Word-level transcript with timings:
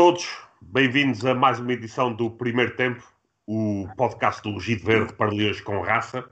todos, 0.00 0.26
bem-vindos 0.62 1.26
a 1.26 1.34
mais 1.34 1.60
uma 1.60 1.74
edição 1.74 2.10
do 2.10 2.30
Primeiro 2.30 2.74
Tempo, 2.74 3.06
o 3.46 3.86
podcast 3.98 4.42
do 4.42 4.54
Rugido 4.54 4.82
Verde 4.82 5.12
para 5.12 5.30
Leões 5.30 5.60
com 5.60 5.78
Raça. 5.82 6.24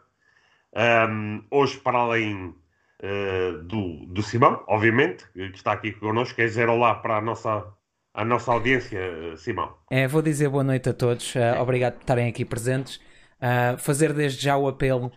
Um, 0.75 1.45
hoje, 1.51 1.77
para 1.77 1.99
além 1.99 2.47
uh, 2.47 3.63
do, 3.65 4.07
do 4.07 4.23
Simão, 4.23 4.65
obviamente, 4.67 5.27
que 5.35 5.43
está 5.55 5.73
aqui 5.73 5.93
connosco, 5.93 6.35
quer 6.35 6.47
dizer 6.47 6.67
olá 6.71 6.95
para 6.95 7.19
a 7.19 7.21
nossa, 7.21 7.63
a 8.15 8.25
nossa 8.25 8.51
audiência, 8.53 9.37
Simão. 9.37 9.77
É, 9.91 10.09
vou 10.09 10.23
dizer 10.23 10.49
boa 10.49 10.65
noite 10.65 10.89
a 10.89 10.95
todos, 10.95 11.35
uh, 11.35 11.61
obrigado 11.61 11.97
por 11.97 12.01
estarem 12.01 12.27
aqui 12.27 12.47
presentes. 12.47 12.97
Uh, 13.37 13.77
fazer 13.77 14.15
desde 14.15 14.43
já 14.43 14.57
o 14.57 14.67
apelo, 14.67 15.13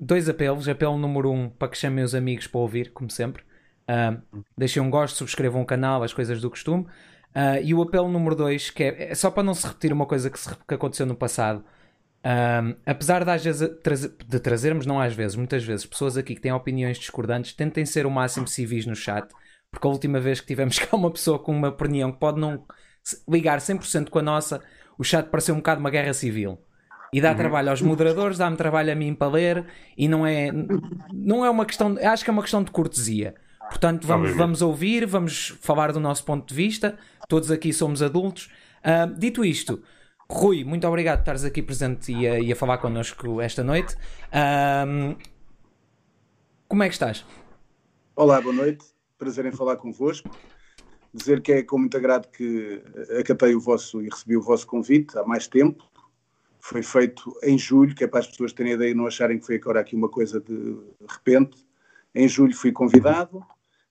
dois 0.00 0.28
apelos. 0.28 0.68
Apelo 0.68 0.98
número 0.98 1.30
um, 1.30 1.48
para 1.48 1.68
que 1.68 1.78
chamem 1.78 2.02
os 2.02 2.12
amigos 2.12 2.48
para 2.48 2.58
ouvir, 2.60 2.92
como 2.92 3.08
sempre. 3.08 3.44
Uh, 3.88 4.42
deixem 4.56 4.82
um 4.82 4.90
gosto, 4.90 5.16
subscrevam 5.16 5.62
o 5.62 5.66
canal, 5.66 6.02
as 6.02 6.12
coisas 6.12 6.40
do 6.40 6.50
costume. 6.50 6.86
Uh, 7.34 7.60
e 7.62 7.74
o 7.74 7.82
apelo 7.82 8.08
número 8.08 8.36
2, 8.36 8.70
que 8.70 8.84
é, 8.84 9.10
é, 9.10 9.14
só 9.14 9.30
para 9.30 9.42
não 9.42 9.54
se 9.54 9.66
repetir 9.66 9.92
uma 9.92 10.06
coisa 10.06 10.30
que, 10.30 10.38
se, 10.38 10.48
que 10.68 10.74
aconteceu 10.74 11.04
no 11.04 11.16
passado. 11.16 11.64
Uh, 12.24 12.76
apesar 12.86 13.24
de, 13.24 13.30
às 13.30 13.44
vezes, 13.44 13.68
de 14.26 14.40
trazermos, 14.40 14.86
não 14.86 15.00
às 15.00 15.12
vezes, 15.12 15.36
muitas 15.36 15.62
vezes, 15.64 15.84
pessoas 15.84 16.16
aqui 16.16 16.34
que 16.34 16.40
têm 16.40 16.52
opiniões 16.52 16.96
discordantes, 16.96 17.52
tentem 17.52 17.84
ser 17.84 18.06
o 18.06 18.10
máximo 18.10 18.46
civis 18.46 18.86
no 18.86 18.94
chat, 18.94 19.28
porque 19.70 19.86
a 19.86 19.90
última 19.90 20.20
vez 20.20 20.40
que 20.40 20.46
tivemos 20.46 20.78
cá 20.80 20.96
uma 20.96 21.10
pessoa 21.10 21.38
com 21.38 21.52
uma 21.52 21.68
opinião 21.68 22.12
que 22.12 22.18
pode 22.18 22.40
não 22.40 22.64
ligar 23.28 23.58
100% 23.58 24.08
com 24.08 24.18
a 24.20 24.22
nossa, 24.22 24.62
o 24.96 25.04
chat 25.04 25.28
pareceu 25.28 25.54
um 25.54 25.58
bocado 25.58 25.80
uma 25.80 25.90
guerra 25.90 26.14
civil. 26.14 26.58
E 27.12 27.20
dá 27.20 27.30
uhum. 27.30 27.36
trabalho 27.36 27.70
aos 27.70 27.82
moderadores, 27.82 28.38
dá-me 28.38 28.56
trabalho 28.56 28.90
a 28.90 28.94
mim 28.94 29.14
para 29.14 29.30
ler, 29.30 29.66
e 29.96 30.08
não 30.08 30.26
é, 30.26 30.50
não 31.12 31.44
é 31.44 31.50
uma 31.50 31.66
questão, 31.66 31.96
acho 32.02 32.24
que 32.24 32.30
é 32.30 32.32
uma 32.32 32.42
questão 32.42 32.62
de 32.62 32.70
cortesia. 32.70 33.34
Portanto, 33.68 34.06
vamos, 34.06 34.36
vamos 34.36 34.62
ouvir, 34.62 35.06
vamos 35.06 35.56
falar 35.60 35.92
do 35.92 36.00
nosso 36.00 36.24
ponto 36.24 36.48
de 36.48 36.54
vista. 36.54 36.98
Todos 37.28 37.50
aqui 37.50 37.72
somos 37.72 38.02
adultos. 38.02 38.50
Uh, 38.84 39.18
dito 39.18 39.44
isto, 39.44 39.82
Rui, 40.28 40.64
muito 40.64 40.86
obrigado 40.86 41.18
por 41.18 41.22
estares 41.22 41.44
aqui 41.44 41.62
presente 41.62 42.12
e 42.12 42.26
a, 42.26 42.40
e 42.40 42.52
a 42.52 42.56
falar 42.56 42.78
connosco 42.78 43.40
esta 43.40 43.62
noite. 43.62 43.94
Uh, 44.28 45.16
como 46.66 46.82
é 46.82 46.88
que 46.88 46.94
estás? 46.94 47.24
Olá, 48.16 48.40
boa 48.40 48.54
noite. 48.54 48.84
Prazer 49.18 49.46
em 49.46 49.52
falar 49.52 49.76
convosco. 49.76 50.30
Dizer 51.12 51.40
que 51.40 51.52
é 51.52 51.62
com 51.62 51.78
muito 51.78 51.96
agrado 51.96 52.28
que 52.28 52.82
acatei 53.20 53.54
o 53.54 53.60
vosso 53.60 54.02
e 54.02 54.08
recebi 54.08 54.36
o 54.36 54.42
vosso 54.42 54.66
convite 54.66 55.16
há 55.18 55.24
mais 55.24 55.46
tempo. 55.46 55.84
Foi 56.58 56.82
feito 56.82 57.36
em 57.42 57.58
julho, 57.58 57.94
que 57.94 58.02
é 58.04 58.06
para 58.06 58.20
as 58.20 58.26
pessoas 58.26 58.52
terem 58.52 58.72
ideia 58.72 58.90
e 58.90 58.94
não 58.94 59.06
acharem 59.06 59.38
que 59.38 59.46
foi 59.46 59.56
agora 59.56 59.80
aqui 59.80 59.94
uma 59.94 60.08
coisa 60.08 60.40
de 60.40 60.76
repente. 61.08 61.64
Em 62.14 62.26
julho 62.26 62.56
fui 62.56 62.72
convidado, 62.72 63.44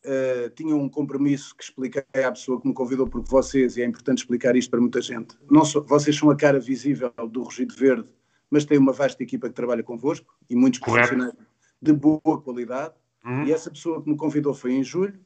Uh, 0.06 0.50
tinha 0.50 0.76
um 0.76 0.90
compromisso 0.90 1.56
que 1.56 1.64
expliquei 1.64 2.04
à 2.26 2.30
pessoa 2.30 2.60
que 2.60 2.68
me 2.68 2.74
convidou, 2.74 3.08
porque 3.08 3.30
vocês, 3.30 3.78
e 3.78 3.82
é 3.82 3.86
importante 3.86 4.18
explicar 4.18 4.54
isto 4.54 4.70
para 4.70 4.82
muita 4.82 5.02
gente, 5.02 5.38
não 5.50 5.64
vocês 5.64 6.18
são 6.18 6.30
a 6.30 6.36
cara 6.36 6.60
visível 6.60 7.10
do 7.32 7.44
Rugido 7.44 7.74
Verde, 7.74 8.10
mas 8.50 8.66
têm 8.66 8.78
uma 8.78 8.92
vasta 8.92 9.24
equipa 9.24 9.48
que 9.48 9.56
trabalha 9.56 9.82
convosco 9.82 10.36
e 10.50 10.56
muitos 10.58 10.82
profissionais 10.82 11.34
de 11.82 11.94
boa 11.94 12.42
qualidade. 12.44 12.94
Uhum. 13.26 13.46
E 13.46 13.54
essa 13.54 13.72
pessoa 13.72 14.04
que 14.04 14.10
me 14.10 14.18
convidou 14.18 14.54
foi 14.54 14.74
em 14.74 14.84
julho 14.84 15.18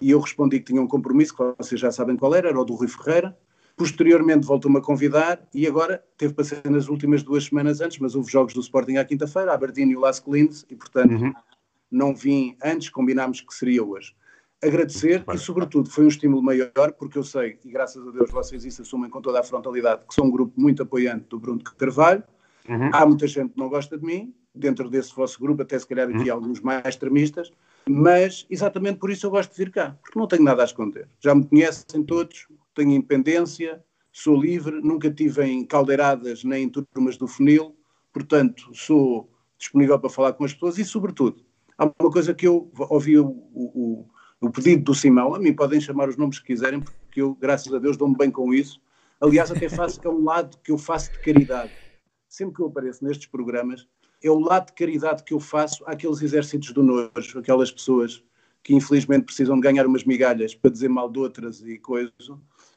e 0.00 0.10
eu 0.10 0.18
respondi 0.20 0.58
que 0.58 0.66
tinha 0.66 0.82
um 0.82 0.86
compromisso, 0.86 1.34
que 1.34 1.42
vocês 1.56 1.80
já 1.80 1.92
sabem 1.92 2.16
qual 2.16 2.34
era, 2.34 2.48
era 2.48 2.60
o 2.60 2.64
do 2.64 2.74
Rui 2.74 2.88
Ferreira. 2.88 3.38
Posteriormente 3.76 4.44
voltou-me 4.46 4.78
a 4.78 4.80
convidar 4.80 5.48
e 5.54 5.66
agora 5.66 6.04
teve 6.18 6.34
para 6.34 6.44
ser 6.44 6.68
nas 6.68 6.88
últimas 6.88 7.22
duas 7.22 7.44
semanas 7.44 7.80
antes, 7.80 7.98
mas 7.98 8.14
houve 8.14 8.30
jogos 8.30 8.52
do 8.52 8.60
Sporting 8.60 8.96
à 8.96 9.04
quinta-feira, 9.04 9.52
a 9.52 9.54
Aberdeen 9.54 9.90
e 9.90 9.96
o 9.96 10.00
Las 10.00 10.20
Clins, 10.20 10.66
e 10.68 10.76
portanto 10.76 11.12
uhum. 11.12 11.32
não 11.90 12.14
vim 12.14 12.56
antes, 12.62 12.88
combinámos 12.88 13.40
que 13.40 13.54
seria 13.54 13.82
hoje 13.82 14.14
agradecer 14.66 15.24
e, 15.32 15.38
sobretudo, 15.38 15.90
foi 15.90 16.04
um 16.04 16.08
estímulo 16.08 16.42
maior, 16.42 16.92
porque 16.98 17.18
eu 17.18 17.22
sei, 17.24 17.58
e 17.64 17.70
graças 17.70 18.06
a 18.06 18.10
Deus 18.10 18.30
vocês 18.30 18.64
isso 18.64 18.82
assumem 18.82 19.10
com 19.10 19.20
toda 19.20 19.40
a 19.40 19.42
frontalidade, 19.42 20.02
que 20.08 20.14
sou 20.14 20.24
um 20.24 20.30
grupo 20.30 20.58
muito 20.60 20.82
apoiante 20.82 21.26
do 21.28 21.38
Bruno 21.38 21.62
Carvalho. 21.62 22.22
Uhum. 22.68 22.90
Há 22.92 23.06
muita 23.06 23.26
gente 23.26 23.52
que 23.52 23.58
não 23.58 23.68
gosta 23.68 23.98
de 23.98 24.04
mim, 24.04 24.34
dentro 24.54 24.88
desse 24.88 25.14
vosso 25.14 25.38
grupo, 25.40 25.62
até 25.62 25.78
se 25.78 25.86
calhar 25.86 26.08
aqui 26.08 26.30
uhum. 26.30 26.34
alguns 26.34 26.60
mais 26.60 26.86
extremistas, 26.86 27.52
mas 27.88 28.46
exatamente 28.48 28.98
por 28.98 29.10
isso 29.10 29.26
eu 29.26 29.30
gosto 29.30 29.50
de 29.50 29.58
vir 29.58 29.70
cá, 29.70 29.96
porque 30.02 30.18
não 30.18 30.26
tenho 30.26 30.42
nada 30.42 30.62
a 30.62 30.64
esconder. 30.64 31.08
Já 31.20 31.34
me 31.34 31.46
conhecem 31.46 32.02
todos, 32.02 32.46
tenho 32.74 32.92
independência, 32.92 33.82
sou 34.12 34.40
livre, 34.40 34.80
nunca 34.80 35.10
tive 35.10 35.44
em 35.44 35.64
caldeiradas 35.64 36.44
nem 36.44 36.64
em 36.64 36.68
turmas 36.68 37.16
do 37.16 37.26
funil, 37.26 37.76
portanto, 38.12 38.70
sou 38.72 39.28
disponível 39.58 39.98
para 39.98 40.10
falar 40.10 40.32
com 40.34 40.44
as 40.44 40.52
pessoas 40.52 40.78
e, 40.78 40.84
sobretudo, 40.84 41.42
há 41.76 41.84
uma 41.84 42.10
coisa 42.10 42.32
que 42.32 42.46
eu 42.46 42.70
ouvi 42.88 43.18
o, 43.18 43.26
o, 43.26 44.06
o 44.44 44.50
pedido 44.50 44.84
do 44.84 44.94
Simão, 44.94 45.34
a 45.34 45.38
mim 45.38 45.54
podem 45.54 45.80
chamar 45.80 46.08
os 46.08 46.16
nomes 46.16 46.38
que 46.38 46.46
quiserem, 46.46 46.80
porque 46.80 47.22
eu, 47.22 47.34
graças 47.34 47.72
a 47.72 47.78
Deus, 47.78 47.96
dou-me 47.96 48.16
bem 48.16 48.30
com 48.30 48.52
isso. 48.52 48.80
Aliás, 49.20 49.50
até 49.50 49.68
faço, 49.68 50.00
é 50.04 50.08
um 50.08 50.22
lado 50.22 50.58
que 50.62 50.70
eu 50.70 50.76
faço 50.76 51.10
de 51.12 51.18
caridade. 51.20 51.72
Sempre 52.28 52.56
que 52.56 52.62
eu 52.62 52.66
apareço 52.66 53.04
nestes 53.04 53.26
programas, 53.26 53.86
é 54.22 54.30
o 54.30 54.38
lado 54.38 54.66
de 54.66 54.72
caridade 54.74 55.22
que 55.22 55.32
eu 55.32 55.40
faço 55.40 55.82
àqueles 55.86 56.20
exércitos 56.20 56.72
do 56.72 56.82
nojo, 56.82 57.38
aquelas 57.38 57.70
pessoas 57.70 58.22
que 58.62 58.74
infelizmente 58.74 59.24
precisam 59.24 59.56
de 59.56 59.62
ganhar 59.62 59.86
umas 59.86 60.04
migalhas 60.04 60.54
para 60.54 60.70
dizer 60.70 60.88
mal 60.88 61.10
de 61.10 61.18
outras 61.18 61.62
e 61.62 61.78
coisas, 61.78 62.12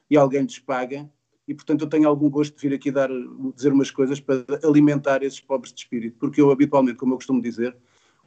e 0.10 0.18
alguém 0.18 0.44
lhes 0.44 0.60
paga, 0.60 1.10
e 1.48 1.54
portanto 1.54 1.82
eu 1.82 1.90
tenho 1.90 2.08
algum 2.08 2.30
gosto 2.30 2.56
de 2.56 2.68
vir 2.68 2.76
aqui 2.76 2.92
dar, 2.92 3.10
dizer 3.56 3.72
umas 3.72 3.90
coisas 3.90 4.20
para 4.20 4.46
alimentar 4.64 5.24
esses 5.24 5.40
pobres 5.40 5.74
de 5.74 5.80
espírito, 5.80 6.18
porque 6.20 6.42
eu 6.42 6.52
habitualmente, 6.52 6.98
como 6.98 7.14
eu 7.14 7.18
costumo 7.18 7.42
dizer, 7.42 7.76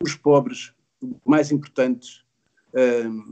os 0.03 0.15
pobres 0.15 0.73
mais 1.25 1.53
importantes 1.53 2.25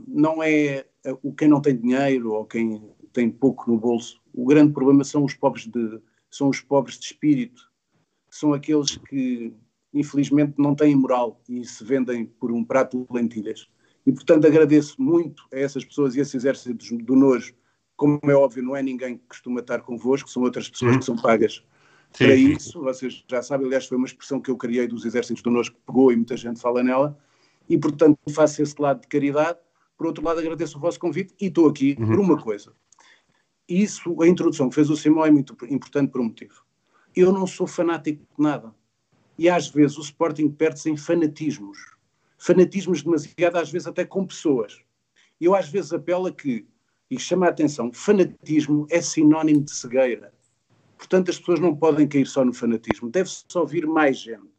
não 0.07 0.43
é 0.43 0.85
o 1.21 1.33
quem 1.33 1.47
não 1.47 1.61
tem 1.61 1.75
dinheiro 1.75 2.33
ou 2.33 2.45
quem 2.45 2.81
tem 3.13 3.29
pouco 3.29 3.69
no 3.69 3.77
bolso. 3.77 4.21
O 4.33 4.45
grande 4.45 4.73
problema 4.73 5.03
são 5.03 5.23
os 5.23 5.33
pobres 5.33 5.67
de, 5.67 5.99
são 6.29 6.49
os 6.49 6.61
pobres 6.61 6.99
de 6.99 7.05
espírito, 7.05 7.69
são 8.29 8.53
aqueles 8.53 8.97
que 8.97 9.53
infelizmente 9.93 10.53
não 10.57 10.75
têm 10.75 10.95
moral 10.95 11.41
e 11.49 11.65
se 11.65 11.83
vendem 11.83 12.25
por 12.25 12.51
um 12.51 12.63
prato 12.63 13.07
de 13.09 13.13
lentilhas. 13.13 13.67
E 14.05 14.11
portanto 14.11 14.45
agradeço 14.45 15.01
muito 15.01 15.43
a 15.53 15.57
essas 15.57 15.83
pessoas 15.83 16.15
e 16.15 16.19
a 16.19 16.21
esses 16.21 16.35
exércitos 16.35 16.91
do 16.91 17.15
nojo. 17.15 17.53
Como 17.95 18.19
é 18.23 18.33
óbvio, 18.33 18.63
não 18.63 18.75
é 18.75 18.83
ninguém 18.83 19.17
que 19.17 19.23
costuma 19.27 19.59
estar 19.59 19.81
convosco, 19.81 20.29
são 20.29 20.43
outras 20.43 20.69
pessoas 20.69 20.97
que 20.97 21.05
são 21.05 21.15
pagas 21.17 21.63
sim, 22.13 22.25
para 22.25 22.35
sim. 22.35 22.51
isso. 22.53 22.81
Vocês 22.81 23.25
já 23.27 23.41
sabem, 23.41 23.67
aliás, 23.67 23.87
foi 23.87 23.97
uma 23.97 24.07
expressão 24.07 24.39
que 24.39 24.49
eu 24.49 24.57
criei 24.57 24.87
dos 24.87 25.05
exércitos 25.05 25.41
do 25.41 25.51
nojo 25.51 25.73
que 25.73 25.79
pegou 25.85 26.11
e 26.11 26.15
muita 26.15 26.37
gente 26.37 26.61
fala 26.61 26.83
nela 26.83 27.17
e, 27.69 27.77
portanto, 27.77 28.17
faço 28.31 28.61
esse 28.61 28.75
lado 28.81 29.01
de 29.01 29.07
caridade. 29.07 29.59
Por 29.95 30.07
outro 30.07 30.23
lado, 30.23 30.39
agradeço 30.39 30.77
o 30.77 30.81
vosso 30.81 30.99
convite 30.99 31.35
e 31.39 31.45
estou 31.45 31.69
aqui 31.69 31.95
uhum. 31.99 32.07
por 32.07 32.19
uma 32.19 32.41
coisa. 32.41 32.73
Isso, 33.67 34.19
a 34.21 34.27
introdução 34.27 34.67
que 34.67 34.75
fez 34.75 34.89
o 34.89 34.97
Simão 34.97 35.25
é 35.25 35.29
muito 35.29 35.55
importante 35.69 36.11
por 36.11 36.19
um 36.19 36.25
motivo. 36.25 36.65
Eu 37.15 37.31
não 37.31 37.45
sou 37.45 37.67
fanático 37.67 38.25
de 38.35 38.43
nada. 38.43 38.73
E 39.37 39.47
às 39.47 39.69
vezes 39.69 39.97
o 39.97 40.01
Sporting 40.01 40.49
perde-se 40.49 40.89
em 40.89 40.97
fanatismos. 40.97 41.77
Fanatismos 42.37 43.03
demasiado, 43.03 43.57
às 43.57 43.71
vezes 43.71 43.87
até 43.87 44.03
com 44.03 44.25
pessoas. 44.25 44.81
Eu 45.39 45.53
às 45.53 45.69
vezes 45.69 45.93
apelo 45.93 46.27
a 46.27 46.31
que, 46.31 46.67
e 47.11 47.19
chama 47.19 47.45
a 47.45 47.49
atenção, 47.49 47.91
fanatismo 47.93 48.87
é 48.89 49.01
sinónimo 49.01 49.61
de 49.61 49.71
cegueira. 49.71 50.33
Portanto, 50.97 51.29
as 51.29 51.37
pessoas 51.37 51.59
não 51.59 51.75
podem 51.75 52.07
cair 52.07 52.25
só 52.25 52.43
no 52.43 52.53
fanatismo. 52.53 53.09
Deve-se 53.09 53.45
ouvir 53.55 53.85
mais 53.85 54.17
gente. 54.17 54.49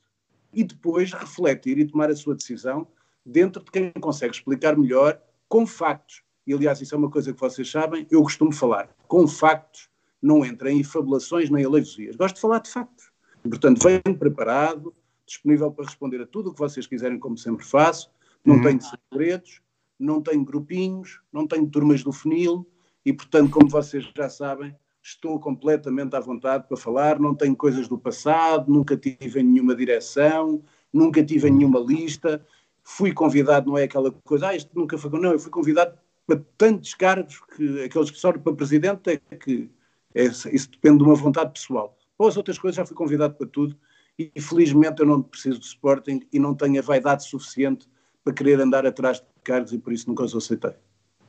E 0.52 0.64
depois 0.64 1.12
refletir 1.12 1.78
e 1.78 1.86
tomar 1.86 2.10
a 2.10 2.16
sua 2.16 2.34
decisão 2.34 2.86
dentro 3.24 3.64
de 3.64 3.70
quem 3.70 3.92
consegue 3.92 4.34
explicar 4.34 4.76
melhor 4.76 5.20
com 5.48 5.66
factos. 5.66 6.22
E, 6.46 6.54
aliás, 6.54 6.80
isso 6.80 6.94
é 6.94 6.98
uma 6.98 7.10
coisa 7.10 7.32
que 7.32 7.40
vocês 7.40 7.70
sabem, 7.70 8.06
eu 8.10 8.22
costumo 8.22 8.52
falar. 8.52 8.88
Com 9.06 9.26
factos, 9.26 9.88
não 10.20 10.44
entra 10.44 10.70
em 10.70 10.82
fabulações 10.82 11.50
nem 11.50 11.64
aleivosias. 11.64 12.16
Gosto 12.16 12.36
de 12.36 12.40
falar 12.40 12.60
de 12.60 12.70
factos. 12.70 13.10
Portanto, 13.42 13.82
venho 13.82 14.18
preparado, 14.18 14.94
disponível 15.26 15.70
para 15.70 15.86
responder 15.86 16.20
a 16.20 16.26
tudo 16.26 16.50
o 16.50 16.52
que 16.52 16.58
vocês 16.58 16.86
quiserem, 16.86 17.18
como 17.18 17.38
sempre 17.38 17.64
faço. 17.64 18.10
Não 18.44 18.56
uhum. 18.56 18.62
tenho 18.62 18.80
segredos, 19.12 19.60
não 19.98 20.20
tenho 20.20 20.44
grupinhos, 20.44 21.20
não 21.32 21.46
tenho 21.46 21.66
turmas 21.68 22.02
do 22.02 22.12
funil. 22.12 22.66
E, 23.04 23.12
portanto, 23.12 23.50
como 23.50 23.68
vocês 23.68 24.10
já 24.16 24.28
sabem, 24.28 24.74
estou 25.02 25.38
completamente 25.40 26.14
à 26.14 26.20
vontade 26.20 26.66
para 26.68 26.76
falar. 26.76 27.18
Não 27.18 27.34
tenho 27.34 27.56
coisas 27.56 27.88
do 27.88 27.98
passado, 27.98 28.70
nunca 28.70 28.96
tive 28.96 29.40
em 29.40 29.44
nenhuma 29.44 29.74
direção, 29.74 30.62
nunca 30.92 31.24
tive 31.24 31.48
em 31.48 31.52
nenhuma 31.52 31.80
lista 31.80 32.44
fui 32.82 33.12
convidado, 33.12 33.70
não 33.70 33.78
é 33.78 33.84
aquela 33.84 34.10
coisa, 34.24 34.48
ah, 34.48 34.56
isto 34.56 34.70
nunca 34.74 34.96
foi. 34.98 35.10
Não, 35.18 35.32
eu 35.32 35.38
fui 35.38 35.50
convidado 35.50 35.96
para 36.26 36.40
tantos 36.56 36.94
cargos 36.94 37.40
que 37.56 37.82
aqueles 37.84 38.10
que 38.10 38.18
sobem 38.18 38.40
para 38.40 38.52
presidente 38.52 39.10
é 39.10 39.36
que 39.36 39.70
é, 40.14 40.24
isso 40.24 40.70
depende 40.70 40.98
de 40.98 41.04
uma 41.04 41.14
vontade 41.14 41.52
pessoal. 41.52 41.96
Ou 42.18 42.28
as 42.28 42.36
outras 42.36 42.58
coisas 42.58 42.76
já 42.76 42.86
fui 42.86 42.96
convidado 42.96 43.34
para 43.34 43.46
tudo 43.46 43.76
e, 44.18 44.40
felizmente 44.40 45.00
eu 45.00 45.06
não 45.06 45.22
preciso 45.22 45.58
de 45.58 45.66
Sporting 45.66 46.20
e 46.32 46.38
não 46.38 46.54
tenho 46.54 46.78
a 46.78 46.82
vaidade 46.82 47.24
suficiente 47.24 47.86
para 48.22 48.34
querer 48.34 48.60
andar 48.60 48.84
atrás 48.84 49.18
de 49.18 49.26
cargos 49.42 49.72
e 49.72 49.78
por 49.78 49.92
isso 49.92 50.08
nunca 50.08 50.24
os 50.24 50.34
aceitei. 50.34 50.72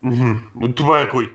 Uhum. 0.04 0.50
Muito 0.54 0.84
bem, 0.84 1.06
Rui. 1.06 1.26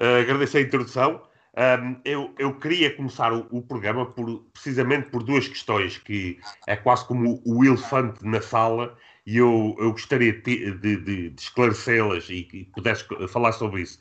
Uh, 0.00 0.22
agradeço 0.22 0.56
a 0.56 0.60
introdução. 0.60 1.22
Um, 1.54 1.96
eu, 2.04 2.32
eu, 2.38 2.54
queria 2.58 2.96
começar 2.96 3.30
o, 3.30 3.46
o, 3.50 3.60
programa 3.60 4.06
por, 4.06 4.42
precisamente 4.54 5.10
por 5.10 5.22
duas 5.22 5.46
questões 5.46 5.98
que 5.98 6.38
é 6.66 6.74
quase 6.76 7.06
como 7.06 7.42
o 7.44 7.62
elefante 7.62 8.24
na 8.24 8.40
sala 8.40 8.96
e 9.26 9.36
eu, 9.36 9.76
eu 9.78 9.92
gostaria 9.92 10.32
de, 10.32 10.72
de, 10.72 10.96
de 11.30 11.40
esclarecê-las 11.40 12.28
e 12.28 12.42
que 12.42 12.64
pudesse 12.64 13.04
falar 13.28 13.52
sobre 13.52 13.82
isso. 13.82 13.98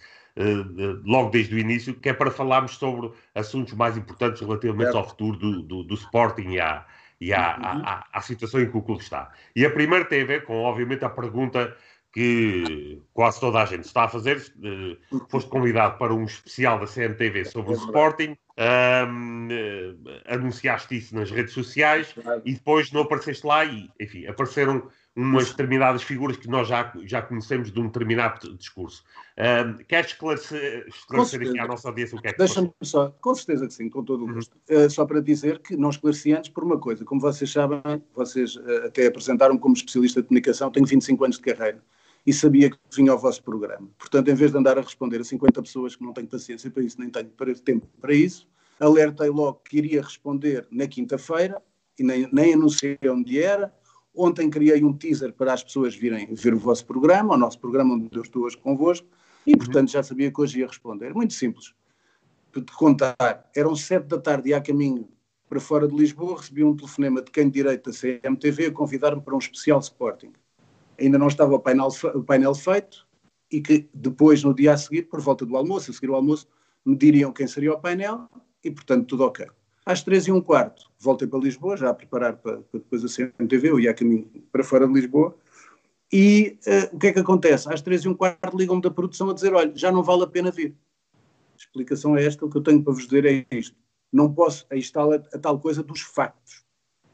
logo 1.06 1.30
desde 1.30 1.56
o 1.56 1.60
início, 1.60 1.94
que 1.94 2.10
é 2.10 2.14
para 2.14 2.32
falarmos 2.32 2.78
sobre 2.78 3.12
assuntos 3.36 3.74
mais 3.74 3.98
importantes 3.98 4.42
relativamente 4.42 4.96
é. 4.96 4.98
ao 4.98 5.08
futuro 5.08 5.38
do, 5.38 5.62
do, 5.62 5.84
do 5.84 5.94
Sporting 5.94 6.50
e 6.50 6.60
à, 6.60 6.86
e 7.20 7.34
à, 7.34 7.58
uhum. 7.58 7.86
à, 7.86 8.08
à, 8.14 8.22
situação 8.22 8.62
em 8.62 8.70
que 8.70 8.78
o 8.78 8.82
clube 8.82 9.02
está. 9.02 9.32
E 9.56 9.66
a 9.66 9.70
primeira 9.70 10.06
tem 10.06 10.24
a 10.24 10.26
ver 10.26 10.44
com, 10.44 10.56
obviamente, 10.64 11.06
a 11.06 11.10
pergunta 11.10 11.76
que 12.14 13.02
quase 13.14 13.40
toda 13.40 13.62
a 13.62 13.66
gente 13.66 13.86
está 13.86 14.04
a 14.04 14.08
fazer. 14.10 14.42
Foste 15.30 15.50
convidado 15.50 15.98
para 15.98 16.14
um 16.14 16.24
especial 16.24 16.80
da 16.80 16.86
CMTV 16.86 17.46
sobre 17.46 17.72
o 17.72 17.76
Sporting, 17.76 18.36
um, 19.08 19.48
anunciaste 20.26 20.98
isso 20.98 21.16
nas 21.16 21.32
redes 21.32 21.54
sociais 21.54 22.14
e 22.44 22.54
depois 22.54 22.92
não 22.92 23.02
apareceste 23.02 23.46
lá 23.46 23.64
e, 23.64 23.90
enfim, 24.00 24.26
apareceram 24.28 24.90
umas 25.16 25.50
determinadas 25.50 26.04
figuras 26.04 26.38
que 26.38 26.48
nós 26.48 26.68
já, 26.68 26.92
já 27.04 27.22
conhecemos 27.22 27.72
de 27.72 27.80
um 27.80 27.88
determinado 27.88 28.56
discurso. 28.56 29.04
Queres 29.88 30.12
esclarecer, 30.12 30.88
esclarecer 30.88 31.42
aqui 31.42 31.60
à 31.60 31.68
nossa 31.68 31.90
audiência 31.90 32.18
o 32.18 32.22
que 32.22 32.30
é 32.30 32.32
que 32.32 32.38
Deixa-me 32.38 32.72
só, 32.82 33.10
com 33.22 33.36
certeza 33.36 33.68
que 33.68 33.74
sim, 33.74 33.90
com 33.90 34.04
todo 34.04 34.24
o 34.24 34.28
uhum. 34.28 34.36
gosto. 34.36 34.58
Uhum. 34.70 34.86
Uh, 34.86 34.90
só 34.90 35.06
para 35.06 35.22
dizer 35.22 35.60
que 35.60 35.76
não 35.76 35.90
esclareci 35.90 36.32
antes 36.32 36.50
por 36.50 36.64
uma 36.64 36.80
coisa. 36.80 37.04
Como 37.04 37.20
vocês 37.20 37.52
sabem, 37.52 37.82
vocês 38.16 38.56
uh, 38.56 38.86
até 38.86 39.08
apresentaram 39.08 39.58
como 39.58 39.76
especialista 39.76 40.22
de 40.22 40.28
comunicação, 40.28 40.72
tenho 40.72 40.86
25 40.86 41.24
anos 41.26 41.38
de 41.38 41.42
carreira 41.44 41.84
e 42.26 42.32
sabia 42.32 42.70
que 42.70 42.78
vinha 42.96 43.12
ao 43.12 43.18
vosso 43.18 43.44
programa. 43.44 43.90
Portanto, 43.98 44.30
em 44.30 44.36
vez 44.36 44.52
de 44.52 44.58
andar 44.58 44.78
a 44.78 44.82
responder 44.82 45.20
a 45.20 45.24
50 45.24 45.62
pessoas 45.62 45.96
que 45.96 46.04
não 46.04 46.14
tenho 46.14 46.28
paciência 46.28 46.70
para 46.70 46.84
isso, 46.84 47.00
nem 47.00 47.10
tenho 47.10 47.30
tempo 47.64 47.88
para 48.00 48.14
isso, 48.14 48.48
alertei 48.80 49.30
logo 49.30 49.62
que 49.68 49.78
iria 49.78 50.02
responder 50.02 50.68
na 50.72 50.88
quinta-feira 50.88 51.62
e 51.98 52.04
nem, 52.04 52.30
nem 52.32 52.54
anunciei 52.54 52.98
onde 53.06 53.42
era. 53.42 53.74
Ontem 54.16 54.50
criei 54.50 54.84
um 54.84 54.94
teaser 54.94 55.34
para 55.34 55.54
as 55.54 55.64
pessoas 55.64 55.96
virem 55.96 56.34
ver 56.34 56.54
o 56.54 56.60
vosso 56.60 56.86
programa, 56.86 57.36
o 57.36 57.38
nosso 57.38 57.60
programa 57.60 57.96
onde 57.96 58.10
eu 58.12 58.22
estou 58.22 58.44
hoje 58.44 58.58
convosco, 58.58 59.08
e 59.46 59.56
portanto 59.56 59.92
já 59.92 60.04
sabia 60.04 60.32
que 60.32 60.42
hoje 60.42 60.60
ia 60.60 60.68
responder. 60.68 61.14
Muito 61.14 61.34
simples. 61.34 61.74
Para 62.52 62.62
te 62.62 62.74
contar, 62.74 63.50
eram 63.56 63.76
sete 63.76 64.08
da 64.08 64.20
tarde 64.20 64.50
e 64.50 64.54
a 64.54 64.62
caminho 64.62 65.08
para 65.48 65.60
fora 65.60 65.88
de 65.88 65.96
Lisboa, 65.96 66.38
recebi 66.38 66.64
um 66.64 66.76
telefonema 66.76 67.22
de 67.22 67.32
quem 67.32 67.46
de 67.46 67.52
direito 67.52 67.90
da 67.90 67.98
CMTV 67.98 68.68
a 68.68 68.72
convidar-me 68.72 69.22
para 69.22 69.36
um 69.36 69.40
especial 69.40 69.80
Sporting 69.80 70.32
ainda 71.06 71.18
não 71.18 71.28
estava 71.28 71.56
o 71.56 71.60
painel, 71.60 71.90
o 72.16 72.24
painel 72.24 72.56
feito 72.56 73.08
e 73.52 73.60
que 73.60 73.90
depois, 73.94 74.44
no 74.44 74.54
dia 74.54 74.74
a 74.74 74.78
seguir, 74.78 75.04
por 75.04 75.20
volta 75.20 75.46
do 75.46 75.58
almoço, 75.58 75.92
a 75.92 75.94
seguir 75.94 76.10
o 76.10 76.16
almoço, 76.16 76.48
me 76.86 76.96
diriam 76.96 77.32
quem 77.32 77.48
seria 77.48 77.74
o 77.74 77.80
painel 77.80 78.30
e, 78.64 78.72
portanto, 78.72 79.08
tudo 79.08 79.26
ok. 79.26 79.48
Às 79.92 80.02
três 80.02 80.26
e 80.26 80.32
um 80.32 80.40
quarto, 80.40 80.90
voltei 80.98 81.28
para 81.28 81.38
Lisboa, 81.38 81.76
já 81.76 81.90
a 81.90 81.94
preparar 81.94 82.38
para, 82.38 82.62
para 82.62 82.80
depois 82.80 83.04
a 83.04 83.10
CMTV, 83.10 83.72
eu 83.72 83.78
ia 83.78 83.92
a 83.92 83.94
caminho 83.94 84.26
para 84.50 84.64
fora 84.64 84.88
de 84.88 84.94
Lisboa, 84.94 85.36
e 86.10 86.58
uh, 86.66 86.96
o 86.96 86.98
que 86.98 87.08
é 87.08 87.14
que 87.14 87.20
acontece? 87.20 87.68
Às 87.72 87.82
três 87.82 88.06
e 88.06 88.08
um 88.08 88.14
quarto 88.14 88.56
ligam-me 88.56 88.82
da 88.82 88.90
produção 88.90 89.30
a 89.30 89.34
dizer, 89.34 89.54
olha, 89.54 89.74
já 89.76 89.92
não 89.92 90.02
vale 90.02 90.24
a 90.24 90.28
pena 90.28 90.50
vir. 90.50 90.74
A 91.14 91.58
explicação 91.58 92.16
é 92.16 92.24
esta, 92.24 92.46
o 92.46 92.50
que 92.50 92.58
eu 92.58 92.64
tenho 92.64 92.82
para 92.82 92.94
vos 92.94 93.04
dizer 93.04 93.26
é 93.26 93.46
isto. 93.54 93.76
Não 94.14 94.34
posso, 94.34 94.66
aí 94.70 94.80
está 94.80 95.04
a, 95.04 95.16
a 95.16 95.40
tal 95.40 95.60
coisa 95.60 95.84
dos 95.84 96.00
factos. 96.00 96.64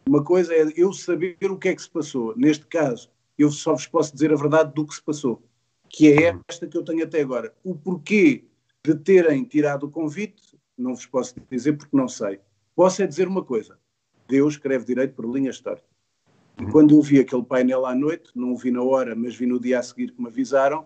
Uma 0.08 0.24
coisa 0.24 0.54
é 0.54 0.72
eu 0.76 0.94
saber 0.94 1.36
o 1.50 1.58
que 1.58 1.70
é 1.70 1.76
que 1.76 1.82
se 1.82 1.90
passou. 1.90 2.36
Neste 2.38 2.68
caso, 2.68 3.10
eu 3.40 3.50
só 3.50 3.74
vos 3.74 3.88
posso 3.88 4.14
dizer 4.14 4.32
a 4.32 4.36
verdade 4.36 4.72
do 4.76 4.86
que 4.86 4.94
se 4.94 5.02
passou, 5.02 5.42
que 5.90 6.14
é 6.14 6.40
esta 6.48 6.68
que 6.68 6.78
eu 6.78 6.84
tenho 6.84 7.04
até 7.04 7.22
agora. 7.22 7.52
O 7.64 7.74
porquê 7.74 8.46
de 8.86 8.94
terem 8.94 9.44
tirado 9.46 9.88
o 9.88 9.90
convite, 9.90 10.60
não 10.78 10.94
vos 10.94 11.08
posso 11.08 11.34
dizer 11.50 11.74
porque 11.74 11.98
não 11.98 12.08
sei. 12.08 12.40
Posso 12.78 13.02
é 13.02 13.08
dizer 13.08 13.28
uma 13.28 13.44
coisa: 13.44 13.80
Deus 14.28 14.54
escreve 14.54 14.86
direito 14.86 15.16
por 15.16 15.26
linha 15.26 15.50
histórica. 15.50 15.88
E 16.62 16.66
quando 16.68 16.96
eu 16.96 17.02
vi 17.02 17.20
aquele 17.20 17.42
painel 17.42 17.88
à 17.88 17.96
noite, 17.96 18.30
não 18.36 18.54
o 18.54 18.56
vi 18.56 18.70
na 18.70 18.84
hora, 18.84 19.16
mas 19.16 19.36
vi 19.36 19.48
no 19.48 19.60
dia 19.60 19.80
a 19.80 19.84
seguir 19.84 20.12
que 20.12 20.22
me 20.22 20.28
avisaram, 20.28 20.86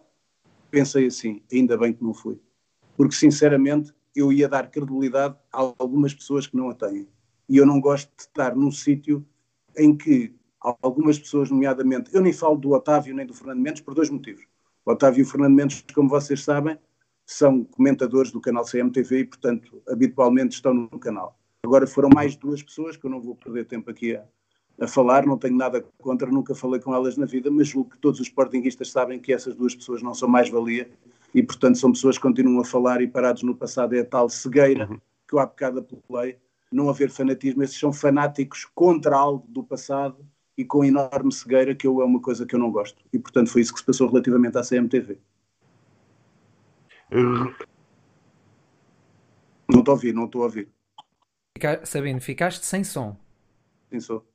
pensei 0.69 1.07
assim: 1.07 1.43
ainda 1.51 1.77
bem 1.77 1.91
que 1.91 2.01
não 2.01 2.13
fui. 2.13 2.39
Porque, 2.95 3.13
sinceramente, 3.13 3.93
eu 4.15 4.31
ia 4.31 4.47
dar 4.47 4.71
credibilidade 4.71 5.35
a 5.51 5.73
algumas 5.77 6.13
pessoas 6.13 6.47
que 6.47 6.55
não 6.55 6.69
a 6.69 6.73
têm. 6.73 7.09
E 7.49 7.57
eu 7.57 7.65
não 7.65 7.81
gosto 7.81 8.09
de 8.15 8.21
estar 8.21 8.55
num 8.55 8.71
sítio 8.71 9.25
em 9.77 9.93
que 9.93 10.33
algumas 10.61 11.19
pessoas, 11.19 11.51
nomeadamente, 11.51 12.09
eu 12.15 12.21
nem 12.21 12.31
falo 12.31 12.55
do 12.55 12.71
Otávio 12.71 13.13
nem 13.13 13.25
do 13.25 13.33
Fernando 13.33 13.59
Mendes 13.59 13.81
por 13.81 13.93
dois 13.93 14.09
motivos. 14.09 14.45
O 14.85 14.91
Otávio 14.91 15.19
e 15.19 15.23
o 15.23 15.29
Fernando 15.29 15.55
Mendes, 15.55 15.83
como 15.93 16.07
vocês 16.07 16.41
sabem, 16.41 16.79
são 17.25 17.65
comentadores 17.65 18.31
do 18.31 18.39
canal 18.39 18.63
CMTV 18.63 19.19
e, 19.19 19.25
portanto, 19.25 19.83
habitualmente 19.89 20.55
estão 20.55 20.73
no 20.73 20.97
canal. 20.97 21.40
Agora 21.63 21.85
foram 21.85 22.09
mais 22.09 22.35
duas 22.35 22.63
pessoas 22.63 22.97
que 22.97 23.05
eu 23.05 23.09
não 23.09 23.21
vou 23.21 23.35
perder 23.35 23.65
tempo 23.65 23.89
aqui 23.89 24.15
a, 24.15 24.23
a 24.79 24.87
falar, 24.87 25.25
não 25.25 25.37
tenho 25.37 25.55
nada 25.55 25.85
contra, 25.99 26.29
nunca 26.29 26.55
falei 26.55 26.81
com 26.81 26.93
elas 26.93 27.15
na 27.15 27.25
vida, 27.25 27.51
mas 27.51 27.67
julgo 27.67 27.91
que 27.91 27.99
todos 27.99 28.19
os 28.19 28.27
sportinguistas 28.27 28.91
sabem 28.91 29.19
que 29.19 29.31
essas 29.31 29.55
duas 29.55 29.75
pessoas 29.75 30.01
não 30.01 30.13
são 30.13 30.27
mais-valia 30.27 30.89
e, 31.35 31.43
portanto, 31.43 31.77
são 31.77 31.91
pessoas 31.91 32.17
que 32.17 32.23
continuam 32.23 32.61
a 32.61 32.65
falar 32.65 33.01
e 33.01 33.07
parados 33.07 33.43
no 33.43 33.55
passado. 33.55 33.93
É 33.93 33.99
a 33.99 34.05
tal 34.05 34.27
cegueira 34.27 34.89
uhum. 34.89 34.99
que 35.27 35.35
eu 35.35 35.39
há 35.39 35.45
bocado 35.45 35.79
apelei, 35.79 36.37
não 36.71 36.89
haver 36.89 37.11
fanatismo. 37.11 37.61
Esses 37.61 37.79
são 37.79 37.93
fanáticos 37.93 38.65
contra 38.73 39.15
algo 39.15 39.45
do 39.47 39.63
passado 39.63 40.25
e 40.57 40.65
com 40.65 40.83
enorme 40.83 41.31
cegueira, 41.31 41.75
que 41.75 41.85
eu, 41.85 42.01
é 42.01 42.05
uma 42.05 42.19
coisa 42.19 42.45
que 42.45 42.55
eu 42.55 42.59
não 42.59 42.71
gosto. 42.71 43.03
E, 43.13 43.19
portanto, 43.19 43.51
foi 43.51 43.61
isso 43.61 43.71
que 43.71 43.79
se 43.79 43.85
passou 43.85 44.07
relativamente 44.07 44.57
à 44.57 44.61
CMTV. 44.61 45.19
Não 49.69 49.79
estou 49.79 49.91
a 49.91 49.95
ouvir, 49.95 50.13
não 50.13 50.25
estou 50.25 50.41
a 50.41 50.45
ouvir. 50.45 50.67
Fica... 51.61 51.85
Sabino, 51.85 52.19
ficaste 52.19 52.65
sem 52.65 52.83
som. 52.83 53.15
Sim, 53.91 53.99
sou. 53.99 54.25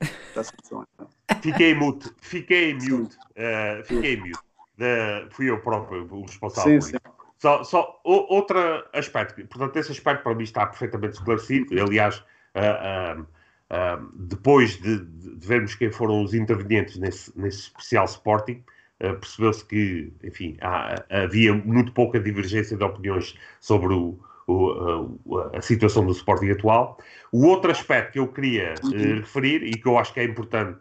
Está 0.00 0.44
sem 0.44 0.54
som. 0.62 0.84
Então. 0.94 1.08
Fiquei 1.42 1.74
mute, 1.74 2.10
fiquei 2.20 2.74
mute, 2.74 3.16
uh, 3.16 3.84
fiquei 3.84 4.16
mute. 4.16 4.38
Uh, 4.78 5.28
fui 5.30 5.50
eu 5.50 5.60
próprio 5.60 6.06
o 6.08 6.22
responsável 6.22 6.80
sim, 6.80 6.92
sim. 6.92 6.98
Só, 7.38 7.64
só 7.64 8.00
o, 8.04 8.34
outro 8.34 8.58
aspecto, 8.92 9.44
portanto, 9.46 9.76
esse 9.76 9.90
aspecto 9.90 10.22
para 10.22 10.34
mim 10.34 10.44
está 10.44 10.66
perfeitamente 10.66 11.14
esclarecido. 11.14 11.80
Aliás, 11.82 12.18
uh, 12.54 13.26
Uh, 13.70 14.02
depois 14.14 14.80
de, 14.80 15.04
de, 15.04 15.46
vermos 15.46 15.74
quem 15.74 15.92
foram 15.92 16.22
os 16.24 16.32
intervenientes 16.32 16.96
nesse, 16.96 17.38
nesse 17.38 17.58
especial 17.64 18.06
Sporting, 18.06 18.64
uh, 19.02 19.14
percebeu-se 19.20 19.62
que, 19.62 20.10
enfim, 20.24 20.56
há, 20.62 21.04
havia 21.10 21.52
muito 21.52 21.92
pouca 21.92 22.18
divergência 22.18 22.78
de 22.78 22.82
opiniões 22.82 23.36
sobre 23.60 23.92
o, 23.92 24.18
o, 24.48 25.38
a, 25.38 25.58
a, 25.58 25.62
situação 25.62 26.04
do 26.04 26.12
Sporting 26.12 26.50
atual. 26.50 26.98
O 27.30 27.46
outro 27.46 27.70
aspecto 27.70 28.12
que 28.12 28.18
eu 28.18 28.28
queria 28.28 28.74
uh, 28.82 28.90
referir 28.90 29.62
e 29.62 29.72
que 29.72 29.86
eu 29.86 29.98
acho 29.98 30.12
que 30.12 30.20
é 30.20 30.24
importante 30.24 30.78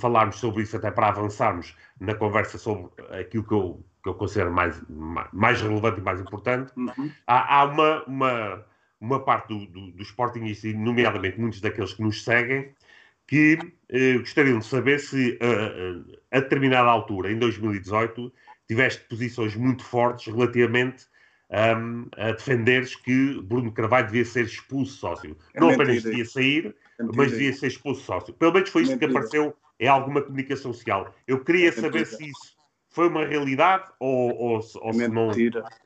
falarmos 0.00 0.36
sobre 0.36 0.62
isso 0.62 0.76
até 0.76 0.90
para 0.90 1.08
avançarmos 1.08 1.76
na 2.00 2.14
conversa 2.14 2.56
sobre 2.56 2.90
aquilo 3.20 3.42
que 3.42 3.52
eu, 3.52 3.84
que 4.04 4.08
eu 4.08 4.14
considero 4.14 4.52
mais, 4.52 4.80
mais 5.32 5.60
relevante 5.60 5.98
e 6.00 6.02
mais 6.02 6.20
importante, 6.20 6.72
uhum. 6.76 7.10
há, 7.26 7.58
há 7.58 7.64
uma, 7.64 8.04
uma 8.04 8.64
uma 9.04 9.20
parte 9.22 9.48
do, 9.48 9.66
do, 9.66 9.92
do 9.92 10.02
Sporting, 10.02 10.40
nomeadamente 10.76 11.38
muitos 11.38 11.60
daqueles 11.60 11.92
que 11.92 12.02
nos 12.02 12.24
seguem, 12.24 12.72
que 13.26 13.58
eh, 13.90 14.18
gostariam 14.18 14.58
de 14.58 14.66
saber 14.66 14.98
se 14.98 15.38
a, 16.32 16.36
a, 16.36 16.40
determinada 16.40 16.88
altura, 16.88 17.30
em 17.30 17.38
2018, 17.38 18.32
tiveste 18.66 19.04
posições 19.08 19.54
muito 19.54 19.84
fortes 19.84 20.32
relativamente 20.32 21.06
um, 21.54 22.06
a 22.16 22.32
defenderes 22.32 22.96
que 22.96 23.40
Bruno 23.42 23.70
Carvalho 23.72 24.06
devia 24.06 24.24
ser 24.24 24.44
expulso 24.44 24.96
sócio. 24.96 25.36
É 25.54 25.60
Não 25.60 25.70
apenas 25.70 26.02
devia 26.02 26.24
sair, 26.24 26.74
é 26.98 27.02
mas 27.02 27.30
devia 27.30 27.52
ser 27.52 27.68
expulso 27.68 28.02
sócio. 28.02 28.34
Pelo 28.34 28.52
menos 28.52 28.70
foi 28.70 28.82
isso 28.82 28.98
que 28.98 29.04
apareceu 29.04 29.54
em 29.78 29.86
alguma 29.86 30.22
comunicação 30.22 30.72
social. 30.72 31.14
Eu 31.26 31.44
queria 31.44 31.68
é 31.68 31.72
saber 31.72 32.06
se 32.06 32.24
isso 32.24 32.56
foi 32.88 33.08
uma 33.08 33.24
realidade 33.24 33.84
ou, 34.00 34.34
ou, 34.34 34.60
ou 34.76 34.90
é 34.90 34.92
se 34.92 35.08
não, 35.08 35.30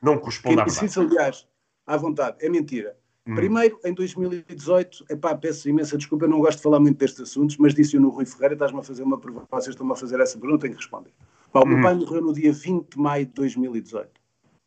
não 0.01 0.17
corresponde 0.17 0.59
à 0.59 0.65
verdade. 0.65 0.85
Isso, 0.85 1.01
aliás, 1.01 1.47
à 1.85 1.97
vontade, 1.97 2.37
é 2.39 2.49
mentira. 2.49 2.95
Hum. 3.27 3.35
Primeiro, 3.35 3.79
em 3.85 3.93
2018, 3.93 5.05
epá, 5.09 5.35
peço 5.35 5.69
imensa 5.69 5.97
desculpa, 5.97 6.25
eu 6.25 6.29
não 6.29 6.39
gosto 6.39 6.57
de 6.57 6.63
falar 6.63 6.79
muito 6.79 6.97
destes 6.97 7.21
assuntos, 7.21 7.57
mas 7.57 7.75
disse-o 7.75 8.01
no 8.01 8.09
Rui 8.09 8.25
Ferreira, 8.25 8.53
estás-me 8.53 8.79
a 8.79 8.83
fazer 8.83 9.03
uma 9.03 9.19
pergunta, 9.19 9.45
vocês 9.51 9.75
estão-me 9.75 9.93
a 9.93 9.95
fazer 9.95 10.19
essa 10.19 10.37
pergunta, 10.39 10.61
tenho 10.61 10.73
que 10.73 10.81
responder. 10.81 11.11
Pá, 11.51 11.61
o 11.61 11.65
meu 11.65 11.77
hum. 11.77 11.81
pai 11.81 11.95
morreu 11.95 12.21
no 12.21 12.33
dia 12.33 12.51
20 12.51 12.89
de 12.89 12.97
maio 12.99 13.25
de 13.25 13.33
2018. 13.33 14.18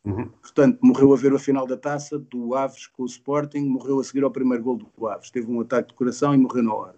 Uhum. 0.05 0.27
Portanto, 0.41 0.79
morreu 0.81 1.13
a 1.13 1.17
ver 1.17 1.33
a 1.33 1.39
final 1.39 1.65
da 1.65 1.77
taça 1.77 2.19
do 2.19 2.55
Aves 2.55 2.87
com 2.87 3.03
o 3.03 3.05
Sporting, 3.05 3.65
morreu 3.65 3.99
a 3.99 4.03
seguir 4.03 4.23
ao 4.23 4.31
primeiro 4.31 4.63
gol 4.63 4.77
do 4.77 5.07
Aves. 5.07 5.29
Teve 5.29 5.49
um 5.49 5.61
ataque 5.61 5.89
de 5.89 5.93
coração 5.93 6.33
e 6.33 6.37
morreu 6.37 6.63
na 6.63 6.73
hora. 6.73 6.95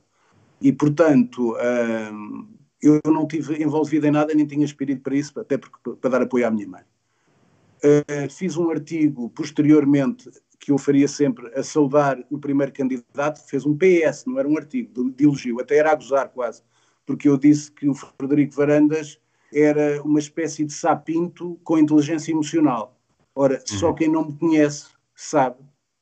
E, 0.59 0.71
portanto, 0.71 1.55
hum, 2.12 2.47
eu 2.81 3.01
não 3.05 3.24
estive 3.24 3.62
envolvido 3.62 4.07
em 4.07 4.12
nada, 4.12 4.33
nem 4.33 4.45
tinha 4.45 4.65
espírito 4.65 5.01
para 5.01 5.15
isso, 5.15 5.39
até 5.39 5.57
porque, 5.57 5.77
para 6.00 6.09
dar 6.09 6.21
apoio 6.21 6.47
à 6.47 6.51
minha 6.51 6.67
mãe. 6.67 6.83
Uh, 7.83 8.29
fiz 8.31 8.57
um 8.57 8.69
artigo 8.69 9.29
posteriormente 9.29 10.29
que 10.59 10.71
eu 10.71 10.77
faria 10.77 11.07
sempre 11.07 11.47
a 11.53 11.62
saudar 11.62 12.17
o 12.31 12.39
primeiro 12.39 12.71
candidato, 12.71 13.45
fez 13.47 13.65
um 13.65 13.77
PS, 13.77 14.25
não 14.25 14.39
era 14.39 14.47
um 14.47 14.57
artigo 14.57 15.12
de, 15.12 15.24
elogio, 15.24 15.59
até 15.59 15.77
era 15.77 15.91
a 15.91 15.95
gozar 15.95 16.29
quase, 16.29 16.63
porque 17.05 17.29
eu 17.29 17.38
disse 17.38 17.71
que 17.71 17.88
o 17.88 17.93
Frederico 17.93 18.55
Varandas 18.55 19.19
era 19.53 20.01
uma 20.01 20.17
espécie 20.17 20.65
de 20.65 20.74
sapinto 20.74 21.59
com 21.63 21.77
inteligência 21.77 22.31
emocional. 22.31 22.95
Ora, 23.36 23.56
uhum. 23.70 23.77
só 23.77 23.94
quem 23.94 24.08
não 24.08 24.27
me 24.27 24.34
conhece 24.38 24.88
sabe, 25.13 25.58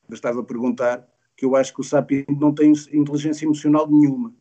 bastava 0.08 0.42
perguntar, 0.42 1.06
que 1.36 1.44
eu 1.44 1.56
acho 1.56 1.74
que 1.74 1.80
o 1.80 1.84
sapinto 1.84 2.32
não 2.32 2.54
tem 2.54 2.72
inteligência 2.92 3.44
emocional 3.44 3.90
nenhuma. 3.90 4.32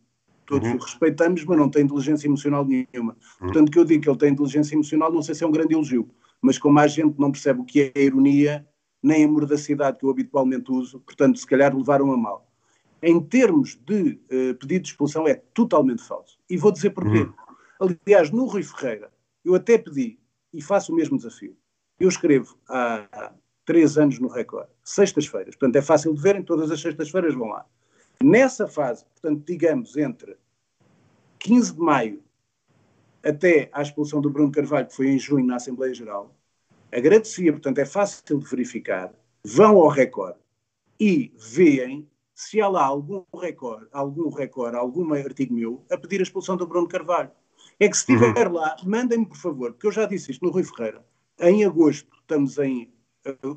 Todos 0.46 0.70
uhum. 0.70 0.76
o 0.76 0.80
respeitamos, 0.80 1.44
mas 1.44 1.58
não 1.58 1.70
tem 1.70 1.84
inteligência 1.84 2.28
emocional 2.28 2.66
nenhuma. 2.66 3.18
Uhum. 3.42 3.48
Portanto, 3.48 3.72
que 3.72 3.80
eu 3.80 3.86
digo 3.86 4.04
que 4.04 4.10
ele 4.10 4.18
tem 4.18 4.32
inteligência 4.32 4.76
emocional, 4.76 5.12
não 5.12 5.24
sei 5.24 5.34
se 5.34 5.44
é 5.44 5.48
um 5.48 5.52
grande 5.52 5.74
elogio 5.74 6.10
mas 6.44 6.60
como 6.60 6.78
a 6.78 6.86
gente 6.86 7.18
não 7.18 7.32
percebe 7.32 7.62
o 7.62 7.64
que 7.64 7.82
é 7.82 7.92
a 7.96 8.02
ironia, 8.02 8.68
nem 9.02 9.24
a 9.24 9.28
mordacidade 9.28 9.98
que 9.98 10.06
eu 10.06 10.10
habitualmente 10.10 10.70
uso, 10.70 11.00
portanto, 11.00 11.40
se 11.40 11.48
calhar 11.48 11.76
levaram 11.76 12.12
a 12.12 12.18
mal. 12.18 12.52
Em 13.02 13.20
termos 13.22 13.80
de 13.86 14.20
uh, 14.26 14.54
pedido 14.56 14.84
de 14.84 14.90
expulsão, 14.90 15.26
é 15.26 15.36
totalmente 15.54 16.04
falso. 16.04 16.38
E 16.50 16.58
vou 16.58 16.72
dizer 16.72 16.90
porquê. 16.90 17.20
Uhum. 17.20 17.34
Aliás, 18.06 18.30
no 18.30 18.46
Rui 18.46 18.62
Ferreira, 18.62 19.10
eu 19.44 19.56
até 19.56 19.78
pedi, 19.78 20.20
e 20.54 20.62
faço 20.62 20.92
o 20.92 20.96
mesmo 20.96 21.18
desafio. 21.18 21.56
Eu 22.00 22.10
escrevo 22.10 22.58
há 22.68 23.32
três 23.66 23.98
anos 23.98 24.20
no 24.20 24.28
Record, 24.28 24.68
sextas-feiras, 24.84 25.56
portanto 25.56 25.76
é 25.78 25.82
fácil 25.82 26.14
de 26.14 26.22
verem, 26.22 26.44
todas 26.44 26.70
as 26.72 26.82
sextas-feiras 26.82 27.34
vão 27.34 27.50
lá. 27.50 27.66
Nessa 28.22 28.68
fase, 28.68 29.06
portanto, 29.06 29.44
digamos, 29.46 29.98
entre 29.98 30.38
15 31.40 31.74
de 31.74 31.80
maio 31.80 32.24
até 33.24 33.70
à 33.72 33.82
expulsão 33.82 34.22
do 34.22 34.30
Bruno 34.30 34.52
Carvalho, 34.52 34.88
que 34.88 34.96
foi 34.96 35.08
em 35.08 35.20
junho 35.20 35.46
na 35.46 35.56
Assembleia 35.56 35.94
Geral, 35.94 36.36
agradecia, 36.92 37.52
portanto 37.52 37.80
é 37.80 37.86
fácil 37.86 38.40
de 38.40 38.50
verificar, 38.50 39.14
vão 39.44 39.78
ao 39.78 39.88
Record 39.88 40.36
e 41.00 41.34
veem 41.38 42.08
se 42.34 42.60
há 42.60 42.68
lá 42.68 42.84
algum 42.84 43.24
recorde, 43.36 43.88
algum 43.92 44.30
recorde, 44.30 44.76
algum 44.76 45.14
artigo 45.14 45.54
meu 45.54 45.86
a 45.92 45.98
pedir 45.98 46.20
a 46.20 46.24
expulsão 46.24 46.58
do 46.58 46.68
Bruno 46.68 46.88
Carvalho. 46.88 47.32
É 47.80 47.88
que 47.88 47.98
se 47.98 48.12
estiver 48.12 48.48
uhum. 48.48 48.54
lá, 48.54 48.76
mandem-me, 48.84 49.26
por 49.26 49.38
favor, 49.38 49.72
porque 49.72 49.88
eu 49.88 49.92
já 49.92 50.06
disse 50.06 50.32
isto 50.32 50.46
no 50.46 50.52
Rui 50.52 50.64
Ferreira. 50.64 51.04
Em 51.40 51.66
agosto, 51.66 52.10
estamos 52.22 52.58
em. 52.58 52.94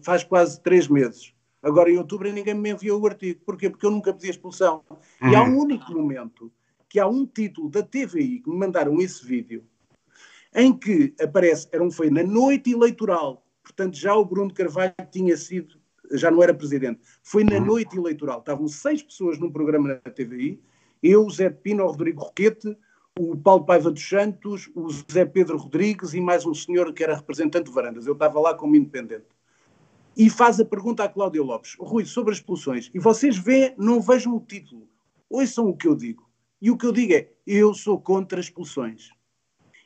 faz 0.02 0.24
quase 0.24 0.60
três 0.62 0.88
meses. 0.88 1.32
Agora 1.62 1.90
em 1.90 1.98
outubro 1.98 2.32
ninguém 2.32 2.54
me 2.54 2.70
enviou 2.70 3.00
o 3.00 3.06
artigo. 3.06 3.40
Porquê? 3.44 3.68
Porque 3.68 3.86
eu 3.86 3.90
nunca 3.90 4.12
pedi 4.12 4.28
a 4.28 4.30
expulsão. 4.30 4.84
Uhum. 5.20 5.30
E 5.30 5.34
há 5.34 5.42
um 5.42 5.58
único 5.58 5.92
momento 5.92 6.52
que 6.88 7.00
há 7.00 7.06
um 7.06 7.26
título 7.26 7.68
da 7.68 7.82
TVI 7.82 8.40
que 8.40 8.50
me 8.50 8.56
mandaram 8.56 9.00
esse 9.00 9.24
vídeo 9.26 9.64
em 10.56 10.72
que 10.72 11.14
aparece, 11.20 11.68
era 11.70 11.84
um, 11.84 11.90
foi 11.90 12.08
na 12.08 12.22
noite 12.22 12.72
eleitoral, 12.72 13.46
portanto 13.62 13.94
já 13.94 14.14
o 14.14 14.24
Bruno 14.24 14.52
Carvalho 14.52 14.94
tinha 15.12 15.36
sido, 15.36 15.78
já 16.12 16.30
não 16.30 16.42
era 16.42 16.54
presidente, 16.54 17.00
foi 17.22 17.44
na 17.44 17.56
uhum. 17.56 17.66
noite 17.66 17.96
eleitoral, 17.96 18.38
estavam 18.38 18.66
seis 18.66 19.02
pessoas 19.02 19.38
num 19.38 19.52
programa 19.52 20.00
na 20.02 20.10
TVI, 20.10 20.58
eu, 21.02 21.26
o 21.26 21.30
Zé 21.30 21.50
Pino, 21.50 21.84
o 21.84 21.88
Rodrigo 21.88 22.22
Roquete, 22.22 22.74
o 23.18 23.34
Paulo 23.34 23.64
Paiva 23.64 23.90
dos 23.90 24.06
Santos, 24.06 24.70
o 24.74 24.88
Zé 25.10 25.24
Pedro 25.24 25.56
Rodrigues 25.56 26.12
e 26.12 26.20
mais 26.20 26.44
um 26.44 26.52
senhor 26.52 26.92
que 26.92 27.02
era 27.02 27.16
representante 27.16 27.66
de 27.66 27.72
Varandas. 27.72 28.06
Eu 28.06 28.12
estava 28.12 28.38
lá 28.38 28.54
como 28.54 28.76
independente. 28.76 29.24
E 30.14 30.28
faz 30.28 30.60
a 30.60 30.64
pergunta 30.64 31.04
à 31.04 31.08
Cláudia 31.08 31.42
Lopes, 31.42 31.76
Rui, 31.78 32.04
sobre 32.04 32.32
as 32.32 32.38
expulsões. 32.38 32.90
E 32.94 32.98
vocês 32.98 33.38
vêem, 33.38 33.74
não 33.78 34.00
vejam 34.00 34.36
o 34.36 34.40
título. 34.40 34.88
Ouçam 35.30 35.68
o 35.68 35.76
que 35.76 35.88
eu 35.88 35.94
digo. 35.94 36.28
E 36.60 36.70
o 36.70 36.76
que 36.76 36.86
eu 36.86 36.92
digo 36.92 37.14
é, 37.14 37.30
eu 37.46 37.72
sou 37.74 38.00
contra 38.00 38.40
expulsões. 38.40 39.10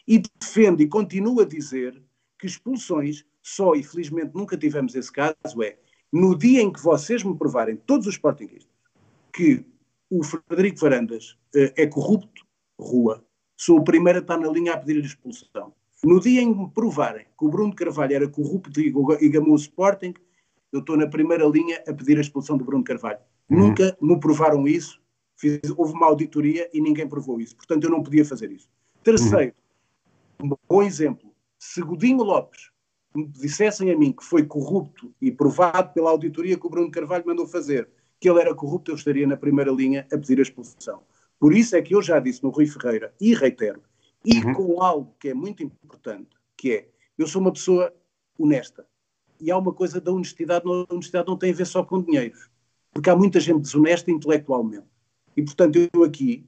E 0.06 0.22
defendo 0.40 0.82
e 0.82 0.88
continuo 0.88 1.40
a 1.40 1.44
dizer 1.44 2.02
que 2.38 2.46
expulsões, 2.46 3.24
só 3.42 3.74
e 3.74 3.82
felizmente 3.82 4.32
nunca 4.34 4.56
tivemos 4.56 4.94
esse 4.94 5.10
caso, 5.10 5.62
é 5.62 5.78
no 6.12 6.36
dia 6.36 6.60
em 6.60 6.72
que 6.72 6.82
vocês 6.82 7.22
me 7.22 7.36
provarem, 7.36 7.76
todos 7.76 8.06
os 8.08 8.14
sportinguistas, 8.14 8.72
que 9.32 9.64
o 10.08 10.24
Frederico 10.24 10.80
Varandas 10.80 11.38
uh, 11.54 11.72
é 11.76 11.86
corrupto, 11.86 12.44
rua. 12.80 13.24
Sou 13.56 13.78
o 13.78 13.84
primeiro 13.84 14.18
a 14.18 14.22
estar 14.22 14.38
na 14.38 14.48
linha 14.48 14.74
a 14.74 14.76
pedir-lhe 14.78 15.06
expulsão. 15.06 15.72
No 16.02 16.18
dia 16.18 16.40
em 16.40 16.52
que 16.52 16.60
me 16.60 16.70
provarem 16.70 17.26
que 17.38 17.44
o 17.44 17.48
Bruno 17.48 17.74
Carvalho 17.74 18.14
era 18.14 18.28
corrupto 18.28 18.80
e 18.80 19.28
gamou 19.28 19.52
o 19.52 19.56
Sporting, 19.56 20.14
eu 20.72 20.80
estou 20.80 20.96
na 20.96 21.06
primeira 21.06 21.44
linha 21.46 21.82
a 21.86 21.92
pedir 21.92 22.16
a 22.16 22.20
expulsão 22.20 22.56
do 22.56 22.64
Bruno 22.64 22.82
Carvalho. 22.82 23.18
Uhum. 23.50 23.68
Nunca 23.68 23.96
me 24.00 24.18
provaram 24.18 24.66
isso. 24.66 25.00
Fiz, 25.36 25.60
houve 25.76 25.92
uma 25.92 26.06
auditoria 26.06 26.70
e 26.72 26.80
ninguém 26.80 27.08
provou 27.08 27.40
isso. 27.40 27.56
Portanto, 27.56 27.84
eu 27.84 27.90
não 27.90 28.02
podia 28.02 28.24
fazer 28.24 28.50
isso. 28.50 28.68
Terceiro, 29.02 29.54
uhum. 30.40 30.50
um 30.52 30.56
bom 30.68 30.82
exemplo. 30.82 31.30
Se 31.58 31.82
Godinho 31.82 32.22
Lopes 32.22 32.70
me 33.14 33.26
dissessem 33.26 33.90
a 33.90 33.98
mim 33.98 34.12
que 34.12 34.24
foi 34.24 34.44
corrupto 34.44 35.12
e 35.20 35.30
provado 35.30 35.92
pela 35.92 36.10
auditoria 36.10 36.56
que 36.56 36.66
o 36.66 36.70
Bruno 36.70 36.90
Carvalho 36.90 37.24
mandou 37.26 37.46
fazer 37.46 37.88
que 38.20 38.28
ele 38.28 38.40
era 38.40 38.54
corrupto, 38.54 38.90
eu 38.90 38.94
estaria 38.94 39.26
na 39.26 39.36
primeira 39.36 39.70
linha 39.70 40.06
a 40.12 40.16
pedir 40.16 40.38
a 40.38 40.42
expulsão. 40.42 41.02
Por 41.40 41.54
isso 41.54 41.74
é 41.74 41.80
que 41.80 41.94
eu 41.94 42.02
já 42.02 42.20
disse 42.20 42.42
no 42.42 42.50
Rui 42.50 42.66
Ferreira, 42.66 43.14
e 43.18 43.34
reitero, 43.34 43.82
e 44.22 44.38
uhum. 44.40 44.52
com 44.52 44.82
algo 44.82 45.16
que 45.18 45.30
é 45.30 45.34
muito 45.34 45.62
importante, 45.62 46.36
que 46.54 46.72
é, 46.72 46.88
eu 47.16 47.26
sou 47.26 47.40
uma 47.40 47.50
pessoa 47.50 47.92
honesta. 48.38 48.86
E 49.40 49.50
há 49.50 49.56
uma 49.56 49.72
coisa 49.72 49.98
da 49.98 50.12
honestidade, 50.12 50.66
a 50.66 50.92
honestidade 50.92 51.26
não 51.26 51.38
tem 51.38 51.50
a 51.50 51.54
ver 51.54 51.66
só 51.66 51.82
com 51.82 52.02
dinheiros. 52.02 52.50
Porque 52.92 53.08
há 53.08 53.16
muita 53.16 53.40
gente 53.40 53.62
desonesta 53.62 54.10
intelectualmente. 54.10 54.86
E, 55.34 55.42
portanto, 55.42 55.78
eu 55.94 56.04
aqui 56.04 56.46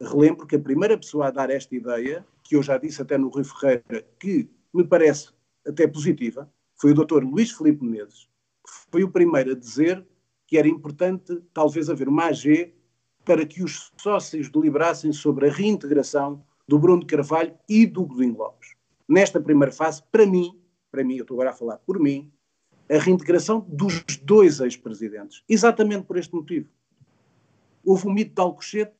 relembro 0.00 0.46
que 0.46 0.54
a 0.54 0.60
primeira 0.60 0.96
pessoa 0.96 1.26
a 1.26 1.30
dar 1.32 1.50
esta 1.50 1.74
ideia, 1.74 2.24
que 2.44 2.54
eu 2.54 2.62
já 2.62 2.78
disse 2.78 3.02
até 3.02 3.18
no 3.18 3.28
Rui 3.28 3.42
Ferreira, 3.42 4.06
que 4.20 4.48
me 4.72 4.84
parece 4.84 5.30
até 5.66 5.88
positiva, 5.88 6.48
foi 6.76 6.92
o 6.92 6.94
doutor 6.94 7.24
Luís 7.24 7.50
Filipe 7.50 7.84
Menezes, 7.84 8.28
que 8.64 8.72
foi 8.92 9.02
o 9.02 9.10
primeiro 9.10 9.52
a 9.52 9.54
dizer 9.54 10.06
que 10.46 10.56
era 10.56 10.68
importante 10.68 11.42
talvez 11.52 11.90
haver 11.90 12.08
uma 12.08 12.26
AG 12.26 12.72
para 13.24 13.44
que 13.46 13.62
os 13.62 13.92
sócios 13.96 14.48
deliberassem 14.48 15.12
sobre 15.12 15.48
a 15.48 15.52
reintegração 15.52 16.42
do 16.66 16.78
Bruno 16.78 17.04
Carvalho 17.06 17.54
e 17.68 17.86
do 17.86 18.04
Godinho 18.04 18.38
Lopes. 18.38 18.74
Nesta 19.08 19.40
primeira 19.40 19.72
fase, 19.72 20.02
para 20.10 20.26
mim, 20.26 20.58
para 20.90 21.04
mim, 21.04 21.16
eu 21.16 21.22
estou 21.22 21.34
agora 21.36 21.50
a 21.50 21.52
falar 21.52 21.78
por 21.78 21.98
mim, 21.98 22.30
a 22.88 22.98
reintegração 22.98 23.64
dos 23.68 24.02
dois 24.22 24.60
ex-presidentes. 24.60 25.44
Exatamente 25.48 26.06
por 26.06 26.16
este 26.16 26.34
motivo. 26.34 26.68
Houve 27.84 28.08
um 28.08 28.12
mito 28.12 28.34
de 28.34 28.40
Alcochete, 28.40 28.94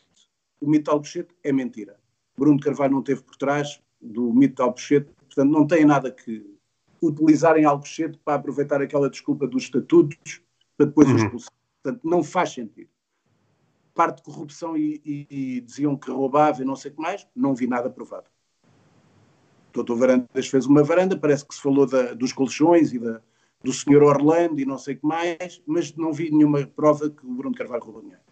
o 0.60 0.68
mito 0.68 0.84
de 0.84 0.90
Alcochete 0.90 1.34
é 1.42 1.52
mentira. 1.52 1.98
Bruno 2.36 2.60
Carvalho 2.60 2.92
não 2.92 3.00
esteve 3.00 3.22
por 3.22 3.36
trás 3.36 3.80
do 4.00 4.32
mito 4.32 4.56
de 4.56 4.62
Alcochete, 4.62 5.10
portanto 5.26 5.50
não 5.50 5.66
tem 5.66 5.84
nada 5.84 6.10
que 6.10 6.46
utilizarem 7.02 7.64
Alcochete 7.64 8.18
para 8.24 8.34
aproveitar 8.34 8.80
aquela 8.80 9.10
desculpa 9.10 9.46
dos 9.46 9.64
estatutos 9.64 10.40
para 10.76 10.86
depois 10.86 11.08
uhum. 11.08 11.16
expulsar. 11.16 11.52
Portanto, 11.82 12.00
não 12.04 12.22
faz 12.22 12.50
sentido 12.50 12.90
parte 14.00 14.16
de 14.16 14.22
corrupção 14.22 14.78
e, 14.78 14.98
e, 15.04 15.26
e, 15.30 15.60
diziam 15.60 15.94
que 15.94 16.10
roubava 16.10 16.62
e 16.62 16.64
não 16.64 16.74
sei 16.74 16.90
o 16.90 16.94
que 16.94 17.02
mais, 17.02 17.26
não 17.36 17.54
vi 17.54 17.66
nada 17.66 17.90
provado. 17.90 18.30
Doutor 19.74 19.94
Varandas 19.94 20.48
fez 20.48 20.64
uma 20.64 20.82
varanda, 20.82 21.18
parece 21.18 21.44
que 21.44 21.54
se 21.54 21.60
falou 21.60 21.84
da, 21.84 22.14
dos 22.14 22.32
colchões 22.32 22.94
e 22.94 22.98
da, 22.98 23.20
do 23.62 23.74
senhor 23.74 24.02
Orlando 24.02 24.58
e 24.58 24.64
não 24.64 24.78
sei 24.78 24.94
o 24.94 25.00
que 25.00 25.06
mais, 25.06 25.62
mas 25.66 25.94
não 25.96 26.14
vi 26.14 26.30
nenhuma 26.30 26.66
prova 26.66 27.10
que 27.10 27.26
o 27.26 27.34
Bruno 27.34 27.54
Carvalho 27.54 27.84
roubou 27.84 28.00
dinheiro. 28.00 28.22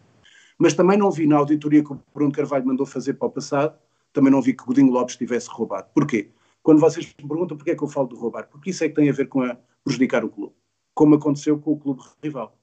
Mas 0.56 0.72
também 0.72 0.96
não 0.96 1.10
vi 1.10 1.26
na 1.26 1.36
auditoria 1.36 1.84
que 1.84 1.92
o 1.92 2.00
Bruno 2.14 2.32
Carvalho 2.32 2.66
mandou 2.66 2.86
fazer 2.86 3.12
para 3.12 3.28
o 3.28 3.30
passado, 3.30 3.78
também 4.10 4.32
não 4.32 4.40
vi 4.40 4.54
que 4.54 4.64
Godinho 4.64 4.90
Lopes 4.90 5.16
tivesse 5.16 5.50
roubado. 5.50 5.88
Porquê? 5.92 6.30
Quando 6.62 6.80
vocês 6.80 7.14
me 7.20 7.28
perguntam 7.28 7.58
porquê 7.58 7.72
é 7.72 7.76
que 7.76 7.84
eu 7.84 7.88
falo 7.88 8.08
de 8.08 8.16
roubar, 8.16 8.48
porque 8.48 8.70
isso 8.70 8.82
é 8.84 8.88
que 8.88 8.94
tem 8.94 9.10
a 9.10 9.12
ver 9.12 9.28
com 9.28 9.42
a 9.42 9.54
prejudicar 9.84 10.24
o 10.24 10.30
clube, 10.30 10.54
como 10.94 11.14
aconteceu 11.16 11.58
com 11.58 11.72
o 11.72 11.78
clube 11.78 12.00
rival 12.22 12.57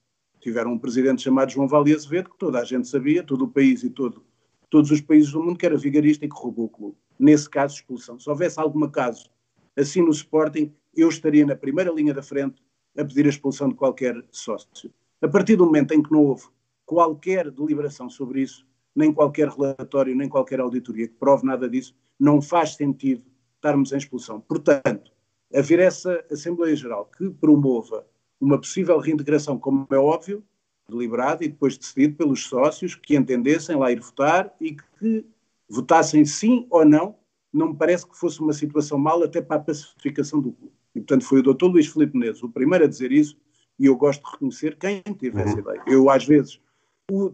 tiveram 0.46 0.74
um 0.74 0.78
presidente 0.78 1.24
chamado 1.24 1.52
João 1.52 1.68
Vale 1.68 1.92
Azevedo, 1.92 2.30
que 2.30 2.38
toda 2.38 2.60
a 2.60 2.64
gente 2.64 2.88
sabia, 2.88 3.24
todo 3.24 3.46
o 3.46 3.48
país 3.48 3.82
e 3.82 3.90
todo, 3.90 4.24
todos 4.70 4.92
os 4.92 5.02
países 5.02 5.32
do 5.32 5.42
mundo, 5.42 5.58
que 5.58 5.66
era 5.66 5.76
vigarista 5.76 6.24
e 6.24 6.30
que 6.30 6.36
roubou 6.36 6.66
o 6.66 6.70
clube. 6.70 6.96
Nesse 7.18 7.50
caso, 7.50 7.74
expulsão. 7.74 8.20
Se 8.20 8.30
houvesse 8.30 8.60
algum 8.60 8.88
caso 8.88 9.28
assim 9.76 10.04
no 10.04 10.12
Sporting, 10.12 10.72
eu 10.96 11.10
estaria 11.10 11.44
na 11.48 11.56
primeira 11.56 11.92
linha 11.92 12.14
da 12.14 12.22
frente 12.22 12.62
a 12.96 13.04
pedir 13.04 13.26
a 13.26 13.30
expulsão 13.30 13.70
de 13.70 13.74
qualquer 13.74 14.24
sócio. 14.30 14.94
A 15.20 15.28
partir 15.28 15.56
do 15.56 15.66
momento 15.66 15.96
em 15.96 16.04
que 16.04 16.12
não 16.12 16.24
houve 16.24 16.44
qualquer 16.86 17.50
deliberação 17.50 18.08
sobre 18.08 18.42
isso, 18.42 18.68
nem 18.96 19.12
qualquer 19.12 19.48
relatório, 19.48 20.16
nem 20.16 20.30
qualquer 20.30 20.60
auditoria 20.60 21.08
que 21.08 21.16
prove 21.16 21.44
nada 21.44 21.68
disso, 21.68 21.96
não 22.20 22.40
faz 22.40 22.76
sentido 22.76 23.24
estarmos 23.56 23.92
em 23.92 23.98
expulsão. 23.98 24.40
Portanto, 24.42 25.12
haver 25.52 25.80
essa 25.80 26.24
Assembleia 26.32 26.76
Geral 26.76 27.10
que 27.18 27.32
promova 27.32 28.06
uma 28.46 28.60
possível 28.60 28.98
reintegração, 29.00 29.58
como 29.58 29.88
é 29.92 29.98
óbvio, 29.98 30.44
deliberado 30.88 31.44
e 31.44 31.48
depois 31.48 31.78
decidido 31.78 32.16
pelos 32.16 32.46
sócios 32.46 32.96
que 32.96 33.16
entendessem 33.16 33.76
lá 33.76 33.92
ir 33.92 34.00
votar 34.00 34.54
e 34.62 34.76
que 35.00 35.26
votassem 35.68 36.24
sim 36.26 36.68
ou 36.70 36.86
não, 36.86 37.16
não 37.52 37.70
me 37.70 37.76
parece 37.76 38.08
que 38.08 38.18
fosse 38.18 38.40
uma 38.40 38.54
situação 38.54 38.98
mal 38.98 39.24
até 39.24 39.42
para 39.42 39.58
a 39.58 39.64
pacificação 39.64 40.40
do 40.40 40.52
clube. 40.52 40.74
E, 40.94 41.00
portanto, 41.00 41.26
foi 41.26 41.40
o 41.40 41.44
doutor 41.44 41.68
Luís 41.68 41.88
Filipe 41.88 42.18
Menezes 42.18 42.44
o 42.44 42.50
primeiro 42.50 42.86
a 42.86 42.88
dizer 42.88 43.12
isso 43.12 43.36
e 43.80 43.88
eu 43.88 43.96
gosto 43.96 44.24
de 44.24 44.32
reconhecer 44.32 44.78
quem 44.78 45.02
teve 45.02 45.42
essa 45.42 45.54
uhum. 45.54 45.60
ideia. 45.60 45.84
Eu, 45.88 46.10
às 46.10 46.26
vezes, 46.26 46.60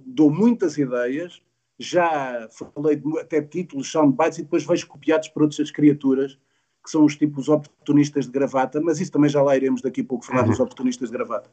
dou 0.05 0.31
muitas 0.31 0.77
ideias, 0.77 1.41
já 1.77 2.47
falei 2.49 2.95
de, 2.95 3.19
até 3.19 3.41
títulos, 3.41 3.91
soundbites 3.91 4.39
e 4.39 4.43
depois 4.43 4.65
vejo 4.65 4.87
copiados 4.87 5.27
por 5.27 5.43
outras 5.43 5.71
criaturas 5.71 6.37
que 6.83 6.89
são 6.89 7.05
os 7.05 7.15
tipos 7.15 7.47
oportunistas 7.47 8.25
de 8.25 8.31
gravata, 8.31 8.81
mas 8.81 8.99
isso 8.99 9.11
também 9.11 9.29
já 9.29 9.41
lá 9.41 9.55
iremos 9.55 9.81
daqui 9.81 10.01
a 10.01 10.05
pouco 10.05 10.25
falar 10.25 10.43
dos 10.43 10.57
uhum. 10.57 10.65
oportunistas 10.65 11.09
de 11.09 11.17
gravata. 11.17 11.49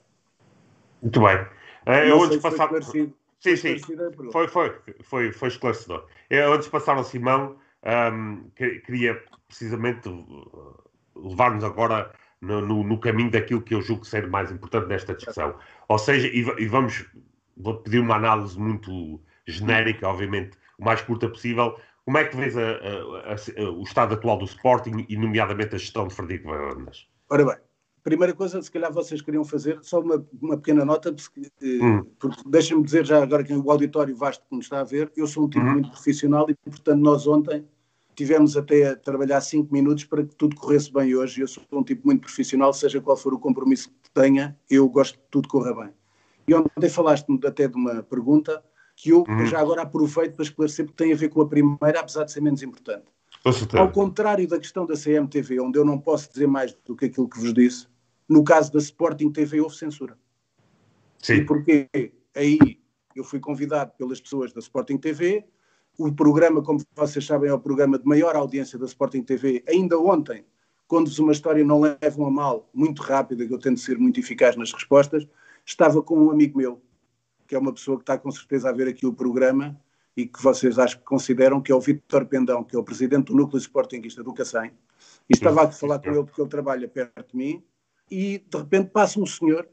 Muito 1.02 1.20
bem. 1.20 1.47
É, 1.87 2.11
antes 2.11 2.30
de 2.30 2.38
passar... 2.40 2.70
Sim, 3.40 3.54
sim, 3.54 3.78
foi, 4.32 4.49
foi, 4.49 4.75
foi, 5.02 5.32
foi 5.32 5.49
esclarecedor. 5.49 6.06
Eu, 6.28 6.52
antes 6.52 6.64
de 6.64 6.73
passar 6.73 6.97
ao 6.97 7.04
Simão, 7.04 7.56
um, 8.12 8.50
queria 8.85 9.23
precisamente 9.47 10.08
uh, 10.08 10.75
levar-nos 11.14 11.62
agora 11.62 12.12
no, 12.40 12.61
no, 12.61 12.82
no, 12.82 12.99
caminho 12.99 13.30
daquilo 13.30 13.62
que 13.62 13.75
eu 13.75 13.80
julgo 13.80 14.04
ser 14.04 14.26
mais 14.26 14.50
importante 14.50 14.88
nesta 14.88 15.14
discussão. 15.14 15.54
Ou 15.88 15.99
seja, 15.99 16.26
e, 16.26 16.40
e 16.61 16.66
vamos, 16.66 17.06
vou 17.56 17.76
pedir 17.76 18.00
uma 18.00 18.16
análise 18.16 18.58
muito 18.58 19.20
genérica, 19.47 20.08
obviamente, 20.08 20.58
o 20.76 20.85
mais 20.85 21.00
curta 21.00 21.28
possível, 21.28 21.78
Como 22.09 22.17
é 22.17 22.25
que 22.25 22.35
vês 22.35 22.57
a, 22.57 22.62
a, 22.62 23.35
a, 23.35 23.71
o 23.71 23.83
estado 23.83 24.15
atual 24.15 24.38
do 24.38 24.47
Sporting 24.47 25.05
e, 25.11 25.15
nomeadamente, 25.15 25.75
a 25.75 25.79
gestão 25.79 26.09
de 26.09 26.15
Frederico 26.15 26.49
Varandas? 26.49 27.07
Ora 27.29 27.45
bem, 27.45 27.57
primeira 28.03 28.33
coisa, 28.33 28.62
se 28.62 28.71
calhar 28.71 28.91
vocês 28.91 29.21
queriam 29.21 29.45
fazer, 29.45 29.79
só 29.83 30.00
uma, 30.00 30.27
uma 30.41 30.57
pequena 30.57 30.87
nota, 30.87 31.12
porque, 31.12 31.53
eh, 31.61 31.85
hum. 31.85 32.07
porque 32.19 32.41
deixem-me 32.47 32.83
dizer 32.83 33.05
já 33.05 33.23
agora 33.23 33.45
que 33.45 33.53
o 33.53 33.71
auditório 33.71 34.17
vasto 34.17 34.43
que 34.49 34.57
nos 34.57 34.65
está 34.65 34.81
a 34.81 34.85
ver, 34.85 35.12
eu 35.15 35.27
sou 35.27 35.45
um 35.45 35.50
tipo 35.50 35.67
hum. 35.67 35.73
muito 35.73 35.91
profissional 35.91 36.49
e, 36.49 36.55
portanto, 36.55 36.99
nós 36.99 37.27
ontem 37.27 37.69
tivemos 38.15 38.57
até 38.57 38.88
a 38.88 38.97
trabalhar 38.97 39.43
cinco 39.43 39.71
minutos 39.71 40.05
para 40.05 40.25
que 40.25 40.35
tudo 40.35 40.57
corresse 40.57 40.91
bem 40.91 41.15
hoje. 41.15 41.43
Eu 41.43 41.47
sou 41.47 41.62
um 41.71 41.85
tipo 41.85 42.07
muito 42.07 42.23
profissional, 42.23 42.73
seja 42.73 43.03
qual 43.03 43.19
for 43.19 43.35
o 43.35 43.38
compromisso 43.38 43.91
que 44.03 44.11
tenha, 44.15 44.59
eu 44.71 44.88
gosto 44.88 45.19
que 45.19 45.27
tudo 45.31 45.47
corra 45.47 45.75
bem. 45.75 45.91
E 46.49 46.55
ontem 46.55 46.88
falaste-me 46.88 47.38
até 47.47 47.69
de 47.69 47.77
uma 47.77 48.03
pergunta 48.03 48.65
que 48.99 49.11
eu 49.11 49.25
uhum. 49.28 49.47
já 49.47 49.61
agora 49.61 49.83
aproveito 49.83 50.35
para 50.35 50.45
esclarecer, 50.45 50.85
porque 50.85 51.05
tem 51.05 51.12
a 51.12 51.17
ver 51.17 51.28
com 51.28 51.40
a 51.40 51.49
primeira, 51.49 52.00
apesar 52.00 52.25
de 52.25 52.33
ser 52.33 52.40
menos 52.40 52.64
importante. 52.64 53.05
Ao 53.78 53.93
contrário 53.93 54.47
da 54.49 54.59
questão 54.59 54.85
da 54.85 54.95
CMTV, 54.95 55.61
onde 55.61 55.78
eu 55.78 55.85
não 55.85 56.00
posso 56.00 56.28
dizer 56.33 56.49
mais 56.49 56.76
do 56.85 56.97
que 56.97 57.05
aquilo 57.05 57.28
que 57.28 57.38
vos 57.38 57.55
disse, 57.55 57.87
no 58.28 58.43
caso 58.43 58.73
da 58.73 58.81
Sporting 58.81 59.31
TV 59.31 59.61
houve 59.61 59.76
censura. 59.76 60.19
Sim. 61.21 61.35
E 61.35 61.45
porquê? 61.47 61.88
Aí 62.35 62.59
eu 63.14 63.23
fui 63.23 63.38
convidado 63.38 63.93
pelas 63.97 64.21
pessoas 64.21 64.52
da 64.52 64.59
Sporting 64.59 64.99
TV, 64.99 65.45
o 65.97 66.12
programa, 66.12 66.61
como 66.61 66.81
vocês 66.97 67.25
sabem, 67.25 67.50
é 67.50 67.55
o 67.55 67.61
programa 67.61 68.00
de 68.00 68.05
maior 68.05 68.35
audiência 68.35 68.76
da 68.76 68.87
Sporting 68.87 69.23
TV. 69.23 69.62
Ainda 69.69 69.97
ontem, 69.97 70.45
quando-vos 70.88 71.21
uma 71.21 71.33
história 71.33 71.64
não 71.64 71.81
levam 71.81 72.26
a 72.26 72.31
mal, 72.31 72.69
muito 72.75 73.00
rápida, 73.02 73.47
que 73.47 73.55
eu 73.55 73.59
tento 73.61 73.78
ser 73.78 73.97
muito 73.97 74.19
eficaz 74.19 74.57
nas 74.57 74.73
respostas, 74.73 75.25
estava 75.64 76.02
com 76.02 76.19
um 76.19 76.31
amigo 76.33 76.59
meu, 76.59 76.83
que 77.49 77.55
é 77.55 77.59
uma 77.59 77.73
pessoa 77.73 77.97
que 77.97 78.02
está 78.02 78.19
com 78.19 78.31
certeza 78.31 78.69
a 78.69 78.73
ver 78.73 78.87
aqui 78.87 79.07
o 79.07 79.12
programa 79.12 79.75
e 80.14 80.26
que 80.26 80.40
vocês 80.43 80.78
acho 80.78 80.99
que 80.99 81.05
consideram 81.05 81.62
que 81.62 81.73
é 81.73 81.75
o 81.75 81.81
Vítor 81.81 82.26
Pendão, 82.26 82.62
que 82.62 82.76
é 82.76 82.78
o 82.78 82.85
presidente 82.85 83.28
do 83.28 83.35
Núcleo 83.35 83.59
Sportingista 83.59 84.23
do 84.23 84.35
Cacém. 84.35 84.71
E 85.31 85.35
estava 85.35 85.64
a 85.64 85.73
falar 85.73 85.99
com 85.99 86.11
ele 86.11 86.25
porque 86.25 86.40
ele 86.40 86.50
trabalha 86.50 86.87
perto 86.87 87.33
de 87.33 87.37
mim 87.37 87.62
e 88.11 88.38
de 88.38 88.59
repente 88.59 88.90
passa 88.90 89.19
um 89.19 89.25
senhor 89.25 89.67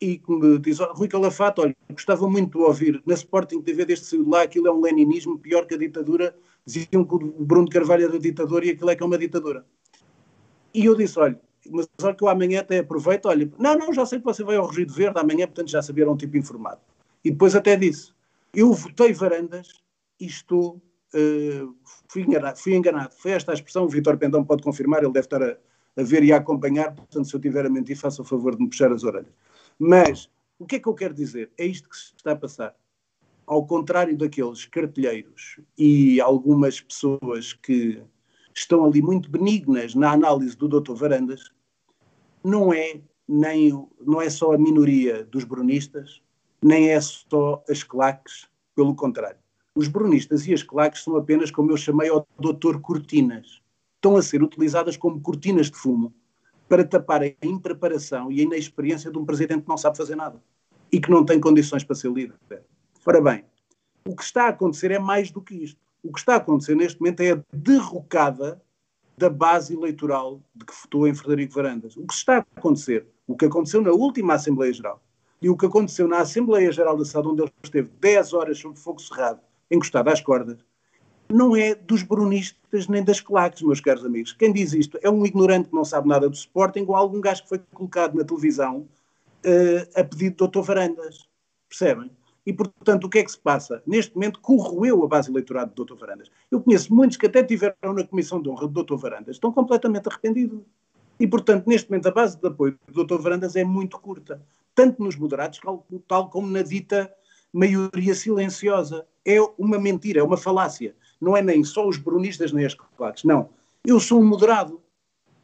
e 0.00 0.20
me 0.28 0.58
diz, 0.58 0.80
oh, 0.80 0.92
Rui 0.92 1.06
Calafato, 1.06 1.62
olha, 1.62 1.76
gostava 1.90 2.28
muito 2.28 2.58
de 2.58 2.64
ouvir 2.64 3.02
na 3.06 3.14
Sporting 3.14 3.62
TV 3.62 3.84
deste 3.84 4.06
saiu 4.06 4.24
de 4.24 4.30
lá, 4.30 4.42
aquilo 4.42 4.66
é 4.66 4.72
um 4.72 4.80
leninismo 4.80 5.38
pior 5.38 5.66
que 5.66 5.74
a 5.74 5.78
ditadura, 5.78 6.36
diziam 6.66 7.04
que 7.04 7.14
o 7.14 7.18
Bruno 7.44 7.68
Carvalho 7.68 8.04
era 8.04 8.18
ditador 8.18 8.64
e 8.64 8.70
aquilo 8.70 8.90
é 8.90 8.96
que 8.96 9.02
é 9.02 9.06
uma 9.06 9.18
ditadura. 9.18 9.64
E 10.74 10.84
eu 10.84 10.96
disse, 10.96 11.18
olha, 11.18 11.40
mas 11.70 11.88
olha 12.02 12.14
que 12.14 12.24
eu 12.24 12.28
amanhã 12.28 12.60
até 12.60 12.80
aproveito, 12.80 13.26
olha, 13.26 13.50
não, 13.58 13.78
não, 13.78 13.92
já 13.92 14.04
sei 14.04 14.18
que 14.18 14.24
você 14.24 14.42
vai 14.42 14.56
ao 14.56 14.66
Rugido 14.66 14.92
Verde 14.92 15.18
amanhã, 15.20 15.46
portanto 15.46 15.70
já 15.70 15.80
sabia, 15.80 16.04
era 16.04 16.10
um 16.10 16.16
tipo 16.16 16.36
informado. 16.36 16.80
E 17.24 17.30
depois 17.30 17.54
até 17.54 17.74
disse, 17.74 18.12
eu 18.54 18.72
votei 18.72 19.12
Varandas 19.12 19.82
e 20.20 20.26
estou, 20.26 20.76
uh, 21.14 21.74
fui, 22.08 22.22
enganado, 22.22 22.58
fui 22.58 22.74
enganado. 22.74 23.14
Foi 23.14 23.32
esta 23.32 23.50
a 23.50 23.54
expressão, 23.54 23.84
o 23.84 23.88
Vitor 23.88 24.18
Pendão 24.18 24.44
pode 24.44 24.62
confirmar, 24.62 25.02
ele 25.02 25.12
deve 25.12 25.26
estar 25.26 25.42
a, 25.42 25.56
a 25.96 26.02
ver 26.02 26.22
e 26.22 26.32
a 26.32 26.36
acompanhar, 26.36 26.94
portanto 26.94 27.26
se 27.26 27.34
eu 27.34 27.40
tiver 27.40 27.64
a 27.64 27.70
mentir, 27.70 27.96
faça 27.96 28.20
o 28.20 28.24
favor 28.24 28.54
de 28.54 28.62
me 28.62 28.68
puxar 28.68 28.92
as 28.92 29.04
orelhas. 29.04 29.32
Mas 29.78 30.30
o 30.58 30.66
que 30.66 30.76
é 30.76 30.78
que 30.78 30.88
eu 30.88 30.94
quero 30.94 31.14
dizer? 31.14 31.50
É 31.56 31.64
isto 31.64 31.88
que 31.88 31.96
se 31.96 32.12
está 32.16 32.32
a 32.32 32.36
passar. 32.36 32.76
Ao 33.46 33.66
contrário 33.66 34.16
daqueles 34.16 34.64
cartelheiros 34.66 35.60
e 35.76 36.20
algumas 36.20 36.80
pessoas 36.80 37.52
que 37.52 38.02
estão 38.54 38.84
ali 38.84 39.02
muito 39.02 39.30
benignas 39.30 39.94
na 39.94 40.12
análise 40.12 40.56
do 40.56 40.68
Dr. 40.68 40.94
Varandas, 40.94 41.50
não 42.42 42.72
é 42.72 43.00
nem 43.26 43.72
não 44.00 44.20
é 44.20 44.30
só 44.30 44.52
a 44.52 44.58
minoria 44.58 45.24
dos 45.24 45.44
brunistas, 45.44 46.22
nem 46.64 46.88
é 46.88 46.98
só 46.98 47.62
as 47.68 47.82
claques, 47.82 48.48
pelo 48.74 48.94
contrário. 48.94 49.36
Os 49.74 49.86
brunistas 49.86 50.46
e 50.46 50.54
as 50.54 50.62
claques 50.62 51.04
são 51.04 51.14
apenas, 51.14 51.50
como 51.50 51.70
eu 51.70 51.76
chamei, 51.76 52.08
ao 52.08 52.26
doutor 52.40 52.80
cortinas. 52.80 53.60
Estão 53.96 54.16
a 54.16 54.22
ser 54.22 54.42
utilizadas 54.42 54.96
como 54.96 55.20
cortinas 55.20 55.70
de 55.70 55.76
fumo 55.76 56.14
para 56.66 56.82
tapar 56.82 57.22
a 57.22 57.26
impreparação 57.42 58.32
e 58.32 58.40
a 58.40 58.44
inexperiência 58.44 59.10
de 59.10 59.18
um 59.18 59.26
presidente 59.26 59.64
que 59.64 59.68
não 59.68 59.76
sabe 59.76 59.98
fazer 59.98 60.16
nada 60.16 60.42
e 60.90 60.98
que 60.98 61.10
não 61.10 61.22
tem 61.22 61.38
condições 61.38 61.84
para 61.84 61.96
ser 61.96 62.10
líder. 62.10 62.38
Ora 63.04 63.20
bem, 63.20 63.44
o 64.08 64.16
que 64.16 64.22
está 64.22 64.44
a 64.44 64.48
acontecer 64.48 64.90
é 64.90 64.98
mais 64.98 65.30
do 65.30 65.42
que 65.42 65.54
isto. 65.54 65.78
O 66.02 66.10
que 66.10 66.18
está 66.18 66.32
a 66.32 66.38
acontecer 66.38 66.74
neste 66.74 66.98
momento 66.98 67.20
é 67.20 67.32
a 67.32 67.42
derrocada 67.52 68.62
da 69.18 69.28
base 69.28 69.74
eleitoral 69.74 70.40
de 70.54 70.64
que 70.64 70.72
votou 70.82 71.06
em 71.06 71.14
Frederico 71.14 71.52
Varandas. 71.52 71.94
O 71.94 72.06
que 72.06 72.14
está 72.14 72.38
a 72.38 72.46
acontecer, 72.56 73.06
o 73.26 73.36
que 73.36 73.44
aconteceu 73.44 73.82
na 73.82 73.90
última 73.90 74.32
Assembleia 74.32 74.72
Geral 74.72 75.02
e 75.40 75.50
o 75.50 75.56
que 75.56 75.66
aconteceu 75.66 76.08
na 76.08 76.20
Assembleia 76.20 76.72
Geral 76.72 76.96
da 76.96 77.04
SAD, 77.04 77.28
onde 77.28 77.42
ele 77.42 77.52
esteve 77.62 77.90
10 78.00 78.32
horas 78.32 78.58
sob 78.58 78.78
fogo 78.78 79.00
cerrado, 79.00 79.40
encostado 79.70 80.08
às 80.08 80.20
cordas, 80.20 80.58
não 81.28 81.56
é 81.56 81.74
dos 81.74 82.02
brunistas 82.02 82.86
nem 82.88 83.02
das 83.02 83.20
claques, 83.20 83.62
meus 83.62 83.80
caros 83.80 84.04
amigos. 84.04 84.32
Quem 84.32 84.52
diz 84.52 84.72
isto 84.72 84.98
é 85.02 85.10
um 85.10 85.24
ignorante 85.24 85.68
que 85.68 85.74
não 85.74 85.84
sabe 85.84 86.08
nada 86.08 86.28
do 86.28 86.34
Sporting 86.34 86.84
ou 86.86 86.94
algum 86.94 87.20
gajo 87.20 87.42
que 87.42 87.48
foi 87.48 87.58
colocado 87.72 88.14
na 88.14 88.24
televisão 88.24 88.88
uh, 89.44 90.00
a 90.00 90.04
pedido 90.04 90.36
do 90.36 90.48
Dr. 90.48 90.62
Varandas. 90.62 91.26
Percebem? 91.68 92.10
E, 92.46 92.52
portanto, 92.52 93.04
o 93.04 93.08
que 93.08 93.18
é 93.18 93.24
que 93.24 93.30
se 93.30 93.38
passa? 93.38 93.82
Neste 93.86 94.14
momento, 94.14 94.38
corroeu 94.40 95.02
a 95.02 95.08
base 95.08 95.30
eleitoral 95.30 95.66
do 95.66 95.84
Dr. 95.84 95.94
Varandas. 95.94 96.30
Eu 96.50 96.60
conheço 96.60 96.94
muitos 96.94 97.16
que 97.16 97.26
até 97.26 97.42
tiveram 97.42 97.94
na 97.94 98.04
Comissão 98.04 98.40
de 98.40 98.50
Honra 98.50 98.68
do 98.68 98.82
Dr. 98.82 98.96
Varandas, 98.96 99.36
estão 99.36 99.50
completamente 99.50 100.08
arrependidos. 100.08 100.60
E, 101.18 101.26
portanto, 101.26 101.66
neste 101.66 101.90
momento, 101.90 102.08
a 102.08 102.10
base 102.10 102.38
de 102.38 102.46
apoio 102.46 102.78
do 102.86 103.04
Dr. 103.04 103.16
Varandas 103.16 103.56
é 103.56 103.64
muito 103.64 103.98
curta, 103.98 104.42
tanto 104.74 105.02
nos 105.02 105.16
moderados, 105.16 105.60
tal 106.06 106.28
como 106.28 106.48
na 106.48 106.62
dita 106.62 107.12
maioria 107.52 108.14
silenciosa. 108.14 109.06
É 109.24 109.40
uma 109.58 109.78
mentira, 109.78 110.20
é 110.20 110.22
uma 110.22 110.36
falácia 110.36 110.94
não 111.24 111.36
é 111.36 111.42
nem 111.42 111.64
só 111.64 111.88
os 111.88 111.96
brunistas 111.96 112.52
nem 112.52 112.66
as 112.66 112.74
claques, 112.74 113.24
não. 113.24 113.48
Eu 113.84 113.98
sou 113.98 114.20
um 114.20 114.26
moderado. 114.26 114.80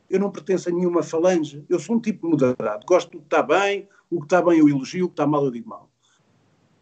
Eu 0.09 0.21
não 0.21 0.31
pertenço 0.31 0.69
a 0.69 0.73
nenhuma 0.73 1.03
falange. 1.03 1.65
Eu 1.69 1.79
sou 1.79 1.97
um 1.97 2.01
tipo 2.01 2.29
moderado. 2.29 2.85
Gosto 2.87 3.13
do 3.13 3.19
que 3.19 3.25
está 3.25 3.43
bem, 3.43 3.89
o 4.11 4.19
que 4.19 4.27
está 4.27 4.43
bem 4.43 4.59
eu 4.59 4.69
elogio, 4.69 5.07
o 5.07 5.09
que 5.09 5.15
está 5.15 5.27
mal 5.27 5.45
eu 5.45 5.51
digo 5.51 5.69
mal. 5.69 5.89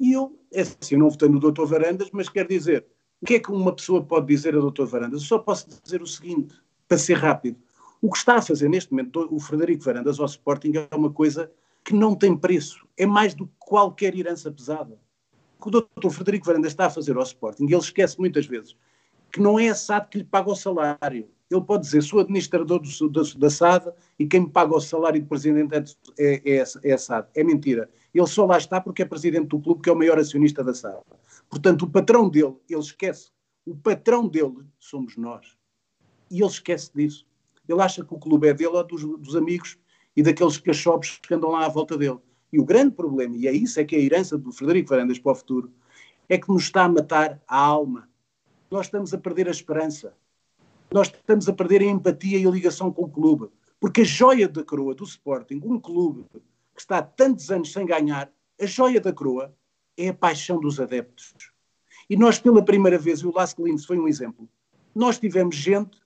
E 0.00 0.12
eu, 0.12 0.38
é 0.52 0.62
assim, 0.62 0.94
eu 0.94 0.98
não 0.98 1.10
votei 1.10 1.28
no 1.28 1.38
Dr. 1.38 1.64
Varandas, 1.64 2.10
mas 2.12 2.28
quer 2.28 2.46
dizer, 2.46 2.86
o 3.20 3.26
que 3.26 3.34
é 3.34 3.38
que 3.40 3.50
uma 3.50 3.74
pessoa 3.74 4.02
pode 4.02 4.26
dizer 4.26 4.56
a 4.56 4.60
Dr. 4.60 4.84
Varandas? 4.84 5.22
Eu 5.22 5.26
só 5.26 5.38
posso 5.38 5.68
dizer 5.82 6.00
o 6.00 6.06
seguinte, 6.06 6.54
para 6.86 6.98
ser 6.98 7.14
rápido. 7.14 7.58
O 8.00 8.10
que 8.10 8.18
está 8.18 8.36
a 8.36 8.42
fazer 8.42 8.68
neste 8.68 8.92
momento 8.92 9.28
o 9.30 9.40
Frederico 9.40 9.84
Varandas 9.84 10.20
ao 10.20 10.26
Sporting 10.26 10.72
é 10.90 10.94
uma 10.94 11.10
coisa 11.10 11.50
que 11.88 11.94
não 11.94 12.14
tem 12.14 12.36
preço. 12.36 12.86
É 12.98 13.06
mais 13.06 13.32
do 13.32 13.46
que 13.46 13.54
qualquer 13.58 14.14
herança 14.14 14.52
pesada 14.52 15.00
que 15.58 15.68
o 15.68 15.70
doutor 15.70 16.10
Frederico 16.10 16.44
Varandas 16.44 16.72
está 16.72 16.84
a 16.84 16.90
fazer 16.90 17.16
ao 17.16 17.22
Sporting, 17.22 17.64
ele 17.64 17.76
esquece 17.76 18.18
muitas 18.18 18.46
vezes 18.46 18.76
que 19.32 19.40
não 19.40 19.58
é 19.58 19.70
a 19.70 19.74
SAD 19.74 20.08
que 20.10 20.18
lhe 20.18 20.24
paga 20.24 20.50
o 20.50 20.54
salário. 20.54 21.28
Ele 21.50 21.60
pode 21.62 21.84
dizer, 21.84 22.02
sou 22.02 22.20
administrador 22.20 22.78
do, 22.78 23.08
do, 23.08 23.38
da 23.38 23.48
SAD 23.50 23.90
e 24.18 24.26
quem 24.26 24.40
me 24.40 24.50
paga 24.50 24.76
o 24.76 24.80
salário 24.80 25.18
de 25.18 25.26
presidente 25.26 25.96
é, 26.18 26.42
é, 26.44 26.64
é, 26.84 26.92
a 26.92 26.98
SAD. 26.98 27.28
É 27.34 27.42
mentira. 27.42 27.90
Ele 28.14 28.26
só 28.26 28.44
lá 28.44 28.58
está 28.58 28.80
porque 28.82 29.00
é 29.00 29.06
presidente 29.06 29.48
do 29.48 29.58
clube, 29.58 29.80
que 29.80 29.88
é 29.88 29.92
o 29.92 29.96
maior 29.96 30.18
acionista 30.18 30.62
da 30.62 30.74
SAD. 30.74 31.00
Portanto, 31.48 31.86
o 31.86 31.90
patrão 31.90 32.28
dele, 32.28 32.54
ele 32.68 32.80
esquece. 32.80 33.30
O 33.64 33.74
patrão 33.74 34.28
dele 34.28 34.58
somos 34.78 35.16
nós. 35.16 35.56
E 36.30 36.42
ele 36.42 36.50
esquece 36.50 36.90
disso. 36.94 37.26
Ele 37.66 37.80
acha 37.80 38.04
que 38.04 38.14
o 38.14 38.18
clube 38.18 38.46
é 38.46 38.52
dele 38.52 38.76
ou 38.76 38.84
dos, 38.84 39.02
dos 39.02 39.34
amigos 39.34 39.78
e 40.18 40.22
daqueles 40.22 40.58
cachorros 40.58 41.20
que 41.22 41.32
andam 41.32 41.52
lá 41.52 41.64
à 41.64 41.68
volta 41.68 41.96
dele. 41.96 42.18
E 42.52 42.58
o 42.58 42.64
grande 42.64 42.90
problema, 42.96 43.36
e 43.36 43.46
é 43.46 43.52
isso 43.52 43.78
é 43.78 43.84
que 43.84 43.94
é 43.94 44.00
a 44.00 44.02
herança 44.02 44.36
do 44.36 44.50
Frederico 44.50 44.88
Varandas 44.88 45.16
para 45.16 45.30
o 45.30 45.34
futuro, 45.36 45.72
é 46.28 46.36
que 46.36 46.48
nos 46.48 46.64
está 46.64 46.82
a 46.82 46.88
matar 46.88 47.40
a 47.46 47.56
alma. 47.56 48.08
Nós 48.68 48.86
estamos 48.86 49.14
a 49.14 49.18
perder 49.18 49.46
a 49.46 49.52
esperança. 49.52 50.12
Nós 50.92 51.06
estamos 51.06 51.48
a 51.48 51.52
perder 51.52 51.82
a 51.82 51.84
empatia 51.84 52.36
e 52.36 52.44
a 52.44 52.50
ligação 52.50 52.92
com 52.92 53.02
o 53.02 53.08
clube. 53.08 53.48
Porque 53.78 54.00
a 54.00 54.04
joia 54.04 54.48
da 54.48 54.64
coroa 54.64 54.92
do 54.92 55.04
Sporting, 55.04 55.60
um 55.62 55.78
clube 55.78 56.24
que 56.74 56.80
está 56.80 56.98
há 56.98 57.02
tantos 57.02 57.48
anos 57.52 57.72
sem 57.72 57.86
ganhar, 57.86 58.28
a 58.60 58.66
joia 58.66 59.00
da 59.00 59.12
coroa 59.12 59.54
é 59.96 60.08
a 60.08 60.14
paixão 60.14 60.58
dos 60.58 60.80
adeptos. 60.80 61.32
E 62.10 62.16
nós, 62.16 62.40
pela 62.40 62.64
primeira 62.64 62.98
vez, 62.98 63.20
e 63.20 63.26
o 63.28 63.32
Las 63.32 63.54
Lins 63.56 63.84
foi 63.84 64.00
um 64.00 64.08
exemplo, 64.08 64.48
nós 64.92 65.16
tivemos 65.16 65.54
gente 65.54 65.96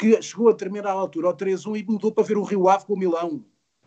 que 0.00 0.22
chegou 0.22 0.48
a 0.48 0.54
terminar 0.54 0.88
a 0.88 0.92
altura 0.92 1.26
ao 1.26 1.36
3-1 1.36 1.78
e 1.78 1.84
mudou 1.84 2.10
para 2.10 2.24
ver 2.24 2.38
o 2.38 2.42
Rio 2.42 2.70
Ave 2.70 2.86
com 2.86 2.94
o 2.94 2.98
Milão. 2.98 3.44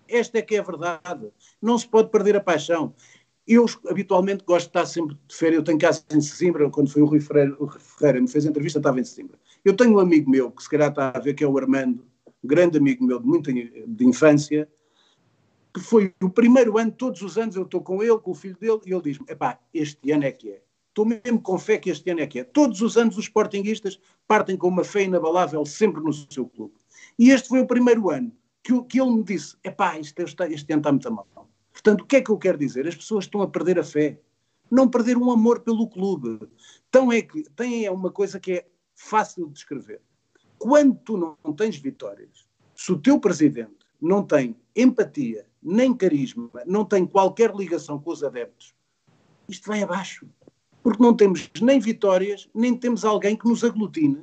Esta 0.07 0.37
é 0.37 0.41
que 0.43 0.55
é 0.55 0.59
a 0.59 0.63
verdade. 0.63 1.27
Não 1.59 1.75
se 1.75 1.87
pode 1.87 2.11
perder 2.11 2.35
a 2.35 2.39
paixão. 2.39 2.93
Eu 3.47 3.65
habitualmente 3.89 4.43
gosto 4.45 4.65
de 4.65 4.69
estar 4.69 4.85
sempre 4.85 5.17
de 5.27 5.35
férias. 5.35 5.57
Eu 5.57 5.63
tenho 5.63 5.79
casa 5.79 6.05
em 6.11 6.21
Sesimbra, 6.21 6.69
quando 6.69 6.91
foi 6.91 7.01
o 7.01 7.05
Rui 7.05 7.19
Ferreira, 7.19 7.55
o 7.59 7.67
Ferreira 7.67 8.21
me 8.21 8.27
fez 8.27 8.45
a 8.45 8.49
entrevista, 8.49 8.77
estava 8.77 8.99
em 8.99 9.03
Sesimbra. 9.03 9.39
Eu 9.65 9.75
tenho 9.75 9.95
um 9.95 9.99
amigo 9.99 10.29
meu, 10.29 10.51
que 10.51 10.61
se 10.61 10.69
calhar 10.69 10.89
está 10.89 11.09
a 11.09 11.19
ver, 11.19 11.33
que 11.33 11.43
é 11.43 11.47
o 11.47 11.57
Armando, 11.57 12.05
um 12.43 12.47
grande 12.47 12.77
amigo 12.77 13.03
meu 13.03 13.19
de 13.19 13.25
muita 13.25 13.51
de 13.51 14.05
infância, 14.05 14.69
que 15.73 15.79
foi 15.79 16.13
o 16.21 16.29
primeiro 16.29 16.77
ano, 16.77 16.91
todos 16.91 17.23
os 17.23 17.39
anos 17.39 17.55
eu 17.55 17.63
estou 17.63 17.81
com 17.81 18.03
ele, 18.03 18.19
com 18.19 18.31
o 18.31 18.35
filho 18.35 18.57
dele, 18.59 18.79
e 18.85 18.93
ele 18.93 19.01
diz-me: 19.01 19.25
epá, 19.27 19.59
este 19.73 20.11
ano 20.11 20.25
é 20.25 20.31
que 20.31 20.51
é. 20.51 20.61
Estou 20.93 21.05
mesmo 21.07 21.41
com 21.41 21.57
fé 21.57 21.79
que 21.79 21.89
este 21.89 22.07
ano 22.11 22.19
é 22.19 22.27
que 22.27 22.37
é. 22.37 22.43
Todos 22.43 22.79
os 22.81 22.97
anos 22.97 23.17
os 23.17 23.25
sportinguistas 23.25 23.99
partem 24.27 24.55
com 24.55 24.67
uma 24.67 24.83
fé 24.83 25.05
inabalável 25.05 25.65
sempre 25.65 25.99
no 26.03 26.13
seu 26.13 26.45
clube. 26.45 26.75
E 27.17 27.31
este 27.31 27.49
foi 27.49 27.61
o 27.61 27.65
primeiro 27.65 28.11
ano 28.11 28.31
que, 28.61 28.79
que 28.83 29.01
ele 29.01 29.09
me 29.09 29.23
disse: 29.23 29.57
epá, 29.63 29.97
este, 29.97 30.21
este, 30.21 30.43
este 30.43 30.71
ano 30.71 30.81
está 30.81 30.91
muito 30.91 31.11
mal. 31.11 31.49
Portanto, 31.71 32.01
o 32.01 32.05
que 32.05 32.17
é 32.17 32.21
que 32.21 32.29
eu 32.29 32.37
quero 32.37 32.59
dizer? 32.59 32.87
As 32.87 32.93
pessoas 32.93 33.25
estão 33.25 33.41
a 33.41 33.47
perder 33.47 33.79
a 33.79 33.83
fé. 33.83 34.19
Não 34.69 34.87
perder 34.87 35.17
um 35.17 35.31
amor 35.31 35.61
pelo 35.61 35.89
clube. 35.89 36.47
Então 36.89 37.11
é 37.11 37.23
que 37.23 37.43
tem 37.55 37.89
uma 37.89 38.11
coisa 38.11 38.39
que 38.39 38.51
é 38.53 38.67
fácil 38.93 39.47
de 39.47 39.53
descrever. 39.53 39.99
Quando 40.59 40.95
tu 41.03 41.17
não 41.17 41.53
tens 41.53 41.75
vitórias, 41.75 42.47
se 42.75 42.91
o 42.91 42.99
teu 42.99 43.19
presidente 43.19 43.77
não 43.99 44.21
tem 44.21 44.55
empatia, 44.75 45.47
nem 45.61 45.91
carisma, 45.91 46.51
não 46.67 46.85
tem 46.85 47.03
qualquer 47.03 47.55
ligação 47.55 47.99
com 47.99 48.11
os 48.11 48.23
adeptos, 48.23 48.75
isto 49.49 49.67
vai 49.67 49.81
abaixo. 49.81 50.27
Porque 50.83 51.01
não 51.01 51.15
temos 51.15 51.49
nem 51.61 51.79
vitórias, 51.79 52.49
nem 52.53 52.75
temos 52.75 53.05
alguém 53.05 53.35
que 53.37 53.47
nos 53.47 53.63
aglutine, 53.63 54.21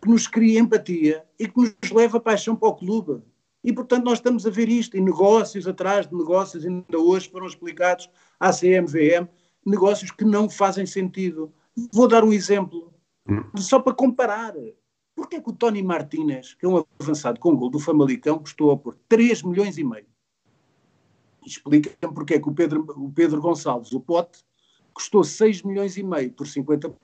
que 0.00 0.08
nos 0.08 0.28
crie 0.28 0.56
empatia 0.56 1.24
e 1.38 1.48
que 1.48 1.60
nos 1.60 1.90
leve 1.92 2.16
a 2.16 2.20
paixão 2.20 2.54
para 2.54 2.68
o 2.68 2.76
clube. 2.76 3.20
E, 3.64 3.72
portanto, 3.72 4.04
nós 4.04 4.18
estamos 4.18 4.46
a 4.46 4.50
ver 4.50 4.68
isto, 4.68 4.96
e 4.96 5.00
negócios 5.00 5.66
atrás 5.66 6.06
de 6.06 6.14
negócios, 6.14 6.64
ainda 6.64 6.98
hoje 6.98 7.28
foram 7.28 7.48
explicados 7.48 8.08
à 8.38 8.52
CMVM, 8.52 9.28
negócios 9.66 10.12
que 10.12 10.24
não 10.24 10.48
fazem 10.48 10.86
sentido. 10.86 11.52
Vou 11.92 12.06
dar 12.06 12.22
um 12.22 12.32
exemplo, 12.32 12.94
hum. 13.28 13.42
só 13.56 13.80
para 13.80 13.92
comparar. 13.92 14.54
Porquê 15.16 15.40
que 15.40 15.50
o 15.50 15.52
Tony 15.52 15.82
Martínez, 15.82 16.54
que 16.54 16.64
é 16.64 16.68
um 16.68 16.84
avançado 17.00 17.40
com 17.40 17.56
gol 17.56 17.70
do 17.70 17.80
Famalicão, 17.80 18.38
custou 18.38 18.78
por 18.78 18.96
3 19.08 19.42
milhões 19.42 19.76
e 19.78 19.82
meio? 19.82 20.06
Explica-me 21.44 22.14
porquê 22.14 22.34
é 22.34 22.40
que 22.40 22.48
o 22.48 22.52
Pedro, 22.52 22.86
o 22.96 23.10
Pedro 23.10 23.40
Gonçalves, 23.40 23.92
o 23.92 24.00
Pote, 24.00 24.44
custou 24.96 25.22
6 25.22 25.62
milhões 25.62 25.98
e 25.98 26.02
meio 26.02 26.32
por 26.32 26.46
50%, 26.46 26.96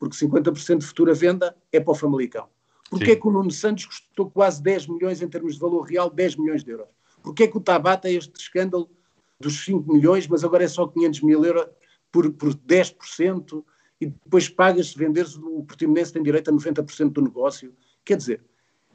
porque 0.00 0.16
50% 0.16 0.78
de 0.78 0.86
futura 0.86 1.14
venda 1.14 1.56
é 1.72 1.78
para 1.78 1.92
o 1.92 1.94
Famalicão. 1.94 2.48
Porquê 2.90 3.12
é 3.12 3.16
que 3.16 3.28
o 3.28 3.30
Nuno 3.30 3.52
Santos 3.52 3.86
custou 3.86 4.28
quase 4.28 4.60
10 4.60 4.88
milhões 4.88 5.22
em 5.22 5.28
termos 5.28 5.54
de 5.54 5.60
valor 5.60 5.82
real, 5.82 6.10
10 6.10 6.34
milhões 6.34 6.64
de 6.64 6.72
euros? 6.72 6.88
Porquê 7.22 7.44
é 7.44 7.46
que 7.46 7.56
o 7.56 7.60
Tabata 7.60 8.08
é 8.08 8.14
este 8.14 8.32
escândalo 8.40 8.90
dos 9.38 9.64
5 9.64 9.92
milhões, 9.92 10.26
mas 10.26 10.42
agora 10.42 10.64
é 10.64 10.68
só 10.68 10.88
500 10.88 11.22
mil 11.22 11.44
euros 11.44 11.68
por, 12.10 12.32
por 12.32 12.52
10%, 12.52 13.64
e 14.00 14.06
depois 14.06 14.48
pagas 14.48 14.88
se 14.88 14.98
venderes, 14.98 15.36
o 15.36 15.62
Portimonense 15.62 16.12
tem 16.12 16.22
direito 16.22 16.50
a 16.50 16.52
90% 16.52 17.10
do 17.12 17.22
negócio. 17.22 17.72
Quer 18.04 18.16
dizer, 18.16 18.44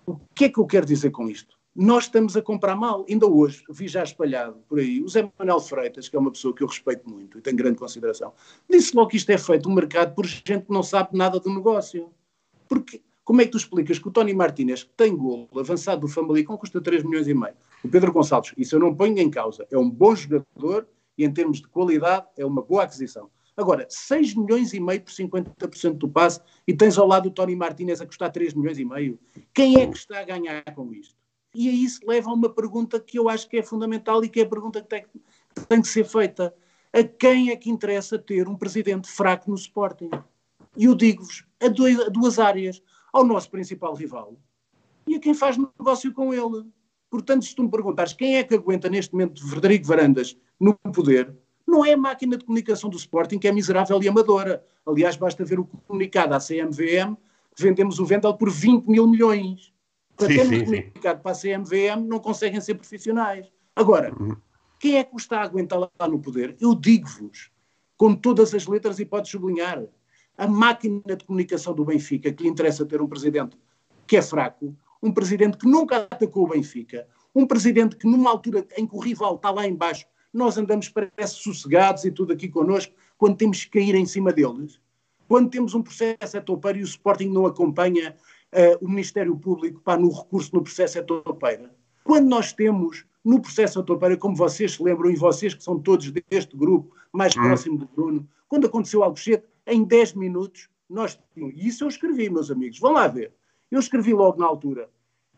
o 0.05 0.17
que 0.35 0.45
é 0.45 0.49
que 0.49 0.59
eu 0.59 0.65
quero 0.65 0.85
dizer 0.85 1.11
com 1.11 1.29
isto? 1.29 1.55
Nós 1.75 2.03
estamos 2.03 2.37
a 2.37 2.41
comprar 2.41 2.75
mal. 2.75 3.03
Ainda 3.09 3.25
hoje, 3.25 3.63
vi 3.67 3.87
já 3.87 4.03
espalhado 4.03 4.59
por 4.69 4.77
aí, 4.77 5.01
o 5.01 5.07
Zé 5.07 5.27
Manuel 5.39 5.59
Freitas, 5.59 6.07
que 6.07 6.15
é 6.15 6.19
uma 6.19 6.31
pessoa 6.31 6.53
que 6.53 6.61
eu 6.61 6.67
respeito 6.67 7.09
muito 7.09 7.39
e 7.39 7.41
tenho 7.41 7.57
grande 7.57 7.79
consideração, 7.79 8.31
disse 8.69 8.95
logo 8.95 9.09
que 9.09 9.17
isto 9.17 9.31
é 9.31 9.37
feito 9.39 9.67
um 9.67 9.73
mercado 9.73 10.13
por 10.13 10.23
gente 10.23 10.65
que 10.65 10.71
não 10.71 10.83
sabe 10.83 11.17
nada 11.17 11.39
do 11.39 11.49
negócio. 11.49 12.11
Porque 12.69 13.01
como 13.25 13.41
é 13.41 13.45
que 13.45 13.51
tu 13.51 13.57
explicas 13.57 13.97
que 13.97 14.07
o 14.07 14.11
Tony 14.11 14.35
Martínez, 14.35 14.83
que 14.83 14.91
tem 14.95 15.17
golo 15.17 15.49
avançado 15.57 16.01
do 16.01 16.07
Famalicão, 16.07 16.57
custa 16.57 16.79
3 16.79 17.03
milhões 17.03 17.27
e 17.27 17.33
meio? 17.33 17.55
O 17.83 17.89
Pedro 17.89 18.13
Gonçalves, 18.13 18.53
isso 18.55 18.75
eu 18.75 18.79
não 18.79 18.93
ponho 18.93 19.17
em 19.17 19.31
causa, 19.31 19.65
é 19.71 19.77
um 19.77 19.89
bom 19.89 20.15
jogador 20.15 20.87
e 21.17 21.25
em 21.25 21.33
termos 21.33 21.59
de 21.59 21.67
qualidade 21.67 22.27
é 22.37 22.45
uma 22.45 22.61
boa 22.61 22.83
aquisição. 22.83 23.31
Agora, 23.57 23.87
6 23.89 24.35
milhões 24.35 24.73
e 24.73 24.79
meio 24.79 25.01
por 25.01 25.11
50% 25.11 25.93
do 25.93 26.07
passe 26.07 26.39
e 26.67 26.73
tens 26.73 26.99
ao 26.99 27.07
lado 27.07 27.29
o 27.29 27.31
Tony 27.31 27.55
Martínez 27.55 27.99
a 27.99 28.05
custar 28.05 28.31
3 28.31 28.53
milhões 28.53 28.77
e 28.77 28.85
meio. 28.85 29.19
Quem 29.53 29.81
é 29.81 29.87
que 29.87 29.97
está 29.97 30.19
a 30.19 30.23
ganhar 30.23 30.63
com 30.75 30.93
isto? 30.93 31.22
E 31.53 31.69
aí 31.69 31.83
isso 31.83 31.99
leva 32.05 32.29
a 32.29 32.33
uma 32.33 32.49
pergunta 32.49 32.99
que 32.99 33.19
eu 33.19 33.29
acho 33.29 33.47
que 33.47 33.57
é 33.57 33.63
fundamental 33.63 34.23
e 34.23 34.29
que 34.29 34.39
é 34.39 34.43
a 34.43 34.49
pergunta 34.49 34.81
que 34.81 34.87
tem, 34.87 35.03
que 35.03 35.65
tem 35.67 35.81
que 35.81 35.87
ser 35.87 36.05
feita. 36.05 36.53
A 36.91 37.03
quem 37.03 37.49
é 37.49 37.55
que 37.55 37.69
interessa 37.69 38.17
ter 38.17 38.47
um 38.47 38.55
presidente 38.55 39.07
fraco 39.07 39.49
no 39.49 39.55
Sporting? 39.55 40.09
E 40.75 40.85
eu 40.85 40.95
digo-vos, 40.95 41.45
a, 41.61 41.65
a 41.67 42.09
duas 42.09 42.39
áreas 42.39 42.81
ao 43.11 43.23
nosso 43.23 43.49
principal 43.49 43.93
rival 43.93 44.35
e 45.07 45.15
a 45.15 45.19
quem 45.19 45.33
faz 45.33 45.57
negócio 45.57 46.11
com 46.13 46.33
ele. 46.33 46.65
Portanto, 47.09 47.45
se 47.45 47.55
tu 47.55 47.63
me 47.63 47.69
perguntares 47.69 48.13
quem 48.13 48.37
é 48.37 48.43
que 48.43 48.55
aguenta 48.55 48.89
neste 48.89 49.13
momento 49.13 49.47
Frederico 49.47 49.85
Varandas 49.85 50.35
no 50.59 50.73
poder, 50.75 51.35
não 51.67 51.85
é 51.85 51.93
a 51.93 51.97
máquina 51.97 52.37
de 52.37 52.45
comunicação 52.45 52.89
do 52.89 52.97
Sporting 52.97 53.39
que 53.39 53.47
é 53.47 53.51
miserável 53.51 54.01
e 54.01 54.07
amadora. 54.07 54.63
Aliás, 54.85 55.15
basta 55.15 55.43
ver 55.43 55.59
o 55.59 55.65
comunicado 55.65 56.33
à 56.33 56.39
CMVM, 56.39 57.15
vendemos 57.57 57.99
o 57.99 58.05
Vendel 58.05 58.35
por 58.35 58.49
20 58.51 58.85
mil 58.87 59.07
milhões. 59.07 59.72
Para 60.15 60.27
sim, 60.27 60.35
ter 60.35 60.45
um 60.45 60.65
comunicado 60.65 61.21
para 61.21 61.31
a 61.31 61.35
CMVM 61.35 62.07
não 62.07 62.19
conseguem 62.19 62.61
ser 62.61 62.75
profissionais. 62.75 63.51
Agora, 63.75 64.13
uhum. 64.19 64.35
quem 64.79 64.97
é 64.97 65.03
que 65.03 65.13
o 65.13 65.17
está 65.17 65.39
a 65.39 65.43
aguentar 65.43 65.79
lá 65.79 66.07
no 66.07 66.19
poder? 66.19 66.55
Eu 66.59 66.75
digo-vos, 66.75 67.51
com 67.97 68.15
todas 68.15 68.53
as 68.53 68.67
letras 68.67 68.99
e 68.99 69.05
pode 69.05 69.29
sublinhar, 69.29 69.83
a 70.37 70.47
máquina 70.47 71.15
de 71.15 71.25
comunicação 71.25 71.73
do 71.73 71.85
Benfica, 71.85 72.31
que 72.31 72.43
lhe 72.43 72.49
interessa 72.49 72.85
ter 72.85 73.01
um 73.01 73.07
presidente 73.07 73.57
que 74.05 74.17
é 74.17 74.21
fraco, 74.21 74.75
um 75.01 75.11
presidente 75.11 75.57
que 75.57 75.67
nunca 75.67 75.97
atacou 75.97 76.45
o 76.45 76.49
Benfica, 76.49 77.07
um 77.35 77.45
presidente 77.45 77.95
que 77.95 78.07
numa 78.07 78.29
altura 78.29 78.65
em 78.77 78.85
que 78.85 78.95
o 78.95 78.99
rival 78.99 79.35
está 79.35 79.51
lá 79.51 79.67
embaixo, 79.67 80.05
nós 80.31 80.57
andamos 80.57 80.89
parece 80.89 81.35
sossegados 81.35 82.05
e 82.05 82.11
tudo 82.11 82.33
aqui 82.33 82.47
connosco, 82.47 82.93
quando 83.17 83.37
temos 83.37 83.63
que 83.63 83.79
cair 83.79 83.95
em 83.95 84.05
cima 84.05 84.33
deles, 84.33 84.79
quando 85.27 85.49
temos 85.49 85.73
um 85.73 85.81
processo 85.81 86.37
etopeiro 86.37 86.79
e 86.79 86.81
o 86.81 86.85
Sporting 86.85 87.29
não 87.29 87.45
acompanha 87.45 88.15
uh, 88.53 88.85
o 88.85 88.89
Ministério 88.89 89.35
Público 89.35 89.81
para 89.81 89.99
no 89.99 90.11
recurso 90.11 90.53
no 90.53 90.63
processo 90.63 90.97
etopeiro, 90.97 91.69
quando 92.03 92.27
nós 92.27 92.53
temos 92.53 93.05
no 93.23 93.41
processo 93.41 93.79
etopeiro, 93.79 94.17
como 94.17 94.35
vocês 94.35 94.73
se 94.73 94.83
lembram, 94.83 95.09
e 95.09 95.15
vocês 95.15 95.53
que 95.53 95.63
são 95.63 95.79
todos 95.79 96.11
deste 96.11 96.55
grupo, 96.55 96.95
mais 97.11 97.35
hum. 97.35 97.41
próximo 97.41 97.77
do 97.77 97.87
Bruno, 97.87 98.27
quando 98.47 98.67
aconteceu 98.67 99.03
algo 99.03 99.17
cedo, 99.17 99.43
em 99.65 99.83
10 99.83 100.13
minutos, 100.13 100.69
nós 100.89 101.17
tínhamos. 101.33 101.55
E 101.55 101.67
isso 101.67 101.83
eu 101.83 101.87
escrevi, 101.87 102.29
meus 102.29 102.51
amigos. 102.51 102.79
Vão 102.79 102.91
lá 102.91 103.07
ver. 103.07 103.33
Eu 103.71 103.79
escrevi 103.79 104.13
logo 104.13 104.39
na 104.39 104.45
altura. 104.45 104.89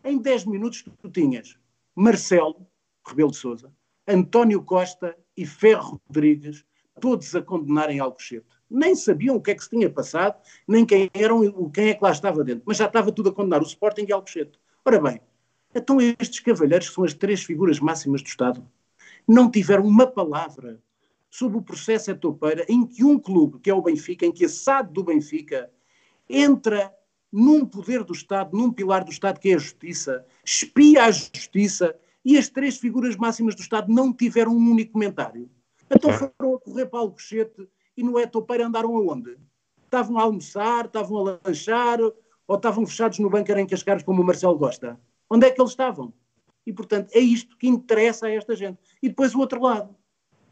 Em 0.04 0.18
10 0.18 0.46
minutos 0.46 0.84
tu 1.00 1.10
tinhas 1.10 1.56
Marcelo, 1.94 2.66
Rebelo 3.06 3.30
de 3.30 3.36
Souza, 3.36 3.72
António 4.06 4.62
Costa 4.62 5.16
e 5.36 5.46
Ferro 5.46 6.00
Rodrigues, 6.06 6.64
todos 7.00 7.34
a 7.34 7.42
condenarem 7.42 8.00
Alcochete. 8.00 8.55
Nem 8.70 8.94
sabiam 8.94 9.36
o 9.36 9.40
que 9.40 9.50
é 9.50 9.54
que 9.54 9.62
se 9.62 9.70
tinha 9.70 9.88
passado, 9.88 10.40
nem 10.66 10.84
quem 10.84 11.10
eram, 11.14 11.70
quem 11.70 11.88
é 11.88 11.94
que 11.94 12.02
lá 12.02 12.10
estava 12.10 12.42
dentro, 12.42 12.64
mas 12.66 12.76
já 12.76 12.86
estava 12.86 13.12
tudo 13.12 13.30
a 13.30 13.32
condenar 13.32 13.62
o 13.62 13.66
Sporting 13.66 14.06
e 14.08 14.12
Alcochete. 14.12 14.58
Ora 14.84 15.00
bem, 15.00 15.20
então 15.74 16.00
estes 16.00 16.40
cavalheiros, 16.40 16.88
que 16.88 16.94
são 16.94 17.04
as 17.04 17.14
três 17.14 17.42
figuras 17.42 17.78
máximas 17.78 18.22
do 18.22 18.26
Estado, 18.28 18.66
não 19.26 19.50
tiveram 19.50 19.84
uma 19.84 20.06
palavra 20.06 20.80
sobre 21.30 21.58
o 21.58 21.62
processo 21.62 22.10
etopeira 22.10 22.64
em 22.68 22.86
que 22.86 23.04
um 23.04 23.18
clube, 23.18 23.58
que 23.60 23.70
é 23.70 23.74
o 23.74 23.82
Benfica, 23.82 24.24
em 24.24 24.32
que 24.32 24.44
a 24.44 24.48
SAD 24.48 24.92
do 24.92 25.04
Benfica 25.04 25.70
entra 26.28 26.92
num 27.30 27.66
poder 27.66 28.02
do 28.04 28.12
Estado, 28.12 28.56
num 28.56 28.72
pilar 28.72 29.04
do 29.04 29.10
Estado 29.10 29.38
que 29.38 29.50
é 29.50 29.54
a 29.54 29.58
justiça, 29.58 30.24
espia 30.44 31.04
a 31.04 31.10
justiça 31.10 31.94
e 32.24 32.38
as 32.38 32.48
três 32.48 32.78
figuras 32.78 33.16
máximas 33.16 33.54
do 33.54 33.60
Estado 33.60 33.92
não 33.92 34.12
tiveram 34.12 34.52
um 34.52 34.70
único 34.70 34.92
comentário. 34.92 35.50
Então 35.90 36.12
foram 36.12 36.54
a 36.54 36.60
correr 36.60 36.86
para 36.86 37.00
Alcochete 37.00 37.68
e 37.96 38.02
no 38.02 38.18
Etopeira 38.18 38.66
andaram 38.66 38.96
aonde? 38.96 39.36
Estavam 39.84 40.18
a 40.18 40.22
almoçar, 40.22 40.86
estavam 40.86 41.18
a 41.18 41.40
lanchar 41.44 42.00
ou 42.00 42.56
estavam 42.56 42.86
fechados 42.86 43.18
no 43.18 43.30
bunker 43.30 43.58
em 43.58 43.66
Cascares 43.66 44.02
como 44.02 44.22
o 44.22 44.24
Marcelo 44.24 44.58
gosta? 44.58 45.00
Onde 45.30 45.46
é 45.46 45.50
que 45.50 45.60
eles 45.60 45.72
estavam? 45.72 46.12
E, 46.66 46.72
portanto, 46.72 47.10
é 47.12 47.20
isto 47.20 47.56
que 47.56 47.68
interessa 47.68 48.26
a 48.26 48.30
esta 48.30 48.54
gente. 48.54 48.78
E 49.02 49.08
depois 49.08 49.34
o 49.34 49.38
outro 49.38 49.62
lado. 49.62 49.94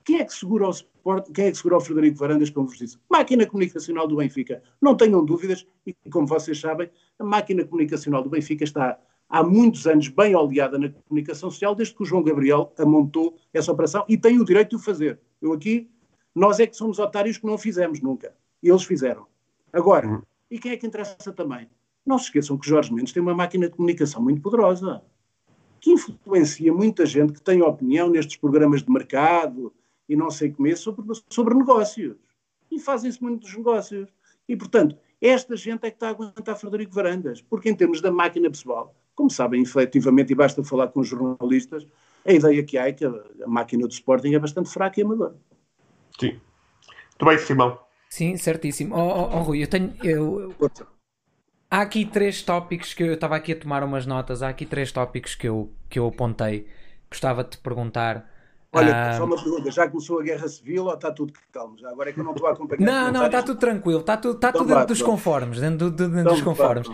Quem 0.05 0.21
é 0.21 0.25
que 0.25 0.35
segura 0.35 0.69
o 0.69 0.71
Sport, 0.71 1.31
quem 1.33 1.47
é 1.47 1.51
que 1.51 1.57
segura 1.57 1.79
o 1.79 1.81
Frederico 1.81 2.19
Varandas 2.19 2.51
como 2.51 2.69
justiça? 2.69 3.01
Máquina 3.11 3.47
comunicacional 3.47 4.07
do 4.07 4.17
Benfica. 4.17 4.63
Não 4.81 4.95
tenham 4.95 5.25
dúvidas, 5.25 5.67
e 5.87 5.95
como 6.11 6.27
vocês 6.27 6.61
sabem, 6.61 6.91
a 7.19 7.25
máquina 7.25 7.65
comunicacional 7.65 8.23
do 8.23 8.29
Benfica 8.29 8.65
está 8.65 8.99
há 9.29 9.43
muitos 9.43 9.87
anos 9.87 10.09
bem 10.09 10.35
oleada 10.35 10.79
na 10.79 10.91
comunicação 10.91 11.51
social, 11.51 11.75
desde 11.75 11.95
que 11.95 12.03
o 12.03 12.07
João 12.07 12.23
Gabriel 12.23 12.73
amontou 12.79 13.37
essa 13.53 13.73
operação 13.73 14.05
e 14.07 14.19
tem 14.19 14.39
o 14.39 14.45
direito 14.45 14.71
de 14.71 14.77
o 14.77 14.79
fazer. 14.79 15.19
Eu 15.41 15.53
aqui, 15.53 15.91
nós 16.35 16.59
é 16.61 16.67
que 16.67 16.77
somos 16.77 16.99
otários 16.99 17.39
que 17.39 17.47
não 17.47 17.57
fizemos 17.57 18.01
nunca. 18.01 18.35
Eles 18.63 18.85
fizeram. 18.85 19.27
Agora, 19.73 20.07
uhum. 20.07 20.23
e 20.51 20.59
quem 20.59 20.73
é 20.73 20.77
que 20.77 20.87
interessa 20.87 21.33
também? 21.33 21.69
Não 22.05 22.19
se 22.19 22.27
esqueçam 22.27 22.59
que 22.59 22.69
Jorge 22.69 22.93
Mendes 22.93 23.13
tem 23.13 23.23
uma 23.23 23.35
máquina 23.35 23.69
de 23.69 23.75
comunicação 23.75 24.23
muito 24.23 24.41
poderosa, 24.41 25.03
que 25.81 25.93
influencia 25.93 26.73
muita 26.73 27.07
gente 27.07 27.33
que 27.33 27.41
tem 27.41 27.63
opinião 27.63 28.11
nestes 28.11 28.37
programas 28.37 28.83
de 28.83 28.91
mercado, 28.91 29.73
e 30.09 30.17
não 30.17 30.31
sei 30.31 30.51
comer 30.51 30.77
sobre, 30.77 31.05
sobre 31.29 31.55
negócios. 31.55 32.17
E 32.71 32.79
fazem-se 32.79 33.23
muitos 33.23 33.55
negócios. 33.57 34.09
E, 34.49 34.57
portanto, 34.57 34.97
esta 35.21 35.57
gente 35.57 35.87
é 35.87 35.91
que 35.91 35.97
está 35.97 36.09
a 36.09 36.11
aguentar 36.11 36.57
Frederico 36.57 36.95
Varandas, 36.95 37.41
porque 37.41 37.71
em 37.71 37.75
termos 37.75 38.01
da 38.01 38.11
máquina 38.11 38.51
pessoal, 38.51 38.95
como 39.15 39.31
sabem 39.31 39.63
efetivamente, 39.63 40.33
e 40.33 40.35
basta 40.35 40.63
falar 40.63 40.89
com 40.89 41.01
os 41.01 41.09
jornalistas, 41.09 41.87
a 42.27 42.33
ideia 42.33 42.63
que 42.63 42.77
há 42.77 42.89
é 42.89 42.93
que 42.93 43.05
a, 43.05 43.13
máquina 43.47 43.87
do 43.87 43.93
Sporting 43.93 44.35
é 44.35 44.39
bastante 44.39 44.69
fraca 44.69 45.01
e 45.01 45.03
amadora. 45.03 45.37
Sim. 46.19 46.41
Muito 47.11 47.25
bem, 47.25 47.39
Simão. 47.39 47.79
Sim, 48.09 48.37
certíssimo. 48.37 48.95
Oh, 48.95 49.01
oh, 49.01 49.39
oh 49.39 49.43
Rui, 49.43 49.63
eu 49.63 49.67
tenho. 49.67 49.95
Eu... 50.03 50.55
Há 51.71 51.81
aqui 51.81 52.05
três 52.05 52.43
tópicos 52.43 52.95
que 52.95 53.03
eu 53.03 53.15
estava 53.15 53.37
aqui 53.37 53.53
a 53.53 53.59
tomar 53.59 53.83
umas 53.83 54.07
notas, 54.07 54.43
há 54.43 54.49
aqui 54.49 54.65
três 54.65 54.93
tópicos 54.93 55.35
que 55.35 55.49
eu, 55.49 55.73
que 55.89 55.99
eu 55.99 56.07
apontei. 56.07 56.69
Gostava 57.11 57.43
de 57.43 57.51
te 57.51 57.59
perguntar 57.59 58.29
Olha, 58.77 59.11
ah, 59.11 59.17
só 59.17 59.25
uma 59.25 59.37
pergunta, 59.37 59.71
já 59.71 59.89
começou 59.89 60.19
a 60.19 60.23
guerra 60.25 60.49
civil 60.49 60.87
ou 60.87 60.95
está 60.95 61.13
tudo 61.13 61.33
calmo? 61.53 61.79
Já 61.79 61.91
agora 61.91 62.11
é 62.11 62.13
que 62.13 62.19
eu 62.19 62.25
não 62.25 62.33
estou 62.33 62.49
a 62.49 62.53
acompanhar. 62.53 62.85
Não, 62.85 63.13
não, 63.13 63.27
está 63.27 63.41
tudo 63.41 63.61
tranquilo, 63.61 64.01
está 64.01 64.17
tudo, 64.17 64.35
está 64.35 64.49
então 64.49 64.63
tudo 64.63 64.75
dentro 64.75 64.87
dos 64.89 65.01
conformes, 65.01 65.61
dentro, 65.61 65.91
do, 65.91 65.97
dentro 65.97 66.21
então, 66.21 66.33
dos 66.33 66.43
conformes. 66.43 66.89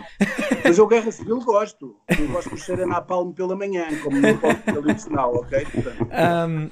Mas 0.63 0.77
eu 0.77 0.85
guerra 0.85 1.11
civil 1.11 1.39
gosto, 1.39 1.95
eu 2.07 2.27
gosto 2.27 2.53
de 2.53 2.61
cheiro 2.61 2.83
a 2.83 2.85
napalm 2.85 3.31
pela 3.31 3.55
manhã, 3.55 3.87
como 4.03 4.15
no 4.15 4.37
tradicional, 4.83 5.35
ok? 5.37 5.65
Portanto, 5.65 6.07
um, 6.47 6.69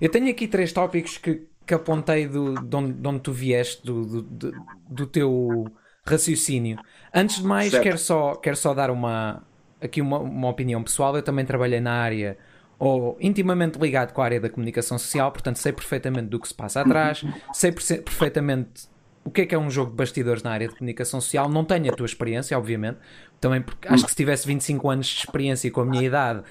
eu, 0.00 0.08
tenho 0.08 0.30
aqui 0.30 0.46
três 0.48 0.72
tópicos 0.72 1.18
que, 1.18 1.46
que 1.66 1.74
apontei 1.74 2.26
do, 2.26 2.54
de, 2.54 2.76
onde, 2.76 2.92
de 2.92 3.08
onde 3.08 3.20
tu 3.20 3.32
vieste, 3.32 3.84
do, 3.84 4.22
do, 4.22 4.52
do, 4.88 5.06
teu, 5.06 5.66
raciocínio. 6.06 6.78
Antes 7.12 7.38
de 7.38 7.44
mais, 7.44 7.76
quero 7.78 7.98
só, 7.98 8.34
quero 8.34 8.56
só 8.56 8.74
dar 8.74 8.90
uma, 8.90 9.42
aqui 9.80 10.00
uma, 10.00 10.18
uma 10.18 10.48
opinião 10.48 10.82
pessoal. 10.82 11.16
Eu 11.16 11.22
também 11.22 11.44
trabalhei 11.44 11.80
na 11.80 11.92
área 11.92 12.36
ou 12.78 13.16
intimamente 13.20 13.78
ligado 13.78 14.12
com 14.12 14.20
a 14.20 14.24
área 14.24 14.40
da 14.40 14.50
comunicação 14.50 14.98
social, 14.98 15.30
portanto 15.30 15.56
sei 15.56 15.72
perfeitamente 15.72 16.26
do 16.26 16.40
que 16.40 16.48
se 16.48 16.54
passa 16.54 16.80
atrás, 16.80 17.24
sei 17.52 17.72
perfeitamente 17.72 18.88
o 19.24 19.30
que 19.30 19.42
é 19.42 19.46
que 19.46 19.54
é 19.54 19.58
um 19.58 19.70
jogo 19.70 19.90
de 19.90 19.96
bastidores 19.96 20.42
na 20.42 20.50
área 20.50 20.68
de 20.68 20.74
comunicação 20.74 21.20
social. 21.20 21.48
Não 21.48 21.64
tenho 21.64 21.90
a 21.90 21.96
tua 21.96 22.04
experiência, 22.04 22.58
obviamente, 22.58 22.98
também 23.40 23.62
porque 23.62 23.88
acho 23.88 24.04
que 24.04 24.10
se 24.10 24.16
tivesse 24.16 24.46
25 24.46 24.90
anos 24.90 25.06
de 25.06 25.20
experiência 25.20 25.70
com 25.70 25.80
a 25.80 25.84
minha 25.84 26.02
idade, 26.02 26.42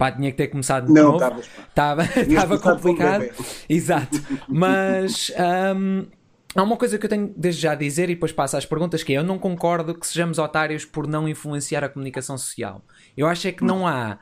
pá, 0.00 0.10
tinha 0.10 0.30
que 0.30 0.36
ter 0.38 0.46
começado 0.46 0.86
de 0.86 0.94
não, 0.94 1.12
novo. 1.12 1.40
Estava, 1.68 2.04
estava 2.04 2.58
complicado. 2.58 3.28
Exato. 3.68 4.18
Mas. 4.48 5.30
Um, 5.76 6.06
Há 6.52 6.64
uma 6.64 6.76
coisa 6.76 6.98
que 6.98 7.06
eu 7.06 7.08
tenho 7.08 7.32
desde 7.36 7.62
já 7.62 7.70
a 7.70 7.74
dizer 7.76 8.10
e 8.10 8.14
depois 8.14 8.32
passo 8.32 8.56
às 8.56 8.66
perguntas 8.66 9.04
que 9.04 9.12
é, 9.12 9.18
eu 9.18 9.22
não 9.22 9.38
concordo 9.38 9.94
que 9.94 10.04
sejamos 10.04 10.36
otários 10.36 10.84
por 10.84 11.06
não 11.06 11.28
influenciar 11.28 11.84
a 11.84 11.88
comunicação 11.88 12.36
social. 12.36 12.84
Eu 13.16 13.28
acho 13.28 13.46
é 13.46 13.52
que 13.52 13.62
não 13.62 13.86
há 13.86 14.18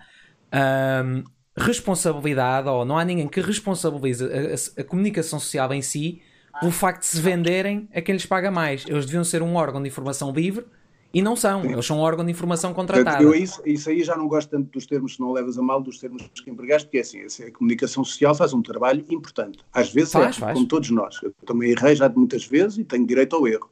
um, 1.06 1.24
responsabilidade 1.56 2.68
ou 2.68 2.84
não 2.84 2.98
há 2.98 3.04
ninguém 3.06 3.26
que 3.28 3.40
responsabilize 3.40 4.22
a, 4.22 4.26
a, 4.26 4.82
a, 4.82 4.84
comunicação 4.84 5.40
social 5.40 5.72
em 5.72 5.80
si 5.80 6.20
pelo 6.60 6.70
facto 6.70 7.00
de 7.00 7.06
se 7.06 7.18
venderem 7.18 7.88
a 7.94 8.02
quem 8.02 8.12
lhes 8.12 8.26
paga 8.26 8.50
mais. 8.50 8.84
Eles 8.86 9.06
deviam 9.06 9.24
ser 9.24 9.40
um 9.40 9.54
órgão 9.54 9.80
de 9.80 9.88
informação 9.88 10.30
livre 10.30 10.66
e 11.12 11.22
não 11.22 11.34
são, 11.34 11.64
eles 11.64 11.86
são 11.86 11.98
um 11.98 12.00
órgão 12.00 12.24
de 12.24 12.30
informação 12.30 12.74
contratado. 12.74 13.22
Eu 13.22 13.34
isso, 13.34 13.62
isso 13.64 13.88
aí 13.88 14.04
já 14.04 14.16
não 14.16 14.28
gosto 14.28 14.50
tanto 14.50 14.70
dos 14.70 14.86
termos, 14.86 15.14
se 15.14 15.20
não 15.20 15.32
levas 15.32 15.56
a 15.58 15.62
mal, 15.62 15.80
dos 15.80 15.98
termos 15.98 16.28
que 16.34 16.50
empregaste, 16.50 16.86
porque 16.86 16.98
é 16.98 17.00
assim, 17.00 17.44
a 17.44 17.52
comunicação 17.52 18.04
social 18.04 18.34
faz 18.34 18.52
um 18.52 18.60
trabalho 18.60 19.04
importante. 19.08 19.58
Às 19.72 19.92
vezes 19.92 20.12
faz, 20.12 20.36
é, 20.36 20.40
faz. 20.40 20.54
como 20.54 20.66
todos 20.66 20.90
nós. 20.90 21.18
Eu 21.22 21.32
também 21.46 21.70
errei 21.70 21.96
já 21.96 22.08
muitas 22.10 22.44
vezes 22.44 22.78
e 22.78 22.84
tenho 22.84 23.06
direito 23.06 23.34
ao 23.36 23.48
erro. 23.48 23.70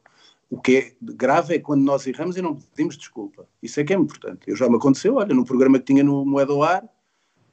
O 0.49 0.59
que 0.59 0.77
é 0.77 0.93
grave 1.01 1.55
é 1.55 1.59
quando 1.59 1.83
nós 1.83 2.07
erramos 2.07 2.37
e 2.37 2.41
não 2.41 2.55
pedimos 2.55 2.97
desculpa. 2.97 3.47
Isso 3.61 3.79
é 3.79 3.83
que 3.83 3.93
é 3.93 3.97
importante. 3.97 4.41
Eu 4.47 4.55
já 4.55 4.67
me 4.67 4.77
aconteceu, 4.77 5.15
olha, 5.15 5.35
no 5.35 5.45
programa 5.45 5.77
que 5.77 5.85
tinha 5.85 6.03
no 6.03 6.25
Moeda 6.25 6.53
ao 6.53 6.63
Ar, 6.63 6.83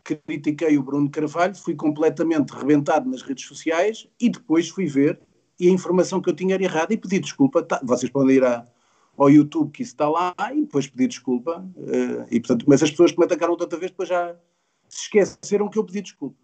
critiquei 0.03 0.79
o 0.79 0.83
Bruno 0.83 1.11
Carvalho, 1.11 1.55
fui 1.55 1.75
completamente 1.75 2.51
rebentado 2.51 3.11
nas 3.11 3.21
redes 3.21 3.47
sociais 3.47 4.09
e 4.21 4.31
depois 4.31 4.69
fui 4.69 4.87
ver 4.87 5.19
e 5.59 5.69
a 5.69 5.71
informação 5.71 6.21
que 6.21 6.29
eu 6.29 6.35
tinha 6.35 6.55
era 6.55 6.65
errada 6.65 6.93
e 6.93 6.97
pedi 6.97 7.19
desculpa. 7.19 7.63
Tá, 7.63 7.81
vocês 7.83 8.11
podem 8.11 8.37
ir 8.37 8.45
à, 8.45 8.65
ao 9.17 9.31
YouTube 9.31 9.71
que 9.71 9.83
isso 9.83 9.93
está 9.93 10.09
lá 10.09 10.35
e 10.53 10.61
depois 10.63 10.87
pedir 10.87 11.09
desculpa. 11.09 11.67
Uh, 11.77 12.27
e, 12.31 12.41
portanto, 12.41 12.65
mas 12.69 12.83
as 12.83 12.91
pessoas 12.91 13.13
que 13.13 13.19
me 13.19 13.25
atacaram 13.25 13.57
tanta 13.57 13.77
vez 13.77 13.91
depois 13.91 14.09
já 14.09 14.37
se 14.89 15.03
esqueceram 15.03 15.69
que 15.69 15.79
eu 15.79 15.85
pedi 15.85 16.03
desculpa. 16.03 16.37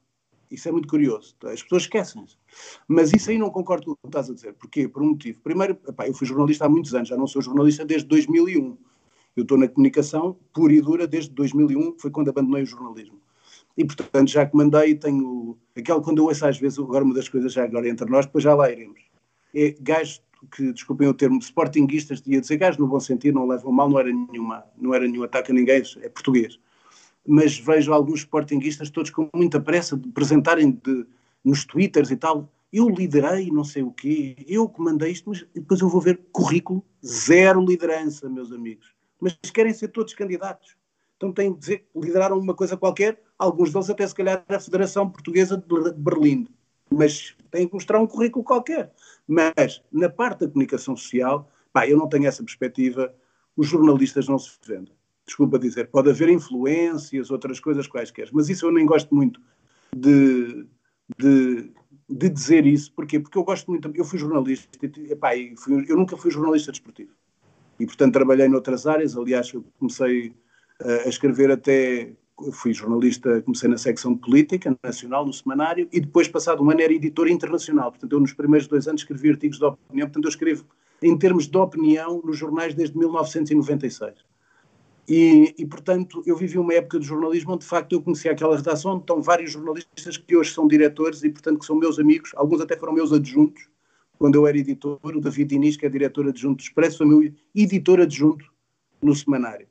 Isso 0.51 0.69
é 0.69 0.73
muito 0.73 0.89
curioso. 0.89 1.37
As 1.45 1.63
pessoas 1.63 1.83
esquecem-se. 1.83 2.37
Mas 2.89 3.13
isso 3.13 3.31
aí 3.31 3.39
não 3.39 3.51
concordo 3.51 3.87
com 3.87 3.93
o 3.93 3.97
que 3.97 4.09
estás 4.09 4.29
a 4.29 4.35
dizer. 4.35 4.55
Porquê? 4.55 4.89
Por 4.89 5.03
um 5.03 5.11
motivo. 5.11 5.41
Primeiro, 5.43 5.79
epá, 5.89 6.09
eu 6.09 6.15
fui 6.15 6.27
jornalista 6.27 6.67
há 6.67 6.69
muitos 6.69 6.93
anos, 6.93 7.09
já 7.09 7.17
não 7.17 7.27
sou 7.27 7.41
jornalista 7.41 7.85
desde 7.85 8.09
2001. 8.09 8.77
Eu 9.37 9.43
estou 9.43 9.57
na 9.57 9.69
comunicação 9.69 10.37
pura 10.53 10.73
e 10.73 10.81
dura 10.81 11.07
desde 11.07 11.31
2001, 11.31 11.93
que 11.93 12.03
foi 12.03 12.11
quando 12.11 12.31
abandonei 12.31 12.65
o 12.65 12.67
jornalismo. 12.67 13.21
E, 13.77 13.85
portanto, 13.85 14.29
já 14.29 14.45
comandei, 14.45 14.97
tenho... 14.97 15.57
Aquela, 15.77 16.03
quando 16.03 16.19
eu 16.19 16.25
ouço 16.25 16.45
às 16.45 16.59
vezes, 16.59 16.79
agora 16.81 17.05
uma 17.05 17.15
das 17.15 17.29
coisas 17.29 17.53
já 17.53 17.63
agora 17.63 17.89
entre 17.89 18.11
nós, 18.11 18.27
depois 18.27 18.43
já 18.43 18.53
lá 18.53 18.69
iremos. 18.71 19.01
É 19.55 19.77
gajos 19.81 20.21
que, 20.48 20.72
desculpem 20.72 21.09
o 21.09 21.14
termo, 21.14 21.38
sportinguistas, 21.40 22.22
ia 22.26 22.40
dizer 22.40 22.57
gajos 22.57 22.79
no 22.79 22.87
bom 22.87 23.00
sentido, 23.00 23.35
não 23.35 23.46
levam 23.46 23.72
mal, 23.72 23.88
não 23.88 23.98
era, 23.98 24.12
nenhuma, 24.12 24.64
não 24.76 24.94
era 24.94 25.07
nenhum 25.07 25.22
ataque 25.22 25.50
a 25.50 25.55
ninguém, 25.55 25.83
é 26.00 26.09
português. 26.09 26.59
Mas 27.26 27.59
vejo 27.59 27.92
alguns 27.92 28.20
sportinguistas 28.20 28.90
todos 28.90 29.11
com 29.11 29.29
muita 29.35 29.61
pressa 29.61 29.96
de 29.96 30.09
apresentarem 30.09 30.70
de, 30.70 31.07
nos 31.44 31.64
twitters 31.64 32.11
e 32.11 32.16
tal, 32.16 32.50
eu 32.72 32.88
liderei 32.88 33.50
não 33.50 33.64
sei 33.64 33.83
o 33.83 33.90
quê, 33.90 34.37
eu 34.46 34.68
comandei 34.68 35.11
isto, 35.11 35.29
mas 35.29 35.44
depois 35.55 35.81
eu 35.81 35.88
vou 35.88 36.00
ver 36.00 36.20
currículo, 36.33 36.85
zero 37.05 37.64
liderança, 37.64 38.29
meus 38.29 38.53
amigos. 38.53 38.94
Mas 39.20 39.35
querem 39.53 39.74
ser 39.74 39.88
todos 39.88 40.14
candidatos. 40.14 40.76
Então 41.16 41.33
têm 41.33 41.53
de 41.53 41.59
dizer 41.59 41.79
que 41.79 42.00
lideraram 42.00 42.38
uma 42.38 42.55
coisa 42.55 42.76
qualquer, 42.76 43.20
alguns 43.38 43.72
deles 43.72 43.90
até 43.90 44.07
se 44.07 44.14
calhar 44.14 44.42
a 44.48 44.61
Federação 44.61 45.11
Portuguesa 45.11 45.57
de 45.57 45.92
Berlim. 45.92 46.46
Mas 46.90 47.37
têm 47.51 47.67
que 47.67 47.75
mostrar 47.75 48.01
um 48.01 48.07
currículo 48.07 48.45
qualquer. 48.45 48.93
Mas, 49.27 49.83
na 49.93 50.09
parte 50.09 50.41
da 50.41 50.49
comunicação 50.49 50.97
social, 50.97 51.51
pá, 51.73 51.89
eu 51.89 51.97
não 51.97 52.09
tenho 52.09 52.27
essa 52.27 52.43
perspectiva, 52.43 53.15
os 53.57 53.67
jornalistas 53.67 54.29
não 54.29 54.39
se 54.39 54.51
vendem. 54.67 54.95
Desculpa 55.27 55.59
dizer, 55.59 55.89
pode 55.89 56.11
haver 56.11 56.29
influências, 56.29 57.31
outras 57.31 57.61
coisas 57.61 57.87
quaisquer, 57.87 58.29
mas 58.33 58.49
isso 58.49 58.67
eu 58.67 58.73
nem 58.73 58.85
gosto 58.85 59.15
muito 59.15 59.41
de, 59.95 60.67
de, 61.19 61.73
de 62.09 62.29
dizer 62.29 62.67
isso. 62.67 62.93
Porquê? 62.93 63.21
Porque 63.21 63.39
eu 63.39 63.45
gosto 63.45 63.71
muito, 63.71 63.91
eu 63.95 64.05
fui 64.05 64.19
jornalista, 64.19 64.69
e, 64.83 65.15
pá, 65.15 65.31
fui, 65.57 65.85
eu 65.89 65.97
nunca 65.97 66.17
fui 66.17 66.31
jornalista 66.31 66.73
desportivo. 66.73 67.13
E, 67.79 67.87
portanto, 67.87 68.13
trabalhei 68.13 68.49
noutras 68.49 68.87
áreas, 68.87 69.17
aliás, 69.17 69.53
eu 69.53 69.65
comecei 69.79 70.29
uh, 70.83 71.07
a 71.07 71.09
escrever 71.09 71.51
até 71.51 72.13
fui 72.53 72.72
jornalista, 72.72 73.42
comecei 73.42 73.68
na 73.68 73.76
secção 73.76 74.14
de 74.14 74.20
política 74.20 74.76
nacional, 74.83 75.26
no 75.26 75.33
semanário, 75.33 75.88
e 75.92 76.00
depois, 76.00 76.29
passado 76.29 76.62
um 76.62 76.70
ano, 76.70 76.81
era 76.81 76.92
editor 76.92 77.29
internacional. 77.29 77.90
Portanto, 77.90 78.12
eu 78.12 78.20
nos 78.20 78.33
primeiros 78.33 78.66
dois 78.66 78.88
anos 78.88 79.03
escrevi 79.03 79.31
artigos 79.31 79.59
de 79.59 79.64
opinião, 79.64 80.07
portanto, 80.07 80.24
eu 80.24 80.29
escrevo 80.29 80.64
em 81.03 81.16
termos 81.16 81.46
de 81.46 81.57
opinião 81.57 82.20
nos 82.24 82.37
jornais 82.37 82.74
desde 82.74 82.96
1996. 82.96 84.14
E, 85.09 85.55
e, 85.59 85.66
portanto, 85.66 86.22
eu 86.24 86.37
vivi 86.37 86.59
uma 86.59 86.72
época 86.74 86.98
de 87.00 87.07
jornalismo 87.07 87.53
onde, 87.53 87.64
de 87.64 87.68
facto, 87.68 87.92
eu 87.92 88.03
conhecia 88.03 88.33
aquela 88.33 88.57
redação 88.57 88.92
onde 88.92 89.00
estão 89.03 89.20
vários 89.20 89.53
jornalistas 89.53 90.16
que 90.16 90.37
hoje 90.37 90.53
são 90.53 90.68
diretores 90.68 91.24
e, 91.24 91.31
portanto, 91.31 91.59
que 91.59 91.66
são 91.66 91.76
meus 91.76 91.98
amigos, 91.98 92.31
alguns 92.37 92.61
até 92.61 92.76
foram 92.76 92.92
meus 92.92 93.12
adjuntos, 93.12 93.68
quando 94.18 94.35
eu 94.37 94.46
era 94.46 94.57
editor, 94.57 94.98
o 95.03 95.20
David 95.20 95.55
Inês, 95.55 95.76
que 95.76 95.87
é 95.87 95.88
diretor 95.88 96.29
adjunto 96.29 96.59
do 96.59 96.61
Expresso, 96.61 96.98
foi 96.98 97.07
meu 97.07 97.33
editor 97.55 98.00
adjunto 98.00 98.44
no 99.03 99.14
semanário 99.14 99.66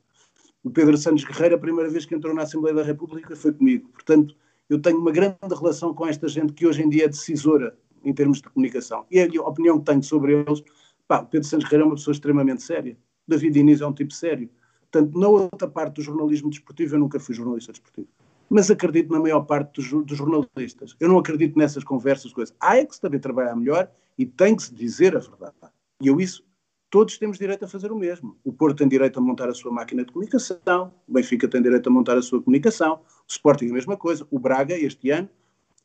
o 0.62 0.70
Pedro 0.70 0.96
Santos 0.96 1.24
Guerreiro, 1.24 1.54
a 1.54 1.58
primeira 1.58 1.90
vez 1.90 2.04
que 2.04 2.14
entrou 2.14 2.34
na 2.34 2.42
Assembleia 2.42 2.76
da 2.76 2.82
República 2.82 3.34
foi 3.34 3.52
comigo. 3.52 3.88
Portanto, 3.88 4.36
eu 4.68 4.80
tenho 4.80 4.98
uma 4.98 5.10
grande 5.10 5.36
relação 5.42 5.94
com 5.94 6.06
esta 6.06 6.28
gente 6.28 6.52
que 6.52 6.66
hoje 6.66 6.82
em 6.82 6.88
dia 6.88 7.06
é 7.06 7.08
decisora 7.08 7.76
em 8.04 8.12
termos 8.12 8.38
de 8.38 8.48
comunicação. 8.48 9.06
E 9.10 9.20
a 9.20 9.42
opinião 9.42 9.78
que 9.78 9.86
tenho 9.86 10.02
sobre 10.02 10.34
eles, 10.34 10.62
pá, 11.08 11.20
o 11.20 11.26
Pedro 11.26 11.48
Santos 11.48 11.64
Guerreiro 11.64 11.84
é 11.84 11.86
uma 11.88 11.96
pessoa 11.96 12.12
extremamente 12.12 12.62
séria. 12.62 12.96
David 13.26 13.58
Inês 13.58 13.80
é 13.80 13.86
um 13.86 13.92
tipo 13.92 14.12
sério. 14.12 14.50
Portanto, 14.90 15.18
na 15.18 15.28
outra 15.28 15.68
parte 15.68 15.96
do 15.96 16.02
jornalismo 16.02 16.50
desportivo, 16.50 16.94
eu 16.94 17.00
nunca 17.00 17.18
fui 17.18 17.34
jornalista 17.34 17.72
desportivo. 17.72 18.08
Mas 18.48 18.70
acredito 18.70 19.12
na 19.12 19.20
maior 19.20 19.42
parte 19.42 19.80
dos, 19.80 20.04
dos 20.04 20.18
jornalistas. 20.18 20.96
Eu 20.98 21.08
não 21.08 21.18
acredito 21.18 21.56
nessas 21.56 21.84
conversas, 21.84 22.32
coisas. 22.32 22.54
Há 22.60 22.76
é 22.76 22.84
que 22.84 22.94
se 22.94 23.00
saber 23.00 23.20
trabalhar 23.20 23.54
melhor 23.54 23.90
e 24.18 24.26
tem 24.26 24.56
que 24.56 24.64
se 24.64 24.74
dizer 24.74 25.16
a 25.16 25.20
verdade. 25.20 25.54
E 26.02 26.08
eu 26.08 26.20
isso 26.20 26.44
todos 26.90 27.16
temos 27.16 27.38
direito 27.38 27.64
a 27.64 27.68
fazer 27.68 27.92
o 27.92 27.96
mesmo. 27.96 28.36
O 28.44 28.52
Porto 28.52 28.78
tem 28.78 28.88
direito 28.88 29.18
a 29.18 29.22
montar 29.22 29.48
a 29.48 29.54
sua 29.54 29.70
máquina 29.70 30.04
de 30.04 30.12
comunicação, 30.12 30.92
o 31.08 31.12
Benfica 31.12 31.46
tem 31.46 31.62
direito 31.62 31.88
a 31.88 31.92
montar 31.92 32.18
a 32.18 32.22
sua 32.22 32.42
comunicação, 32.42 32.94
o 32.94 33.00
Sporting 33.28 33.70
a 33.70 33.72
mesma 33.72 33.96
coisa. 33.96 34.26
O 34.30 34.38
Braga, 34.38 34.76
este 34.76 35.10
ano, 35.10 35.28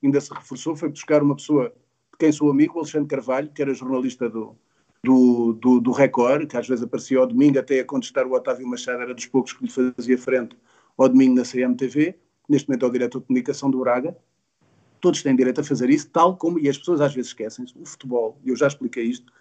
ainda 0.04 0.20
se 0.20 0.34
reforçou, 0.34 0.76
foi 0.76 0.90
buscar 0.90 1.22
uma 1.22 1.36
pessoa 1.36 1.70
de 2.12 2.18
quem 2.18 2.32
sou 2.32 2.50
amigo, 2.50 2.76
o 2.76 2.80
Alexandre 2.80 3.08
Carvalho, 3.08 3.52
que 3.54 3.62
era 3.62 3.74
jornalista 3.74 4.28
do, 4.28 4.56
do, 5.04 5.54
do, 5.54 5.80
do 5.80 5.92
Record, 5.92 6.48
que 6.48 6.58
às 6.58 6.68
vezes 6.68 6.84
aparecia 6.84 7.20
ao 7.20 7.28
domingo 7.28 7.60
até 7.60 7.80
a 7.80 7.86
contestar 7.86 8.26
o 8.26 8.34
Otávio 8.34 8.68
Machado, 8.68 9.02
era 9.02 9.14
dos 9.14 9.28
poucos 9.28 9.54
que 9.54 9.64
lhe 9.64 9.72
fazia 9.72 10.18
frente 10.18 10.58
ao 10.98 11.08
domingo 11.08 11.36
na 11.36 11.44
CMTV, 11.44 12.16
neste 12.50 12.68
momento 12.68 12.86
é 12.86 12.90
o 12.90 12.92
diretor 12.92 13.20
de 13.20 13.28
comunicação 13.28 13.70
do 13.70 13.80
Braga. 13.80 14.18
Todos 15.00 15.22
têm 15.22 15.36
direito 15.36 15.62
a 15.62 15.64
fazer 15.64 15.90
isso, 15.90 16.10
tal 16.10 16.36
como, 16.36 16.58
e 16.58 16.68
as 16.68 16.78
pessoas 16.78 17.00
às 17.00 17.14
vezes 17.14 17.30
esquecem-se, 17.30 17.78
o 17.78 17.86
futebol, 17.86 18.40
eu 18.44 18.56
já 18.56 18.66
expliquei 18.66 19.04
isto, 19.04 19.32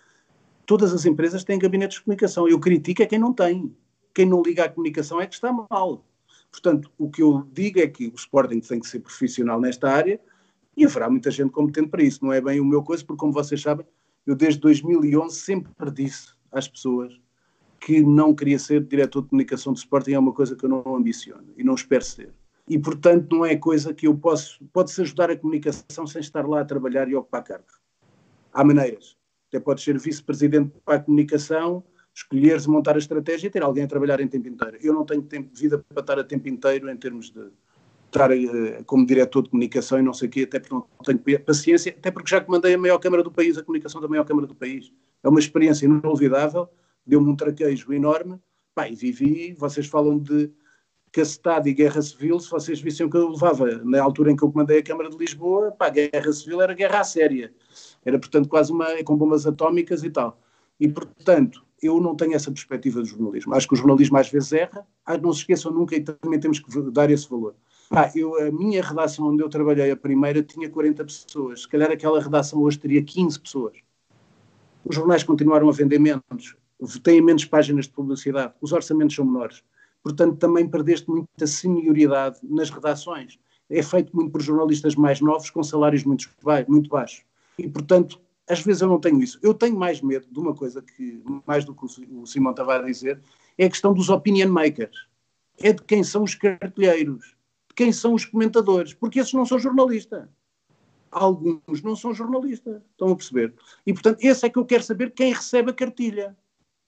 todas 0.66 0.92
as 0.92 1.04
empresas 1.06 1.44
têm 1.44 1.58
gabinetes 1.58 1.98
de 1.98 2.04
comunicação. 2.04 2.48
Eu 2.48 2.58
critico 2.58 3.02
é 3.02 3.06
quem 3.06 3.18
não 3.18 3.32
tem. 3.32 3.74
Quem 4.14 4.26
não 4.26 4.42
liga 4.42 4.64
à 4.64 4.68
comunicação 4.68 5.20
é 5.20 5.26
que 5.26 5.34
está 5.34 5.52
mal. 5.52 6.04
Portanto, 6.50 6.90
o 6.96 7.10
que 7.10 7.22
eu 7.22 7.46
digo 7.52 7.80
é 7.80 7.86
que 7.86 8.06
o 8.08 8.14
Sporting 8.14 8.60
tem 8.60 8.78
que 8.78 8.86
ser 8.86 9.00
profissional 9.00 9.60
nesta 9.60 9.90
área 9.90 10.20
e 10.76 10.84
haverá 10.84 11.10
muita 11.10 11.30
gente 11.30 11.50
competente 11.50 11.88
para 11.88 12.02
isso. 12.02 12.24
Não 12.24 12.32
é 12.32 12.40
bem 12.40 12.60
o 12.60 12.64
meu 12.64 12.82
coisa, 12.82 13.04
porque, 13.04 13.18
como 13.18 13.32
vocês 13.32 13.60
sabem, 13.60 13.86
eu 14.26 14.36
desde 14.36 14.60
2011 14.60 15.36
sempre 15.36 15.72
disse 15.90 16.32
às 16.52 16.68
pessoas 16.68 17.12
que 17.80 18.00
não 18.02 18.34
queria 18.34 18.58
ser 18.58 18.82
diretor 18.84 19.22
de 19.22 19.28
comunicação 19.28 19.72
do 19.72 19.76
Sporting, 19.76 20.12
é 20.12 20.18
uma 20.18 20.32
coisa 20.32 20.56
que 20.56 20.64
eu 20.64 20.70
não 20.70 20.94
ambiciono 20.94 21.52
e 21.56 21.64
não 21.64 21.74
espero 21.74 22.04
ser. 22.04 22.32
E, 22.68 22.78
portanto, 22.78 23.36
não 23.36 23.44
é 23.44 23.56
coisa 23.56 23.92
que 23.92 24.06
eu 24.06 24.16
posso... 24.16 24.64
Pode-se 24.72 25.02
ajudar 25.02 25.30
a 25.30 25.36
comunicação 25.36 26.06
sem 26.06 26.20
estar 26.20 26.48
lá 26.48 26.60
a 26.60 26.64
trabalhar 26.64 27.08
e 27.08 27.14
ocupar 27.14 27.42
cargos. 27.42 27.74
Há 28.52 28.64
maneiras 28.64 29.16
até 29.54 29.60
podes 29.60 29.84
ser 29.84 29.96
vice-presidente 29.98 30.72
para 30.84 30.96
a 30.96 31.00
comunicação, 31.00 31.84
escolheres 32.12 32.66
montar 32.66 32.96
a 32.96 32.98
estratégia 32.98 33.46
e 33.46 33.50
ter 33.50 33.62
alguém 33.62 33.84
a 33.84 33.86
trabalhar 33.86 34.20
em 34.20 34.26
tempo 34.26 34.48
inteiro. 34.48 34.78
Eu 34.82 34.92
não 34.92 35.04
tenho 35.04 35.22
tempo 35.22 35.52
de 35.52 35.60
vida 35.60 35.78
para 35.78 36.00
estar 36.00 36.18
a 36.18 36.24
tempo 36.24 36.48
inteiro 36.48 36.90
em 36.90 36.96
termos 36.96 37.30
de 37.30 37.50
estar 38.06 38.30
uh, 38.30 38.84
como 38.84 39.06
diretor 39.06 39.42
de 39.42 39.50
comunicação 39.50 39.98
e 39.98 40.02
não 40.02 40.12
sei 40.12 40.28
o 40.28 40.30
quê, 40.30 40.42
até 40.42 40.58
porque 40.58 40.74
não 40.74 40.86
tenho 41.04 41.40
paciência, 41.40 41.94
até 41.96 42.10
porque 42.10 42.30
já 42.30 42.40
comandei 42.40 42.74
a 42.74 42.78
maior 42.78 42.98
Câmara 42.98 43.22
do 43.22 43.30
país, 43.30 43.56
a 43.56 43.62
comunicação 43.62 44.00
da 44.00 44.08
maior 44.08 44.24
Câmara 44.24 44.46
do 44.46 44.54
país. 44.54 44.92
É 45.22 45.28
uma 45.28 45.40
experiência 45.40 45.86
inolvidável, 45.86 46.68
deu-me 47.06 47.30
um 47.30 47.36
traquejo 47.36 47.92
enorme, 47.92 48.38
pá, 48.74 48.88
e 48.88 48.94
vivi, 48.94 49.52
vocês 49.52 49.86
falam 49.86 50.18
de 50.18 50.50
cacetado 51.12 51.68
e 51.68 51.72
guerra 51.72 52.02
civil, 52.02 52.40
se 52.40 52.50
vocês 52.50 52.80
vissem 52.80 53.06
o 53.06 53.10
que 53.10 53.16
eu 53.16 53.28
levava 53.28 53.66
na 53.84 54.02
altura 54.02 54.32
em 54.32 54.36
que 54.36 54.42
eu 54.42 54.50
comandei 54.50 54.78
a 54.78 54.82
Câmara 54.82 55.08
de 55.08 55.16
Lisboa, 55.16 55.70
pá, 55.70 55.88
guerra 55.88 56.32
civil 56.32 56.60
era 56.60 56.74
guerra 56.74 57.04
séria. 57.04 57.52
Era, 58.04 58.18
portanto, 58.18 58.48
quase 58.48 58.72
uma 58.72 58.86
com 59.04 59.16
bombas 59.16 59.46
atómicas 59.46 60.04
e 60.04 60.10
tal. 60.10 60.38
E, 60.78 60.88
portanto, 60.88 61.64
eu 61.82 62.00
não 62.00 62.14
tenho 62.14 62.34
essa 62.34 62.50
perspectiva 62.50 63.00
do 63.00 63.06
jornalismo. 63.06 63.54
Acho 63.54 63.68
que 63.68 63.74
o 63.74 63.76
jornalismo 63.76 64.16
às 64.16 64.28
vezes 64.28 64.52
erra, 64.52 64.86
ah, 65.04 65.18
não 65.18 65.32
se 65.32 65.40
esqueçam 65.40 65.72
nunca 65.72 65.94
e 65.94 66.00
também 66.00 66.40
temos 66.40 66.58
que 66.58 66.90
dar 66.90 67.10
esse 67.10 67.28
valor. 67.28 67.54
Ah, 67.90 68.10
eu, 68.14 68.34
a 68.40 68.50
minha 68.50 68.82
redação 68.82 69.26
onde 69.26 69.42
eu 69.42 69.48
trabalhei, 69.48 69.90
a 69.90 69.96
primeira, 69.96 70.42
tinha 70.42 70.68
40 70.68 71.04
pessoas. 71.04 71.62
Se 71.62 71.68
calhar 71.68 71.90
aquela 71.90 72.20
redação 72.20 72.60
hoje 72.62 72.78
teria 72.78 73.02
15 73.02 73.38
pessoas. 73.40 73.76
Os 74.84 74.94
jornais 74.96 75.22
continuaram 75.22 75.68
a 75.68 75.72
vender 75.72 75.98
menos, 75.98 76.56
têm 77.02 77.20
menos 77.20 77.44
páginas 77.44 77.86
de 77.86 77.92
publicidade, 77.92 78.52
os 78.60 78.72
orçamentos 78.72 79.16
são 79.16 79.24
menores. 79.24 79.62
Portanto, 80.02 80.36
também 80.36 80.68
perdeste 80.68 81.08
muita 81.08 81.46
senioridade 81.46 82.38
nas 82.42 82.68
redações. 82.68 83.38
É 83.70 83.82
feito 83.82 84.14
muito 84.14 84.30
por 84.30 84.42
jornalistas 84.42 84.94
mais 84.94 85.20
novos, 85.20 85.48
com 85.48 85.62
salários 85.62 86.04
muito, 86.04 86.28
muito 86.68 86.90
baixos. 86.90 87.24
E, 87.58 87.68
portanto, 87.68 88.20
às 88.48 88.60
vezes 88.60 88.82
eu 88.82 88.88
não 88.88 89.00
tenho 89.00 89.22
isso. 89.22 89.38
Eu 89.42 89.54
tenho 89.54 89.76
mais 89.76 90.00
medo 90.00 90.26
de 90.30 90.38
uma 90.38 90.54
coisa 90.54 90.82
que, 90.82 91.22
mais 91.46 91.64
do 91.64 91.74
que 91.74 91.84
o 91.84 92.26
Simão 92.26 92.50
estava 92.50 92.76
a 92.76 92.82
dizer, 92.82 93.20
é 93.56 93.66
a 93.66 93.70
questão 93.70 93.94
dos 93.94 94.08
opinion 94.08 94.48
makers. 94.48 95.06
É 95.58 95.72
de 95.72 95.82
quem 95.82 96.02
são 96.02 96.24
os 96.24 96.34
cartilheiros, 96.34 97.36
de 97.68 97.74
quem 97.74 97.92
são 97.92 98.14
os 98.14 98.24
comentadores, 98.24 98.92
porque 98.92 99.20
esses 99.20 99.32
não 99.32 99.46
são 99.46 99.58
jornalistas. 99.58 100.28
Alguns 101.10 101.80
não 101.82 101.94
são 101.94 102.12
jornalistas, 102.12 102.82
estão 102.90 103.12
a 103.12 103.16
perceber? 103.16 103.54
E, 103.86 103.92
portanto, 103.92 104.18
esse 104.20 104.44
é 104.44 104.50
que 104.50 104.58
eu 104.58 104.64
quero 104.64 104.82
saber 104.82 105.12
quem 105.12 105.32
recebe 105.32 105.70
a 105.70 105.74
cartilha. 105.74 106.36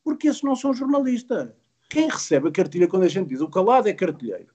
Porque 0.03 0.29
esses 0.29 0.43
não 0.43 0.57
são 0.57 0.75
jornalistas. 0.75 1.51
Quem 1.89 2.09
recebe 2.09 2.49
a 2.49 2.53
cartilha 2.53 2.89
quando 2.89 3.05
a 3.05 3.09
gente 3.09 3.29
diz 3.29 3.41
o 3.41 3.49
calado 3.49 3.89
é 3.89 3.93
cartilheiro, 3.93 4.53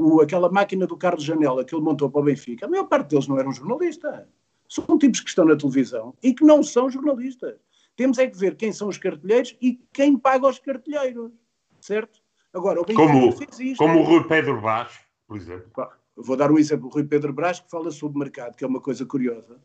o, 0.00 0.20
aquela 0.20 0.50
máquina 0.50 0.86
do 0.86 0.96
Carlos 0.96 1.22
Janela 1.22 1.64
que 1.64 1.74
ele 1.74 1.84
montou 1.84 2.10
para 2.10 2.20
o 2.20 2.24
Benfica, 2.24 2.66
a 2.66 2.68
maior 2.68 2.84
parte 2.84 3.10
deles 3.10 3.28
não 3.28 3.38
eram 3.38 3.52
jornalistas. 3.52 4.26
São 4.72 4.96
tipos 4.96 5.20
que 5.20 5.28
estão 5.28 5.44
na 5.44 5.54
televisão 5.54 6.14
e 6.22 6.32
que 6.32 6.42
não 6.42 6.62
são 6.62 6.88
jornalistas. 6.88 7.56
Temos 7.94 8.16
é 8.16 8.26
que 8.26 8.38
ver 8.38 8.56
quem 8.56 8.72
são 8.72 8.88
os 8.88 8.96
cartilheiros 8.96 9.54
e 9.60 9.78
quem 9.92 10.16
paga 10.16 10.48
os 10.48 10.58
cartilheiros. 10.58 11.30
Certo? 11.78 12.22
Agora, 12.54 12.80
o 12.80 12.84
como, 12.86 13.32
fez 13.32 13.60
isto. 13.60 13.76
Como 13.76 14.00
o 14.00 14.02
Rui 14.02 14.26
Pedro 14.26 14.62
Brás, 14.62 14.98
por 15.28 15.36
exemplo. 15.36 15.70
Vou 16.16 16.38
dar 16.38 16.50
um 16.50 16.58
exemplo. 16.58 16.86
O 16.86 16.90
Rui 16.90 17.04
Pedro 17.04 17.34
Brás 17.34 17.60
que 17.60 17.70
fala 17.70 17.90
sobre 17.90 18.18
mercado, 18.18 18.56
que 18.56 18.64
é 18.64 18.66
uma 18.66 18.80
coisa 18.80 19.04
curiosa. 19.04 19.60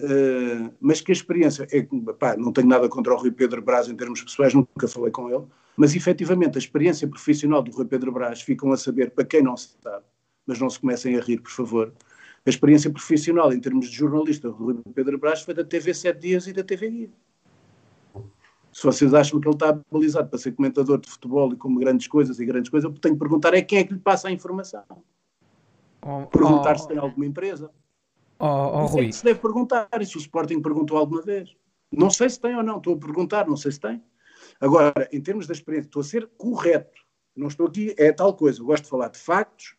Uh, 0.00 0.72
mas 0.80 1.02
que 1.02 1.12
a 1.12 1.14
experiência 1.14 1.68
é, 1.70 1.86
pá, 2.18 2.34
não 2.34 2.50
tenho 2.50 2.66
nada 2.66 2.88
contra 2.88 3.12
o 3.12 3.18
Rui 3.18 3.32
Pedro 3.32 3.60
Brás 3.60 3.90
em 3.90 3.94
termos 3.94 4.22
pessoais, 4.22 4.54
nunca 4.54 4.88
falei 4.88 5.10
com 5.10 5.28
ele, 5.28 5.44
mas 5.76 5.94
efetivamente 5.94 6.56
a 6.56 6.58
experiência 6.58 7.06
profissional 7.06 7.62
do 7.62 7.70
Rui 7.70 7.84
Pedro 7.84 8.10
Brás 8.10 8.40
ficam 8.40 8.72
a 8.72 8.78
saber 8.78 9.10
para 9.10 9.26
quem 9.26 9.42
não 9.42 9.54
se 9.54 9.76
sabe, 9.82 10.06
mas 10.46 10.58
não 10.58 10.70
se 10.70 10.80
comecem 10.80 11.18
a 11.18 11.20
rir, 11.20 11.42
por 11.42 11.50
favor. 11.50 11.92
A 12.46 12.50
experiência 12.50 12.90
profissional 12.90 13.52
em 13.52 13.60
termos 13.60 13.90
de 13.90 13.96
jornalista 13.96 14.48
do 14.48 14.54
Rui 14.54 14.80
Pedro 14.94 15.18
Brás 15.18 15.42
foi 15.42 15.52
da 15.52 15.64
TV 15.64 15.92
Sete 15.92 16.20
Dias 16.20 16.46
e 16.46 16.52
da 16.52 16.64
TV 16.64 16.90
Guia. 16.90 17.10
Se 18.72 18.84
vocês 18.84 19.12
acham 19.12 19.40
que 19.40 19.48
ele 19.48 19.54
está 19.54 19.68
habilitado 19.68 20.28
para 20.28 20.38
ser 20.38 20.52
comentador 20.52 20.98
de 21.00 21.10
futebol 21.10 21.52
e 21.52 21.56
como 21.56 21.78
grandes 21.78 22.06
coisas 22.06 22.38
e 22.38 22.46
grandes 22.46 22.70
coisas, 22.70 22.90
eu 22.90 22.98
tenho 22.98 23.14
que 23.14 23.18
perguntar 23.18 23.52
é 23.52 23.62
quem 23.62 23.80
é 23.80 23.84
que 23.84 23.92
lhe 23.92 23.98
passa 23.98 24.28
a 24.28 24.30
informação. 24.30 24.84
Oh, 26.02 26.26
perguntar 26.26 26.76
oh, 26.76 26.78
se 26.78 26.88
tem 26.88 26.96
alguma 26.96 27.26
empresa. 27.26 27.70
Oh, 28.38 28.46
oh, 28.46 28.86
Rui. 28.86 29.08
É 29.08 29.12
se 29.12 29.24
deve 29.24 29.40
perguntar. 29.40 29.88
E 30.00 30.06
se 30.06 30.16
o 30.16 30.20
Sporting 30.20 30.62
perguntou 30.62 30.96
alguma 30.96 31.20
vez? 31.20 31.54
Não 31.92 32.08
sei 32.08 32.30
se 32.30 32.40
tem 32.40 32.54
ou 32.56 32.62
não, 32.62 32.78
estou 32.78 32.94
a 32.94 32.98
perguntar, 32.98 33.46
não 33.46 33.56
sei 33.56 33.72
se 33.72 33.80
tem. 33.80 34.02
Agora, 34.60 35.08
em 35.12 35.20
termos 35.20 35.46
da 35.46 35.52
experiência, 35.52 35.88
estou 35.88 36.00
a 36.00 36.04
ser 36.04 36.30
correto. 36.38 37.00
Não 37.36 37.48
estou 37.48 37.66
aqui, 37.66 37.94
é 37.98 38.12
tal 38.12 38.34
coisa. 38.34 38.60
Eu 38.60 38.66
gosto 38.66 38.84
de 38.84 38.90
falar 38.90 39.08
de 39.08 39.18
factos, 39.18 39.76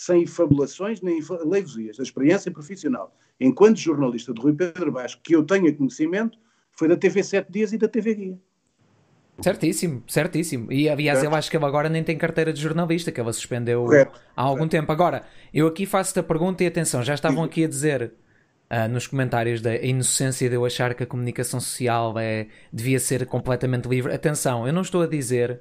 sem 0.00 0.26
fabulações 0.26 1.02
nem 1.02 1.20
leivosias. 1.44 2.00
A 2.00 2.02
experiência 2.02 2.50
profissional, 2.50 3.14
enquanto 3.38 3.76
jornalista 3.76 4.32
do 4.32 4.40
Rui 4.40 4.54
Pedro 4.54 4.90
Basco, 4.90 5.20
que 5.22 5.36
eu 5.36 5.44
tenha 5.44 5.70
conhecimento, 5.74 6.38
foi 6.72 6.88
da 6.88 6.96
TV 6.96 7.22
7 7.22 7.52
Dias 7.52 7.74
e 7.74 7.76
da 7.76 7.86
TV 7.86 8.14
Guia. 8.14 8.38
Certíssimo, 9.42 10.02
certíssimo. 10.06 10.72
E 10.72 10.88
aliás, 10.88 11.22
eu 11.22 11.34
acho 11.34 11.50
que 11.50 11.56
ele 11.56 11.66
agora 11.66 11.90
nem 11.90 12.02
tem 12.02 12.16
carteira 12.16 12.50
de 12.50 12.58
jornalista, 12.62 13.12
que 13.12 13.20
ela 13.20 13.30
suspendeu 13.30 13.84
Correto. 13.84 14.18
há 14.34 14.40
algum 14.40 14.60
Correto. 14.60 14.70
tempo. 14.70 14.90
Agora, 14.90 15.22
eu 15.52 15.66
aqui 15.66 15.84
faço-te 15.84 16.18
a 16.18 16.22
pergunta 16.22 16.64
e 16.64 16.66
atenção, 16.66 17.02
já 17.02 17.12
estavam 17.12 17.44
aqui 17.44 17.64
a 17.64 17.68
dizer 17.68 18.14
uh, 18.70 18.88
nos 18.88 19.06
comentários 19.06 19.60
da 19.60 19.76
inocência 19.76 20.48
de 20.48 20.54
eu 20.54 20.64
achar 20.64 20.94
que 20.94 21.02
a 21.02 21.06
comunicação 21.06 21.60
social 21.60 22.18
é, 22.18 22.46
devia 22.72 22.98
ser 22.98 23.26
completamente 23.26 23.86
livre. 23.86 24.14
Atenção, 24.14 24.66
eu 24.66 24.72
não 24.72 24.80
estou 24.80 25.02
a 25.02 25.06
dizer 25.06 25.60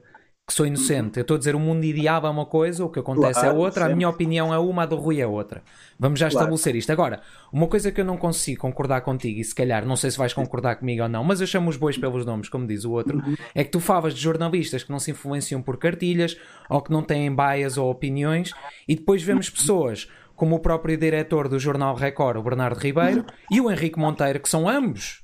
que 0.49 0.53
sou 0.55 0.65
inocente. 0.65 1.17
Eu 1.17 1.21
estou 1.21 1.35
a 1.35 1.37
dizer 1.37 1.55
o 1.55 1.59
mundo 1.59 1.83
ideal 1.83 2.25
é 2.25 2.29
uma 2.29 2.45
coisa, 2.45 2.83
o 2.83 2.89
que 2.89 2.99
acontece 2.99 3.39
é 3.39 3.43
claro, 3.43 3.55
é 3.55 3.59
outra, 3.59 3.81
sempre. 3.81 3.93
a 3.93 3.95
minha 3.95 4.09
opinião 4.09 4.51
é 4.51 4.57
uma, 4.57 4.81
a 4.81 4.85
do 4.87 4.95
Rui 4.95 5.21
é 5.21 5.27
outra. 5.27 5.61
Vamos 5.99 6.19
já 6.19 6.25
claro. 6.25 6.39
estabelecer 6.39 6.75
isto. 6.75 6.91
Agora, 6.91 7.21
uma 7.53 7.67
coisa 7.67 7.91
que 7.91 8.01
eu 8.01 8.05
não 8.05 8.17
consigo 8.17 8.59
concordar 8.59 9.01
contigo, 9.01 9.39
e 9.39 9.43
se 9.43 9.53
calhar 9.53 9.85
não 9.85 9.95
sei 9.95 10.09
se 10.09 10.17
vais 10.17 10.33
concordar 10.33 10.77
comigo 10.77 11.03
ou 11.03 11.09
não, 11.09 11.23
mas 11.23 11.39
eu 11.39 11.45
chamo 11.45 11.69
os 11.69 11.77
bois 11.77 11.99
pelos 11.99 12.25
nomes, 12.25 12.49
como 12.49 12.65
diz 12.65 12.83
o 12.83 12.91
outro, 12.91 13.19
uhum. 13.19 13.35
é 13.53 13.63
que 13.63 13.69
tu 13.69 13.79
falas 13.79 14.15
de 14.15 14.19
jornalistas 14.19 14.83
que 14.83 14.91
não 14.91 14.97
se 14.97 15.11
influenciam 15.11 15.61
por 15.61 15.77
cartilhas 15.77 16.35
ou 16.67 16.81
que 16.81 16.91
não 16.91 17.03
têm 17.03 17.31
baias 17.31 17.77
ou 17.77 17.89
opiniões, 17.91 18.51
e 18.87 18.95
depois 18.95 19.21
vemos 19.21 19.51
pessoas 19.51 20.09
como 20.35 20.55
o 20.55 20.59
próprio 20.59 20.97
diretor 20.97 21.47
do 21.47 21.59
jornal 21.59 21.93
Record, 21.93 22.37
o 22.37 22.43
Bernardo 22.43 22.79
Ribeiro, 22.79 23.23
e 23.51 23.61
o 23.61 23.69
Henrique 23.69 23.99
Monteiro, 23.99 24.39
que 24.39 24.49
são 24.49 24.67
ambos 24.67 25.21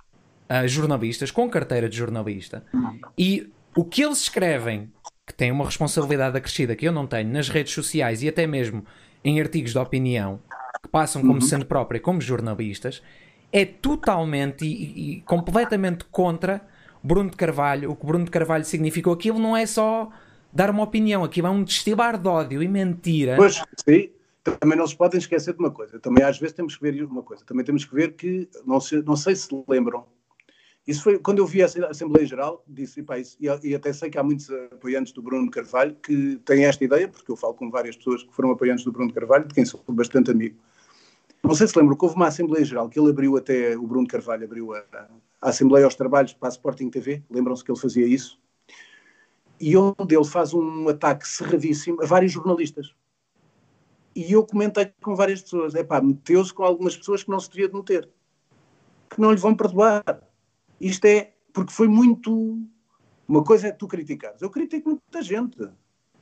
uh, 0.51 0.67
jornalistas 0.67 1.31
com 1.31 1.49
carteira 1.49 1.89
de 1.89 1.97
jornalista, 1.97 2.63
e 3.17 3.49
o 3.75 3.83
que 3.83 4.03
eles 4.03 4.21
escrevem 4.21 4.91
que 5.25 5.33
têm 5.33 5.51
uma 5.51 5.65
responsabilidade 5.65 6.37
acrescida 6.37 6.75
que 6.75 6.87
eu 6.87 6.91
não 6.91 7.07
tenho 7.07 7.29
nas 7.29 7.49
redes 7.49 7.73
sociais 7.73 8.21
e 8.21 8.29
até 8.29 8.45
mesmo 8.45 8.85
em 9.23 9.41
artigos 9.41 9.71
de 9.71 9.79
opinião 9.79 10.39
que 10.83 10.89
passam 10.89 11.21
como 11.21 11.35
uhum. 11.35 11.41
sendo 11.41 11.65
própria 11.65 11.99
como 11.99 12.21
jornalistas 12.21 13.01
é 13.51 13.65
totalmente 13.65 14.65
e, 14.65 15.13
e, 15.13 15.21
completamente 15.21 16.05
contra 16.05 16.61
Bruno 17.01 17.29
de 17.29 17.37
Carvalho. 17.37 17.89
O 17.89 17.95
que 17.95 18.05
Bruno 18.05 18.25
de 18.25 18.31
Carvalho 18.31 18.65
significou 18.65 19.13
aquilo 19.13 19.39
não 19.39 19.55
é 19.55 19.65
só 19.65 20.11
dar 20.51 20.69
uma 20.69 20.83
opinião, 20.83 21.23
aquilo 21.23 21.47
é 21.47 21.49
um 21.49 21.63
destilar 21.63 22.17
de 22.17 22.27
ódio 22.27 22.61
e 22.61 22.67
mentira. 22.67 23.35
Pois, 23.35 23.61
sim. 23.87 24.09
Também 24.59 24.77
não 24.77 24.85
se 24.85 24.95
podem 24.95 25.17
esquecer 25.17 25.53
de 25.53 25.59
uma 25.59 25.71
coisa. 25.71 25.99
Também 25.99 26.23
às 26.23 26.37
vezes 26.37 26.53
temos 26.53 26.75
que 26.75 26.83
ver 26.83 27.03
uma 27.03 27.23
coisa. 27.23 27.43
Também 27.45 27.65
temos 27.65 27.83
que 27.83 27.95
ver 27.95 28.13
que, 28.13 28.47
não 28.65 28.79
sei, 28.79 29.01
não 29.01 29.15
sei 29.15 29.35
se 29.35 29.47
lembram, 29.67 30.05
isso 30.87 31.01
foi 31.01 31.17
quando 31.17 31.39
eu 31.39 31.47
vi 31.47 31.63
a 31.63 31.65
Assembleia 31.65 32.27
Geral, 32.27 32.63
disse, 32.67 33.03
isso, 33.17 33.37
e, 33.39 33.47
e, 33.69 33.75
até 33.75 33.91
sei 33.91 34.09
que 34.09 34.19
há 34.19 34.23
muitos 34.23 34.49
apoiantes 34.71 35.13
do 35.13 35.21
Bruno 35.21 35.49
Carvalho 35.49 35.95
que 35.95 36.37
têm 36.45 36.65
esta 36.65 36.83
ideia, 36.83 37.07
porque 37.07 37.31
eu 37.31 37.35
falo 37.35 37.55
com 37.55 37.71
várias 37.71 37.97
pessoas 37.97 38.21
que 38.21 38.33
foram 38.33 38.51
apoiantes 38.51 38.85
do 38.85 38.91
Bruno 38.91 39.11
Carvalho, 39.11 39.47
de 39.47 39.53
quem 39.53 39.65
sou 39.65 39.83
bastante 39.89 40.29
amigo. 40.29 40.57
Não 41.43 41.55
sei 41.55 41.67
se 41.67 41.77
lembram 41.77 41.97
que 41.97 42.05
houve 42.05 42.15
uma 42.15 42.27
Assembleia 42.27 42.63
Geral 42.63 42.87
que 42.87 42.99
ele 42.99 43.09
abriu 43.09 43.35
até, 43.35 43.75
o 43.75 43.87
Bruno 43.87 44.07
Carvalho 44.07 44.45
abriu 44.45 44.73
a, 44.73 44.83
a 45.41 45.49
Assembleia 45.49 45.85
aos 45.85 45.95
Trabalhos 45.95 46.33
para 46.33 46.49
a 46.49 46.51
Sporting 46.51 46.89
TV, 46.89 47.23
lembram-se 47.31 47.63
que 47.63 47.71
ele 47.71 47.79
fazia 47.79 48.05
isso? 48.05 48.39
E 49.59 49.75
onde 49.75 50.15
ele 50.15 50.25
faz 50.25 50.53
um 50.53 50.87
ataque 50.87 51.27
cerradíssimo 51.27 52.01
a 52.03 52.05
vários 52.05 52.31
jornalistas. 52.31 52.93
E 54.15 54.33
eu 54.33 54.45
comentei 54.45 54.91
com 55.01 55.15
várias 55.15 55.41
pessoas, 55.41 55.73
é 55.73 55.83
pá, 55.83 55.99
meteu-se 55.99 56.53
com 56.53 56.63
algumas 56.63 56.95
pessoas 56.95 57.23
que 57.23 57.29
não 57.29 57.39
se 57.39 57.49
devia 57.49 57.67
de 57.67 57.75
meter, 57.75 58.07
que 59.09 59.19
não 59.19 59.31
lhe 59.31 59.37
vão 59.37 59.55
perdoar 59.55 60.03
isto 60.79 61.05
é 61.05 61.33
porque 61.53 61.71
foi 61.71 61.87
muito. 61.87 62.59
Uma 63.27 63.43
coisa 63.43 63.67
é 63.67 63.71
tu 63.71 63.87
criticares. 63.87 64.41
Eu 64.41 64.49
critico 64.49 64.89
muita 64.89 65.21
gente, 65.21 65.57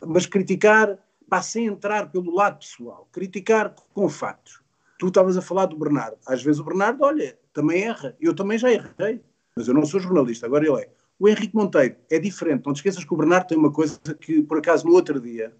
mas 0.05 0.25
criticar 0.25 0.97
pá, 1.29 1.41
sem 1.41 1.65
entrar 1.65 2.11
pelo 2.11 2.33
lado 2.33 2.59
pessoal, 2.59 3.07
criticar 3.11 3.75
com 3.93 4.07
fatos. 4.07 4.61
Tu 4.99 5.07
estavas 5.07 5.35
a 5.35 5.41
falar 5.41 5.65
do 5.65 5.77
Bernardo. 5.77 6.17
Às 6.25 6.43
vezes 6.43 6.61
o 6.61 6.63
Bernardo, 6.63 7.03
olha, 7.03 7.37
também 7.51 7.83
erra. 7.83 8.15
Eu 8.21 8.33
também 8.33 8.57
já 8.57 8.71
errei, 8.71 9.21
mas 9.55 9.67
eu 9.67 9.73
não 9.73 9.85
sou 9.85 9.99
jornalista, 9.99 10.45
agora 10.45 10.65
ele 10.65 10.81
é. 10.81 10.89
O 11.19 11.27
Henrique 11.27 11.55
Monteiro 11.55 11.95
é 12.09 12.19
diferente. 12.19 12.65
Não 12.65 12.73
te 12.73 12.77
esqueças 12.77 13.03
que 13.03 13.13
o 13.13 13.17
Bernardo 13.17 13.47
tem 13.47 13.57
uma 13.57 13.71
coisa 13.71 13.99
que, 14.19 14.41
por 14.43 14.59
acaso, 14.59 14.85
no 14.85 14.93
outro 14.93 15.19
dia, 15.19 15.53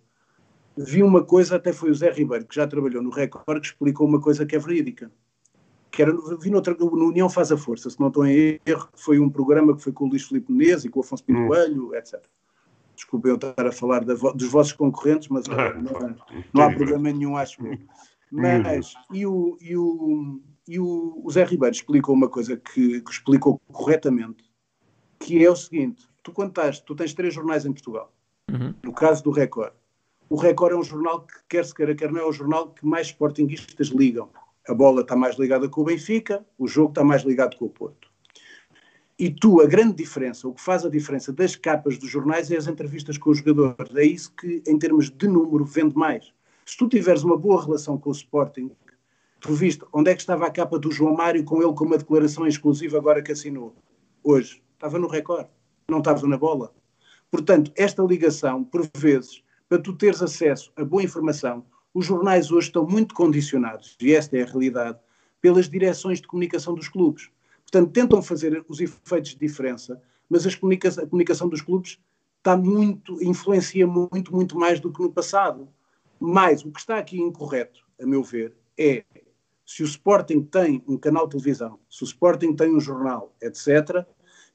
vi 0.77 1.03
uma 1.03 1.23
coisa, 1.23 1.55
até 1.55 1.73
foi 1.73 1.89
o 1.91 1.95
Zé 1.95 2.11
Ribeiro, 2.11 2.45
que 2.45 2.55
já 2.55 2.67
trabalhou 2.67 3.01
no 3.01 3.09
Record, 3.09 3.61
que 3.61 3.67
explicou 3.67 4.07
uma 4.07 4.21
coisa 4.21 4.45
que 4.45 4.55
é 4.55 4.59
verídica 4.59 5.11
que 5.93 6.01
era, 6.01 6.11
vi 6.39 6.49
noutra, 6.49 6.73
no 6.73 7.09
União 7.09 7.29
Faz 7.29 7.51
a 7.51 7.57
Força, 7.57 7.87
se 7.87 7.99
não 7.99 8.07
estou 8.07 8.25
em 8.25 8.59
erro, 8.65 8.89
foi 8.95 9.19
um 9.19 9.29
programa 9.29 9.75
que 9.75 9.83
foi 9.83 9.93
com 9.93 10.05
o 10.05 10.07
Luís 10.07 10.23
Filipe 10.23 10.51
Menezes 10.51 10.85
e 10.85 10.89
com 10.89 10.99
o 10.99 11.03
Afonso 11.03 11.23
Pinto 11.23 11.41
hum. 11.41 11.47
Coelho, 11.47 11.95
etc. 11.95 12.19
Desculpem 12.95 13.29
eu 13.29 13.35
estar 13.35 13.67
a 13.67 13.71
falar 13.71 14.03
da, 14.03 14.15
dos 14.15 14.49
vossos 14.49 14.73
concorrentes, 14.73 15.27
mas 15.27 15.45
ah, 15.49 15.71
não, 15.75 16.15
não, 16.51 16.63
há 16.63 16.73
problema 16.73 17.11
nenhum, 17.11 17.37
acho 17.37 17.63
eu. 17.65 17.77
Mas, 18.31 18.95
e 19.13 19.23
o, 19.27 19.55
e 19.61 19.77
o, 19.77 20.41
e 20.67 20.79
o, 20.79 21.21
o 21.23 21.29
Zé 21.29 21.43
Ribeiro 21.43 21.75
explicou 21.75 22.15
uma 22.15 22.27
coisa 22.27 22.57
que, 22.57 22.99
que, 23.01 23.11
explicou 23.11 23.61
corretamente, 23.71 24.43
que 25.19 25.45
é 25.45 25.51
o 25.51 25.55
seguinte, 25.55 26.07
tu 26.23 26.31
quando 26.31 26.49
estás, 26.49 26.79
tu 26.79 26.95
tens 26.95 27.13
três 27.13 27.35
jornais 27.35 27.67
em 27.67 27.71
Portugal, 27.71 28.11
uhum. 28.49 28.73
no 28.81 28.93
caso 28.93 29.23
do 29.23 29.29
Record, 29.29 29.73
o 30.27 30.37
Record 30.37 30.73
é 30.73 30.75
um 30.75 30.83
jornal 30.83 31.21
que, 31.21 31.35
quer 31.47 31.63
se 31.63 31.75
queira, 31.75 31.93
quer 31.93 32.11
não, 32.11 32.19
é 32.19 32.25
o 32.25 32.31
jornal 32.31 32.69
que 32.69 32.83
mais 32.83 33.07
sportinguistas 33.07 33.89
ligam 33.89 34.27
a 34.67 34.73
bola 34.73 35.01
está 35.01 35.15
mais 35.15 35.37
ligada 35.37 35.67
com 35.67 35.81
o 35.81 35.85
Benfica, 35.85 36.45
o 36.57 36.67
jogo 36.67 36.89
está 36.89 37.03
mais 37.03 37.23
ligado 37.23 37.57
com 37.57 37.65
o 37.65 37.69
Porto. 37.69 38.11
E 39.19 39.29
tu, 39.29 39.61
a 39.61 39.65
grande 39.65 39.95
diferença, 39.95 40.47
o 40.47 40.53
que 40.53 40.61
faz 40.61 40.85
a 40.85 40.89
diferença 40.89 41.31
das 41.31 41.55
capas 41.55 41.97
dos 41.97 42.09
jornais 42.09 42.49
é 42.51 42.57
as 42.57 42.67
entrevistas 42.67 43.17
com 43.17 43.29
os 43.29 43.37
jogadores. 43.37 43.95
É 43.95 44.03
isso 44.03 44.33
que, 44.35 44.63
em 44.65 44.77
termos 44.79 45.09
de 45.09 45.27
número, 45.27 45.63
vende 45.65 45.95
mais. 45.95 46.33
Se 46.65 46.77
tu 46.77 46.87
tiveres 46.87 47.23
uma 47.23 47.37
boa 47.37 47.63
relação 47.63 47.97
com 47.97 48.09
o 48.09 48.13
Sporting, 48.13 48.71
tu 49.39 49.53
viste 49.53 49.85
onde 49.93 50.09
é 50.09 50.15
que 50.15 50.21
estava 50.21 50.47
a 50.47 50.51
capa 50.51 50.79
do 50.79 50.91
João 50.91 51.13
Mário 51.13 51.43
com 51.43 51.61
ele 51.61 51.73
com 51.73 51.85
uma 51.85 51.97
declaração 51.97 52.47
exclusiva 52.47 52.97
agora 52.97 53.21
que 53.21 53.31
assinou, 53.31 53.75
hoje. 54.23 54.63
estava 54.73 54.97
no 54.97 55.07
recorde, 55.07 55.49
não 55.89 55.99
estava 55.99 56.25
na 56.27 56.37
bola. 56.37 56.73
Portanto, 57.29 57.71
esta 57.75 58.01
ligação, 58.01 58.63
por 58.63 58.89
vezes, 58.95 59.43
para 59.67 59.81
tu 59.81 59.93
teres 59.93 60.21
acesso 60.21 60.71
a 60.75 60.83
boa 60.83 61.03
informação, 61.03 61.65
os 61.93 62.05
jornais 62.05 62.51
hoje 62.51 62.67
estão 62.67 62.87
muito 62.87 63.13
condicionados, 63.13 63.95
e 64.01 64.13
esta 64.13 64.37
é 64.37 64.43
a 64.43 64.45
realidade, 64.45 64.97
pelas 65.39 65.69
direções 65.69 66.19
de 66.21 66.27
comunicação 66.27 66.73
dos 66.73 66.87
clubes. 66.87 67.29
Portanto, 67.61 67.91
tentam 67.91 68.21
fazer 68.21 68.63
os 68.67 68.79
efeitos 68.79 69.31
de 69.31 69.39
diferença, 69.39 70.01
mas 70.29 70.55
comunica 70.55 70.89
a 70.89 71.07
comunicação 71.07 71.49
dos 71.49 71.61
clubes 71.61 71.99
está 72.37 72.57
muito, 72.57 73.23
influencia 73.23 73.87
muito, 73.87 74.33
muito 74.33 74.57
mais 74.57 74.79
do 74.79 74.91
que 74.91 75.01
no 75.01 75.11
passado. 75.11 75.67
Mas 76.19 76.63
o 76.63 76.71
que 76.71 76.79
está 76.79 76.97
aqui 76.97 77.19
incorreto, 77.19 77.81
a 77.99 78.05
meu 78.05 78.23
ver, 78.23 78.55
é 78.77 79.03
se 79.65 79.81
o 79.81 79.85
Sporting 79.85 80.43
tem 80.43 80.83
um 80.87 80.97
canal 80.97 81.25
de 81.25 81.31
televisão, 81.31 81.79
se 81.89 82.03
o 82.03 82.05
Sporting 82.05 82.53
tem 82.53 82.75
um 82.75 82.79
jornal, 82.79 83.33
etc., 83.41 84.05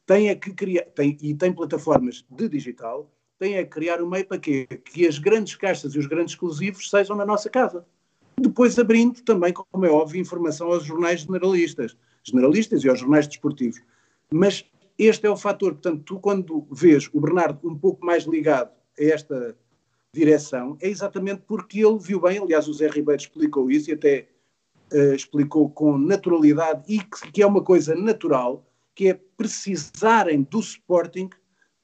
tem 0.07 0.39
que 0.39 0.53
criar, 0.55 0.85
tem, 0.95 1.17
e 1.21 1.35
tem 1.35 1.53
plataformas 1.53 2.25
de 2.31 2.49
digital, 2.49 3.11
tem 3.39 3.59
a 3.59 3.65
criar 3.65 4.03
um 4.03 4.09
meio 4.09 4.27
para 4.27 4.39
quê? 4.39 4.67
Que 4.67 5.07
as 5.07 5.19
grandes 5.19 5.55
caixas 5.55 5.95
e 5.95 5.99
os 5.99 6.07
grandes 6.07 6.35
exclusivos 6.35 6.91
sejam 6.91 7.17
na 7.17 7.25
nossa 7.25 7.49
casa. 7.49 7.87
Depois 8.37 8.79
abrindo 8.79 9.23
também, 9.23 9.53
como 9.53 9.87
é 9.87 9.91
óbvio, 9.91 10.21
informação 10.21 10.69
aos 10.69 10.85
jornais 10.85 11.21
generalistas, 11.23 11.97
generalistas 12.23 12.85
e 12.85 12.89
aos 12.89 13.01
jornais 13.01 13.27
desportivos. 13.27 13.81
Mas 14.31 14.65
este 14.99 15.27
é 15.27 15.31
o 15.31 15.37
fator. 15.37 15.73
Portanto, 15.73 16.03
tu 16.05 16.19
quando 16.19 16.67
vês 16.71 17.09
o 17.13 17.21
Bernardo 17.21 17.69
um 17.69 17.79
pouco 17.79 18.05
mais 18.05 18.25
ligado 18.25 18.71
a 18.99 19.05
esta 19.05 19.57
direção, 20.13 20.77
é 20.81 20.89
exatamente 20.89 21.43
porque 21.47 21.85
ele 21.85 21.99
viu 21.99 22.21
bem, 22.21 22.39
aliás, 22.39 22.67
o 22.67 22.73
Zé 22.73 22.89
Ribeiro 22.89 23.21
explicou 23.21 23.71
isso 23.71 23.91
e 23.91 23.95
até 23.95 24.29
uh, 24.93 25.15
explicou 25.15 25.71
com 25.71 25.97
naturalidade, 25.97 26.83
e 26.89 26.99
que, 26.99 27.33
que, 27.33 27.43
é 27.43 27.47
uma 27.47 27.63
coisa 27.63 27.95
natural, 27.95 28.67
que 28.95 29.09
é 29.09 29.15
precisarem 29.37 30.43
do 30.43 30.59
Sporting 30.61 31.31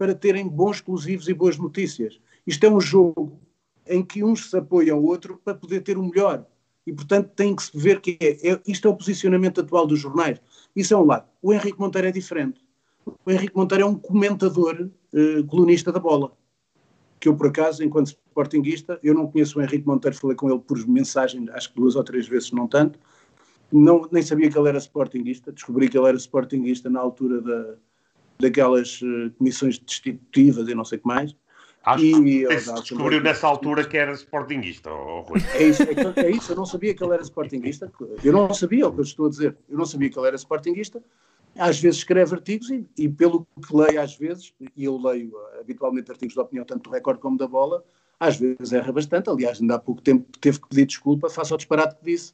para 0.05 0.15
terem 0.15 0.47
bons 0.47 0.77
exclusivos 0.77 1.29
e 1.29 1.33
boas 1.33 1.57
notícias. 1.57 2.21
Isto 2.47 2.67
é 2.67 2.71
um 2.71 2.79
jogo 2.79 3.41
em 3.87 4.05
que 4.05 4.23
uns 4.23 4.51
se 4.51 4.57
apoiam 4.59 4.99
ao 4.99 5.03
outro 5.03 5.41
para 5.43 5.55
poder 5.55 5.81
ter 5.81 5.97
o 5.97 6.03
melhor. 6.03 6.45
E, 6.87 6.93
portanto, 6.93 7.31
tem 7.35 7.57
que 7.57 7.63
se 7.63 7.71
ver 7.75 8.03
que 8.03 8.19
é, 8.21 8.51
é, 8.51 8.61
isto 8.67 8.87
é 8.87 8.91
o 8.91 8.95
posicionamento 8.95 9.63
atual 9.63 9.87
dos 9.87 9.99
jornais. 9.99 10.43
Isso 10.77 10.93
é 10.93 10.97
um 10.99 11.07
lado. 11.07 11.27
O 11.41 11.55
Henrique 11.55 11.81
Monteiro 11.81 12.07
é 12.09 12.13
diferente. 12.13 12.61
O 13.25 13.31
Henrique 13.31 13.57
Monteiro 13.57 13.85
é 13.85 13.87
um 13.87 13.95
comentador 13.95 14.91
uh, 15.15 15.45
colunista 15.47 15.91
da 15.91 15.99
bola. 15.99 16.37
Que 17.19 17.27
eu, 17.27 17.35
por 17.35 17.47
acaso, 17.47 17.83
enquanto 17.83 18.09
sportinguista, 18.09 19.01
eu 19.03 19.15
não 19.15 19.27
conheço 19.27 19.59
o 19.59 19.63
Henrique 19.63 19.87
Monteiro, 19.87 20.19
falei 20.19 20.37
com 20.37 20.51
ele 20.51 20.61
por 20.61 20.87
mensagem, 20.87 21.49
acho 21.55 21.71
que 21.71 21.81
duas 21.81 21.97
ou 21.97 22.05
três 22.05 22.29
vezes, 22.29 22.53
não 22.53 22.69
tanto. 22.69 22.99
Não, 23.73 24.07
nem 24.13 24.23
sabia 24.23 24.51
que 24.51 24.59
ele 24.59 24.69
era 24.69 24.77
sportinguista. 24.77 25.51
Descobri 25.51 25.89
que 25.89 25.97
ele 25.97 26.09
era 26.09 26.17
sportinguista 26.19 26.91
na 26.91 27.01
altura 27.01 27.41
da, 27.41 27.77
daquelas 28.39 29.01
uh, 29.03 29.30
comissões 29.39 29.78
destitutivas 29.78 30.68
e 30.68 30.74
não 30.74 30.85
sei 30.85 30.99
o 30.99 31.01
que 31.03 31.07
mais. 31.07 31.37
Acho 31.85 32.05
e, 32.05 32.47
que 32.47 32.61
se 32.61 32.74
descobriu 32.74 33.20
nessa 33.20 33.47
altura 33.47 33.85
que 33.85 33.97
era 33.97 34.12
sportinguista, 34.12 34.91
oh, 34.91 35.20
Rui. 35.20 35.41
É 35.55 35.64
isso, 35.64 35.82
é, 35.82 36.22
é, 36.22 36.30
isso, 36.30 36.53
eu 36.53 36.57
não 36.57 36.64
sabia 36.64 36.95
que 36.95 37.05
ele 37.05 37.12
era 37.12 37.22
sportinguista. 37.22 37.93
Eu 38.22 38.32
não 38.32 38.55
sabia 38.55 38.89
o 38.89 38.93
que 38.93 39.01
eu 39.01 39.05
estou 39.05 39.26
a 39.26 39.28
dizer. 39.28 39.57
Eu 39.68 39.76
não 39.76 39.85
sabia 39.85 40.09
que 40.09 40.18
ele 40.18 40.26
era 40.26 40.37
sportinguista 40.37 41.03
às 41.59 41.80
vezes 41.80 41.99
escreve 41.99 42.35
artigos 42.35 42.70
e, 42.70 42.87
e, 42.97 43.09
pelo 43.09 43.47
que 43.66 43.74
leio 43.74 44.01
às 44.01 44.16
vezes, 44.16 44.53
e 44.76 44.85
eu 44.85 44.97
leio 44.97 45.30
uh, 45.30 45.61
habitualmente 45.61 46.11
artigos 46.11 46.35
de 46.35 46.41
opinião 46.41 46.64
tanto 46.64 46.85
do 46.85 46.91
recorde 46.91 47.20
como 47.20 47.39
da 47.39 47.47
bola, 47.47 47.85
às 48.18 48.37
vezes 48.37 48.72
erra 48.72 48.93
bastante. 48.93 49.30
Aliás, 49.30 49.61
ainda 49.61 49.76
há 49.76 49.78
pouco 49.78 50.03
tempo 50.03 50.26
teve 50.41 50.61
que 50.61 50.68
pedir 50.68 50.87
desculpa 50.87 51.30
face 51.30 51.53
ao 51.53 51.57
disparate 51.57 51.97
que 51.97 52.05
disse, 52.05 52.32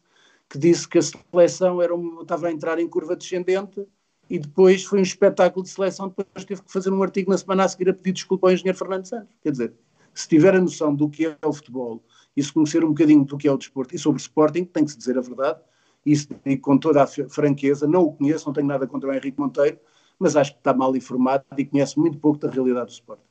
que 0.49 0.59
disse 0.59 0.89
que 0.89 0.99
a 0.99 1.03
seleção 1.03 1.83
era 1.83 1.95
um, 1.95 2.23
estava 2.23 2.49
a 2.49 2.53
entrar 2.53 2.79
em 2.79 2.89
curva 2.89 3.15
descendente 3.15 3.87
e 4.31 4.39
depois 4.39 4.85
foi 4.85 5.01
um 5.01 5.03
espetáculo 5.03 5.65
de 5.65 5.71
seleção, 5.71 6.09
depois 6.09 6.45
teve 6.45 6.63
que 6.63 6.73
fazer 6.73 6.93
um 6.93 7.03
artigo 7.03 7.33
na 7.33 7.37
semana 7.37 7.65
a 7.65 7.69
seguir 7.69 7.91
a 7.91 7.93
pedir 7.93 8.13
desculpa 8.13 8.47
ao 8.47 8.53
engenheiro 8.53 8.79
Fernando 8.79 9.05
Santos. 9.05 9.35
Quer 9.43 9.51
dizer, 9.51 9.75
se 10.15 10.29
tiver 10.29 10.55
a 10.55 10.61
noção 10.61 10.95
do 10.95 11.09
que 11.11 11.27
é 11.27 11.37
o 11.45 11.53
futebol 11.53 12.01
e 12.37 12.43
se 12.43 12.53
conhecer 12.53 12.85
um 12.85 12.91
bocadinho 12.91 13.25
do 13.25 13.37
que 13.37 13.49
é 13.49 13.53
o 13.53 13.59
desporto 13.59 13.95
e 13.95 13.99
sobre 13.99 14.21
o 14.21 14.23
Sporting, 14.23 14.65
tem 14.65 14.85
que 14.85 14.93
se 14.93 14.97
dizer 14.97 15.19
a 15.19 15.21
verdade, 15.21 15.59
isso 16.07 16.29
digo 16.47 16.63
com 16.63 16.79
toda 16.79 17.03
a 17.03 17.07
franqueza, 17.07 17.89
não 17.89 18.05
o 18.05 18.13
conheço, 18.13 18.47
não 18.47 18.53
tenho 18.53 18.69
nada 18.69 18.87
contra 18.87 19.11
o 19.11 19.13
Henrique 19.13 19.39
Monteiro, 19.39 19.79
mas 20.17 20.37
acho 20.37 20.53
que 20.53 20.59
está 20.61 20.73
mal 20.73 20.95
informado 20.95 21.45
e 21.59 21.65
conhece 21.65 21.99
muito 21.99 22.17
pouco 22.19 22.39
da 22.39 22.49
realidade 22.49 22.87
do 22.87 22.93
esporte. 22.93 23.23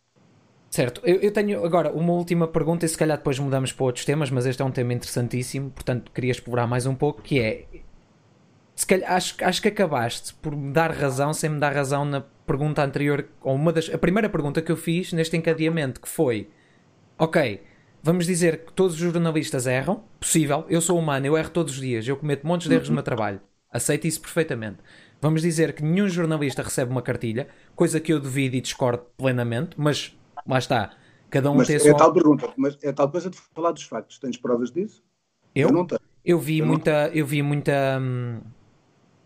Certo, 0.70 1.02
eu, 1.04 1.16
eu, 1.16 1.32
tenho 1.32 1.66
agora 1.66 1.91
uma 1.91 2.14
última 2.14 2.47
pergunta 2.47 2.86
e 2.86 2.89
se 2.89 2.97
calhar 2.97 3.18
depois 3.18 3.39
mudamos 3.39 3.72
para 3.72 3.86
outros 3.86 4.06
temas, 4.06 4.30
mas 4.30 4.45
este 4.45 4.62
é 4.62 4.66
um 4.66 4.70
tema 4.70 4.93
interessantíssimo, 4.93 5.72
portanto 5.72 6.12
queria 6.12 6.32
explorar 6.32 6.68
mais 6.68 6.86
um 6.86 6.93
pouco, 6.93 7.24
que 7.24 7.39
é 7.39 7.66
se 8.80 8.86
calhar, 8.86 9.11
acho, 9.11 9.36
acho 9.41 9.61
que 9.61 9.67
acabaste 9.67 10.34
por 10.36 10.55
me 10.55 10.71
dar 10.71 10.91
razão 10.91 11.34
sem 11.34 11.49
me 11.49 11.59
dar 11.59 11.73
razão 11.73 12.05
na 12.05 12.21
pergunta 12.21 12.82
anterior, 12.82 13.27
ou 13.41 13.53
uma 13.55 13.73
das. 13.73 13.93
A 13.93 13.97
primeira 13.97 14.30
pergunta 14.30 14.61
que 14.61 14.71
eu 14.71 14.77
fiz 14.77 15.11
neste 15.11 15.36
encadeamento, 15.36 15.99
que 15.99 16.07
foi 16.07 16.49
ok, 17.17 17.61
Vamos 18.01 18.25
dizer 18.25 18.63
que 18.63 18.71
todos 18.71 18.93
os 18.93 18.99
jornalistas 19.01 19.67
erram, 19.67 20.05
possível, 20.17 20.65
eu 20.69 20.80
sou 20.80 20.97
humano, 20.97 21.25
eu 21.25 21.38
erro 21.38 21.49
todos 21.49 21.73
os 21.73 21.82
dias, 21.82 22.07
eu 22.07 22.15
cometo 22.15 22.47
montes 22.47 22.69
de 22.69 22.73
erros 22.73 22.88
no 22.88 22.95
meu 22.95 23.03
trabalho, 23.03 23.41
aceito 23.69 24.07
isso 24.07 24.21
perfeitamente. 24.21 24.77
Vamos 25.21 25.41
dizer 25.41 25.73
que 25.73 25.84
nenhum 25.84 26.07
jornalista 26.07 26.63
recebe 26.63 26.89
uma 26.89 27.01
cartilha, 27.01 27.49
coisa 27.75 27.99
que 27.99 28.13
eu 28.13 28.19
duvido 28.21 28.55
e 28.55 28.61
discordo 28.61 29.03
plenamente, 29.17 29.71
mas 29.77 30.17
lá 30.47 30.57
está, 30.57 30.91
cada 31.30 31.51
um 31.51 31.55
mas 31.55 31.67
tem 31.67 31.75
a 31.75 31.80
é 31.80 31.82
sua... 31.82 31.97
tal 31.97 32.13
pergunta, 32.13 32.53
mas 32.55 32.77
é 32.82 32.93
tal 32.93 33.11
coisa 33.11 33.30
de 33.30 33.38
falar 33.53 33.73
dos 33.73 33.84
factos, 33.84 34.17
tens 34.17 34.38
provas 34.38 34.71
disso? 34.71 35.03
Eu? 35.53 35.67
Eu 35.67 35.73
não 35.73 35.86
tenho. 35.86 35.99
Eu 36.23 36.39
vi 36.39 36.59
eu 36.59 36.65
muita, 36.65 37.07
não... 37.09 37.13
eu 37.13 37.25
vi 37.25 37.41
muita 37.41 37.99
hum, 38.01 38.39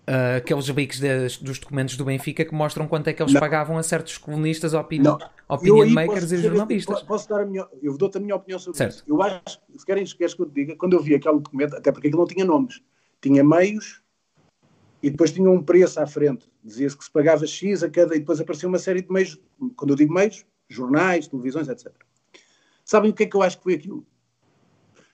uh, 0.07 0.37
aqueles 0.37 0.67
leaks 0.69 0.99
dos 1.39 1.59
documentos 1.59 1.97
do 1.97 2.05
Benfica 2.05 2.45
que 2.45 2.53
mostram 2.53 2.87
quanto 2.87 3.07
é 3.07 3.13
que 3.13 3.21
eles 3.21 3.33
não. 3.33 3.39
pagavam 3.39 3.77
a 3.77 3.83
certos 3.83 4.17
colunistas, 4.17 4.73
opinion, 4.73 5.17
opinion 5.47 5.89
makers 5.89 6.31
e 6.31 6.37
jornalistas. 6.37 7.01
Posso 7.03 7.29
dar 7.29 7.41
a 7.41 7.45
minha, 7.45 7.67
eu 7.81 7.97
dou-te 7.97 8.17
a 8.17 8.21
minha 8.21 8.35
opinião 8.35 8.59
sobre 8.59 8.77
certo. 8.77 8.95
isso. 8.95 9.03
Eu 9.07 9.21
acho, 9.21 9.59
se 9.75 9.85
querem, 9.85 10.05
queres 10.05 10.33
que 10.33 10.41
eu 10.41 10.45
te 10.45 10.53
diga, 10.53 10.75
quando 10.75 10.93
eu 10.93 11.01
vi 11.01 11.15
aquele 11.15 11.39
documento, 11.39 11.75
até 11.75 11.91
porque 11.91 12.07
aquilo 12.07 12.21
não 12.21 12.27
tinha 12.27 12.45
nomes, 12.45 12.81
tinha 13.21 13.43
meios 13.43 14.01
e 15.01 15.09
depois 15.09 15.31
tinha 15.31 15.49
um 15.49 15.61
preço 15.61 15.99
à 15.99 16.07
frente. 16.07 16.49
Dizia-se 16.63 16.97
que 16.97 17.03
se 17.03 17.11
pagava 17.11 17.45
X 17.45 17.83
a 17.83 17.89
cada, 17.89 18.15
e 18.15 18.19
depois 18.19 18.39
aparecia 18.39 18.69
uma 18.69 18.79
série 18.79 19.01
de 19.01 19.11
meios, 19.11 19.37
quando 19.75 19.91
eu 19.91 19.97
digo 19.97 20.13
meios, 20.13 20.45
jornais, 20.69 21.27
televisões, 21.27 21.67
etc. 21.67 21.91
Sabem 22.85 23.11
o 23.11 23.13
que 23.13 23.23
é 23.23 23.25
que 23.25 23.35
eu 23.35 23.41
acho 23.41 23.57
que 23.57 23.63
foi 23.63 23.73
aquilo? 23.73 24.05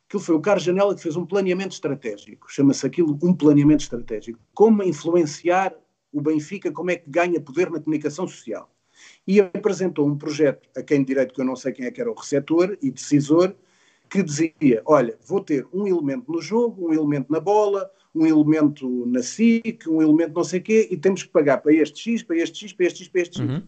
Aquilo 0.10 0.24
foi 0.24 0.36
o 0.36 0.42
Carlos 0.42 0.64
Janela 0.64 0.96
que 0.96 1.04
fez 1.04 1.16
um 1.16 1.24
planeamento 1.24 1.74
estratégico. 1.74 2.52
Chama-se 2.52 2.84
aquilo 2.84 3.20
um 3.22 3.32
planeamento 3.32 3.84
estratégico. 3.84 4.40
Como 4.56 4.82
influenciar 4.82 5.76
o 6.12 6.20
Benfica, 6.20 6.72
como 6.72 6.90
é 6.90 6.96
que 6.96 7.08
ganha 7.08 7.40
poder 7.40 7.70
na 7.70 7.80
comunicação 7.80 8.28
social. 8.28 8.74
E 9.28 9.40
apresentou 9.40 10.08
um 10.08 10.18
projeto 10.18 10.68
a 10.76 10.82
quem 10.82 11.04
direito, 11.04 11.32
que 11.32 11.40
eu 11.40 11.46
não 11.46 11.56
sei 11.56 11.72
quem 11.74 11.86
é 11.86 11.92
que 11.92 12.02
era 12.02 12.10
o 12.10 12.16
receptor 12.16 12.76
e 12.82 12.90
decisor, 12.90 13.54
que 14.10 14.24
dizia: 14.24 14.82
olha, 14.84 15.16
vou 15.28 15.42
ter 15.42 15.68
um 15.72 15.88
elemento 15.88 16.32
no 16.32 16.42
jogo, 16.42 16.90
um 16.90 16.92
elemento 16.92 17.32
na 17.32 17.40
bola, 17.40 17.88
um 18.16 18.26
elemento 18.26 19.06
na 19.06 19.22
SIC, 19.22 19.88
um 19.88 20.02
elemento 20.02 20.34
não 20.34 20.44
sei 20.44 20.60
o 20.60 20.64
quê, 20.64 20.88
e 20.90 20.98
temos 20.98 21.22
que 21.22 21.30
pagar 21.30 21.60
para 21.60 21.72
este 21.72 22.00
X, 22.00 22.24
para 22.24 22.38
este 22.38 22.58
X, 22.58 22.74
para 22.74 22.86
este 22.88 23.04
X, 23.04 23.08
para 23.10 23.22
este 23.22 23.38
X. 23.38 23.48
Uhum. 23.48 23.62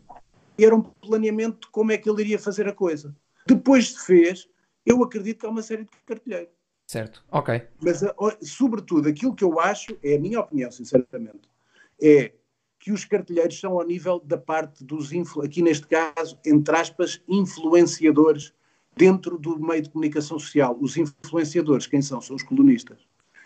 E 0.57 0.65
era 0.65 0.75
um 0.75 0.81
planeamento 0.81 1.67
de 1.67 1.71
como 1.71 1.91
é 1.91 1.99
que 1.99 2.09
ele 2.09 2.23
iria 2.23 2.39
fazer 2.39 2.67
a 2.67 2.73
coisa. 2.73 3.15
Depois 3.45 3.91
se 3.91 4.05
fez, 4.07 4.49
eu 4.85 5.03
acredito 5.03 5.39
que 5.39 5.45
há 5.45 5.49
uma 5.49 5.61
série 5.61 5.83
de 5.83 5.89
cartilheiros. 6.05 6.53
Certo, 6.87 7.23
ok. 7.31 7.61
Mas, 7.81 8.01
sobretudo, 8.41 9.07
aquilo 9.07 9.33
que 9.33 9.43
eu 9.43 9.59
acho, 9.59 9.97
é 10.03 10.15
a 10.15 10.19
minha 10.19 10.39
opinião, 10.39 10.69
sinceramente, 10.71 11.49
é 12.01 12.33
que 12.77 12.91
os 12.91 13.05
cartilheiros 13.05 13.59
são 13.59 13.73
ao 13.73 13.85
nível 13.85 14.19
da 14.19 14.37
parte 14.37 14.83
dos, 14.83 15.11
aqui 15.43 15.61
neste 15.61 15.87
caso, 15.87 16.37
entre 16.45 16.75
aspas, 16.75 17.21
influenciadores 17.27 18.53
dentro 18.97 19.37
do 19.37 19.59
meio 19.59 19.83
de 19.83 19.89
comunicação 19.89 20.37
social. 20.39 20.77
Os 20.81 20.97
influenciadores, 20.97 21.87
quem 21.87 22.01
são? 22.01 22.19
São 22.19 22.35
os 22.35 22.43
colunistas. 22.43 22.99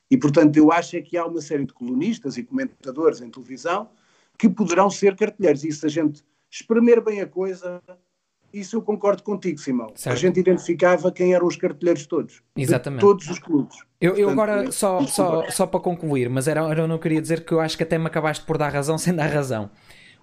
E, 0.09 0.17
portanto, 0.17 0.55
eu 0.57 0.71
acho 0.71 0.95
é 0.95 1.01
que 1.01 1.17
há 1.17 1.25
uma 1.25 1.41
série 1.41 1.65
de 1.65 1.73
colunistas 1.73 2.37
e 2.37 2.43
comentadores 2.43 3.21
em 3.21 3.29
televisão 3.29 3.89
que 4.37 4.49
poderão 4.49 4.89
ser 4.89 5.15
cartilheiros. 5.15 5.63
E 5.63 5.71
se 5.71 5.85
a 5.85 5.89
gente 5.89 6.23
espremer 6.49 7.01
bem 7.01 7.21
a 7.21 7.27
coisa, 7.27 7.81
isso 8.59 8.77
eu 8.77 8.81
concordo 8.81 9.21
contigo, 9.23 9.59
Simão. 9.59 9.91
Certo. 9.95 10.15
A 10.15 10.19
gente 10.19 10.39
identificava 10.39 11.11
quem 11.11 11.33
eram 11.33 11.45
os 11.47 11.55
cartilheiros 11.55 12.05
todos. 12.05 12.41
Exatamente. 12.55 13.01
todos 13.01 13.29
os 13.29 13.39
clubes. 13.39 13.77
Eu, 13.99 14.15
eu 14.15 14.29
agora, 14.29 14.71
só, 14.71 15.05
só, 15.05 15.49
só 15.49 15.67
para 15.67 15.79
concluir, 15.79 16.29
mas 16.29 16.47
era, 16.47 16.61
eu 16.61 16.87
não 16.87 16.97
queria 16.97 17.21
dizer 17.21 17.45
que 17.45 17.51
eu 17.51 17.59
acho 17.59 17.77
que 17.77 17.83
até 17.83 17.97
me 17.97 18.07
acabaste 18.07 18.45
por 18.45 18.57
dar 18.57 18.69
razão 18.69 18.97
sem 18.99 19.13
dar 19.13 19.27
razão. 19.27 19.69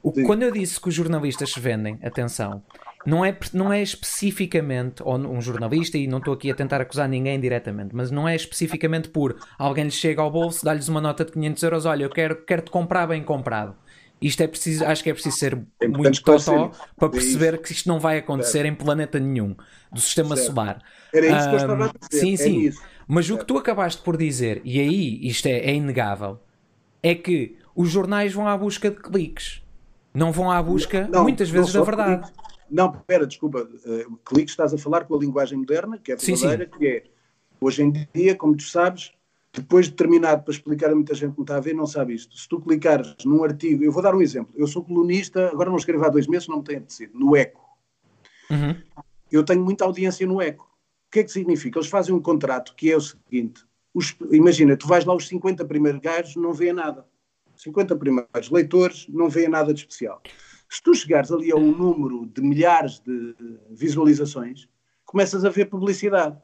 O, 0.03 0.11
quando 0.25 0.43
eu 0.43 0.51
disse 0.51 0.81
que 0.81 0.89
os 0.89 0.95
jornalistas 0.95 1.53
se 1.53 1.61
vendem, 1.61 1.99
atenção, 2.03 2.63
não 3.07 3.25
é, 3.25 3.37
não 3.53 3.73
é 3.73 3.83
especificamente, 3.83 5.03
ou 5.03 5.17
um 5.17 5.41
jornalista, 5.41 5.99
e 5.99 6.07
não 6.07 6.19
estou 6.19 6.35
aqui 6.35 6.51
a 6.51 6.55
tentar 6.55 6.81
acusar 6.81 7.09
ninguém 7.09 7.39
diretamente, 7.39 7.95
mas 7.95 8.11
não 8.11 8.29
é 8.29 8.35
especificamente 8.35 9.09
por 9.09 9.37
alguém 9.59 9.85
lhe 9.85 9.91
chega 9.91 10.23
ao 10.23 10.31
bolso, 10.31 10.65
dá-lhes 10.65 10.89
uma 10.89 11.01
nota 11.01 11.25
de 11.25 11.33
500 11.33 11.63
euros, 11.63 11.87
olha, 11.87 12.05
eu 12.05 12.11
quero, 12.11 12.45
quero-te 12.45 12.71
comprar 12.71 13.07
bem 13.07 13.23
comprado. 13.23 13.77
Isto 14.23 14.43
é 14.43 14.47
preciso, 14.47 14.85
acho 14.85 15.03
que 15.03 15.11
é 15.11 15.13
preciso 15.13 15.37
ser 15.37 15.61
é 15.81 15.89
muito 15.89 16.23
totó 16.23 16.71
para 16.97 17.09
perceber 17.09 17.61
que 17.61 17.73
isto 17.73 17.89
não 17.89 17.99
vai 17.99 18.19
acontecer 18.19 18.63
certo. 18.63 18.67
em 18.69 18.75
planeta 18.75 19.19
nenhum 19.19 19.57
do 19.91 20.01
sistema 20.01 20.37
certo. 20.37 20.49
solar. 20.49 20.83
Era 21.13 21.27
isso 21.27 21.49
que 21.49 21.55
eu 21.55 21.59
estava 21.59 21.85
a 21.87 21.93
dizer. 22.09 22.21
Sim, 22.21 22.37
sim. 22.37 22.61
Isso. 22.61 22.83
Mas 23.09 23.27
certo. 23.27 23.37
o 23.37 23.41
que 23.41 23.47
tu 23.47 23.59
acabaste 23.59 24.01
por 24.03 24.17
dizer, 24.17 24.63
e 24.65 24.81
aí 24.81 25.27
isto 25.27 25.47
é, 25.47 25.59
é 25.59 25.75
inegável, 25.75 26.39
é 27.03 27.15
que 27.15 27.57
os 27.75 27.91
jornais 27.91 28.33
vão 28.33 28.47
à 28.47 28.57
busca 28.57 28.91
de 28.91 28.97
cliques. 28.97 29.63
Não 30.15 30.31
vão 30.31 30.51
à 30.51 30.63
busca, 30.63 31.09
não, 31.11 31.23
muitas 31.23 31.49
vezes, 31.51 31.73
da 31.73 31.83
verdade. 31.83 32.23
Clique. 32.23 32.43
Não, 32.71 32.95
espera, 32.95 33.27
desculpa. 33.27 33.69
Uh, 33.85 34.17
clique, 34.25 34.51
estás 34.51 34.73
a 34.73 34.79
falar 34.79 35.05
com 35.05 35.15
a 35.15 35.19
linguagem 35.19 35.59
moderna, 35.59 35.99
que 35.99 36.13
é 36.13 36.17
verdadeira, 36.17 36.65
sim, 36.65 36.71
sim. 36.73 36.79
que 36.79 36.87
é, 36.87 37.03
hoje 37.61 37.83
em 37.83 38.09
dia, 38.15 38.35
como 38.35 38.57
tu 38.57 38.63
sabes, 38.63 39.13
depois 39.53 39.87
de 39.87 39.93
terminado 39.93 40.43
para 40.43 40.53
explicar 40.53 40.91
a 40.91 40.95
muita 40.95 41.15
gente 41.15 41.33
que 41.33 41.39
não 41.39 41.45
está 41.45 41.57
a 41.57 41.61
ver, 41.61 41.75
não 41.75 41.87
sabe 41.87 42.15
isto. 42.15 42.37
Se 42.37 42.49
tu 42.49 42.61
clicares 42.61 43.15
num 43.25 43.45
artigo, 43.45 43.85
eu 43.85 43.93
vou 43.93 44.03
dar 44.03 44.15
um 44.15 44.23
exemplo. 44.23 44.55
Eu 44.57 44.67
sou 44.67 44.83
colunista, 44.83 45.49
agora 45.49 45.69
não 45.69 45.77
escrevo 45.77 46.05
há 46.05 46.09
dois 46.09 46.27
meses, 46.27 46.49
não 46.49 46.59
me 46.59 46.65
tem 46.65 46.77
apetecido, 46.77 47.19
no 47.19 47.37
ECO. 47.37 47.61
Uhum. 48.51 48.77
Eu 49.31 49.45
tenho 49.45 49.63
muita 49.63 49.85
audiência 49.85 50.27
no 50.27 50.41
ECO. 50.41 50.65
O 50.65 51.11
que 51.11 51.21
é 51.21 51.25
que 51.25 51.31
significa? 51.31 51.79
Eles 51.79 51.91
fazem 51.91 52.15
um 52.15 52.21
contrato 52.21 52.75
que 52.75 52.91
é 52.91 52.97
o 52.97 53.01
seguinte: 53.01 53.65
os, 53.93 54.17
imagina, 54.31 54.77
tu 54.77 54.89
vais 54.89 55.05
lá 55.05 55.15
os 55.15 55.29
50 55.29 55.65
primeiros 55.67 56.01
gajos, 56.01 56.37
não 56.37 56.55
vêem 56.55 56.73
nada. 56.73 57.07
50 57.57 57.95
primeiros 57.97 58.51
leitores, 58.51 59.07
não 59.09 59.29
vêem 59.29 59.49
nada 59.49 59.75
de 59.75 59.81
especial. 59.81 60.23
Se 60.69 60.83
tu 60.83 60.95
chegares 60.95 61.31
ali 61.31 61.53
a 61.53 61.57
um 61.57 61.71
número 61.71 62.27
de 62.27 62.41
milhares 62.41 62.99
de 63.01 63.35
visualizações, 63.71 64.67
começas 65.05 65.45
a 65.45 65.51
ver 65.51 65.67
publicidade. 65.67 66.39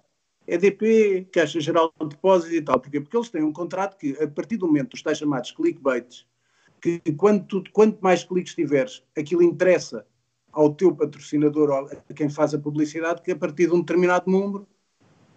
EDP, 0.49 1.29
Caixa 1.31 1.61
Geral 1.61 1.93
de 2.01 2.09
Depósitos 2.09 2.57
e 2.57 2.63
tal. 2.63 2.81
Porquê? 2.81 3.01
Porque 3.01 3.17
eles 3.17 3.29
têm 3.29 3.43
um 3.43 3.53
contrato 3.53 3.99
que, 3.99 4.17
a 4.21 4.27
partir 4.27 4.57
do 4.57 4.67
momento 4.67 4.93
dos 4.93 5.03
tais 5.03 5.19
chamados 5.19 5.51
clickbaits, 5.51 6.27
que 6.81 7.01
quando 7.17 7.45
tu, 7.45 7.65
quanto 7.71 7.99
mais 8.01 8.25
cliques 8.25 8.55
tiveres, 8.55 9.03
aquilo 9.17 9.43
interessa 9.43 10.07
ao 10.51 10.73
teu 10.73 10.95
patrocinador, 10.95 11.91
a 12.09 12.15
quem 12.15 12.31
faz 12.31 12.55
a 12.55 12.59
publicidade, 12.59 13.21
que 13.21 13.31
a 13.31 13.37
partir 13.37 13.67
de 13.67 13.75
um 13.75 13.81
determinado 13.81 14.31
número 14.31 14.67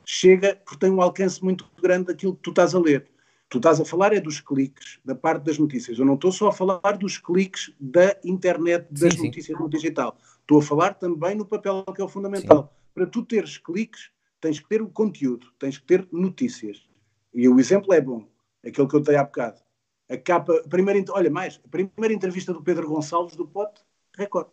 chega, 0.06 0.56
porque 0.64 0.80
tem 0.80 0.90
um 0.90 1.02
alcance 1.02 1.44
muito 1.44 1.70
grande 1.82 2.06
daquilo 2.06 2.36
que 2.36 2.42
tu 2.42 2.52
estás 2.52 2.74
a 2.74 2.80
ler. 2.80 3.08
Tu 3.50 3.58
estás 3.58 3.82
a 3.82 3.86
falar 3.86 4.14
é 4.14 4.22
dos 4.22 4.40
cliques, 4.40 4.98
da 5.04 5.14
parte 5.14 5.44
das 5.44 5.58
notícias. 5.58 6.00
Eu 6.00 6.06
não 6.06 6.14
estou 6.14 6.32
só 6.32 6.48
a 6.48 6.54
falar 6.54 6.98
dos 6.98 7.18
cliques 7.18 7.74
da 7.78 8.16
internet, 8.24 8.88
das 8.90 9.14
sim, 9.14 9.26
notícias 9.26 9.58
sim. 9.58 9.62
no 9.62 9.70
digital. 9.70 10.18
Estou 10.40 10.60
a 10.60 10.62
falar 10.62 10.94
também 10.94 11.36
no 11.36 11.46
papel 11.46 11.84
que 11.94 12.02
é 12.02 12.06
o 12.06 12.08
fundamental. 12.08 12.64
Sim. 12.64 12.82
Para 12.94 13.08
tu 13.08 13.24
teres 13.24 13.58
cliques, 13.58 14.10
tens 14.42 14.60
que 14.60 14.68
ter 14.68 14.82
o 14.82 14.90
conteúdo, 14.90 15.48
tens 15.60 15.78
que 15.78 15.86
ter 15.86 16.08
notícias. 16.12 16.90
E 17.34 17.48
o 17.48 17.60
exemplo 17.60 17.94
é 17.94 18.02
bom, 18.02 18.28
aquele 18.66 18.88
que 18.88 18.96
eu 18.96 19.00
dei 19.00 19.16
há 19.16 19.24
bocado. 19.24 19.62
A 20.10 20.18
capa, 20.18 20.62
a 20.66 20.68
primeira, 20.68 21.02
olha 21.12 21.30
mais, 21.30 21.62
a 21.64 21.70
primeira 21.70 22.14
entrevista 22.14 22.52
do 22.52 22.62
Pedro 22.62 22.90
Gonçalves 22.90 23.36
do 23.36 23.48
Pote, 23.48 23.82
Record. 24.18 24.48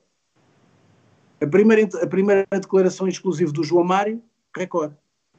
A 1.40 1.46
primeira, 1.46 1.88
a 2.02 2.06
primeira 2.06 2.46
declaração 2.52 3.08
exclusiva 3.08 3.50
do 3.50 3.64
João 3.64 3.82
Mário, 3.82 4.22
Record. 4.54 4.92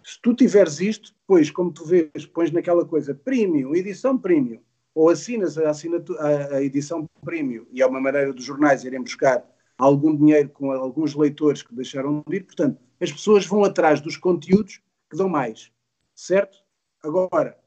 Se 0.03 0.19
tu 0.21 0.33
tiveres 0.33 0.81
isto, 0.81 1.13
depois, 1.21 1.51
como 1.51 1.71
tu 1.71 1.85
vês, 1.85 2.25
pões 2.25 2.51
naquela 2.51 2.85
coisa 2.85 3.13
premium, 3.13 3.75
edição 3.75 4.17
premium, 4.17 4.61
ou 4.93 5.09
assinas 5.09 5.57
a, 5.57 5.69
a, 5.69 6.55
a 6.55 6.63
edição 6.63 7.07
premium, 7.23 7.65
e 7.71 7.81
é 7.81 7.85
uma 7.85 8.01
maneira 8.01 8.33
dos 8.33 8.43
jornais 8.43 8.83
irem 8.83 9.01
buscar 9.01 9.45
algum 9.79 10.15
dinheiro 10.15 10.49
com 10.49 10.71
alguns 10.71 11.15
leitores 11.15 11.63
que 11.63 11.73
deixaram 11.73 12.21
de 12.27 12.35
ir, 12.35 12.43
portanto, 12.43 12.77
as 12.99 13.11
pessoas 13.11 13.45
vão 13.45 13.63
atrás 13.63 14.01
dos 14.01 14.17
conteúdos 14.17 14.81
que 15.09 15.17
dão 15.17 15.29
mais, 15.29 15.71
certo? 16.13 16.57
Agora, 17.01 17.57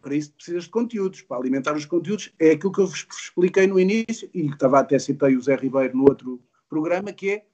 para 0.00 0.14
isso 0.14 0.32
precisas 0.32 0.64
de 0.64 0.70
conteúdos, 0.70 1.22
para 1.22 1.36
alimentar 1.36 1.74
os 1.74 1.84
conteúdos, 1.84 2.32
é 2.38 2.52
aquilo 2.52 2.72
que 2.72 2.80
eu 2.80 2.86
vos 2.86 3.06
expliquei 3.12 3.66
no 3.66 3.80
início, 3.80 4.30
e 4.32 4.46
estava 4.46 4.78
até 4.78 4.98
citei 4.98 5.36
o 5.36 5.42
Zé 5.42 5.56
Ribeiro 5.56 5.96
no 5.96 6.04
outro 6.04 6.40
programa, 6.68 7.12
que 7.12 7.30
é 7.30 7.46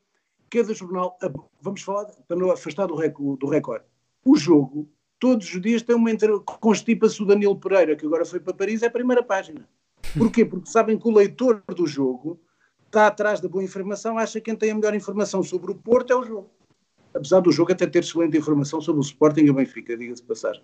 cada 0.50 0.74
jornal, 0.74 1.18
vamos 1.60 1.82
falar, 1.82 2.04
para 2.28 2.36
não 2.36 2.50
afastar 2.50 2.86
do, 2.86 3.36
do 3.36 3.46
recorde, 3.48 3.84
o 4.24 4.36
jogo, 4.36 4.88
todos 5.18 5.52
os 5.52 5.60
dias 5.60 5.82
tem 5.82 5.96
uma 5.96 6.10
constipa-se 6.44 7.22
o 7.22 7.26
Danilo 7.26 7.58
Pereira, 7.58 7.96
que 7.96 8.06
agora 8.06 8.24
foi 8.24 8.40
para 8.40 8.54
Paris, 8.54 8.82
é 8.82 8.86
a 8.86 8.90
primeira 8.90 9.22
página. 9.22 9.66
Porquê? 10.16 10.44
Porque 10.44 10.68
sabem 10.68 10.98
que 10.98 11.08
o 11.08 11.14
leitor 11.14 11.62
do 11.74 11.86
jogo 11.86 12.38
está 12.86 13.06
atrás 13.06 13.40
da 13.40 13.48
boa 13.48 13.62
informação, 13.62 14.18
acha 14.18 14.40
que 14.40 14.46
quem 14.46 14.56
tem 14.56 14.70
a 14.70 14.74
melhor 14.74 14.94
informação 14.94 15.42
sobre 15.42 15.70
o 15.70 15.74
Porto 15.74 16.12
é 16.12 16.16
o 16.16 16.24
jogo. 16.24 16.50
Apesar 17.14 17.40
do 17.40 17.50
jogo 17.50 17.72
até 17.72 17.86
ter 17.86 18.00
excelente 18.00 18.36
informação 18.36 18.80
sobre 18.80 19.00
o 19.00 19.04
Sporting 19.04 19.42
e 19.42 19.50
o 19.50 19.54
Benfica, 19.54 19.96
diga-se 19.96 20.22
passagem. 20.22 20.62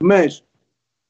Mas 0.00 0.44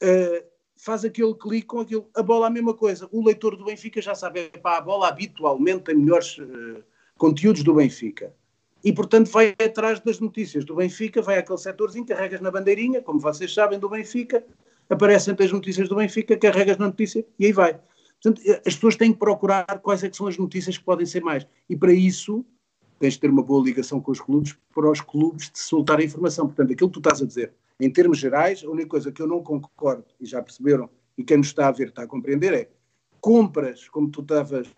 uh, 0.02 0.44
faz 0.76 1.04
aquele 1.04 1.34
clique 1.34 1.66
com 1.66 1.80
aquilo. 1.80 2.08
A 2.14 2.22
bola 2.22 2.46
a 2.46 2.50
mesma 2.50 2.74
coisa. 2.74 3.08
O 3.10 3.24
leitor 3.24 3.56
do 3.56 3.64
Benfica 3.64 4.00
já 4.00 4.14
sabe, 4.14 4.48
pá, 4.62 4.78
a 4.78 4.80
bola 4.80 5.08
habitualmente 5.08 5.84
tem 5.84 5.96
melhores 5.96 6.38
uh, 6.38 6.82
conteúdos 7.18 7.64
do 7.64 7.74
Benfica. 7.74 8.32
E, 8.84 8.92
portanto, 8.92 9.28
vai 9.28 9.56
atrás 9.64 9.98
das 9.98 10.20
notícias 10.20 10.64
do 10.64 10.76
Benfica, 10.76 11.20
vai 11.20 11.38
àquele 11.38 11.58
setorzinho, 11.58 12.06
carregas 12.06 12.40
na 12.40 12.52
bandeirinha, 12.52 13.02
como 13.02 13.18
vocês 13.18 13.52
sabem, 13.52 13.80
do 13.80 13.88
Benfica, 13.88 14.44
aparecem 14.88 15.34
as 15.36 15.50
notícias 15.50 15.88
do 15.88 15.96
Benfica, 15.96 16.36
carregas 16.36 16.76
na 16.76 16.86
notícia 16.86 17.26
e 17.38 17.46
aí 17.46 17.52
vai. 17.52 17.80
Portanto, 18.26 18.42
as 18.66 18.74
pessoas 18.74 18.96
têm 18.96 19.12
que 19.12 19.20
procurar 19.20 19.64
quais 19.80 20.02
é 20.02 20.12
são 20.12 20.26
as 20.26 20.36
notícias 20.36 20.76
que 20.76 20.82
podem 20.82 21.06
ser 21.06 21.22
mais. 21.22 21.46
E 21.68 21.76
para 21.76 21.92
isso 21.92 22.44
tens 22.98 23.12
de 23.12 23.20
ter 23.20 23.30
uma 23.30 23.42
boa 23.42 23.62
ligação 23.62 24.00
com 24.00 24.10
os 24.10 24.20
clubes 24.20 24.58
para 24.74 24.90
os 24.90 25.00
clubes 25.00 25.48
te 25.48 25.60
soltar 25.60 26.00
a 26.00 26.02
informação. 26.02 26.46
Portanto, 26.46 26.72
aquilo 26.72 26.90
que 26.90 26.94
tu 26.94 26.98
estás 26.98 27.22
a 27.22 27.26
dizer, 27.26 27.52
em 27.78 27.88
termos 27.88 28.18
gerais, 28.18 28.64
a 28.64 28.68
única 28.68 28.88
coisa 28.88 29.12
que 29.12 29.22
eu 29.22 29.28
não 29.28 29.44
concordo, 29.44 30.06
e 30.18 30.26
já 30.26 30.42
perceberam, 30.42 30.90
e 31.16 31.22
quem 31.22 31.36
nos 31.36 31.46
está 31.46 31.68
a 31.68 31.70
ver 31.70 31.88
está 31.88 32.02
a 32.02 32.06
compreender, 32.06 32.52
é 32.52 32.68
compras, 33.20 33.88
como 33.88 34.10
tu 34.10 34.22
estavas, 34.22 34.74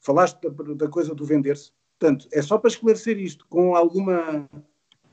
falaste 0.00 0.40
da, 0.40 0.74
da 0.74 0.88
coisa 0.88 1.14
do 1.14 1.24
vender-se. 1.24 1.70
Portanto, 1.96 2.26
é 2.32 2.42
só 2.42 2.58
para 2.58 2.70
esclarecer 2.70 3.20
isto, 3.20 3.46
com 3.48 3.76
alguma, 3.76 4.50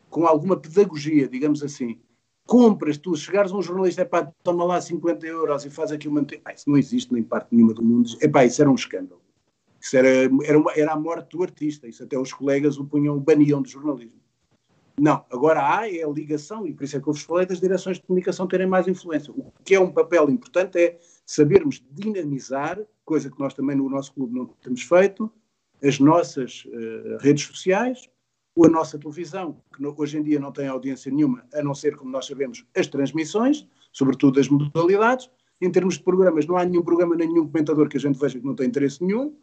com 0.10 0.26
alguma 0.26 0.58
pedagogia, 0.58 1.28
digamos 1.28 1.62
assim 1.62 2.00
compras, 2.48 2.98
tu 2.98 3.16
chegares 3.16 3.52
a 3.52 3.58
um 3.58 3.62
jornalista, 3.62 4.02
é 4.02 4.06
pá, 4.06 4.32
toma 4.41 4.64
lá 4.64 4.82
50 4.82 5.28
euros 5.28 5.66
e 5.66 5.70
faz 5.70 5.91
aqui 5.91 6.08
uma. 6.08 6.26
Ah, 6.45 6.54
isso 6.54 6.70
não 6.70 6.78
existe 6.78 7.14
nem 7.14 7.22
parte 7.22 7.50
nenhuma 7.52 7.74
do 7.74 7.84
mundo. 7.84 8.10
É 8.22 8.28
pá, 8.28 8.45
isso 8.45 8.62
era 8.62 8.72
um 8.72 8.76
escândalo. 8.76 9.22
Isso 9.80 9.95
era, 9.95 10.08
era, 10.43 10.58
uma, 10.58 10.72
era 10.74 10.93
a 10.93 11.00
morte 11.00 11.38
do 11.38 11.43
artista. 11.43 11.88
Isso 11.88 12.04
até 12.04 12.18
os 12.18 12.34
colegas 12.34 12.80
o 12.80 12.86
punham, 12.86 13.20
baniam 13.20 13.62
de 13.62 13.70
jornalismo. 13.70 14.20
Não, 15.00 15.24
agora 15.32 15.62
há 15.62 15.88
é 15.88 16.02
a 16.04 16.08
ligação, 16.08 16.66
e 16.66 16.74
por 16.74 16.84
isso 16.84 16.98
é 16.98 17.00
que 17.00 17.08
eu 17.08 17.14
vos 17.14 17.22
falei 17.22 17.45
das 17.45 17.60
direções 17.60 17.98
de 17.98 18.04
comunicação 18.04 18.48
terem 18.48 18.66
mais 18.66 18.88
influência. 18.88 19.32
O 19.32 19.54
que 19.64 19.76
é 19.76 19.80
um 19.80 19.91
papel 19.91 20.28
importante 20.28 20.80
é 20.80 20.98
sabermos 21.24 21.84
dinamizar, 21.91 22.80
coisa 23.06 23.30
que 23.30 23.39
nós 23.39 23.54
também 23.54 23.76
no 23.76 23.88
nosso 23.88 24.12
clube 24.12 24.34
não 24.34 24.48
temos 24.48 24.82
feito, 24.82 25.32
as 25.84 26.00
nossas 26.00 26.66
uh, 26.66 27.18
redes 27.20 27.45
sociais, 27.45 28.10
a 28.66 28.70
nossa 28.70 28.97
televisão, 28.97 29.62
que 29.76 29.86
hoje 29.86 30.18
em 30.18 30.24
dia 30.24 30.39
não 30.39 30.51
tem 30.51 30.68
audiência 30.68 31.12
nenhuma, 31.12 31.45
a 31.53 31.62
não 31.62 31.76
ser, 31.76 31.95
como 31.95 32.10
nós 32.10 32.26
sabemos, 32.26 32.66
as 32.76 32.88
transmissões, 32.88 33.68
sobretudo 33.91 34.39
as 34.39 34.47
modalidades. 34.47 35.30
Em 35.60 35.72
termos 35.72 35.95
de 35.95 36.03
programas, 36.03 36.45
não 36.45 36.58
há 36.58 36.66
nenhum 36.66 36.84
programa, 36.84 37.16
nem 37.16 37.28
nenhum 37.28 37.47
comentador 37.47 37.89
que 37.89 37.97
a 37.97 37.99
gente 37.99 38.20
veja 38.20 38.39
que 38.39 38.45
não 38.45 38.55
tem 38.55 38.68
interesse 38.68 39.03
nenhum. 39.03 39.36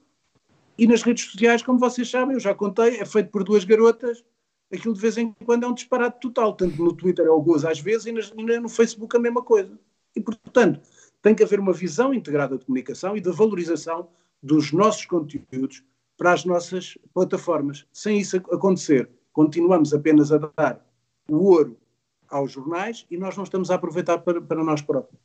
E 0.77 0.87
nas 0.87 1.03
redes 1.03 1.25
sociais, 1.25 1.63
como 1.63 1.79
vocês 1.79 2.11
sabem, 2.11 2.35
eu 2.35 2.41
já 2.41 2.55
contei, 2.55 3.01
é 3.01 3.05
feito 3.05 3.31
por 3.31 3.45
duas 3.45 3.65
garotas. 3.65 4.25
Aquilo 4.73 4.95
de 4.95 5.01
vez 5.01 5.17
em 5.17 5.33
quando 5.45 5.65
é 5.65 5.69
um 5.69 5.75
disparate 5.75 6.21
total. 6.21 6.55
Tanto 6.55 6.83
no 6.83 6.93
Twitter 6.93 7.27
é 7.27 7.31
o 7.31 7.41
gozo 7.41 7.69
às 7.69 7.79
vezes 7.79 8.07
e 8.07 8.13
no 8.61 8.69
Facebook 8.69 9.17
a 9.17 9.21
mesma 9.21 9.43
coisa. 9.43 9.79
E, 10.17 10.21
portanto, 10.21 10.81
tem 11.23 11.35
que 11.35 11.43
haver 11.43 11.61
uma 11.61 11.73
visão 11.73 12.13
integrada 12.13 12.59
de 12.59 12.65
comunicação 12.65 13.17
e 13.17 13.21
de 13.21 13.31
valorização 13.31 14.09
dos 14.43 14.73
nossos 14.73 15.07
conteúdos 15.07 15.83
para 16.17 16.33
as 16.33 16.45
nossas 16.45 16.97
plataformas. 17.13 17.87
Sem 17.93 18.19
isso 18.19 18.37
acontecer, 18.37 19.11
continuamos 19.33 19.93
apenas 19.93 20.33
a 20.33 20.39
dar 20.39 20.85
o 21.29 21.37
ouro 21.51 21.77
aos 22.29 22.53
jornais 22.53 23.07
e 23.11 23.17
nós 23.17 23.37
não 23.37 23.45
estamos 23.45 23.71
a 23.71 23.75
aproveitar 23.75 24.19
para, 24.19 24.41
para 24.41 24.63
nós 24.63 24.83
próprios. 24.83 25.21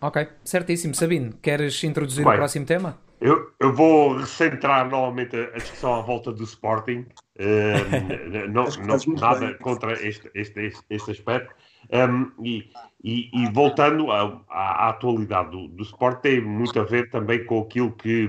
Ok, 0.00 0.26
certíssimo. 0.44 0.94
Sabino, 0.94 1.32
queres 1.40 1.82
introduzir 1.84 2.24
Bem, 2.24 2.34
o 2.34 2.36
próximo 2.36 2.66
tema? 2.66 2.98
Eu, 3.20 3.52
eu 3.60 3.72
vou 3.72 4.16
recentrar 4.16 4.90
novamente 4.90 5.36
a, 5.36 5.56
discussão 5.58 5.94
à 5.94 6.00
volta 6.00 6.32
do 6.32 6.44
Sporting. 6.44 7.06
Uh, 7.32 8.46
não, 8.50 8.64
não 8.64 9.14
nada 9.18 9.46
bem. 9.46 9.58
contra 9.58 9.94
este, 9.94 10.30
este, 10.34 10.60
este, 10.60 10.84
este 10.90 11.10
aspecto. 11.12 11.54
Um, 11.90 12.30
e, 12.44 12.70
e, 13.02 13.30
e, 13.32 13.50
voltando 13.50 14.12
à, 14.12 14.38
à, 14.50 14.90
atualidade 14.90 15.50
do, 15.50 15.66
do 15.66 15.82
Sport, 15.82 16.20
tem 16.20 16.42
muito 16.42 16.78
a 16.78 16.84
ver 16.84 17.08
também 17.08 17.42
com 17.46 17.62
aquilo 17.62 17.90
que 17.90 18.28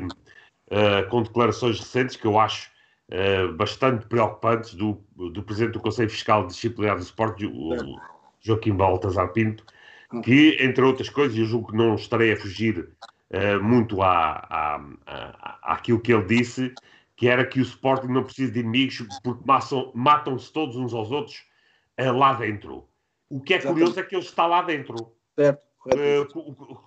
uh, 0.73 1.07
com 1.09 1.21
declarações 1.21 1.79
recentes 1.79 2.15
que 2.15 2.25
eu 2.25 2.39
acho 2.39 2.69
uh, 3.09 3.53
bastante 3.53 4.05
preocupantes 4.07 4.73
do, 4.73 5.03
do 5.15 5.43
Presidente 5.43 5.73
do 5.73 5.79
Conselho 5.79 6.09
Fiscal 6.09 6.47
Disciplinar 6.47 6.97
do 6.97 7.03
Esporte, 7.03 7.45
o 7.45 7.99
Joaquim 8.41 8.73
Baltazar 8.73 9.31
Pinto, 9.31 9.63
que, 10.23 10.57
entre 10.59 10.83
outras 10.83 11.09
coisas, 11.09 11.37
eu 11.37 11.45
julgo 11.45 11.71
que 11.71 11.77
não 11.77 11.95
estarei 11.95 12.33
a 12.33 12.37
fugir 12.37 12.89
uh, 13.31 13.63
muito 13.63 14.01
à, 14.01 14.45
à, 14.49 14.81
à, 15.05 15.73
àquilo 15.73 15.99
que 15.99 16.11
ele 16.11 16.25
disse, 16.25 16.73
que 17.15 17.27
era 17.27 17.45
que 17.45 17.59
o 17.59 17.63
Sporting 17.63 18.07
não 18.07 18.23
precisa 18.23 18.51
de 18.51 18.59
inimigos 18.59 19.07
porque 19.23 19.43
matam-se 19.93 20.51
todos 20.51 20.75
uns 20.75 20.93
aos 20.93 21.11
outros 21.11 21.45
lá 21.97 22.33
dentro. 22.33 22.87
O 23.29 23.39
que 23.39 23.53
é 23.53 23.59
curioso 23.59 23.99
é 23.99 24.03
que 24.03 24.15
ele 24.15 24.23
está 24.23 24.47
lá 24.47 24.63
dentro. 24.63 25.13
Certo. 25.35 25.63
Uh, 25.85 26.77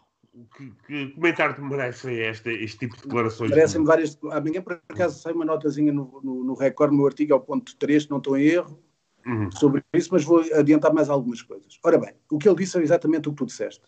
que, 0.57 0.72
que 0.87 1.09
comentário 1.14 1.55
te 1.55 1.61
merece 1.61 2.12
este, 2.12 2.51
este 2.51 2.78
tipo 2.78 2.97
de 2.97 3.03
declarações? 3.03 3.51
Merecem-me 3.51 3.87
várias. 3.87 4.18
Amanhã, 4.30 4.62
por 4.62 4.80
acaso, 4.89 5.20
sai 5.20 5.32
uma 5.32 5.45
notazinha 5.45 5.93
no, 5.93 6.20
no, 6.22 6.45
no 6.45 6.55
Record, 6.55 6.93
no 6.93 7.07
artigo, 7.07 7.34
ao 7.34 7.41
ponto 7.41 7.76
3, 7.76 8.09
não 8.09 8.18
estou 8.18 8.37
em 8.37 8.45
erro, 8.45 8.82
uhum. 9.26 9.51
sobre 9.53 9.82
isso, 9.95 10.11
mas 10.12 10.24
vou 10.24 10.41
adiantar 10.55 10.93
mais 10.93 11.09
algumas 11.09 11.43
coisas. 11.43 11.78
Ora 11.84 11.99
bem, 11.99 12.14
o 12.30 12.39
que 12.39 12.49
ele 12.49 12.57
disse 12.57 12.78
é 12.78 12.82
exatamente 12.82 13.28
o 13.28 13.32
que 13.32 13.39
tu 13.39 13.47
disseste. 13.47 13.84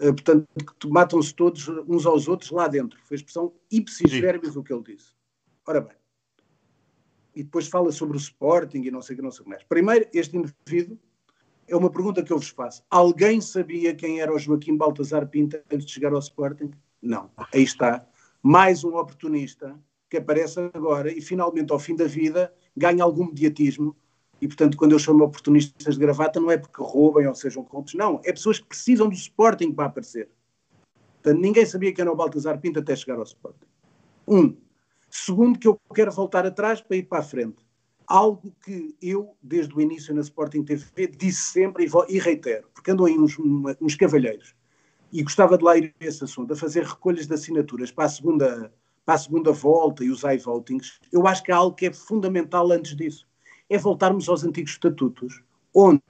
Uh, 0.00 0.14
portanto, 0.14 0.46
matam-se 0.88 1.34
todos 1.34 1.68
uns 1.68 2.06
aos 2.06 2.26
outros 2.28 2.50
lá 2.50 2.66
dentro. 2.68 2.98
Foi 3.04 3.16
a 3.16 3.18
expressão 3.18 3.52
ipsis 3.70 4.10
verbis 4.12 4.56
o 4.56 4.62
que 4.62 4.72
ele 4.72 4.82
disse. 4.82 5.12
Ora 5.66 5.80
bem, 5.80 5.96
e 7.34 7.42
depois 7.42 7.68
fala 7.68 7.92
sobre 7.92 8.16
o 8.16 8.20
Sporting 8.20 8.82
e 8.82 8.90
não 8.90 9.02
sei 9.02 9.14
o 9.14 9.16
que, 9.18 9.22
não 9.22 9.30
sei 9.30 9.40
o 9.40 9.44
que 9.44 9.50
mais. 9.50 9.62
Primeiro, 9.64 10.08
este 10.12 10.36
indivíduo, 10.36 10.98
é 11.70 11.76
uma 11.76 11.88
pergunta 11.88 12.22
que 12.22 12.32
eu 12.32 12.38
vos 12.38 12.48
faço. 12.48 12.82
Alguém 12.90 13.40
sabia 13.40 13.94
quem 13.94 14.20
era 14.20 14.34
o 14.34 14.38
Joaquim 14.38 14.76
Baltazar 14.76 15.26
Pinta 15.28 15.62
antes 15.72 15.86
de 15.86 15.92
chegar 15.92 16.12
ao 16.12 16.18
Sporting? 16.18 16.72
Não. 17.00 17.30
Aí 17.54 17.62
está. 17.62 18.04
Mais 18.42 18.82
um 18.82 18.96
oportunista 18.96 19.78
que 20.08 20.16
aparece 20.16 20.58
agora 20.74 21.12
e 21.12 21.20
finalmente, 21.20 21.72
ao 21.72 21.78
fim 21.78 21.94
da 21.94 22.06
vida, 22.06 22.52
ganha 22.76 23.04
algum 23.04 23.26
mediatismo. 23.26 23.96
E, 24.40 24.48
portanto, 24.48 24.76
quando 24.76 24.92
eu 24.92 24.98
chamo 24.98 25.22
oportunistas 25.22 25.94
de 25.94 26.00
gravata, 26.00 26.40
não 26.40 26.50
é 26.50 26.56
porque 26.56 26.82
roubem 26.82 27.26
ou 27.26 27.34
sejam 27.34 27.62
corruptos, 27.62 27.94
não. 27.94 28.20
É 28.24 28.32
pessoas 28.32 28.58
que 28.58 28.66
precisam 28.66 29.08
do 29.08 29.14
Sporting 29.14 29.72
para 29.72 29.86
aparecer. 29.86 30.28
Portanto, 31.22 31.40
ninguém 31.40 31.64
sabia 31.64 31.92
quem 31.92 32.02
era 32.02 32.12
o 32.12 32.16
Baltazar 32.16 32.58
Pinta 32.58 32.80
até 32.80 32.96
chegar 32.96 33.16
ao 33.16 33.22
Sporting. 33.22 33.66
Um. 34.26 34.56
Segundo, 35.08 35.58
que 35.58 35.68
eu 35.68 35.78
quero 35.94 36.10
voltar 36.10 36.46
atrás 36.46 36.80
para 36.80 36.96
ir 36.96 37.04
para 37.04 37.18
a 37.18 37.22
frente. 37.22 37.64
Algo 38.10 38.52
que 38.64 38.96
eu, 39.00 39.36
desde 39.40 39.72
o 39.72 39.80
início 39.80 40.12
na 40.12 40.20
Sporting 40.20 40.64
TV, 40.64 41.06
disse 41.16 41.52
sempre 41.52 41.88
e, 42.08 42.18
reitero, 42.18 42.68
porque 42.74 42.90
andam 42.90 43.06
aí 43.06 43.16
uns, 43.16 43.38
uns 43.80 43.94
cavalheiros 43.94 44.52
e 45.12 45.22
gostava 45.22 45.56
de 45.56 45.62
lá 45.62 45.78
ir 45.78 45.94
a 46.00 46.04
esse 46.04 46.24
assunto, 46.24 46.52
a 46.52 46.56
fazer 46.56 46.84
recolhas 46.84 47.28
de 47.28 47.34
assinaturas 47.34 47.92
para 47.92 48.06
a 48.06 48.08
segunda, 48.08 48.72
para 49.04 49.14
a 49.14 49.18
segunda 49.18 49.52
volta 49.52 50.04
e 50.04 50.10
os 50.10 50.24
i-votings, 50.24 50.98
eu 51.12 51.24
acho 51.24 51.44
que 51.44 51.52
há 51.52 51.56
algo 51.56 51.76
que 51.76 51.86
é 51.86 51.92
fundamental 51.92 52.72
antes 52.72 52.96
disso. 52.96 53.28
É 53.68 53.78
voltarmos 53.78 54.28
aos 54.28 54.42
antigos 54.42 54.72
estatutos, 54.72 55.40
onde 55.72 56.02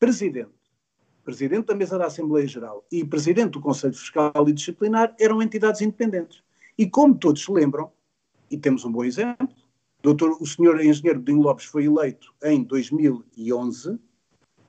presidente, 0.00 0.50
presidente 1.24 1.66
da 1.66 1.76
mesa 1.76 1.96
da 1.96 2.06
Assembleia 2.06 2.48
Geral 2.48 2.84
e 2.90 3.04
presidente 3.04 3.52
do 3.52 3.60
Conselho 3.60 3.94
Fiscal 3.94 4.48
e 4.48 4.52
Disciplinar 4.52 5.14
eram 5.20 5.40
entidades 5.40 5.80
independentes. 5.80 6.42
E 6.76 6.90
como 6.90 7.14
todos 7.14 7.44
se 7.44 7.52
lembram, 7.52 7.92
e 8.50 8.58
temos 8.58 8.84
um 8.84 8.90
bom 8.90 9.04
exemplo. 9.04 9.48
Doutor, 10.02 10.38
o 10.40 10.46
senhor 10.46 10.80
engenheiro 10.80 11.20
Dinho 11.20 11.42
Lopes 11.42 11.66
foi 11.66 11.84
eleito 11.84 12.32
em 12.42 12.62
2011 12.62 13.98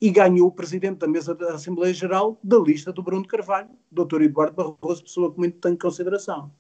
e 0.01 0.09
ganhou 0.09 0.47
o 0.47 0.51
presidente 0.51 0.97
da 0.97 1.07
mesa 1.07 1.33
da 1.33 1.53
Assembleia 1.53 1.93
Geral 1.93 2.37
da 2.43 2.57
lista 2.57 2.91
do 2.91 3.01
Bruno 3.01 3.25
Carvalho, 3.25 3.69
doutor 3.89 4.21
Eduardo 4.21 4.55
Barroso, 4.55 5.03
pessoa 5.03 5.31
que 5.31 5.39
muito 5.39 5.57
tenho 5.59 5.77
consideração. 5.77 6.51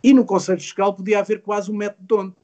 E 0.00 0.14
no 0.14 0.24
Conselho 0.24 0.60
Fiscal 0.60 0.94
podia 0.94 1.18
haver 1.18 1.42
quase 1.42 1.72
um 1.72 1.76
método 1.76 2.06
de 2.06 2.14
onde, 2.14 2.36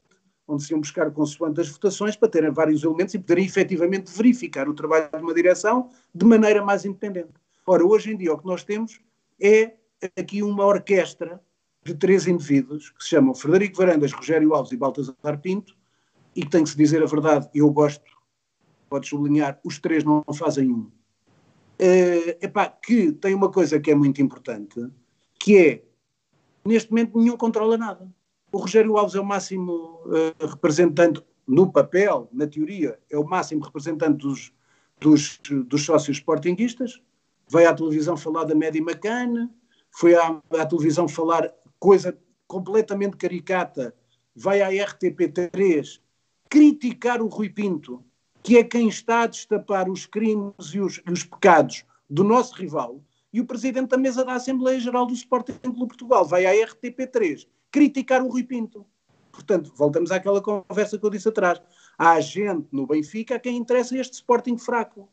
onde 0.48 0.64
se 0.64 0.72
iam 0.72 0.80
buscar 0.80 1.08
consoante 1.12 1.60
as 1.60 1.68
votações 1.68 2.16
para 2.16 2.28
terem 2.28 2.50
vários 2.50 2.82
elementos 2.82 3.14
e 3.14 3.18
poderem 3.20 3.44
efetivamente 3.44 4.10
verificar 4.10 4.68
o 4.68 4.74
trabalho 4.74 5.08
de 5.08 5.22
uma 5.22 5.34
direção 5.34 5.88
de 6.12 6.26
maneira 6.26 6.64
mais 6.64 6.84
independente. 6.84 7.34
Ora, 7.64 7.86
hoje 7.86 8.12
em 8.12 8.16
dia 8.16 8.32
o 8.32 8.38
que 8.38 8.46
nós 8.46 8.64
temos 8.64 8.98
é 9.40 9.74
aqui 10.18 10.42
uma 10.42 10.66
orquestra 10.66 11.40
de 11.84 11.94
três 11.94 12.26
indivíduos 12.26 12.90
que 12.90 13.02
se 13.02 13.10
chamam 13.10 13.34
Frederico 13.34 13.76
Varandas, 13.76 14.12
Rogério 14.12 14.54
Alves 14.54 14.72
e 14.72 14.76
Baltasar 14.76 15.40
Pinto, 15.40 15.76
e 16.34 16.44
tem 16.44 16.64
que 16.64 16.70
se 16.70 16.76
dizer 16.76 17.02
a 17.02 17.06
verdade, 17.06 17.48
eu 17.54 17.70
gosto, 17.70 18.04
pode 18.88 19.06
sublinhar, 19.06 19.60
os 19.62 19.78
três 19.78 20.02
não 20.02 20.24
fazem 20.34 20.70
um. 20.70 20.90
Uh, 21.78 22.38
epá, 22.40 22.68
que 22.68 23.12
tem 23.12 23.34
uma 23.34 23.50
coisa 23.50 23.78
que 23.78 23.90
é 23.90 23.94
muito 23.94 24.22
importante, 24.22 24.88
que 25.38 25.58
é, 25.58 25.84
neste 26.64 26.90
momento 26.90 27.18
nenhum 27.18 27.36
controla 27.36 27.76
nada. 27.76 28.10
O 28.50 28.58
Rogério 28.58 28.96
Alves 28.96 29.14
é 29.14 29.20
o 29.20 29.24
máximo 29.24 30.00
uh, 30.06 30.46
representante, 30.46 31.22
no 31.46 31.70
papel, 31.70 32.28
na 32.32 32.46
teoria, 32.46 32.98
é 33.10 33.18
o 33.18 33.24
máximo 33.24 33.62
representante 33.62 34.18
dos, 34.18 34.52
dos, 34.98 35.38
dos 35.66 35.84
sócios 35.84 36.16
sportinguistas, 36.16 37.02
veio 37.50 37.68
à 37.68 37.74
televisão 37.74 38.16
falar 38.16 38.44
da 38.44 38.54
Média 38.54 38.82
Macana, 38.82 39.50
foi 39.90 40.14
à, 40.14 40.40
à 40.50 40.64
televisão 40.66 41.06
falar 41.06 41.52
coisa 41.84 42.18
completamente 42.46 43.14
caricata, 43.18 43.94
vai 44.34 44.62
à 44.62 44.70
RTP3 44.70 46.00
criticar 46.48 47.20
o 47.20 47.28
Rui 47.28 47.50
Pinto, 47.50 48.02
que 48.42 48.56
é 48.56 48.64
quem 48.64 48.88
está 48.88 49.24
a 49.24 49.26
destapar 49.26 49.90
os 49.90 50.06
crimes 50.06 50.54
e 50.72 50.80
os, 50.80 51.02
e 51.06 51.12
os 51.12 51.24
pecados 51.24 51.84
do 52.08 52.24
nosso 52.24 52.54
rival, 52.54 53.02
e 53.30 53.38
o 53.38 53.44
presidente 53.44 53.90
da 53.90 53.98
mesa 53.98 54.24
da 54.24 54.32
Assembleia 54.32 54.80
Geral 54.80 55.04
do 55.04 55.12
Sporting 55.12 55.58
Clube 55.58 55.88
Portugal 55.88 56.24
vai 56.24 56.46
à 56.46 56.66
RTP3 56.66 57.46
criticar 57.70 58.22
o 58.22 58.28
Rui 58.28 58.44
Pinto. 58.44 58.86
Portanto, 59.30 59.70
voltamos 59.76 60.10
àquela 60.10 60.40
conversa 60.40 60.96
que 60.96 61.04
eu 61.04 61.10
disse 61.10 61.28
atrás. 61.28 61.60
Há 61.98 62.18
gente 62.18 62.66
no 62.72 62.86
Benfica 62.86 63.34
a 63.34 63.38
quem 63.38 63.58
interessa 63.58 63.94
este 63.98 64.14
Sporting 64.14 64.56
fraco. 64.56 65.06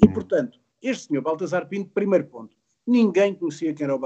E, 0.00 0.06
portanto, 0.06 0.60
este 0.80 1.08
senhor 1.08 1.22
Baltasar 1.22 1.66
Pinto, 1.66 1.90
primeiro 1.90 2.26
ponto, 2.26 2.56
ninguém 2.86 3.34
conhecia 3.34 3.74
quem 3.74 3.82
era 3.82 3.96
o 3.96 3.98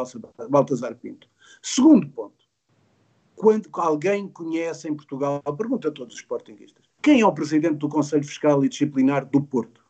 Baltasar 0.49 0.95
Pinto. 0.97 1.34
Segundo 1.63 2.09
ponto, 2.09 2.45
quando 3.35 3.69
alguém 3.73 4.29
conhece 4.29 4.89
em 4.89 4.95
Portugal, 4.95 5.43
pergunta 5.57 5.89
a 5.89 5.93
todos 5.93 6.15
os 6.15 6.21
sportinguistas, 6.21 6.85
quem 7.03 7.21
é 7.21 7.27
o 7.27 7.33
presidente 7.33 7.77
do 7.77 7.89
Conselho 7.89 8.25
Fiscal 8.25 8.65
e 8.65 8.69
Disciplinar 8.69 9.27
do 9.27 9.43
Porto? 9.43 9.85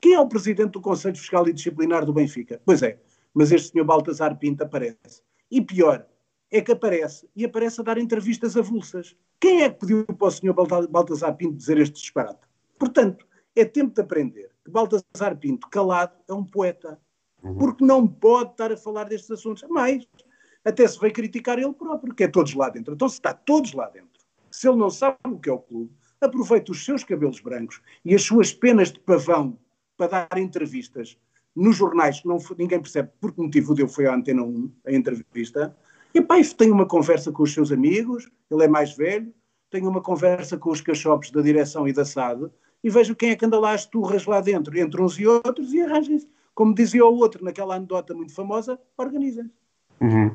Quem 0.00 0.14
é 0.14 0.20
o 0.20 0.28
presidente 0.28 0.72
do 0.72 0.80
Conselho 0.80 1.16
Fiscal 1.16 1.48
e 1.48 1.52
Disciplinar 1.52 2.04
do 2.04 2.12
Benfica? 2.12 2.60
Pois 2.64 2.82
é, 2.82 3.00
mas 3.32 3.50
este 3.50 3.72
senhor 3.72 3.84
Baltasar 3.84 4.38
Pinto 4.38 4.62
aparece. 4.62 5.22
E 5.50 5.60
pior, 5.60 6.06
é 6.50 6.60
que 6.60 6.72
aparece, 6.72 7.28
e 7.34 7.44
aparece 7.44 7.80
a 7.80 7.84
dar 7.84 7.98
entrevistas 7.98 8.56
avulsas. 8.56 9.16
Quem 9.40 9.62
é 9.62 9.70
que 9.70 9.80
pediu 9.80 10.04
para 10.04 10.28
o 10.28 10.30
senhor 10.30 10.54
Baltasar 10.54 11.34
Pinto 11.36 11.56
dizer 11.56 11.78
este 11.78 11.94
disparate? 11.94 12.40
Portanto, 12.78 13.26
é 13.56 13.64
tempo 13.64 13.94
de 13.94 14.00
aprender 14.00 14.50
que 14.64 14.70
Baltasar 14.70 15.36
Pinto, 15.38 15.68
calado, 15.68 16.12
é 16.28 16.32
um 16.32 16.44
poeta. 16.44 17.00
Uhum. 17.42 17.58
Porque 17.58 17.84
não 17.84 18.06
pode 18.06 18.52
estar 18.52 18.72
a 18.72 18.76
falar 18.76 19.04
destes 19.04 19.30
assuntos. 19.30 19.64
Mais, 19.68 20.06
até 20.64 20.86
se 20.86 20.98
veio 20.98 21.12
criticar 21.12 21.58
ele 21.58 21.72
próprio, 21.72 22.14
que 22.14 22.24
é 22.24 22.28
todos 22.28 22.54
lá 22.54 22.68
dentro. 22.68 22.94
Então, 22.94 23.08
se 23.08 23.16
está 23.16 23.32
todos 23.34 23.72
lá 23.72 23.88
dentro, 23.88 24.24
se 24.50 24.68
ele 24.68 24.78
não 24.78 24.90
sabe 24.90 25.18
o 25.26 25.38
que 25.38 25.50
é 25.50 25.52
o 25.52 25.58
clube, 25.58 25.90
aproveita 26.20 26.72
os 26.72 26.84
seus 26.84 27.04
cabelos 27.04 27.40
brancos 27.40 27.80
e 28.04 28.14
as 28.14 28.22
suas 28.22 28.52
penas 28.52 28.90
de 28.90 28.98
pavão 29.00 29.58
para 29.96 30.26
dar 30.28 30.38
entrevistas 30.38 31.18
nos 31.54 31.76
jornais 31.76 32.22
não, 32.24 32.38
ninguém 32.58 32.80
percebe 32.80 33.10
por 33.20 33.32
que 33.32 33.40
motivo 33.40 33.74
deu 33.74 33.88
foi 33.88 34.06
à 34.06 34.14
Antena 34.14 34.42
1, 34.42 34.72
a 34.86 34.92
entrevista. 34.92 35.76
E 36.12 36.20
pá, 36.20 36.36
tem 36.56 36.70
uma 36.70 36.86
conversa 36.86 37.30
com 37.30 37.42
os 37.42 37.52
seus 37.52 37.70
amigos, 37.70 38.28
ele 38.50 38.64
é 38.64 38.68
mais 38.68 38.96
velho, 38.96 39.32
tem 39.70 39.86
uma 39.86 40.00
conversa 40.00 40.56
com 40.56 40.70
os 40.70 40.80
cachopos 40.80 41.30
da 41.30 41.42
direção 41.42 41.86
e 41.86 41.92
da 41.92 42.04
SAD 42.04 42.50
e 42.82 42.90
vejo 42.90 43.16
quem 43.16 43.30
é 43.30 43.36
que 43.36 43.46
anda 43.46 43.58
lá 43.58 43.72
as 43.72 43.86
turras 43.86 44.26
lá 44.26 44.40
dentro, 44.40 44.78
entre 44.78 45.00
uns 45.00 45.18
e 45.18 45.26
outros, 45.26 45.72
e 45.72 45.80
arranjem-se. 45.80 46.28
Como 46.54 46.74
dizia 46.74 47.04
o 47.04 47.16
outro 47.16 47.42
naquela 47.42 47.76
anedota 47.76 48.14
muito 48.14 48.34
famosa, 48.34 48.78
organizem-se. 48.96 49.50
Uhum. 50.00 50.34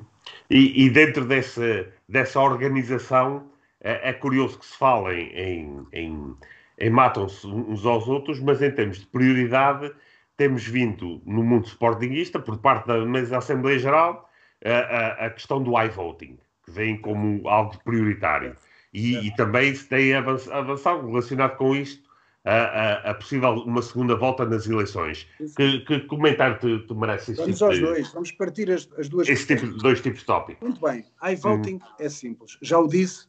E, 0.49 0.85
e, 0.85 0.89
dentro 0.89 1.25
desse, 1.25 1.87
dessa 2.07 2.39
organização 2.39 3.51
é, 3.81 4.09
é, 4.09 4.13
curioso 4.13 4.59
que 4.59 4.65
se 4.65 4.77
falem 4.77 5.29
em, 5.33 5.87
em, 5.93 6.35
em 6.79 6.89
matam-se 6.89 7.45
uns 7.45 7.85
aos 7.85 8.07
outros, 8.07 8.39
mas 8.39 8.61
em 8.61 8.71
termos 8.71 8.99
de 8.99 9.05
prioridade 9.07 9.91
temos 10.35 10.65
vindo 10.65 11.21
no 11.25 11.43
mundo 11.43 11.67
sportinguista, 11.67 12.39
por 12.39 12.57
parte 12.57 12.87
da 12.87 12.97
da 12.97 13.37
Assembleia 13.37 13.77
Geral, 13.77 14.29
a, 14.63 14.69
a, 14.71 15.25
a 15.25 15.29
questão 15.29 15.61
do 15.61 15.79
iVoting, 15.79 16.37
que 16.65 16.71
vem 16.71 16.97
como 16.97 17.47
algo 17.47 17.77
prioritário. 17.83 18.55
E, 18.93 19.27
e 19.27 19.35
também 19.35 19.75
se 19.75 19.87
tem 19.87 20.13
avançado 20.15 21.07
relacionado 21.07 21.57
com 21.57 21.75
isto 21.75 22.08
a, 22.49 22.63
a, 22.63 23.11
a, 23.11 23.13
possível 23.13 23.51
uma 23.65 23.81
segunda 23.81 24.15
volta 24.15 24.45
nas 24.45 24.65
eleições. 24.67 25.27
Que, 25.55 25.79
que, 25.81 25.99
comentário 26.01 26.57
te, 26.59 26.87
te 26.87 26.93
merece 26.93 27.33
Vamos 27.33 27.53
tipo 27.53 27.65
aos 27.65 27.75
de, 27.75 27.81
dois, 27.81 28.11
vamos 28.11 28.31
partir 28.31 28.71
as, 28.71 28.89
as 28.97 29.07
duas 29.07 29.29
esse 29.29 29.45
tipo, 29.45 29.67
dois 29.77 30.01
tipos 30.01 30.21
de 30.21 30.25
tópico. 30.25 30.63
Muito 30.63 30.81
bem, 30.81 31.05
iVoting 31.31 31.75
hum. 31.75 31.79
é 31.99 32.09
simples. 32.09 32.57
Já 32.61 32.79
o 32.79 32.87
disse, 32.87 33.27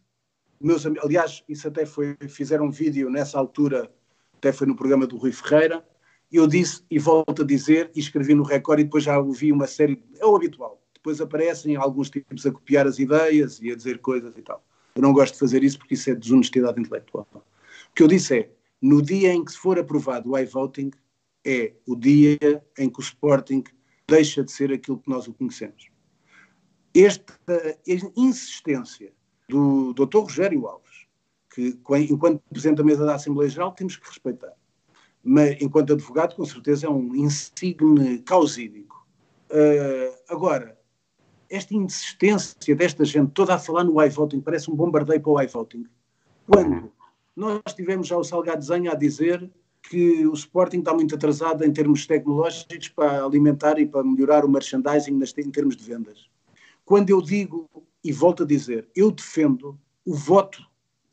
meus 0.61 0.87
amigos, 0.87 1.05
aliás, 1.05 1.45
isso 1.49 1.69
até 1.69 1.85
foi, 1.85 2.17
fizeram 2.29 2.67
um 2.67 2.71
vídeo 2.71 3.11
nessa 3.11 3.39
altura, 3.39 3.91
até 4.37 4.53
foi 4.53 4.67
no 4.67 4.75
programa 4.75 5.07
do 5.07 5.17
Rui 5.17 5.33
Ferreira, 5.33 5.85
eu 6.33 6.47
disse 6.47 6.83
e 6.91 6.99
volto 6.99 7.43
a 7.43 7.45
dizer, 7.45 7.91
e 7.95 8.01
escrevi 8.01 8.35
no 8.35 8.43
recorde 8.43 8.83
e 8.83 8.85
depois 8.85 9.05
já 9.05 9.19
ouvi 9.19 9.53
uma 9.53 9.67
série, 9.67 10.03
é 10.19 10.25
o 10.25 10.35
habitual, 10.37 10.81
depois 10.95 11.21
aparecem 11.21 11.77
alguns 11.77 12.09
tipos 12.09 12.47
a 12.47 12.53
copiar 12.53 12.87
as 12.87 12.99
ideias 12.99 13.61
e 13.61 13.71
a 13.71 13.77
dizer 13.77 13.99
coisas 13.99 14.37
e 14.37 14.43
tal. 14.43 14.65
Eu 14.95 15.03
não 15.03 15.13
gosto 15.13 15.35
de 15.35 15.41
fazer 15.41 15.63
isso 15.63 15.79
porque 15.79 15.95
isso 15.95 16.11
é 16.11 16.15
desonestidade 16.15 16.81
intelectual. 16.81 17.27
O 17.35 17.95
que 17.95 18.03
eu 18.03 18.09
disse 18.09 18.39
é, 18.39 18.51
no 18.81 19.03
dia 19.03 19.33
em 19.33 19.45
que 19.45 19.53
se 19.53 19.59
for 19.59 19.79
aprovado 19.79 20.31
o 20.31 20.39
iVoting, 20.39 20.91
é 21.45 21.73
o 21.87 21.97
dia 21.97 22.39
em 22.79 22.89
que 22.89 22.99
o 22.99 23.03
Sporting 23.03 23.65
deixa 24.07 24.43
de 24.43 24.51
ser 24.51 24.73
aquilo 24.73 24.99
que 24.99 25.09
nós 25.09 25.27
o 25.29 25.35
conhecemos. 25.35 25.89
Esta, 26.95 27.79
insistência 28.17 29.13
do 29.49 29.93
Dr. 29.95 30.19
Rogério 30.19 30.67
Alves, 30.67 31.07
que 31.55 31.79
enquanto 32.11 32.43
Presidente 32.51 32.79
da 32.79 32.85
Mesa 32.85 33.05
da 33.05 33.15
Assembleia 33.15 33.51
Geral 33.51 33.73
temos 33.73 33.97
que 33.97 34.07
respeitar, 34.07 34.53
mas 35.23 35.61
enquanto 35.61 35.93
advogado 35.93 36.35
com 36.35 36.45
certeza 36.45 36.87
é 36.87 36.91
um 36.91 37.15
insigne 37.15 38.19
causídico. 38.21 39.07
Uh, 39.51 40.17
agora, 40.29 40.79
esta 41.49 41.75
insistência 41.75 42.75
desta 42.77 43.05
gente 43.05 43.33
toda 43.33 43.55
a 43.55 43.59
falar 43.59 43.85
no 43.85 44.03
iVoting 44.03 44.41
parece 44.41 44.71
um 44.71 44.75
bombardeio 44.75 45.21
para 45.21 45.31
o 45.31 45.43
iVoting, 45.43 45.87
quando 46.47 46.93
nós 47.41 47.75
tivemos 47.75 48.07
já 48.07 48.19
o 48.19 48.23
Salgado 48.23 48.63
Zenha 48.63 48.93
a 48.93 48.95
dizer 48.95 49.51
que 49.83 50.27
o 50.27 50.35
Sporting 50.35 50.81
está 50.81 50.93
muito 50.93 51.15
atrasado 51.15 51.65
em 51.65 51.73
termos 51.73 52.07
tecnológicos 52.07 52.89
para 52.89 53.25
alimentar 53.25 53.79
e 53.79 53.87
para 53.87 54.05
melhorar 54.05 54.45
o 54.45 54.49
merchandising 54.49 55.19
em 55.39 55.51
termos 55.51 55.75
de 55.75 55.85
vendas. 55.85 56.29
Quando 56.85 57.09
eu 57.09 57.23
digo, 57.23 57.69
e 58.05 58.13
volto 58.13 58.43
a 58.43 58.47
dizer, 58.47 58.89
eu 58.95 59.11
defendo 59.11 59.79
o 60.05 60.15
voto 60.15 60.63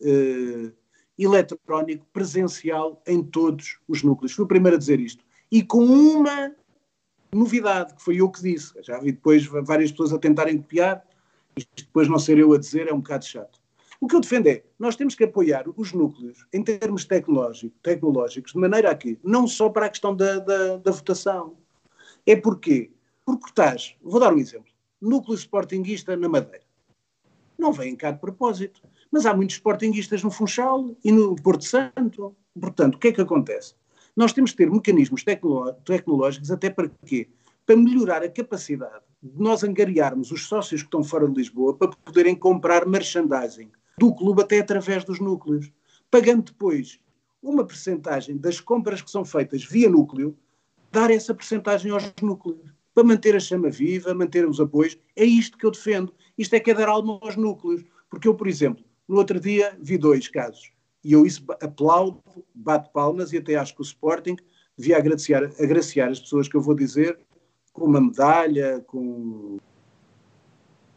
eh, 0.02 0.72
eletrónico 1.18 2.06
presencial 2.12 3.02
em 3.08 3.24
todos 3.24 3.80
os 3.88 4.04
núcleos. 4.04 4.34
Fui 4.34 4.44
o 4.44 4.48
primeiro 4.48 4.76
a 4.76 4.80
dizer 4.80 5.00
isto. 5.00 5.24
E 5.50 5.64
com 5.64 5.86
uma 5.86 6.54
novidade, 7.34 7.96
que 7.96 8.04
foi 8.04 8.18
eu 8.18 8.30
que 8.30 8.42
disse. 8.42 8.74
Já 8.84 9.00
vi 9.00 9.14
depois 9.14 9.46
várias 9.46 9.92
pessoas 9.92 10.12
a 10.12 10.20
tentarem 10.20 10.58
copiar, 10.58 11.06
isto 11.56 11.72
depois 11.78 12.10
não 12.10 12.20
ser 12.20 12.38
eu 12.38 12.52
a 12.52 12.58
dizer 12.58 12.90
é 12.90 12.94
um 12.94 13.00
bocado 13.00 13.26
chato. 13.26 13.62
O 14.00 14.08
que 14.08 14.16
eu 14.16 14.22
defendo 14.22 14.48
é, 14.48 14.64
nós 14.78 14.96
temos 14.96 15.16
que 15.16 15.24
apoiar 15.24 15.66
os 15.76 15.92
núcleos 15.92 16.46
em 16.54 16.64
termos 16.64 17.04
tecnológico, 17.04 17.76
tecnológicos, 17.82 18.54
de 18.54 18.60
maneira 18.60 18.92
a 18.92 18.96
que, 18.96 19.18
não 19.24 19.48
só 19.48 19.70
para 19.70 19.88
a 19.88 19.90
questão 19.90 20.16
da, 20.16 20.38
da, 20.38 20.78
da 20.78 20.92
votação, 20.92 21.58
é 22.26 22.36
porque, 22.36 22.92
porque 23.26 23.48
estás, 23.48 23.96
vou 24.02 24.20
dar 24.20 24.34
um 24.34 24.38
exemplo, 24.38 24.72
núcleo 25.02 25.36
sportinguista 25.36 26.16
na 26.16 26.30
Madeira. 26.30 26.66
Não 27.58 27.72
vem 27.72 27.96
cá 27.96 28.12
de 28.12 28.20
propósito, 28.20 28.82
mas 29.12 29.26
há 29.26 29.34
muitos 29.34 29.56
sportinguistas 29.56 30.22
no 30.24 30.30
Funchal 30.30 30.96
e 31.04 31.12
no 31.12 31.36
Porto 31.36 31.66
Santo. 31.66 32.36
Portanto, 32.60 32.96
o 32.96 33.00
que 33.00 33.08
é 33.08 33.12
que 33.12 33.22
acontece? 33.22 33.74
Nós 34.16 34.32
temos 34.32 34.52
que 34.52 34.58
ter 34.58 34.70
mecanismos 34.70 35.24
tecnológicos 35.24 36.52
até 36.52 36.70
para 36.70 36.90
quê? 37.04 37.30
Para 37.66 37.76
melhorar 37.76 38.22
a 38.22 38.30
capacidade 38.30 39.04
de 39.22 39.42
nós 39.42 39.64
angariarmos 39.64 40.32
os 40.32 40.48
sócios 40.48 40.82
que 40.82 40.88
estão 40.88 41.04
fora 41.04 41.28
de 41.28 41.36
Lisboa 41.36 41.76
para 41.76 41.90
poderem 41.90 42.36
comprar 42.36 42.86
merchandising 42.86 43.72
do 43.98 44.14
clube 44.14 44.42
até 44.42 44.60
através 44.60 45.04
dos 45.04 45.20
núcleos, 45.20 45.72
pagando 46.12 46.44
depois 46.44 47.00
uma 47.42 47.66
percentagem 47.66 48.38
das 48.38 48.60
compras 48.60 49.02
que 49.02 49.12
são 49.12 49.26
feitas 49.26 49.64
via 49.64 49.90
núcleo, 49.90 50.38
dar 50.92 51.12
essa 51.12 51.34
percentagem 51.34 51.92
aos 51.92 52.14
núcleos, 52.22 52.74
para 52.94 53.04
manter 53.04 53.36
a 53.36 53.40
chama 53.40 53.70
viva, 53.70 54.14
manter 54.14 54.48
os 54.48 54.60
apoios. 54.60 54.98
É 55.16 55.24
isto 55.24 55.56
que 55.56 55.66
eu 55.66 55.72
defendo. 55.72 56.12
Isto 56.36 56.56
é 56.56 56.60
que 56.60 56.72
é 56.72 56.74
dar 56.74 56.90
alma 56.90 57.20
aos 57.22 57.36
núcleos. 57.36 57.84
Porque 58.10 58.28
eu, 58.28 58.34
por 58.34 58.48
exemplo, 58.48 58.84
no 59.08 59.18
outro 59.18 59.40
dia 59.40 59.78
vi 59.80 60.00
dois 60.00 60.28
casos. 60.28 60.72
E 61.04 61.14
eu 61.14 61.24
isso 61.24 61.46
aplaudo, 61.62 62.24
bato 62.56 62.92
palmas 62.92 63.32
e 63.34 63.38
até 63.38 63.56
acho 63.56 63.76
que 63.76 63.82
o 63.82 63.84
Sporting 63.84 64.36
devia 64.76 64.98
agraciar, 64.98 65.44
agraciar 65.60 66.10
as 66.10 66.20
pessoas 66.20 66.48
que 66.48 66.56
eu 66.56 66.62
vou 66.62 66.74
dizer 66.74 67.20
com 67.72 67.86
uma 67.86 68.02
medalha, 68.02 68.84
com 68.88 69.58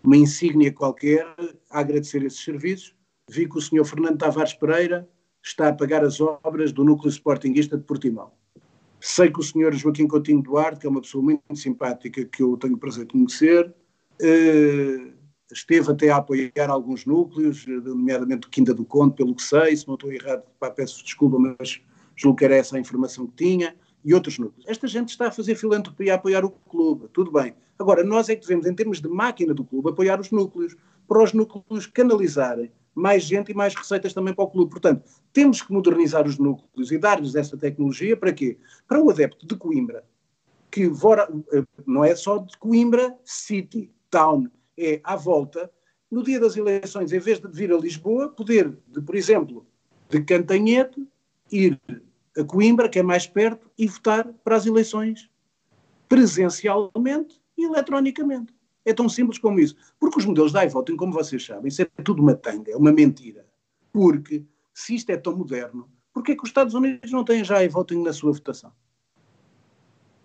uma 0.03 0.17
insígnia 0.17 0.73
qualquer, 0.73 1.27
a 1.71 1.81
agradecer 1.81 2.23
esses 2.23 2.43
serviços. 2.43 2.95
Vi 3.29 3.49
que 3.49 3.59
o 3.59 3.61
senhor 3.61 3.85
Fernando 3.85 4.19
Tavares 4.19 4.55
Pereira 4.55 5.09
está 5.43 5.69
a 5.69 5.73
pagar 5.73 6.05
as 6.05 6.21
obras 6.21 6.73
do 6.73 6.85
núcleo 6.85 7.11
sportinguista 7.11 7.77
de 7.77 7.85
Portimão. 7.85 8.33
Sei 9.01 9.31
que 9.31 9.41
o 9.41 9.43
senhor 9.43 9.73
Joaquim 9.73 10.07
Coutinho 10.07 10.43
Duarte, 10.43 10.81
que 10.81 10.87
é 10.87 10.91
uma 10.91 11.01
pessoa 11.01 11.25
muito 11.25 11.43
simpática, 11.57 12.25
que 12.25 12.43
eu 12.43 12.57
tenho 12.57 12.75
o 12.75 12.79
prazer 12.79 13.07
de 13.07 13.13
conhecer, 13.13 13.75
eh, 14.21 15.13
esteve 15.51 15.91
até 15.91 16.11
a 16.11 16.17
apoiar 16.17 16.69
alguns 16.69 17.07
núcleos, 17.07 17.67
nomeadamente 17.67 18.49
Quinta 18.49 18.75
do 18.75 18.85
Conde, 18.85 19.15
pelo 19.15 19.35
que 19.35 19.43
sei, 19.43 19.75
se 19.75 19.89
não 19.89 19.95
estou 19.95 20.13
errado, 20.13 20.43
pá, 20.59 20.71
peço 20.71 21.03
desculpa, 21.03 21.39
mas 21.39 21.81
julgo 22.15 22.37
que 22.37 22.45
era 22.45 22.57
essa 22.57 22.77
a 22.77 22.81
informação 22.81 23.27
que 23.27 23.37
tinha, 23.37 23.75
e 24.05 24.15
outros 24.15 24.39
núcleos. 24.39 24.65
Esta 24.67 24.87
gente 24.87 25.11
está 25.11 25.29
a 25.29 25.33
fazer 25.33 25.55
filantropia, 25.55 26.13
a 26.13 26.17
apoiar 26.17 26.45
o 26.45 26.51
clube, 26.51 27.09
tudo 27.13 27.33
bem. 27.33 27.55
Agora, 27.81 28.05
nós 28.05 28.29
é 28.29 28.37
que 28.37 28.43
devemos, 28.43 28.67
em 28.67 28.75
termos 28.75 29.01
de 29.01 29.09
máquina 29.09 29.55
do 29.55 29.65
clube, 29.65 29.89
apoiar 29.89 30.21
os 30.21 30.31
núcleos, 30.31 30.77
para 31.09 31.23
os 31.23 31.33
núcleos 31.33 31.87
canalizarem 31.87 32.71
mais 32.95 33.23
gente 33.23 33.53
e 33.53 33.55
mais 33.55 33.75
receitas 33.75 34.13
também 34.13 34.35
para 34.35 34.45
o 34.45 34.51
clube. 34.51 34.71
Portanto, 34.71 35.03
temos 35.33 35.63
que 35.63 35.73
modernizar 35.73 36.27
os 36.27 36.37
núcleos 36.37 36.93
e 36.93 36.99
dar-lhes 36.99 37.35
essa 37.35 37.57
tecnologia 37.57 38.15
para 38.19 38.35
quê? 38.35 38.59
Para 38.87 39.03
o 39.03 39.09
adepto 39.09 39.47
de 39.47 39.57
Coimbra, 39.57 40.05
que 40.71 40.85
eh, 40.85 41.65
não 41.87 42.05
é 42.05 42.15
só 42.15 42.37
de 42.37 42.55
Coimbra 42.59 43.17
City, 43.25 43.91
Town, 44.11 44.47
é 44.77 45.01
à 45.03 45.17
volta, 45.17 45.71
no 46.11 46.23
dia 46.23 46.39
das 46.39 46.59
eleições, 46.59 47.13
em 47.15 47.19
vez 47.19 47.41
de 47.41 47.49
vir 47.49 47.73
a 47.73 47.79
Lisboa, 47.79 48.29
poder, 48.29 48.77
de, 48.89 49.01
por 49.01 49.15
exemplo, 49.15 49.65
de 50.11 50.21
Cantanhete, 50.23 51.03
ir 51.51 51.81
a 52.37 52.45
Coimbra, 52.45 52.91
que 52.91 52.99
é 52.99 53.03
mais 53.03 53.27
perto, 53.27 53.71
e 53.79 53.87
votar 53.87 54.31
para 54.45 54.57
as 54.57 54.67
eleições 54.67 55.31
presencialmente 56.07 57.40
eletronicamente. 57.65 58.55
É 58.85 58.95
tão 58.95 59.09
simples 59.09 59.39
como 59.39 59.61
isso. 59.61 59.77
Porque 59.99 60.19
os 60.19 60.25
modelos 60.25 60.53
de 60.53 60.65
iVoting, 60.65 60.97
como 60.97 61.13
vocês 61.13 61.45
sabem, 61.45 61.69
isso 61.69 61.83
é 61.83 61.85
tudo 62.03 62.23
uma 62.23 62.35
tanga, 62.35 62.71
é 62.73 62.77
uma 62.77 62.93
mentira. 62.93 63.47
Porque, 63.93 64.45
se 64.73 64.95
isto 64.95 65.11
é 65.11 65.17
tão 65.17 65.37
moderno, 65.37 65.89
porquê 66.13 66.33
é 66.33 66.37
que 66.37 66.43
os 66.43 66.49
Estados 66.49 66.75
Unidos 66.75 67.11
não 67.13 67.25
têm 67.25 67.45
já 67.45 67.63
iVoting 67.63 68.03
na 68.03 68.13
sua 68.13 68.33
votação? 68.33 68.73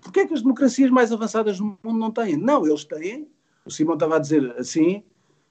Porquê 0.02 0.22
é 0.22 0.28
que 0.28 0.34
as 0.34 0.42
democracias 0.42 0.90
mais 0.92 1.12
avançadas 1.12 1.58
do 1.58 1.66
mundo 1.66 2.00
não 2.00 2.12
têm? 2.12 2.38
Não, 2.38 2.66
eles 2.66 2.86
têm, 2.86 3.28
o 3.66 3.72
Simão 3.72 3.96
estava 3.96 4.18
a 4.18 4.20
dizer 4.20 4.56
assim, 4.58 5.04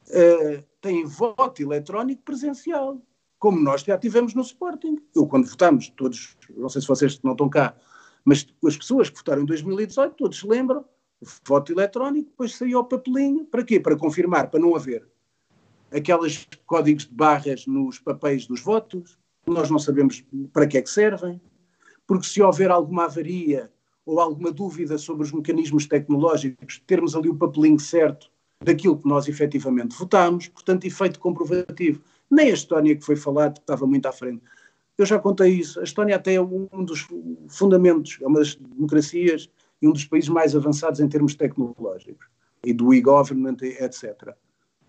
uh, 0.09 0.65
têm 0.81 1.05
voto 1.05 1.61
eletrónico 1.61 2.23
presencial, 2.23 3.03
como 3.39 3.61
nós 3.61 3.83
já 3.83 3.99
tivemos 3.99 4.33
no 4.33 4.43
Sporting. 4.43 4.97
Eu, 5.15 5.27
quando 5.27 5.47
votamos, 5.49 5.89
todos, 5.91 6.37
não 6.57 6.69
sei 6.69 6.81
se 6.81 6.89
vocês 6.89 7.21
não 7.23 7.33
estão 7.33 7.49
cá, 7.49 7.77
mas 8.25 8.47
as 8.65 8.77
pessoas 8.77 9.11
que 9.11 9.17
votaram 9.17 9.43
em 9.43 9.47
2018, 9.47 10.15
todos 10.15 10.43
lembram, 10.45 10.85
voto 11.47 11.73
eletrónico, 11.73 12.31
depois 12.31 12.55
saiu 12.55 12.81
o 12.81 12.85
papelinho, 12.85 13.45
para 13.47 13.65
quê? 13.65 13.81
Para 13.81 13.97
confirmar, 13.97 14.51
para 14.51 14.61
não 14.61 14.75
haver 14.75 15.07
aqueles 15.95 16.49
códigos 16.67 17.07
de 17.07 17.15
barras 17.15 17.67
nos 17.67 17.99
papéis 18.01 18.47
dos 18.47 18.61
votos, 18.61 19.17
nós 19.47 19.71
não 19.71 19.79
sabemos 19.79 20.25
para 20.53 20.67
que 20.67 20.79
é 20.79 20.83
que 20.83 20.91
servem, 20.91 21.41
porque 22.07 22.27
se 22.27 22.43
houver 22.43 22.71
alguma 22.71 23.05
avaria 23.05 23.71
ou 24.05 24.21
alguma 24.21 24.51
dúvida 24.51 24.99
sobre 24.99 25.23
os 25.23 25.33
mecanismos 25.33 25.87
tecnológicos, 25.87 26.83
termos 26.87 27.15
ali 27.15 27.29
o 27.29 27.37
papelinho 27.37 27.79
certo 27.79 28.31
daquilo 28.63 28.99
que 28.99 29.09
nós 29.09 29.29
efetivamente 29.29 29.97
votámos, 29.97 30.49
portanto, 30.49 30.85
efeito 30.85 31.19
comprovativo. 31.21 32.03
Nem 32.31 32.51
a 32.51 32.55
Estónia, 32.55 32.97
que 32.97 33.05
foi 33.05 33.17
falado, 33.17 33.59
estava 33.59 33.87
muito 33.87 34.07
à 34.07 34.13
frente. 34.13 34.43
Eu 34.97 35.07
já 35.07 35.19
contei 35.19 35.53
isso. 35.53 35.81
A 35.81 35.85
Estónia 35.85 36.17
até 36.17 36.35
é 36.35 36.41
um 36.41 36.85
dos 36.85 37.07
fundamentos, 37.49 38.19
é 38.21 38.27
uma 38.27 38.39
das 38.39 38.55
democracias 38.55 39.51
e 39.85 39.89
um 39.89 39.93
dos 39.93 40.07
países 40.07 40.31
mais 40.31 40.57
avançados 40.57 40.99
em 40.99 41.07
termos 41.07 41.35
tecnológicos 41.35 42.27
e 42.65 42.73
do 42.73 42.95
e-government, 42.95 43.59
etc. 43.61 44.35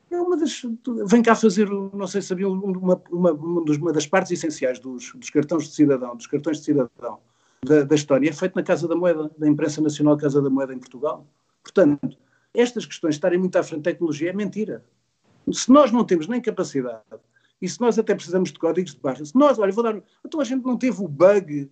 É 0.10 0.16
uma 0.16 0.38
das. 0.38 0.62
Vem 1.08 1.22
cá 1.22 1.36
fazer, 1.36 1.70
não 1.70 2.08
sei 2.08 2.22
se 2.22 2.30
sabia, 2.30 2.48
uma, 2.48 3.02
uma, 3.12 3.32
uma, 3.34 3.92
das 3.92 4.08
partes 4.08 4.32
essenciais 4.32 4.80
dos, 4.80 5.12
dos 5.14 5.30
cartões 5.30 5.66
de 5.68 5.76
cidadão, 5.76 6.16
dos 6.16 6.28
cartões 6.28 6.60
de 6.60 6.64
cidadão 6.64 7.20
da, 7.62 7.84
da 7.84 7.96
história, 7.96 8.30
é 8.30 8.32
feito 8.32 8.56
na 8.56 8.64
Casa 8.64 8.88
da 8.88 8.96
Moeda, 8.96 9.30
da 9.38 9.48
Imprensa 9.48 9.82
Nacional 9.82 10.16
Casa 10.16 10.42
da 10.42 10.50
Moeda 10.50 10.74
em 10.74 10.80
Portugal. 10.80 11.28
Portanto, 11.62 12.18
estas 12.54 12.86
questões 12.86 13.16
estarem 13.16 13.38
muito 13.38 13.58
à 13.58 13.64
frente 13.64 13.82
da 13.82 13.92
tecnologia 13.92 14.30
é 14.30 14.34
mentira. 14.34 14.86
Se 15.52 15.70
nós 15.70 15.92
não 15.92 16.06
temos 16.06 16.28
nem 16.28 16.40
capacidade, 16.40 17.04
e 17.62 17.68
se 17.68 17.82
nós 17.82 18.00
até 18.00 18.16
precisamos 18.16 18.54
de 18.54 18.60
códigos 18.60 18.94
de 18.94 19.02
barra, 19.02 19.26
se 19.26 19.36
nós, 19.36 19.60
olha, 19.60 19.74
vou 19.74 19.84
dar. 19.84 20.02
Então 20.26 20.40
a 20.40 20.46
gente 20.46 20.64
não 20.64 20.78
teve 20.78 21.04
o 21.04 21.08
bug 21.08 21.70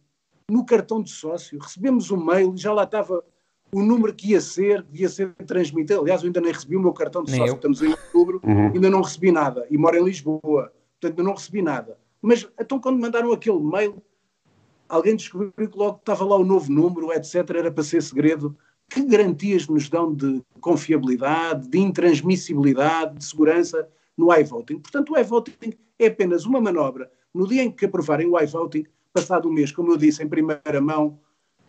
no 0.50 0.66
cartão 0.66 1.02
de 1.02 1.10
sócio, 1.10 1.60
recebemos 1.60 2.12
um 2.12 2.24
mail 2.24 2.54
e 2.56 2.58
já 2.58 2.74
lá 2.74 2.84
estava 2.84 3.24
o 3.72 3.82
número 3.82 4.14
que 4.14 4.32
ia 4.32 4.42
ser, 4.42 4.84
que 4.84 5.02
ia 5.02 5.10
ser 5.10 5.34
transmitido. 5.48 6.02
Aliás, 6.02 6.22
eu 6.22 6.28
ainda 6.28 6.42
nem 6.42 6.52
recebi 6.52 6.76
o 6.76 6.80
meu 6.80 6.94
cartão 6.94 7.24
de 7.24 7.32
nem 7.32 7.40
sócio, 7.40 7.54
eu. 7.54 7.56
estamos 7.56 7.82
em 7.82 7.90
outubro, 7.90 8.42
uhum. 8.44 8.68
ainda 8.68 8.90
não 8.90 9.02
recebi 9.02 9.32
nada, 9.32 9.66
e 9.70 9.78
moro 9.78 9.98
em 9.98 10.04
Lisboa, 10.04 10.42
portanto 10.42 11.20
ainda 11.20 11.24
não 11.24 11.34
recebi 11.34 11.62
nada. 11.62 11.98
Mas 12.22 12.48
então 12.60 12.80
quando 12.80 13.00
mandaram 13.00 13.32
aquele 13.32 13.60
mail, 13.60 14.02
alguém 14.88 15.16
descobriu 15.16 15.70
que 15.70 15.78
logo 15.78 15.98
estava 15.98 16.24
lá 16.24 16.38
o 16.38 16.46
novo 16.46 16.72
número, 16.72 17.12
etc., 17.12 17.50
era 17.50 17.72
para 17.72 17.84
ser 17.84 18.02
segredo. 18.02 18.56
Que 18.90 19.04
garantias 19.04 19.68
nos 19.68 19.90
dão 19.90 20.14
de 20.14 20.44
confiabilidade, 20.62 21.68
de 21.68 21.80
intransmissibilidade, 21.80 23.18
de 23.18 23.26
segurança 23.26 23.88
no 24.16 24.32
iVoting? 24.32 24.80
Portanto, 24.80 25.14
o 25.14 25.18
iVoting 25.18 25.74
é 25.98 26.08
apenas 26.08 26.46
uma 26.46 26.62
manobra. 26.62 27.10
No 27.34 27.48
dia 27.48 27.64
em 27.64 27.72
que 27.72 27.86
aprovarem 27.86 28.28
o 28.28 28.40
iVoting, 28.40 28.86
passado 29.14 29.48
um 29.48 29.54
mês, 29.54 29.72
como 29.72 29.92
eu 29.92 29.98
disse, 29.98 30.24
em 30.24 30.28
primeira 30.28 30.82
mão, 30.82 31.20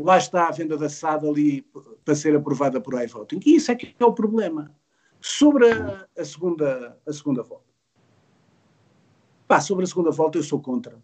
lá 0.01 0.16
está 0.16 0.49
a 0.49 0.51
venda 0.51 0.76
da 0.76 0.88
SAD 0.88 1.28
ali 1.28 1.66
para 2.05 2.14
ser 2.14 2.34
aprovada 2.34 2.80
por 2.80 3.01
iVoting. 3.01 3.40
E 3.45 3.57
isso 3.57 3.70
é 3.70 3.74
que 3.74 3.95
é 3.99 4.05
o 4.05 4.12
problema. 4.12 4.74
Sobre 5.20 5.70
a, 5.70 6.07
a 6.18 6.24
segunda, 6.24 6.99
a 7.07 7.12
segunda 7.12 7.42
volta. 7.42 7.64
Pá, 9.47 9.61
sobre 9.61 9.84
a 9.84 9.86
segunda 9.86 10.11
volta 10.11 10.38
eu 10.38 10.42
sou 10.42 10.61
contra. 10.61 11.01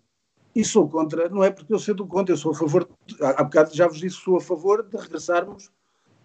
E 0.55 0.65
sou 0.65 0.89
contra, 0.89 1.29
não 1.29 1.45
é 1.45 1.51
porque 1.51 1.73
eu 1.73 1.79
sou 1.79 1.95
contra, 2.07 2.33
eu 2.33 2.39
sou 2.39 2.51
a 2.51 2.55
favor, 2.55 2.89
há 3.21 3.45
bocado 3.45 3.75
já 3.75 3.87
vos 3.87 3.99
disse, 3.99 4.17
sou 4.17 4.37
a 4.37 4.41
favor 4.41 4.83
de 4.83 4.97
regressarmos 4.97 5.71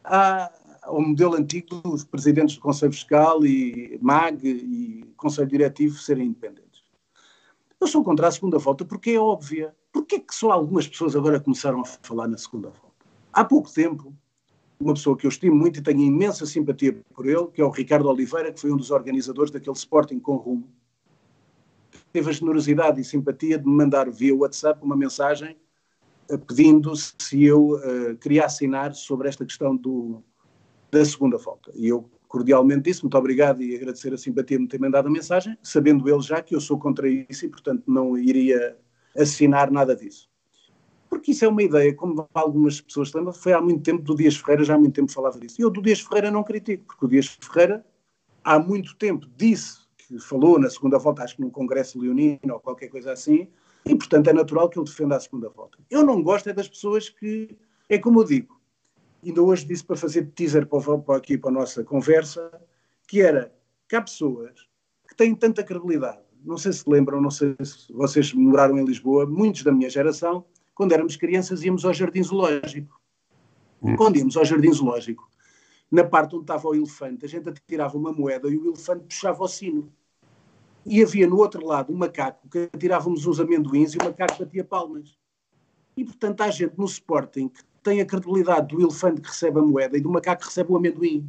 à, 0.03 0.51
ao 0.81 0.99
modelo 0.99 1.35
antigo 1.35 1.75
dos 1.81 2.03
presidentes 2.03 2.55
do 2.55 2.61
Conselho 2.61 2.93
Fiscal 2.93 3.45
e 3.45 3.99
MAG 4.01 4.47
e 4.47 5.13
Conselho 5.15 5.47
Diretivo 5.47 5.97
serem 5.99 6.27
independentes. 6.27 6.83
Eu 7.79 7.87
sou 7.87 8.03
contra 8.03 8.27
a 8.27 8.31
segunda 8.31 8.57
volta 8.57 8.83
porque 8.83 9.11
é 9.11 9.19
óbvia. 9.19 9.75
Porquê 9.95 10.19
que 10.19 10.35
só 10.35 10.51
algumas 10.51 10.85
pessoas 10.85 11.15
agora 11.15 11.39
começaram 11.39 11.79
a 11.79 11.85
falar 11.85 12.27
na 12.27 12.37
segunda 12.37 12.67
volta? 12.67 13.05
Há 13.31 13.45
pouco 13.45 13.71
tempo, 13.71 14.13
uma 14.77 14.93
pessoa 14.93 15.15
que 15.15 15.25
eu 15.25 15.29
estimo 15.29 15.55
muito 15.55 15.79
e 15.79 15.81
tenho 15.81 16.01
imensa 16.01 16.45
simpatia 16.45 17.01
por 17.13 17.25
ele, 17.25 17.47
que 17.47 17.61
é 17.61 17.63
o 17.63 17.69
Ricardo 17.69 18.09
Oliveira, 18.09 18.51
que 18.51 18.59
foi 18.59 18.73
um 18.73 18.75
dos 18.75 18.91
organizadores 18.91 19.51
daquele 19.51 19.77
Sporting 19.77 20.19
com 20.19 20.35
rumo, 20.35 20.69
teve 22.11 22.29
a 22.29 22.33
generosidade 22.33 22.99
e 22.99 23.05
simpatia 23.05 23.57
de 23.57 23.65
me 23.65 23.71
mandar 23.71 24.11
via 24.11 24.35
WhatsApp 24.35 24.83
uma 24.83 24.97
mensagem 24.97 25.55
pedindo 26.45 26.93
se 26.93 27.45
eu 27.45 27.75
uh, 27.75 28.17
queria 28.19 28.43
assinar 28.43 28.93
sobre 28.93 29.29
esta 29.29 29.45
questão 29.45 29.77
do, 29.77 30.21
da 30.91 31.05
segunda 31.05 31.37
volta. 31.37 31.71
E 31.73 31.87
eu 31.87 32.09
cordialmente 32.27 32.81
disse 32.81 33.01
muito 33.01 33.17
obrigado 33.17 33.63
e 33.63 33.73
agradecer 33.73 34.13
a 34.13 34.17
simpatia 34.17 34.57
de 34.57 34.63
me 34.63 34.67
ter 34.67 34.77
mandado 34.77 35.07
a 35.07 35.11
mensagem, 35.11 35.57
sabendo 35.63 36.09
ele 36.09 36.21
já 36.21 36.41
que 36.41 36.53
eu 36.53 36.59
sou 36.59 36.77
contra 36.77 37.07
isso 37.07 37.45
e, 37.45 37.49
portanto, 37.49 37.83
não 37.87 38.17
iria 38.17 38.77
assinar 39.17 39.71
nada 39.71 39.95
disso. 39.95 40.29
Porque 41.09 41.31
isso 41.31 41.45
é 41.45 41.47
uma 41.47 41.63
ideia, 41.63 41.93
como 41.93 42.27
algumas 42.33 42.81
pessoas 42.81 43.09
se 43.09 43.17
lembram, 43.17 43.33
foi 43.33 43.53
há 43.53 43.61
muito 43.61 43.83
tempo, 43.83 44.03
do 44.03 44.15
Dias 44.15 44.35
Ferreira 44.35 44.63
já 44.63 44.75
há 44.75 44.77
muito 44.77 44.95
tempo 44.95 45.11
falava 45.11 45.39
disso. 45.39 45.55
E 45.59 45.63
eu 45.63 45.69
do 45.69 45.81
Dias 45.81 46.01
Ferreira 46.01 46.29
não 46.29 46.43
critico, 46.43 46.85
porque 46.85 47.05
o 47.05 47.07
Dias 47.07 47.27
Ferreira 47.27 47.85
há 48.43 48.59
muito 48.59 48.95
tempo 48.95 49.27
disse, 49.37 49.79
que 49.97 50.19
falou 50.19 50.59
na 50.59 50.69
segunda 50.69 50.97
volta, 50.97 51.23
acho 51.23 51.35
que 51.35 51.41
num 51.41 51.49
congresso 51.49 51.99
leonino 51.99 52.39
ou 52.53 52.59
qualquer 52.59 52.89
coisa 52.89 53.11
assim, 53.11 53.47
e 53.85 53.95
portanto 53.95 54.27
é 54.27 54.33
natural 54.33 54.69
que 54.69 54.77
ele 54.77 54.85
defenda 54.85 55.15
a 55.15 55.19
segunda 55.19 55.49
volta. 55.49 55.77
Eu 55.89 56.03
não 56.03 56.21
gosto 56.21 56.49
é 56.49 56.53
das 56.53 56.67
pessoas 56.67 57.09
que, 57.09 57.57
é 57.87 57.97
como 57.97 58.21
eu 58.21 58.23
digo, 58.25 58.59
ainda 59.23 59.41
hoje 59.41 59.65
disse 59.65 59.83
para 59.83 59.95
fazer 59.95 60.31
teaser 60.35 60.67
para, 60.67 60.97
para 60.99 61.17
aqui 61.17 61.37
para 61.37 61.49
a 61.49 61.53
nossa 61.53 61.83
conversa, 61.83 62.51
que 63.07 63.21
era 63.21 63.53
que 63.87 63.95
há 63.95 64.01
pessoas 64.01 64.67
que 65.07 65.15
têm 65.15 65.35
tanta 65.35 65.63
credibilidade. 65.63 66.19
Não 66.45 66.59
sei 66.59 66.71
se 66.71 66.87
lembram, 66.87 67.19
não 67.19 67.31
sei 67.31 67.55
se 67.63 67.91
vocês 67.91 68.31
moraram 68.31 68.77
em 68.77 68.85
Lisboa, 68.85 69.25
muitos 69.25 69.63
da 69.63 69.71
minha 69.71 69.89
geração, 69.89 70.45
quando 70.75 70.91
éramos 70.91 71.15
crianças 71.15 71.63
íamos 71.63 71.83
ao 71.83 71.93
Jardim 71.93 72.21
Zoológico. 72.21 73.01
Hum. 73.81 73.95
Quando 73.95 74.17
íamos 74.17 74.37
ao 74.37 74.45
Jardim 74.45 74.71
Zoológico, 74.71 75.27
na 75.91 76.03
parte 76.03 76.35
onde 76.35 76.43
estava 76.43 76.67
o 76.67 76.75
elefante, 76.75 77.25
a 77.25 77.27
gente 77.27 77.49
atirava 77.49 77.97
uma 77.97 78.11
moeda 78.11 78.47
e 78.47 78.57
o 78.57 78.67
elefante 78.67 79.05
puxava 79.05 79.43
o 79.43 79.47
sino. 79.47 79.91
E 80.85 81.01
havia 81.01 81.27
no 81.27 81.37
outro 81.37 81.65
lado 81.65 81.91
um 81.91 81.97
macaco 81.97 82.47
que 82.47 82.69
atirávamos 82.71 83.25
uns 83.25 83.39
amendoins 83.39 83.95
e 83.95 83.97
o 83.97 84.03
macaco 84.03 84.37
batia 84.37 84.63
palmas. 84.63 85.17
E 85.97 86.05
portanto 86.05 86.41
há 86.41 86.51
gente 86.51 86.77
no 86.77 86.85
Sporting 86.85 87.47
que 87.47 87.63
tem 87.81 88.01
a 88.01 88.05
credibilidade 88.05 88.67
do 88.67 88.81
elefante 88.81 89.19
que 89.19 89.29
recebe 89.29 89.57
a 89.57 89.63
moeda 89.63 89.97
e 89.97 90.01
do 90.01 90.11
macaco 90.11 90.41
que 90.41 90.47
recebe 90.47 90.71
o 90.71 90.77
amendoim. 90.77 91.27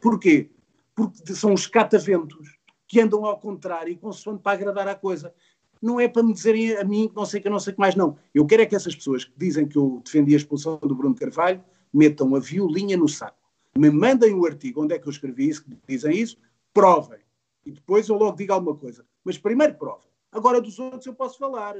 Porquê? 0.00 0.50
Porque 0.92 1.34
são 1.34 1.52
os 1.52 1.68
cataventos 1.68 2.53
que 2.86 3.00
andam 3.00 3.24
ao 3.24 3.38
contrário 3.38 3.92
e 3.92 3.96
consoante 3.96 4.42
para 4.42 4.52
agradar 4.52 4.88
à 4.88 4.94
coisa. 4.94 5.34
Não 5.80 6.00
é 6.00 6.08
para 6.08 6.22
me 6.22 6.32
dizerem 6.32 6.76
a 6.76 6.84
mim 6.84 7.08
que 7.08 7.16
não 7.16 7.26
sei 7.26 7.40
que 7.40 7.48
não 7.48 7.58
sei 7.58 7.72
que 7.72 7.78
mais, 7.78 7.94
não. 7.94 8.16
Eu 8.32 8.46
quero 8.46 8.62
é 8.62 8.66
que 8.66 8.74
essas 8.74 8.94
pessoas 8.94 9.24
que 9.24 9.32
dizem 9.36 9.66
que 9.66 9.76
eu 9.76 10.00
defendi 10.04 10.34
a 10.34 10.36
expulsão 10.36 10.78
do 10.78 10.94
Bruno 10.94 11.14
Carvalho 11.14 11.62
metam 11.92 12.34
a 12.34 12.40
violinha 12.40 12.96
no 12.96 13.08
saco. 13.08 13.38
Me 13.76 13.90
mandem 13.90 14.32
o 14.34 14.46
artigo 14.46 14.82
onde 14.82 14.94
é 14.94 14.98
que 14.98 15.06
eu 15.06 15.10
escrevi 15.10 15.48
isso, 15.48 15.64
que 15.64 15.76
dizem 15.88 16.16
isso, 16.16 16.38
provem. 16.72 17.18
E 17.66 17.72
depois 17.72 18.08
eu 18.08 18.16
logo 18.16 18.36
digo 18.36 18.52
alguma 18.52 18.76
coisa. 18.76 19.04
Mas 19.24 19.36
primeiro 19.36 19.74
provem. 19.74 20.08
Agora 20.30 20.60
dos 20.60 20.78
outros 20.78 21.06
eu 21.06 21.14
posso 21.14 21.38
falar. 21.38 21.74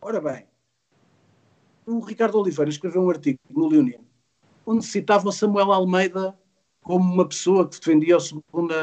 Ora 0.00 0.20
bem, 0.20 0.46
o 1.86 2.00
Ricardo 2.00 2.38
Oliveira 2.38 2.70
escreveu 2.70 3.02
um 3.02 3.10
artigo 3.10 3.38
no 3.50 3.66
Leonino 3.66 4.04
onde 4.66 4.84
citava 4.84 5.30
Samuel 5.30 5.72
Almeida 5.72 6.36
como 6.84 7.12
uma 7.12 7.26
pessoa 7.26 7.66
que 7.66 7.80
defendia 7.80 8.16
a 8.16 8.20
segunda, 8.20 8.76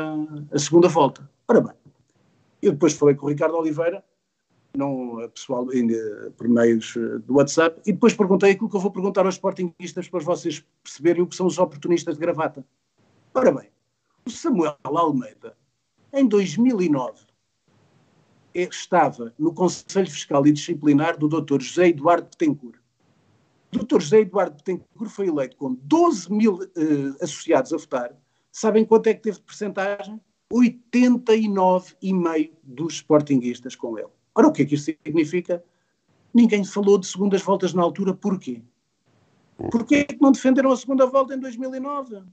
a 0.52 0.60
segunda 0.60 0.88
volta. 0.89 1.30
Ora 1.47 1.62
bem, 1.62 1.74
eu 2.62 2.74
depois 2.74 2.93
falei 2.93 3.16
com 3.16 3.28
o 3.28 3.30
Ricardo 3.30 3.56
Oliveira, 3.56 4.04
não 4.76 5.30
pessoal, 5.34 5.70
ainda 5.70 6.34
por 6.36 6.49
meios 6.49 6.95
eh, 6.97 7.20
do 7.20 7.36
WhatsApp, 7.36 7.80
e 7.86 7.93
depois 7.93 8.14
perguntei 8.14 8.52
aquilo 8.52 8.70
que 8.70 8.76
eu 8.76 8.80
vou 8.80 8.91
perguntar 8.91 9.26
aos 9.26 9.36
sportinguistas 9.36 10.10
para 10.10 10.20
vocês 10.20 10.66
perceberem 10.84 11.22
o 11.22 11.28
que 11.28 11.36
são 11.36 11.45
os 11.45 11.60
oportunistas 11.60 12.16
de 12.16 12.22
gravata. 12.22 12.66
Ora 13.34 13.52
bem, 13.52 13.70
o 14.26 14.32
Samuel 14.32 14.78
Almeida, 14.84 15.56
em 16.12 16.28
2009, 16.28 17.20
estava 18.56 19.32
no 19.38 19.54
Conselho 19.54 20.10
Fiscal 20.10 20.45
e 20.47 20.52
Disciplinar 20.52 21.18
do 21.18 21.28
Dr. 21.28 21.62
José 21.62 21.89
Eduardo 21.89 22.28
Betancourt. 22.28 22.80
Dr. 23.72 23.99
José 24.01 24.19
Eduardo 24.19 24.57
Betancourt 24.57 25.09
foi 25.09 25.28
eleito 25.28 25.55
com 25.55 25.74
12 25.74 26.32
mil 26.32 26.55
uh, 26.55 27.15
associados 27.22 27.72
a 27.74 27.78
votar. 27.78 28.13
Sabem 28.51 28.84
quanto 28.86 29.07
é 29.07 29.13
que 29.13 29.22
teve 29.22 29.38
de 29.38 29.43
percentagem? 29.43 30.19
89,5% 30.53 32.51
dos 32.63 32.95
sportinguistas 32.95 33.76
com 33.76 33.97
ele. 33.97 34.09
Ora, 34.36 34.47
o 34.47 34.51
que 34.51 34.63
é 34.63 34.65
que 34.65 34.76
isto 34.76 34.93
significa? 35.05 35.63
Ninguém 36.34 36.65
falou 36.65 36.97
de 36.97 37.07
segundas 37.07 37.41
voltas 37.41 37.74
na 37.74 37.82
altura. 37.82 38.13
Porquê? 38.13 38.61
Porquê 39.72 39.95
é 39.95 40.03
que 40.03 40.22
não 40.22 40.32
defenderam 40.34 40.72
a 40.72 40.78
segunda 40.78 41.05
volta 41.05 41.36
em 41.36 41.39
2009? 41.39 42.15
O 42.17 42.26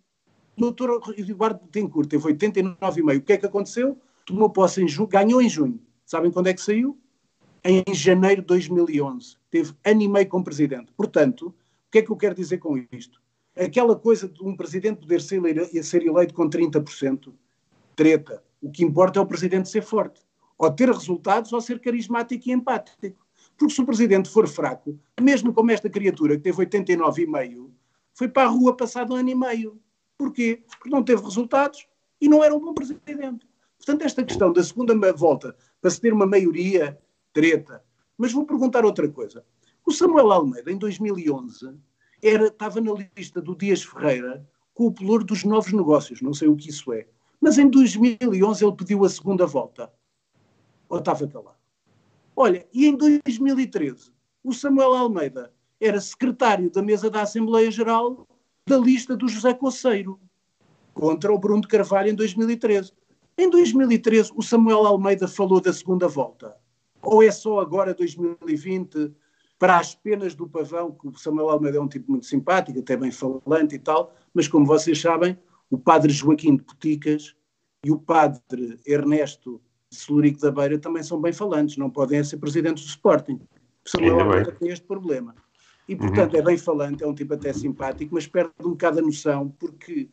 doutor 0.56 1.14
Eduardo 1.16 1.60
Betancourt 1.64 2.08
teve 2.08 2.24
89,5%. 2.32 3.16
O 3.16 3.22
que 3.22 3.32
é 3.32 3.36
que 3.36 3.46
aconteceu? 3.46 3.96
Tomou 4.26 4.50
posse 4.50 4.82
em 4.82 4.88
junho, 4.88 5.08
ganhou 5.08 5.40
em 5.40 5.48
junho. 5.48 5.80
Sabem 6.04 6.32
quando 6.32 6.48
é 6.48 6.54
que 6.54 6.60
saiu? 6.60 6.98
Em 7.64 7.82
janeiro 7.92 8.40
de 8.40 8.46
2011 8.46 9.36
teve 9.50 9.74
ano 9.84 10.02
e 10.02 10.08
meio 10.08 10.28
como 10.28 10.44
presidente. 10.44 10.92
Portanto, 10.96 11.48
o 11.48 11.90
que 11.90 11.98
é 11.98 12.02
que 12.02 12.10
eu 12.10 12.16
quero 12.16 12.34
dizer 12.34 12.58
com 12.58 12.76
isto? 12.92 13.20
Aquela 13.56 13.96
coisa 13.96 14.28
de 14.28 14.42
um 14.42 14.56
presidente 14.56 15.00
poder 15.00 15.20
ser 15.20 15.36
eleito, 15.36 15.82
ser 15.82 16.06
eleito 16.06 16.34
com 16.34 16.48
30%, 16.48 17.32
treta. 17.96 18.42
O 18.62 18.70
que 18.70 18.84
importa 18.84 19.18
é 19.18 19.22
o 19.22 19.26
presidente 19.26 19.68
ser 19.68 19.82
forte. 19.82 20.20
Ou 20.56 20.70
ter 20.70 20.88
resultados 20.88 21.52
ou 21.52 21.60
ser 21.60 21.80
carismático 21.80 22.48
e 22.48 22.52
empático. 22.52 23.26
Porque 23.56 23.74
se 23.74 23.80
o 23.80 23.86
presidente 23.86 24.28
for 24.28 24.46
fraco, 24.46 24.98
mesmo 25.20 25.52
como 25.52 25.70
esta 25.70 25.90
criatura 25.90 26.36
que 26.36 26.42
teve 26.42 26.64
89,5, 26.64 27.70
foi 28.14 28.28
para 28.28 28.44
a 28.44 28.50
rua 28.50 28.76
passado 28.76 29.14
um 29.14 29.16
ano 29.16 29.30
e 29.30 29.34
meio. 29.34 29.80
Porquê? 30.16 30.62
Porque 30.68 30.90
não 30.90 31.02
teve 31.02 31.22
resultados 31.22 31.86
e 32.20 32.28
não 32.28 32.42
era 32.42 32.54
um 32.54 32.60
bom 32.60 32.74
presidente. 32.74 33.46
Portanto, 33.76 34.02
esta 34.02 34.24
questão 34.24 34.52
da 34.52 34.62
segunda 34.62 35.12
volta, 35.12 35.54
para 35.80 35.90
se 35.90 36.00
ter 36.00 36.12
uma 36.12 36.26
maioria, 36.26 36.98
treta, 37.38 37.84
mas 38.16 38.32
vou 38.32 38.44
perguntar 38.44 38.84
outra 38.84 39.08
coisa. 39.08 39.44
O 39.86 39.92
Samuel 39.92 40.32
Almeida, 40.32 40.72
em 40.72 40.76
2011, 40.76 41.72
era, 42.20 42.48
estava 42.48 42.80
na 42.80 42.92
lista 43.16 43.40
do 43.40 43.54
Dias 43.54 43.84
Ferreira 43.84 44.44
com 44.74 44.86
o 44.86 44.92
pelouro 44.92 45.22
dos 45.22 45.44
novos 45.44 45.72
negócios, 45.72 46.20
não 46.20 46.34
sei 46.34 46.48
o 46.48 46.56
que 46.56 46.70
isso 46.70 46.92
é. 46.92 47.06
Mas 47.40 47.56
em 47.56 47.70
2011 47.70 48.64
ele 48.64 48.74
pediu 48.74 49.04
a 49.04 49.08
segunda 49.08 49.46
volta. 49.46 49.88
Ou 50.88 50.98
estava 50.98 51.28
calado? 51.28 51.54
Olha, 52.34 52.66
e 52.74 52.88
em 52.88 52.96
2013 52.96 54.10
o 54.42 54.52
Samuel 54.52 54.94
Almeida 54.94 55.52
era 55.80 56.00
secretário 56.00 56.72
da 56.72 56.82
mesa 56.82 57.08
da 57.08 57.22
Assembleia 57.22 57.70
Geral 57.70 58.26
da 58.66 58.76
lista 58.78 59.16
do 59.16 59.28
José 59.28 59.54
Coceiro 59.54 60.18
contra 60.92 61.32
o 61.32 61.38
Bruno 61.38 61.60
de 61.60 61.68
Carvalho 61.68 62.10
em 62.10 62.16
2013. 62.16 62.92
Em 63.36 63.48
2013 63.48 64.32
o 64.34 64.42
Samuel 64.42 64.84
Almeida 64.84 65.28
falou 65.28 65.60
da 65.60 65.72
segunda 65.72 66.08
volta. 66.08 66.56
Ou 67.02 67.22
é 67.22 67.30
só 67.30 67.60
agora 67.60 67.94
2020 67.94 69.12
para 69.58 69.78
as 69.78 69.94
penas 69.94 70.34
do 70.34 70.48
pavão, 70.48 70.92
que 70.92 71.08
o 71.08 71.16
Samuel 71.16 71.50
Almeida 71.50 71.78
é 71.78 71.80
um 71.80 71.88
tipo 71.88 72.10
muito 72.10 72.26
simpático, 72.26 72.78
até 72.78 72.96
bem 72.96 73.10
falante 73.10 73.74
e 73.74 73.78
tal, 73.78 74.14
mas 74.32 74.46
como 74.46 74.64
vocês 74.64 75.00
sabem, 75.00 75.36
o 75.68 75.76
padre 75.76 76.12
Joaquim 76.12 76.56
de 76.56 76.62
Puticas 76.62 77.34
e 77.84 77.90
o 77.90 77.98
padre 77.98 78.78
Ernesto 78.86 79.60
de 79.90 79.96
Celurico 79.96 80.40
da 80.40 80.50
Beira 80.50 80.78
também 80.78 81.02
são 81.02 81.20
bem 81.20 81.32
falantes, 81.32 81.76
não 81.76 81.90
podem 81.90 82.22
ser 82.22 82.36
presidentes 82.36 82.84
do 82.84 82.88
Sporting. 82.88 83.40
O 83.84 83.88
Samuel 83.88 84.20
Almeida 84.20 84.52
tem 84.52 84.68
este 84.68 84.86
problema. 84.86 85.34
E, 85.88 85.96
portanto, 85.96 86.34
uhum. 86.34 86.40
é 86.40 86.42
bem 86.42 86.58
falante, 86.58 87.02
é 87.02 87.06
um 87.06 87.14
tipo 87.14 87.32
até 87.34 87.52
simpático, 87.52 88.14
mas 88.14 88.26
perde 88.26 88.52
um 88.60 88.70
bocado 88.70 88.98
a 88.98 89.02
noção, 89.02 89.48
porque, 89.58 90.10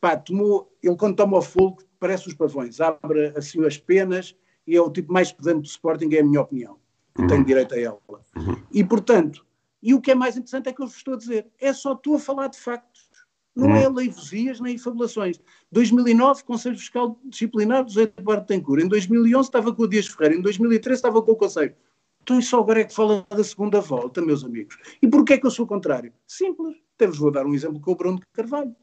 pá, 0.00 0.16
tomou, 0.16 0.72
ele 0.80 0.96
quando 0.96 1.16
toma 1.16 1.38
o 1.38 1.42
fogo, 1.42 1.82
parece 1.98 2.28
os 2.28 2.34
pavões, 2.34 2.80
abre 2.80 3.32
assim 3.36 3.64
as 3.64 3.76
penas 3.76 4.36
e 4.66 4.76
é 4.76 4.80
o 4.80 4.90
tipo 4.90 5.12
mais 5.12 5.32
pedante 5.32 5.60
do 5.60 5.66
Sporting, 5.66 6.08
é 6.14 6.20
a 6.20 6.24
minha 6.24 6.40
opinião. 6.40 6.76
Uhum. 7.18 7.26
Tenho 7.26 7.44
direito 7.44 7.74
a 7.74 7.80
ela. 7.80 8.00
Uhum. 8.08 8.56
E, 8.72 8.84
portanto, 8.84 9.46
e 9.82 9.94
o 9.94 10.00
que 10.00 10.10
é 10.10 10.14
mais 10.14 10.36
interessante 10.36 10.68
é 10.68 10.72
que 10.72 10.82
eu 10.82 10.86
vos 10.86 10.96
estou 10.96 11.14
a 11.14 11.16
dizer, 11.16 11.46
é 11.60 11.72
só 11.72 11.94
tu 11.94 12.14
a 12.14 12.18
falar 12.18 12.48
de 12.48 12.58
factos. 12.58 13.06
Não 13.54 13.68
uhum. 13.68 13.76
é 13.76 13.88
leivosias 13.88 14.60
nem 14.60 14.76
fabulações. 14.76 15.40
2009, 15.72 16.44
Conselho 16.44 16.76
Fiscal 16.76 17.18
Disciplinar 17.24 17.84
do 17.84 17.90
José 17.90 18.12
Eduardo 18.18 18.46
Tencourt. 18.46 18.82
Em 18.82 18.88
2011 18.88 19.48
estava 19.48 19.74
com 19.74 19.82
o 19.82 19.88
Dias 19.88 20.06
Ferreira. 20.06 20.36
Em 20.36 20.42
2013 20.42 20.98
estava 20.98 21.22
com 21.22 21.32
o 21.32 21.36
Conselho. 21.36 21.74
Então 22.22 22.38
isso 22.38 22.56
agora 22.56 22.80
é 22.80 22.84
que 22.84 22.92
fala 22.92 23.24
da 23.30 23.44
segunda 23.44 23.80
volta, 23.80 24.20
meus 24.20 24.44
amigos. 24.44 24.76
E 25.00 25.08
porquê 25.08 25.34
é 25.34 25.38
que 25.38 25.46
eu 25.46 25.50
sou 25.50 25.64
o 25.64 25.68
contrário? 25.68 26.12
Simples. 26.26 26.76
Até 26.96 27.06
vos 27.06 27.18
vou 27.18 27.30
dar 27.30 27.46
um 27.46 27.54
exemplo 27.54 27.80
com 27.80 27.92
o 27.92 27.94
Bruno 27.94 28.20
Carvalho. 28.32 28.74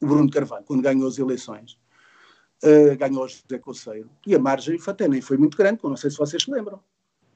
O 0.00 0.06
Bruno 0.06 0.30
Carvalho, 0.30 0.64
quando 0.64 0.80
ganhou 0.80 1.08
as 1.08 1.18
eleições, 1.18 1.76
uh, 2.64 2.96
ganhou 2.96 3.28
José 3.28 3.58
Conceiro. 3.58 4.10
E 4.26 4.34
a 4.34 4.38
margem 4.38 4.78
até 4.86 5.08
nem 5.08 5.20
foi 5.20 5.36
muito 5.36 5.56
grande, 5.56 5.80
não 5.82 5.96
sei 5.96 6.10
se 6.10 6.18
vocês 6.18 6.42
se 6.42 6.50
lembram. 6.50 6.80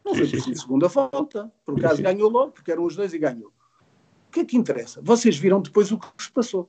Não 0.04 0.14
foi 0.14 0.28
preciso 0.28 0.60
segunda 0.62 0.88
volta. 0.88 1.52
Por 1.64 1.78
acaso 1.78 2.02
ganhou 2.02 2.28
logo, 2.30 2.52
porque 2.52 2.72
eram 2.72 2.84
os 2.84 2.96
dois 2.96 3.12
e 3.14 3.18
ganhou. 3.18 3.52
O 4.28 4.32
que 4.32 4.40
é 4.40 4.44
que 4.44 4.56
interessa? 4.56 5.00
Vocês 5.02 5.36
viram 5.36 5.60
depois 5.60 5.92
o 5.92 5.98
que 5.98 6.22
se 6.22 6.30
passou. 6.30 6.68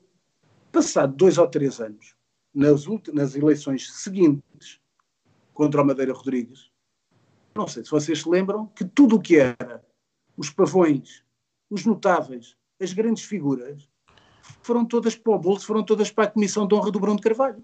Passado 0.72 1.16
dois 1.16 1.38
ou 1.38 1.48
três 1.48 1.80
anos, 1.80 2.16
nas, 2.54 2.86
nas 3.14 3.36
eleições 3.36 3.92
seguintes 3.92 4.80
contra 5.54 5.82
o 5.82 5.86
Madeira 5.86 6.14
Rodrigues, 6.14 6.72
não 7.56 7.68
sei 7.68 7.84
se 7.84 7.92
vocês 7.92 8.22
se 8.22 8.30
lembram 8.30 8.66
que 8.68 8.84
tudo 8.84 9.18
o 9.18 9.22
que 9.22 9.38
era 9.38 9.84
os 10.36 10.50
pavões, 10.50 11.24
os 11.70 11.86
notáveis, 11.86 12.58
as 12.82 12.92
grandes 12.92 13.24
figuras, 13.24 13.88
foram 14.62 14.84
todas 14.84 15.16
para 15.16 15.34
o 15.34 15.40
bolso, 15.40 15.66
foram 15.66 15.84
todas 15.84 16.12
para 16.12 16.26
a 16.26 16.32
Comissão 16.32 16.68
de 16.68 16.74
Honra 16.74 16.92
do 16.92 17.00
Bruno 17.00 17.18
de 17.18 17.24
Carvalho. 17.24 17.64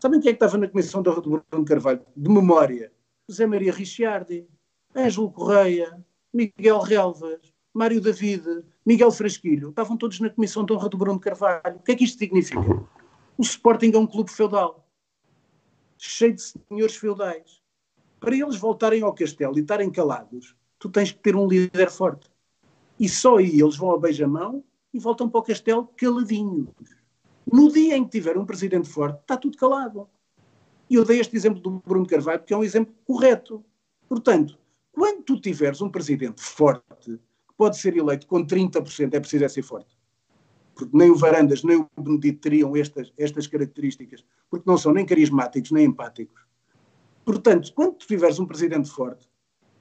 Sabem 0.00 0.18
quem 0.18 0.30
é 0.30 0.32
que 0.32 0.42
estava 0.42 0.56
na 0.56 0.66
Comissão 0.66 1.02
de 1.02 1.10
Bruno 1.10 1.64
Carvalho? 1.66 2.00
De 2.16 2.30
memória. 2.30 2.90
José 3.28 3.44
Maria 3.46 3.70
Ricciardi, 3.70 4.46
Ângelo 4.96 5.30
Correia, 5.30 6.02
Miguel 6.32 6.80
Relvas, 6.80 7.52
Mário 7.74 8.00
David, 8.00 8.64
Miguel 8.84 9.12
Frasquilho, 9.12 9.68
estavam 9.68 9.98
todos 9.98 10.18
na 10.18 10.30
Comissão 10.30 10.64
de 10.64 10.72
Honra 10.72 10.88
do 10.88 10.96
Bruno 10.96 11.20
Carvalho. 11.20 11.76
O 11.76 11.82
que 11.82 11.92
é 11.92 11.94
que 11.94 12.04
isto 12.04 12.18
significa? 12.18 12.82
O 13.36 13.42
Sporting 13.42 13.92
é 13.92 13.98
um 13.98 14.06
clube 14.06 14.30
feudal, 14.30 14.88
cheio 15.98 16.34
de 16.34 16.42
senhores 16.42 16.96
feudais. 16.96 17.60
Para 18.18 18.34
eles 18.34 18.56
voltarem 18.56 19.02
ao 19.02 19.14
castelo 19.14 19.58
e 19.58 19.60
estarem 19.60 19.90
calados, 19.90 20.56
tu 20.78 20.88
tens 20.88 21.12
que 21.12 21.18
ter 21.18 21.36
um 21.36 21.46
líder 21.46 21.90
forte. 21.90 22.30
E 22.98 23.06
só 23.06 23.36
aí 23.36 23.60
eles 23.60 23.76
vão 23.76 23.90
ao 23.90 24.00
beijamão 24.00 24.64
e 24.94 24.98
voltam 24.98 25.28
para 25.28 25.40
o 25.40 25.42
castelo 25.42 25.86
caladinhos. 25.94 26.99
No 27.50 27.70
dia 27.70 27.96
em 27.96 28.04
que 28.04 28.10
tiver 28.10 28.36
um 28.36 28.44
presidente 28.44 28.88
forte, 28.88 29.20
está 29.20 29.36
tudo 29.36 29.56
calado. 29.56 30.08
E 30.88 30.94
eu 30.94 31.04
dei 31.04 31.20
este 31.20 31.36
exemplo 31.36 31.60
do 31.60 31.82
Bruno 31.86 32.06
Carvalho 32.06 32.40
porque 32.40 32.54
é 32.54 32.56
um 32.56 32.64
exemplo 32.64 32.94
correto. 33.04 33.64
Portanto, 34.08 34.58
quando 34.92 35.22
tu 35.22 35.40
tiveres 35.40 35.80
um 35.80 35.88
presidente 35.88 36.42
forte, 36.42 37.12
que 37.12 37.54
pode 37.56 37.78
ser 37.78 37.96
eleito 37.96 38.26
com 38.26 38.44
30%, 38.44 39.14
é 39.14 39.20
preciso 39.20 39.44
é 39.44 39.48
ser 39.48 39.62
forte. 39.62 39.96
Porque 40.74 40.96
nem 40.96 41.10
o 41.10 41.16
Varandas 41.16 41.62
nem 41.62 41.76
o 41.76 41.88
Benedito 42.00 42.40
teriam 42.40 42.76
estas, 42.76 43.12
estas 43.16 43.46
características, 43.46 44.24
porque 44.48 44.68
não 44.68 44.78
são 44.78 44.92
nem 44.92 45.06
carismáticos 45.06 45.70
nem 45.70 45.84
empáticos. 45.84 46.42
Portanto, 47.24 47.72
quando 47.74 47.94
tu 47.94 48.06
tiveres 48.06 48.38
um 48.38 48.46
presidente 48.46 48.90
forte, 48.90 49.28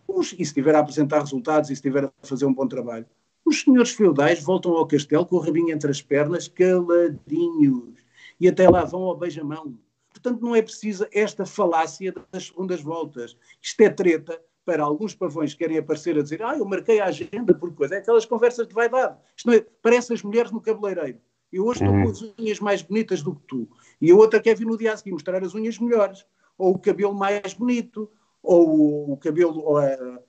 e 0.10 0.24
se 0.24 0.42
estiver 0.42 0.76
a 0.76 0.80
apresentar 0.80 1.20
resultados 1.20 1.70
e 1.70 1.74
se 1.76 1.80
estiver 1.80 2.06
a 2.06 2.12
fazer 2.22 2.46
um 2.46 2.54
bom 2.54 2.68
trabalho, 2.68 3.06
os 3.50 3.62
senhores 3.62 3.92
feudais 3.92 4.44
voltam 4.44 4.74
ao 4.74 4.88
castelo 4.88 5.26
com 5.26 5.36
o 5.36 5.40
rabinho 5.40 5.72
entre 5.72 5.90
as 5.90 6.02
pernas, 6.02 6.48
caladinhos, 6.48 7.96
e 8.40 8.48
até 8.48 8.70
lá 8.70 8.86
vão 8.86 9.02
ao 9.04 9.18
beijamão. 9.18 9.76
Portanto, 10.12 10.42
não 10.42 10.56
é 10.56 10.62
precisa 10.62 11.10
esta 11.12 11.46
falácia 11.46 12.14
das 12.32 12.48
segundas 12.48 12.82
voltas. 12.82 13.36
Isto 13.62 13.82
é 13.82 13.90
treta 13.90 14.40
para 14.64 14.84
alguns 14.84 15.16
pavões 15.16 15.54
que 15.54 15.60
querem 15.60 15.80
aparecer 15.80 16.18
a 16.18 16.22
dizer 16.22 16.44
ah, 16.44 16.56
eu 16.56 16.66
marquei 16.66 17.00
a 17.00 17.06
agenda 17.06 17.54
por 17.56 17.74
coisa. 17.74 17.96
É 17.96 17.98
aquelas 17.98 18.26
conversas 18.26 18.68
de 18.68 18.74
vaidade. 18.74 19.18
Isto 19.36 19.52
é, 19.52 19.66
parece 19.82 20.14
as 20.14 20.22
mulheres 20.22 20.52
no 20.52 20.62
cabeleireiro. 20.62 21.20
Eu 21.52 21.66
hoje 21.66 21.84
estou 21.84 21.92
com 21.92 22.06
uhum. 22.06 22.12
as 22.12 22.22
unhas 22.40 22.60
mais 22.60 22.82
bonitas 22.84 23.24
do 23.24 23.34
que 23.34 23.42
tu. 23.48 23.68
E 24.00 24.12
a 24.12 24.16
outra 24.16 24.40
quer 24.40 24.56
vir 24.56 24.68
no 24.68 24.78
dia 24.78 24.94
a 24.94 24.98
seguir 24.98 25.12
mostrar 25.12 25.44
as 25.44 25.56
unhas 25.56 25.80
melhores. 25.80 26.24
Ou 26.56 26.76
o 26.76 26.80
cabelo 26.80 27.16
mais 27.16 27.54
bonito. 27.56 28.12
Ou 28.44 29.14
o 29.14 29.18
cabelo... 29.18 29.60
Ou 29.60 29.78
a, 29.80 30.20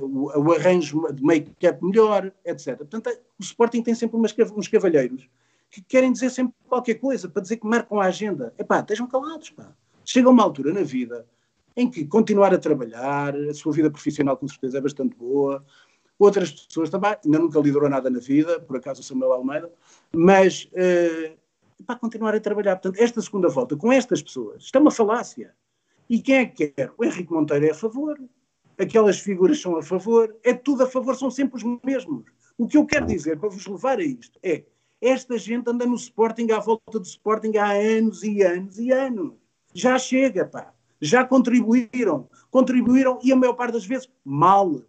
o, 0.00 0.52
arranjo 0.52 1.12
de 1.12 1.22
make-up 1.22 1.84
melhor, 1.84 2.32
etc. 2.44 2.76
Portanto, 2.76 3.10
o 3.38 3.42
Sporting 3.42 3.82
tem 3.82 3.94
sempre 3.94 4.16
uns 4.16 4.68
cavalheiros 4.68 5.28
que 5.70 5.82
querem 5.82 6.12
dizer 6.12 6.30
sempre 6.30 6.54
qualquer 6.68 6.94
coisa, 6.94 7.28
para 7.28 7.42
dizer 7.42 7.56
que 7.56 7.66
marcam 7.66 8.00
a 8.00 8.06
agenda. 8.06 8.54
Epá, 8.58 8.80
estejam 8.80 9.06
calados, 9.06 9.50
pá. 9.50 9.74
Chega 10.04 10.30
uma 10.30 10.42
altura 10.42 10.72
na 10.72 10.82
vida 10.82 11.26
em 11.76 11.88
que 11.90 12.04
continuar 12.06 12.52
a 12.54 12.58
trabalhar, 12.58 13.36
a 13.36 13.54
sua 13.54 13.72
vida 13.72 13.90
profissional 13.90 14.36
com 14.36 14.48
certeza 14.48 14.78
é 14.78 14.80
bastante 14.80 15.14
boa, 15.16 15.64
outras 16.18 16.50
pessoas 16.50 16.90
também, 16.90 17.14
ainda 17.24 17.38
nunca 17.38 17.60
liderou 17.60 17.88
nada 17.88 18.10
na 18.10 18.18
vida, 18.18 18.58
por 18.60 18.76
acaso 18.76 19.00
o 19.00 19.04
Samuel 19.04 19.32
Almeida, 19.32 19.70
mas 20.12 20.68
uh, 20.72 21.36
para 21.86 21.96
continuar 21.96 22.34
a 22.34 22.40
trabalhar. 22.40 22.76
Portanto, 22.76 23.00
esta 23.00 23.22
segunda 23.22 23.48
volta 23.48 23.76
com 23.76 23.92
estas 23.92 24.22
pessoas, 24.22 24.64
isto 24.64 24.76
é 24.76 24.80
uma 24.80 24.90
falácia. 24.90 25.54
E 26.10 26.20
quem 26.20 26.36
é 26.36 26.46
que 26.46 26.68
quer? 26.68 26.90
O 26.96 27.04
Henrique 27.04 27.32
Monteiro 27.32 27.66
é 27.66 27.70
a 27.70 27.74
favor, 27.74 28.18
aquelas 28.78 29.18
figuras 29.18 29.60
são 29.60 29.76
a 29.76 29.82
favor, 29.82 30.34
é 30.44 30.54
tudo 30.54 30.84
a 30.84 30.86
favor, 30.86 31.16
são 31.16 31.30
sempre 31.30 31.56
os 31.56 31.80
mesmos. 31.84 32.24
O 32.56 32.66
que 32.66 32.76
eu 32.76 32.86
quero 32.86 33.06
dizer 33.06 33.38
para 33.38 33.48
vos 33.48 33.66
levar 33.66 33.98
a 33.98 34.04
isto 34.04 34.38
é 34.42 34.64
esta 35.00 35.38
gente 35.38 35.68
anda 35.70 35.86
no 35.86 35.94
Sporting 35.94 36.50
à 36.50 36.58
volta 36.58 36.98
do 36.98 37.06
Sporting 37.06 37.56
há 37.56 37.70
anos 37.70 38.22
e 38.24 38.42
anos 38.42 38.78
e 38.78 38.90
anos. 38.90 39.32
Já 39.72 39.98
chega, 39.98 40.44
pá. 40.44 40.72
Já 41.00 41.24
contribuíram. 41.24 42.28
Contribuíram 42.50 43.20
e 43.22 43.30
a 43.30 43.36
maior 43.36 43.52
parte 43.54 43.74
das 43.74 43.86
vezes 43.86 44.10
mal. 44.24 44.82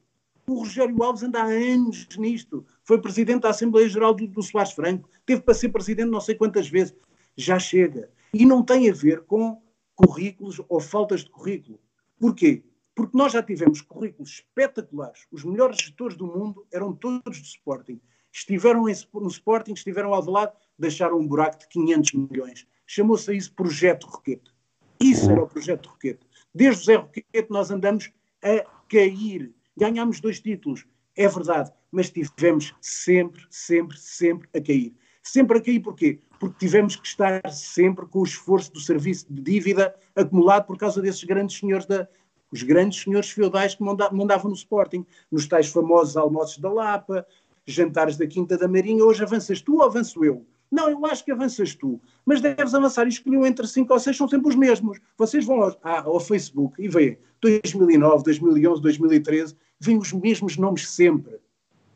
O 0.48 0.54
Rogério 0.60 1.04
Alves 1.04 1.22
anda 1.22 1.42
há 1.42 1.46
anos 1.46 2.08
nisto. 2.18 2.66
Foi 2.84 3.00
presidente 3.00 3.42
da 3.42 3.50
Assembleia 3.50 3.88
Geral 3.88 4.16
do, 4.16 4.26
do 4.28 4.42
Soares 4.42 4.72
Franco. 4.72 5.08
Teve 5.26 5.42
para 5.42 5.54
ser 5.54 5.70
presidente 5.70 6.10
não 6.10 6.22
sei 6.22 6.34
quantas 6.34 6.68
vezes. 6.68 6.96
Já 7.38 7.60
chega. 7.60 8.10
E 8.34 8.48
não 8.48 8.64
tem 8.64 8.90
a 8.90 8.94
ver 8.94 9.22
com 9.22 9.62
currículos 9.94 10.60
ou 10.68 10.80
faltas 10.80 11.24
de 11.24 11.30
currículo. 11.30 11.80
Porquê? 12.20 12.64
Porque 13.00 13.18
nós 13.18 13.32
já 13.32 13.42
tivemos 13.42 13.80
currículos 13.80 14.30
espetaculares. 14.30 15.26
Os 15.32 15.46
melhores 15.46 15.78
gestores 15.78 16.18
do 16.18 16.28
mundo 16.28 16.68
eram 16.70 16.94
todos 16.94 17.40
do 17.40 17.46
Sporting 17.46 18.02
estiveram 18.32 18.84
no 18.84 19.28
Sporting, 19.28 19.74
estiveram 19.74 20.14
ao 20.14 20.24
lado, 20.26 20.54
deixaram 20.78 21.18
um 21.18 21.26
buraco 21.26 21.60
de 21.60 21.68
500 21.70 22.14
milhões. 22.14 22.68
Chamou-se 22.86 23.32
a 23.32 23.34
isso 23.34 23.54
Projeto 23.54 24.06
Roquete. 24.06 24.52
Isso 25.00 25.32
era 25.32 25.42
o 25.42 25.48
Projeto 25.48 25.88
Roquete. 25.88 26.28
Desde 26.54 26.82
o 26.82 26.86
Zé 26.86 26.96
Roquete 26.96 27.48
nós 27.50 27.72
andamos 27.72 28.12
a 28.44 28.66
cair. 28.90 29.54
Ganhámos 29.78 30.20
dois 30.20 30.42
títulos, 30.42 30.86
é 31.16 31.28
verdade, 31.28 31.72
mas 31.92 32.10
tivemos 32.10 32.76
sempre, 32.82 33.42
sempre, 33.50 33.98
sempre 33.98 34.50
a 34.54 34.62
cair. 34.62 34.94
Sempre 35.24 35.58
a 35.58 35.62
cair 35.62 35.80
porquê? 35.80 36.20
Porque 36.40 36.58
tivemos 36.60 36.96
que 36.96 37.08
estar 37.08 37.42
sempre 37.50 38.06
com 38.08 38.20
o 38.20 38.24
esforço 38.24 38.72
do 38.74 38.80
serviço 38.80 39.26
de 39.32 39.42
dívida 39.42 39.96
acumulado 40.16 40.66
por 40.66 40.78
causa 40.78 41.02
desses 41.02 41.24
grandes 41.24 41.58
senhores 41.58 41.86
da, 41.86 42.08
os 42.52 42.64
grandes 42.64 43.04
senhores 43.04 43.30
feudais 43.30 43.76
que 43.76 43.84
mandavam 43.84 44.50
no 44.50 44.56
Sporting, 44.56 45.06
nos 45.32 45.48
tais 45.48 45.68
famosos 45.68 46.18
almoços 46.18 46.58
da 46.58 46.72
Lapa, 46.72 47.26
jantares 47.66 48.18
da 48.18 48.28
Quinta 48.28 48.58
da 48.58 48.68
Marinha, 48.68 49.04
hoje 49.04 49.24
avanças 49.24 49.62
tu 49.62 49.76
ou 49.76 49.84
avanço 49.84 50.24
eu? 50.24 50.46
Não, 50.72 50.88
eu 50.90 51.04
acho 51.06 51.26
que 51.26 51.32
avanças 51.32 51.74
tu, 51.74 52.00
mas 52.24 52.42
deves 52.42 52.76
avançar 52.76 53.06
e 53.06 53.10
escolhiam 53.10 53.46
entre 53.46 53.68
5 53.68 53.92
ou 53.92 54.00
6, 54.00 54.16
são 54.16 54.28
sempre 54.28 54.50
os 54.50 54.56
mesmos. 54.56 55.00
Vocês 55.18 55.44
vão 55.44 55.62
ao, 55.64 55.76
ah, 55.84 56.02
ao 56.02 56.20
Facebook 56.20 56.82
e 56.82 56.88
veem 56.88 57.18
2009, 57.42 58.24
2011, 58.24 58.82
2013, 58.82 59.56
vêm 59.80 59.98
os 59.98 60.14
mesmos 60.14 60.58
nomes 60.58 60.88
sempre. 60.90 61.40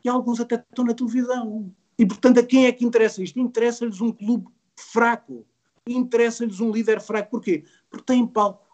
E 0.04 0.08
alguns 0.08 0.40
até 0.40 0.56
estão 0.56 0.84
na 0.84 0.94
televisão. 0.94 1.72
E, 1.98 2.04
portanto, 2.04 2.40
a 2.40 2.42
quem 2.42 2.66
é 2.66 2.72
que 2.72 2.84
interessa 2.84 3.22
isto? 3.22 3.38
Interessa-lhes 3.38 4.00
um 4.00 4.10
clube 4.10 4.46
fraco. 4.76 5.46
Interessa-lhes 5.86 6.60
um 6.60 6.70
líder 6.70 7.00
fraco. 7.00 7.30
Porquê? 7.30 7.64
Porque 7.88 8.04
têm 8.04 8.26
palco. 8.26 8.66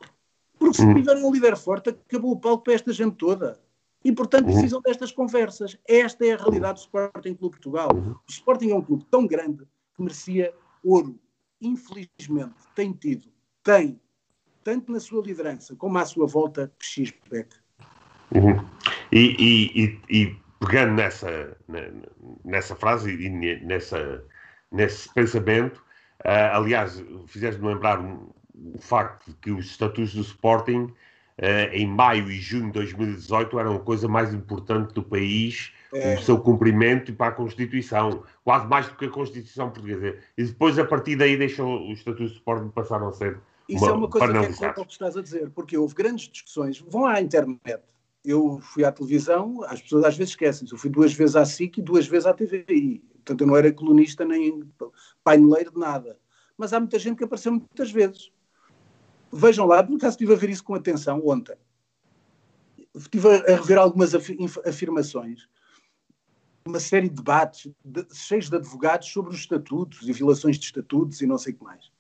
Porque 0.61 0.77
se 0.77 0.85
hum. 0.85 0.95
tiverem 0.95 1.25
um 1.25 1.33
líder 1.33 1.57
forte, 1.57 1.89
acabou 1.89 2.33
o 2.33 2.39
palco 2.39 2.65
para 2.65 2.75
esta 2.75 2.93
gente 2.93 3.17
toda. 3.17 3.59
E, 4.05 4.13
portanto, 4.13 4.47
uhum. 4.47 4.53
precisam 4.53 4.81
destas 4.83 5.11
conversas. 5.11 5.77
Esta 5.89 6.27
é 6.27 6.35
a 6.35 6.37
realidade 6.37 6.75
do 6.75 6.83
Sporting 6.83 7.35
Clube 7.35 7.57
Portugal. 7.57 7.89
Uhum. 7.95 8.13
O 8.13 8.31
Sporting 8.31 8.71
é 8.71 8.75
um 8.75 8.83
clube 8.83 9.07
tão 9.11 9.27
grande 9.27 9.65
que 9.97 10.03
merecia 10.03 10.53
ouro. 10.85 11.19
Infelizmente, 11.63 12.55
tem 12.75 12.93
tido, 12.93 13.29
tem, 13.63 13.99
tanto 14.63 14.93
na 14.93 15.01
sua 15.01 15.23
liderança 15.23 15.75
como 15.77 15.97
à 15.97 16.05
sua 16.05 16.27
volta, 16.27 16.71
pechisbeck. 16.79 17.57
Uhum. 18.35 18.63
E, 19.11 19.37
e, 19.39 19.85
e, 19.85 20.23
e, 20.23 20.37
pegando 20.61 20.93
nessa, 20.93 21.57
nessa 22.45 22.77
frase 22.77 23.11
e 23.11 23.31
nessa, 23.65 24.23
nesse 24.71 25.13
pensamento, 25.15 25.79
uh, 26.25 26.53
aliás, 26.53 27.03
fizeste-me 27.27 27.69
lembrar 27.69 27.99
um, 27.99 28.31
o 28.75 28.79
facto 28.79 29.31
de 29.31 29.37
que 29.37 29.51
os 29.51 29.67
estatutos 29.67 30.15
do 30.15 30.23
Sporting 30.23 30.93
uh, 31.41 31.73
em 31.73 31.87
maio 31.87 32.31
e 32.31 32.39
junho 32.39 32.67
de 32.67 32.73
2018 32.73 33.59
era 33.59 33.71
uma 33.71 33.81
coisa 33.81 34.07
mais 34.07 34.33
importante 34.33 34.93
do 34.93 35.03
país, 35.03 35.73
é. 35.93 36.15
o 36.15 36.23
seu 36.23 36.39
cumprimento 36.39 37.11
e 37.11 37.15
para 37.15 37.29
a 37.29 37.33
Constituição, 37.33 38.23
quase 38.45 38.67
mais 38.67 38.89
do 38.89 38.97
que 38.97 39.07
a 39.07 39.11
Constituição 39.11 39.71
portuguesa. 39.71 40.17
E 40.37 40.45
depois, 40.45 40.79
a 40.79 40.85
partir 40.85 41.17
daí, 41.17 41.37
deixou 41.37 41.89
o 41.89 41.93
Estatuto 41.93 42.29
de 42.29 42.35
Suporte 42.35 42.69
passaram 42.75 43.09
a 43.09 43.13
ser. 43.13 43.41
Isso 43.69 43.85
uma, 43.85 43.93
é 43.93 43.95
uma 43.95 44.09
coisa 44.09 44.27
que 44.27 44.65
é 44.65 44.71
o 44.71 44.85
que 44.85 44.93
estás 44.93 45.17
a 45.17 45.23
dizer, 45.23 45.51
porque 45.51 45.77
houve 45.77 45.95
grandes 45.95 46.29
discussões. 46.29 46.79
Vão 46.79 47.07
à 47.07 47.21
internet. 47.21 47.61
Eu 48.25 48.61
fui 48.61 48.85
à 48.85 48.93
televisão, 48.93 49.63
as 49.65 49.81
pessoas 49.81 50.05
às 50.05 50.17
vezes 50.17 50.33
esquecem-se. 50.33 50.75
Eu 50.75 50.79
fui 50.79 50.91
duas 50.91 51.15
vezes 51.15 51.37
à 51.37 51.45
SIC 51.45 51.79
e 51.79 51.83
duas 51.83 52.07
vezes 52.07 52.27
à 52.27 52.35
TVI. 52.35 53.03
Portanto, 53.15 53.41
eu 53.41 53.47
não 53.47 53.57
era 53.57 53.73
colunista 53.73 54.25
nem 54.25 54.63
paineleiro 55.25 55.73
de 55.73 55.79
nada. 55.79 56.19
Mas 56.59 56.73
há 56.73 56.81
muita 56.81 56.99
gente 56.99 57.17
que 57.17 57.25
apareceu 57.25 57.53
muitas 57.53 57.91
vezes. 57.91 58.31
Vejam 59.33 59.67
lá, 59.67 59.83
por 59.83 59.97
acaso 59.97 60.15
estive 60.15 60.33
a 60.33 60.37
ver 60.37 60.51
isso 60.51 60.65
com 60.65 60.75
atenção 60.75 61.23
ontem. 61.27 61.57
Estive 62.95 63.29
a 63.29 63.57
rever 63.57 63.79
algumas 63.79 64.13
afirmações, 64.15 65.49
uma 66.67 66.81
série 66.81 67.09
de 67.09 67.15
debates 67.15 67.71
de, 67.85 68.07
cheios 68.13 68.49
de 68.49 68.57
advogados 68.57 69.09
sobre 69.09 69.31
os 69.31 69.37
estatutos 69.37 70.09
e 70.09 70.13
violações 70.13 70.59
de 70.59 70.67
estatutos 70.67 71.21
e 71.21 71.27
não 71.27 71.39
sei 71.39 71.53
o 71.53 71.57
que 71.57 71.65
mais. 71.65 71.91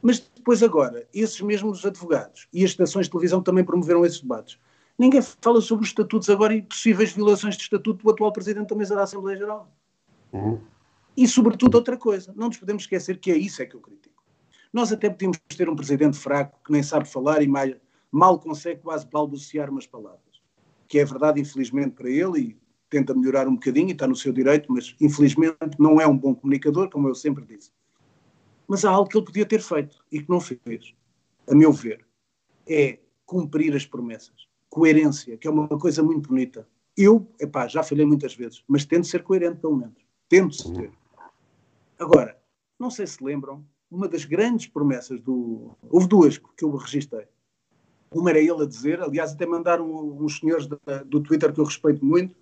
Mas 0.00 0.20
depois 0.20 0.62
agora, 0.62 1.08
esses 1.12 1.40
mesmos 1.40 1.84
advogados 1.84 2.46
e 2.52 2.64
as 2.64 2.70
estações 2.70 3.06
de 3.06 3.10
televisão 3.10 3.42
também 3.42 3.64
promoveram 3.64 4.06
esses 4.06 4.20
debates. 4.20 4.58
Ninguém 4.96 5.20
fala 5.22 5.60
sobre 5.60 5.84
os 5.84 5.90
estatutos 5.90 6.30
agora 6.30 6.54
e 6.54 6.62
possíveis 6.62 7.12
violações 7.12 7.56
de 7.56 7.62
estatuto 7.62 8.04
do 8.04 8.10
atual 8.10 8.32
Presidente 8.32 8.68
da 8.68 8.76
Mesa 8.76 8.94
da 8.94 9.02
Assembleia 9.02 9.38
Geral. 9.38 9.72
Uhum. 10.32 10.60
E, 11.16 11.26
sobretudo, 11.26 11.76
outra 11.76 11.96
coisa. 11.96 12.32
Não 12.36 12.48
nos 12.48 12.56
podemos 12.56 12.84
esquecer 12.84 13.18
que 13.18 13.30
é 13.30 13.36
isso 13.36 13.60
é 13.60 13.66
que 13.66 13.74
eu 13.74 13.80
critico. 13.80 14.17
Nós 14.72 14.92
até 14.92 15.08
podíamos 15.08 15.38
ter 15.56 15.68
um 15.68 15.76
presidente 15.76 16.18
fraco 16.18 16.58
que 16.64 16.72
nem 16.72 16.82
sabe 16.82 17.08
falar 17.08 17.42
e 17.42 17.48
mal, 18.10 18.38
consegue 18.38 18.82
quase 18.82 19.06
balbuciar 19.06 19.70
umas 19.70 19.86
palavras. 19.86 20.42
Que 20.86 20.98
é 20.98 21.04
verdade, 21.04 21.40
infelizmente, 21.40 21.94
para 21.94 22.10
ele 22.10 22.40
e 22.40 22.56
tenta 22.90 23.14
melhorar 23.14 23.46
um 23.46 23.54
bocadinho 23.54 23.88
e 23.88 23.92
está 23.92 24.06
no 24.06 24.16
seu 24.16 24.32
direito, 24.32 24.72
mas 24.72 24.94
infelizmente 25.00 25.58
não 25.78 26.00
é 26.00 26.06
um 26.06 26.16
bom 26.16 26.34
comunicador, 26.34 26.90
como 26.90 27.08
eu 27.08 27.14
sempre 27.14 27.44
disse. 27.44 27.70
Mas 28.66 28.84
há 28.84 28.90
algo 28.90 29.08
que 29.08 29.16
ele 29.16 29.26
podia 29.26 29.46
ter 29.46 29.60
feito 29.60 30.04
e 30.12 30.22
que 30.22 30.28
não 30.28 30.40
fez, 30.40 30.94
a 31.46 31.54
meu 31.54 31.72
ver, 31.72 32.06
é 32.66 32.98
cumprir 33.24 33.74
as 33.74 33.86
promessas. 33.86 34.48
Coerência, 34.68 35.36
que 35.36 35.46
é 35.46 35.50
uma 35.50 35.68
coisa 35.68 36.02
muito 36.02 36.28
bonita. 36.28 36.68
Eu, 36.96 37.26
epá, 37.40 37.66
já 37.66 37.82
falhei 37.82 38.04
muitas 38.04 38.34
vezes, 38.34 38.62
mas 38.68 38.84
tento 38.84 39.06
ser 39.06 39.22
coerente, 39.22 39.60
pelo 39.60 39.76
menos. 39.76 39.96
Tento 40.28 40.54
ser. 40.54 40.90
Agora, 41.98 42.38
não 42.78 42.90
sei 42.90 43.06
se 43.06 43.22
lembram, 43.24 43.64
uma 43.90 44.08
das 44.08 44.24
grandes 44.24 44.66
promessas 44.66 45.20
do. 45.20 45.76
Houve 45.82 46.08
duas 46.08 46.38
que 46.38 46.64
eu 46.64 46.74
registrei. 46.76 47.26
Uma 48.10 48.30
era 48.30 48.38
ele 48.38 48.62
a 48.62 48.66
dizer, 48.66 49.00
aliás, 49.00 49.32
até 49.32 49.46
mandaram 49.46 49.90
uns 49.90 50.38
senhores 50.38 50.66
do 51.06 51.20
Twitter 51.20 51.52
que 51.52 51.60
eu 51.60 51.64
respeito 51.64 52.04
muito, 52.04 52.34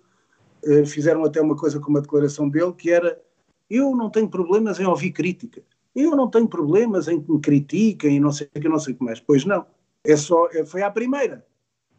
eh, 0.63 0.85
fizeram 0.85 1.23
até 1.25 1.41
uma 1.41 1.55
coisa 1.55 1.79
com 1.79 1.89
uma 1.89 2.01
declaração 2.01 2.49
dele, 2.49 2.73
que 2.73 2.89
era: 2.89 3.21
Eu 3.69 3.95
não 3.95 4.09
tenho 4.09 4.29
problemas 4.29 4.79
em 4.79 4.85
ouvir 4.85 5.11
crítica. 5.11 5.63
Eu 5.95 6.15
não 6.15 6.29
tenho 6.29 6.47
problemas 6.47 7.07
em 7.07 7.21
que 7.21 7.31
me 7.31 7.39
critiquem 7.39 8.17
e 8.17 8.19
não 8.19 8.31
sei 8.31 8.47
o 8.55 8.59
que, 8.59 8.69
não 8.69 8.79
sei 8.79 8.93
o 8.93 8.97
que 8.97 9.03
mais. 9.03 9.19
Pois 9.19 9.43
não. 9.45 9.65
É 10.03 10.15
só, 10.15 10.47
é, 10.51 10.65
foi 10.65 10.83
a 10.83 10.91
primeira. 10.91 11.45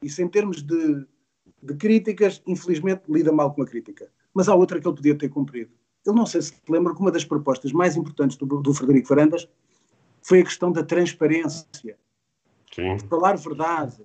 Isso 0.01 0.23
em 0.23 0.29
termos 0.29 0.63
de, 0.63 1.05
de 1.63 1.75
críticas, 1.75 2.41
infelizmente 2.47 3.03
lida 3.09 3.33
mal 3.33 3.53
com 3.53 3.63
a 3.63 3.67
crítica. 3.67 4.09
Mas 4.33 4.49
há 4.49 4.55
outra 4.55 4.81
que 4.81 4.87
ele 4.87 4.97
podia 4.97 5.19
ter 5.19 5.29
cumprido. 5.29 5.73
Ele 6.09 6.17
não 6.17 6.27
sei 6.27 6.41
se 6.41 6.55
lembra 6.69 6.95
que 6.95 7.01
uma 7.01 7.13
das 7.13 7.25
propostas 7.25 7.71
mais 7.71 7.97
importantes 7.97 8.37
do, 8.39 8.47
do 8.47 8.73
Frederico 8.73 9.09
Varandas 9.09 9.47
foi 10.23 10.41
a 10.41 10.45
questão 10.45 10.73
da 10.73 10.83
transparência. 10.83 11.99
Sim. 12.75 12.99
Falar 13.09 13.37
verdade, 13.37 14.03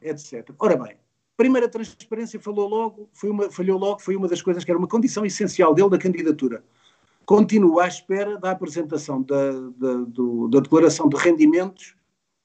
etc. 0.00 0.50
Ora 0.58 0.76
bem, 0.76 0.96
primeira 1.36 1.68
transparência 1.68 2.38
falou 2.40 2.68
logo, 2.68 3.08
foi 3.12 3.30
uma, 3.30 3.50
falhou 3.50 3.78
logo, 3.78 4.00
foi 4.00 4.14
uma 4.14 4.28
das 4.28 4.42
coisas 4.42 4.64
que 4.64 4.70
era 4.70 4.78
uma 4.78 4.86
condição 4.86 5.26
essencial 5.26 5.74
dele 5.74 5.90
da 5.90 5.98
candidatura. 5.98 6.64
Continua 7.26 7.84
à 7.84 7.88
espera 7.88 8.38
da 8.38 8.50
apresentação 8.50 9.22
da, 9.22 9.52
da, 9.76 9.94
do, 10.06 10.48
da 10.48 10.60
declaração 10.60 11.08
de 11.08 11.16
rendimentos 11.16 11.96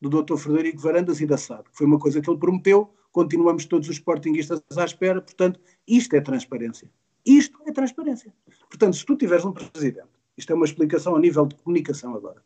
do 0.01 0.09
Dr. 0.09 0.37
Frederico 0.37 0.79
Varandas 0.79 1.19
e 1.19 1.25
da 1.25 1.37
SAD. 1.37 1.65
Foi 1.73 1.85
uma 1.85 1.99
coisa 1.99 2.21
que 2.21 2.29
ele 2.29 2.39
prometeu, 2.39 2.89
continuamos 3.11 3.65
todos 3.65 3.89
os 3.89 3.95
sportinguistas 3.95 4.61
à 4.77 4.85
espera, 4.85 5.21
portanto, 5.21 5.59
isto 5.85 6.15
é 6.15 6.21
transparência. 6.21 6.89
Isto 7.25 7.59
é 7.65 7.71
transparência. 7.71 8.33
Portanto, 8.69 8.95
se 8.95 9.05
tu 9.05 9.15
tiveres 9.15 9.45
um 9.45 9.51
presidente, 9.51 10.07
isto 10.37 10.51
é 10.51 10.55
uma 10.55 10.65
explicação 10.65 11.15
a 11.15 11.19
nível 11.19 11.45
de 11.45 11.55
comunicação 11.55 12.15
agora, 12.15 12.41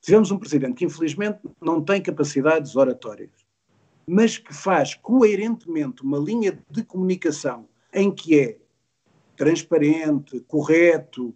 tivemos 0.00 0.30
um 0.30 0.38
presidente 0.38 0.74
que 0.74 0.84
infelizmente 0.84 1.40
não 1.60 1.82
tem 1.82 2.00
capacidades 2.00 2.76
oratórias, 2.76 3.30
mas 4.06 4.38
que 4.38 4.54
faz 4.54 4.94
coerentemente 4.94 6.02
uma 6.02 6.18
linha 6.18 6.58
de 6.70 6.82
comunicação 6.82 7.68
em 7.92 8.10
que 8.10 8.38
é 8.38 8.58
transparente, 9.36 10.40
correto 10.40 11.34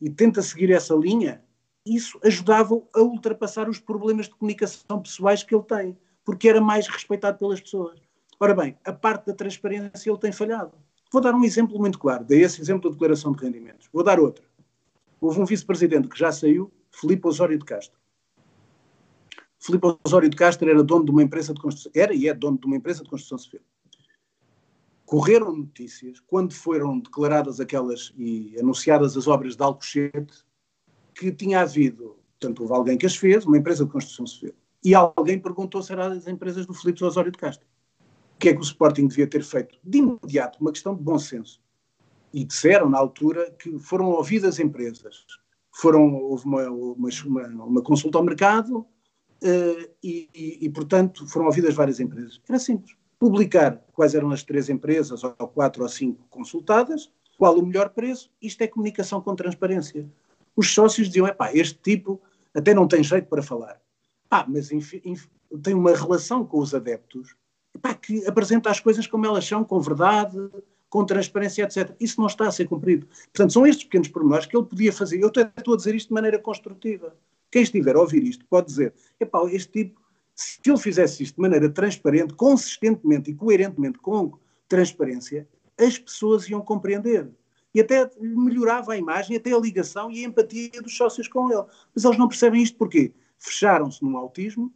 e 0.00 0.10
tenta 0.10 0.42
seguir 0.42 0.70
essa 0.70 0.94
linha, 0.94 1.42
isso 1.84 2.18
ajudava 2.22 2.80
a 2.94 3.00
ultrapassar 3.00 3.68
os 3.68 3.78
problemas 3.78 4.26
de 4.26 4.34
comunicação 4.34 5.00
pessoais 5.00 5.42
que 5.42 5.54
ele 5.54 5.64
tem, 5.64 5.98
porque 6.24 6.48
era 6.48 6.60
mais 6.60 6.86
respeitado 6.86 7.38
pelas 7.38 7.60
pessoas. 7.60 8.00
Ora 8.38 8.54
bem, 8.54 8.76
a 8.84 8.92
parte 8.92 9.26
da 9.26 9.34
transparência 9.34 10.10
ele 10.10 10.18
tem 10.18 10.32
falhado. 10.32 10.72
Vou 11.12 11.20
dar 11.20 11.34
um 11.34 11.44
exemplo 11.44 11.78
muito 11.78 11.98
claro, 11.98 12.24
dei 12.24 12.42
esse 12.42 12.60
exemplo 12.60 12.88
da 12.88 12.94
declaração 12.94 13.32
de 13.32 13.42
rendimentos. 13.42 13.88
Vou 13.92 14.04
dar 14.04 14.20
outro. 14.20 14.44
Houve 15.20 15.40
um 15.40 15.44
vice-presidente 15.44 16.08
que 16.08 16.18
já 16.18 16.30
saiu, 16.30 16.72
Filipe 16.90 17.26
Osório 17.26 17.58
de 17.58 17.64
Castro. 17.64 17.98
Filipe 19.58 19.98
Osório 20.04 20.30
de 20.30 20.36
Castro 20.36 20.70
era 20.70 20.82
dono 20.82 21.04
de 21.04 21.10
uma 21.10 21.22
empresa 21.22 21.52
de 21.52 21.60
construção, 21.60 21.92
era 21.94 22.14
e 22.14 22.28
é 22.28 22.32
dono 22.32 22.58
de 22.58 22.66
uma 22.66 22.76
empresa 22.76 23.02
de 23.02 23.10
construção 23.10 23.36
civil. 23.36 23.60
Correram 25.04 25.54
notícias, 25.54 26.20
quando 26.20 26.54
foram 26.54 27.00
declaradas 27.00 27.58
aquelas 27.60 28.12
e 28.16 28.56
anunciadas 28.58 29.16
as 29.16 29.26
obras 29.26 29.56
de 29.56 29.62
Alcochete, 29.62 30.44
que 31.12 31.32
tinha 31.32 31.60
havido, 31.60 32.16
portanto, 32.38 32.62
houve 32.62 32.72
alguém 32.72 32.96
que 32.96 33.04
as 33.04 33.16
fez, 33.16 33.44
uma 33.44 33.58
empresa 33.58 33.84
de 33.84 33.90
construção 33.90 34.26
civil, 34.26 34.54
e 34.82 34.94
alguém 34.94 35.38
perguntou 35.38 35.82
se 35.82 35.92
eram 35.92 36.04
as 36.04 36.26
empresas 36.28 36.64
do 36.64 36.72
Filipe 36.72 37.04
Osório 37.04 37.32
de 37.32 37.36
Castro. 37.36 37.66
Que 38.40 38.48
é 38.48 38.52
que 38.52 38.58
o 38.58 38.62
Sporting 38.62 39.06
devia 39.06 39.26
ter 39.26 39.44
feito? 39.44 39.78
De 39.84 39.98
imediato, 39.98 40.58
uma 40.60 40.72
questão 40.72 40.94
de 40.94 41.02
bom 41.02 41.18
senso. 41.18 41.60
E 42.32 42.44
disseram, 42.44 42.88
na 42.88 42.98
altura, 42.98 43.50
que 43.52 43.78
foram 43.78 44.06
ouvidas 44.06 44.58
empresas. 44.58 45.24
Foram, 45.72 46.14
houve 46.14 46.46
uma, 46.46 46.68
uma, 46.68 47.46
uma, 47.64 47.82
consulta 47.82 48.18
ao 48.18 48.24
mercado 48.24 48.78
uh, 48.78 49.90
e, 50.02 50.28
e, 50.34 50.58
e, 50.62 50.70
portanto, 50.70 51.26
foram 51.28 51.46
ouvidas 51.46 51.74
várias 51.74 52.00
empresas. 52.00 52.40
Era 52.48 52.58
simples. 52.58 52.96
Publicar 53.18 53.84
quais 53.92 54.14
eram 54.14 54.30
as 54.30 54.42
três 54.42 54.68
empresas, 54.68 55.22
ou 55.22 55.32
quatro 55.32 55.82
ou 55.82 55.88
cinco 55.88 56.26
consultadas, 56.28 57.12
qual 57.38 57.56
o 57.56 57.64
melhor 57.64 57.90
preço, 57.90 58.30
isto 58.40 58.62
é 58.62 58.66
comunicação 58.66 59.20
com 59.20 59.36
transparência 59.36 60.10
os 60.60 60.72
sócios 60.72 61.08
diziam: 61.08 61.26
é 61.26 61.32
pá, 61.32 61.50
este 61.52 61.78
tipo 61.80 62.20
até 62.54 62.74
não 62.74 62.86
tem 62.86 63.02
jeito 63.02 63.28
para 63.28 63.42
falar. 63.42 63.80
Ah, 64.30 64.44
mas 64.48 64.68
tem 65.62 65.74
uma 65.74 65.94
relação 65.94 66.44
com 66.44 66.58
os 66.60 66.74
adeptos 66.74 67.34
que 68.02 68.26
apresenta 68.26 68.70
as 68.70 68.80
coisas 68.80 69.06
como 69.06 69.26
elas 69.26 69.46
são, 69.46 69.64
com 69.64 69.80
verdade, 69.80 70.36
com 70.88 71.04
transparência, 71.04 71.62
etc. 71.62 71.94
Isso 72.00 72.20
não 72.20 72.26
está 72.26 72.48
a 72.48 72.52
ser 72.52 72.66
cumprido. 72.66 73.06
Portanto, 73.32 73.52
são 73.52 73.66
estes 73.66 73.84
pequenos 73.84 74.08
pormenores 74.08 74.46
que 74.46 74.56
ele 74.56 74.66
podia 74.66 74.92
fazer. 74.92 75.20
Eu 75.20 75.28
estou 75.28 75.74
a 75.74 75.76
dizer 75.76 75.94
isto 75.94 76.08
de 76.08 76.14
maneira 76.14 76.38
construtiva. 76.38 77.16
Quem 77.50 77.62
estiver 77.62 77.96
a 77.96 78.00
ouvir 78.00 78.24
isto 78.24 78.44
pode 78.46 78.66
dizer: 78.66 78.92
epá, 79.18 79.40
este 79.50 79.70
tipo, 79.70 80.00
se 80.34 80.58
ele 80.66 80.78
fizesse 80.78 81.22
isto 81.22 81.36
de 81.36 81.40
maneira 81.40 81.68
transparente, 81.70 82.34
consistentemente 82.34 83.30
e 83.30 83.34
coerentemente 83.34 83.98
com 83.98 84.32
transparência, 84.68 85.48
as 85.78 85.98
pessoas 85.98 86.48
iam 86.48 86.60
compreender 86.60 87.28
e 87.74 87.80
até 87.80 88.10
melhorava 88.20 88.92
a 88.92 88.96
imagem, 88.96 89.36
até 89.36 89.52
a 89.52 89.58
ligação 89.58 90.10
e 90.10 90.24
a 90.24 90.28
empatia 90.28 90.82
dos 90.82 90.96
sócios 90.96 91.28
com 91.28 91.50
ele. 91.52 91.64
Mas 91.94 92.04
eles 92.04 92.18
não 92.18 92.28
percebem 92.28 92.62
isto 92.62 92.76
porquê? 92.76 93.12
Fecharam-se 93.38 94.02
num 94.02 94.16
autismo, 94.16 94.72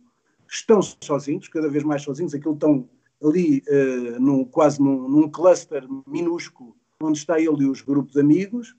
estão 0.55 0.81
sozinhos, 0.83 1.49
cada 1.49 1.69
vez 1.69 1.85
mais 1.85 2.03
sozinhos, 2.03 2.35
aquilo 2.35 2.55
estão 2.55 2.89
ali 3.23 3.63
uh, 3.69 4.21
num, 4.21 4.45
quase 4.45 4.81
num, 4.81 5.09
num 5.09 5.29
cluster 5.29 5.87
minúsculo, 6.07 6.77
onde 7.01 7.19
está 7.19 7.39
ele 7.39 7.65
e 7.65 7.67
os 7.67 7.81
grupos 7.81 8.13
de 8.13 8.21
amigos, 8.21 8.75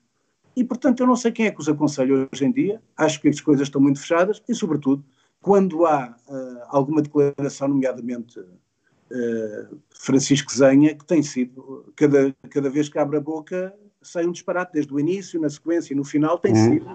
e 0.56 0.64
portanto 0.64 1.00
eu 1.00 1.06
não 1.06 1.16
sei 1.16 1.32
quem 1.32 1.46
é 1.46 1.50
que 1.50 1.60
os 1.60 1.68
aconselha 1.68 2.28
hoje 2.32 2.44
em 2.44 2.52
dia, 2.52 2.82
acho 2.96 3.20
que 3.20 3.28
as 3.28 3.40
coisas 3.40 3.68
estão 3.68 3.80
muito 3.80 4.00
fechadas, 4.00 4.42
e 4.48 4.54
sobretudo, 4.54 5.04
quando 5.40 5.86
há 5.86 6.16
uh, 6.28 6.58
alguma 6.68 7.02
declaração, 7.02 7.68
nomeadamente 7.68 8.40
uh, 8.40 9.78
Francisco 9.90 10.52
Zenha, 10.52 10.94
que 10.94 11.04
tem 11.04 11.22
sido, 11.22 11.92
cada, 11.94 12.34
cada 12.50 12.70
vez 12.70 12.88
que 12.88 12.98
abre 12.98 13.18
a 13.18 13.20
boca, 13.20 13.74
sai 14.00 14.26
um 14.26 14.32
disparate 14.32 14.72
desde 14.72 14.92
o 14.92 15.00
início, 15.00 15.40
na 15.40 15.50
sequência 15.50 15.92
e 15.92 15.96
no 15.96 16.04
final, 16.04 16.38
tem 16.38 16.52
uhum. 16.52 16.72
sido. 16.72 16.92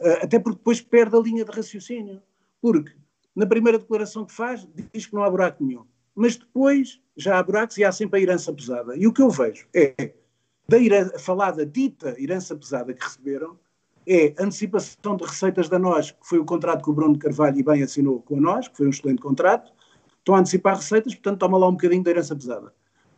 Uh, 0.00 0.22
até 0.22 0.38
porque 0.38 0.58
depois 0.58 0.80
perde 0.80 1.16
a 1.16 1.20
linha 1.20 1.44
de 1.44 1.50
raciocínio. 1.50 2.22
Porque 2.60 2.92
na 3.36 3.46
primeira 3.46 3.78
declaração 3.78 4.24
que 4.24 4.32
faz, 4.32 4.66
diz 4.92 5.04
que 5.04 5.14
não 5.14 5.22
há 5.22 5.30
buraco 5.30 5.62
nenhum. 5.62 5.84
Mas 6.14 6.36
depois 6.36 6.98
já 7.14 7.38
há 7.38 7.42
buracos 7.42 7.76
e 7.76 7.84
há 7.84 7.92
sempre 7.92 8.18
a 8.18 8.22
herança 8.22 8.50
pesada. 8.50 8.96
E 8.96 9.06
o 9.06 9.12
que 9.12 9.20
eu 9.20 9.28
vejo 9.28 9.68
é, 9.74 10.14
da 10.66 10.78
herança, 10.78 11.18
falada 11.18 11.66
dita 11.66 12.16
herança 12.18 12.56
pesada 12.56 12.94
que 12.94 13.04
receberam, 13.04 13.58
é 14.06 14.34
antecipação 14.38 15.16
de 15.16 15.24
receitas 15.24 15.68
da 15.68 15.78
nós, 15.78 16.12
que 16.12 16.26
foi 16.26 16.38
o 16.38 16.44
contrato 16.44 16.82
que 16.82 16.90
o 16.90 16.94
Bruno 16.94 17.18
Carvalho 17.18 17.58
e 17.58 17.62
bem 17.62 17.82
assinou 17.82 18.22
com 18.22 18.38
a 18.38 18.40
nós, 18.40 18.68
que 18.68 18.76
foi 18.76 18.86
um 18.86 18.90
excelente 18.90 19.20
contrato. 19.20 19.70
Estão 20.18 20.34
a 20.34 20.38
antecipar 20.38 20.76
receitas, 20.76 21.14
portanto, 21.14 21.40
toma 21.40 21.58
lá 21.58 21.68
um 21.68 21.72
bocadinho 21.72 22.02
da 22.02 22.10
herança 22.10 22.34
pesada. 22.34 22.72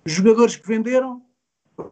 Jogadores 0.05 0.57
que 0.57 0.67
venderam, 0.67 1.23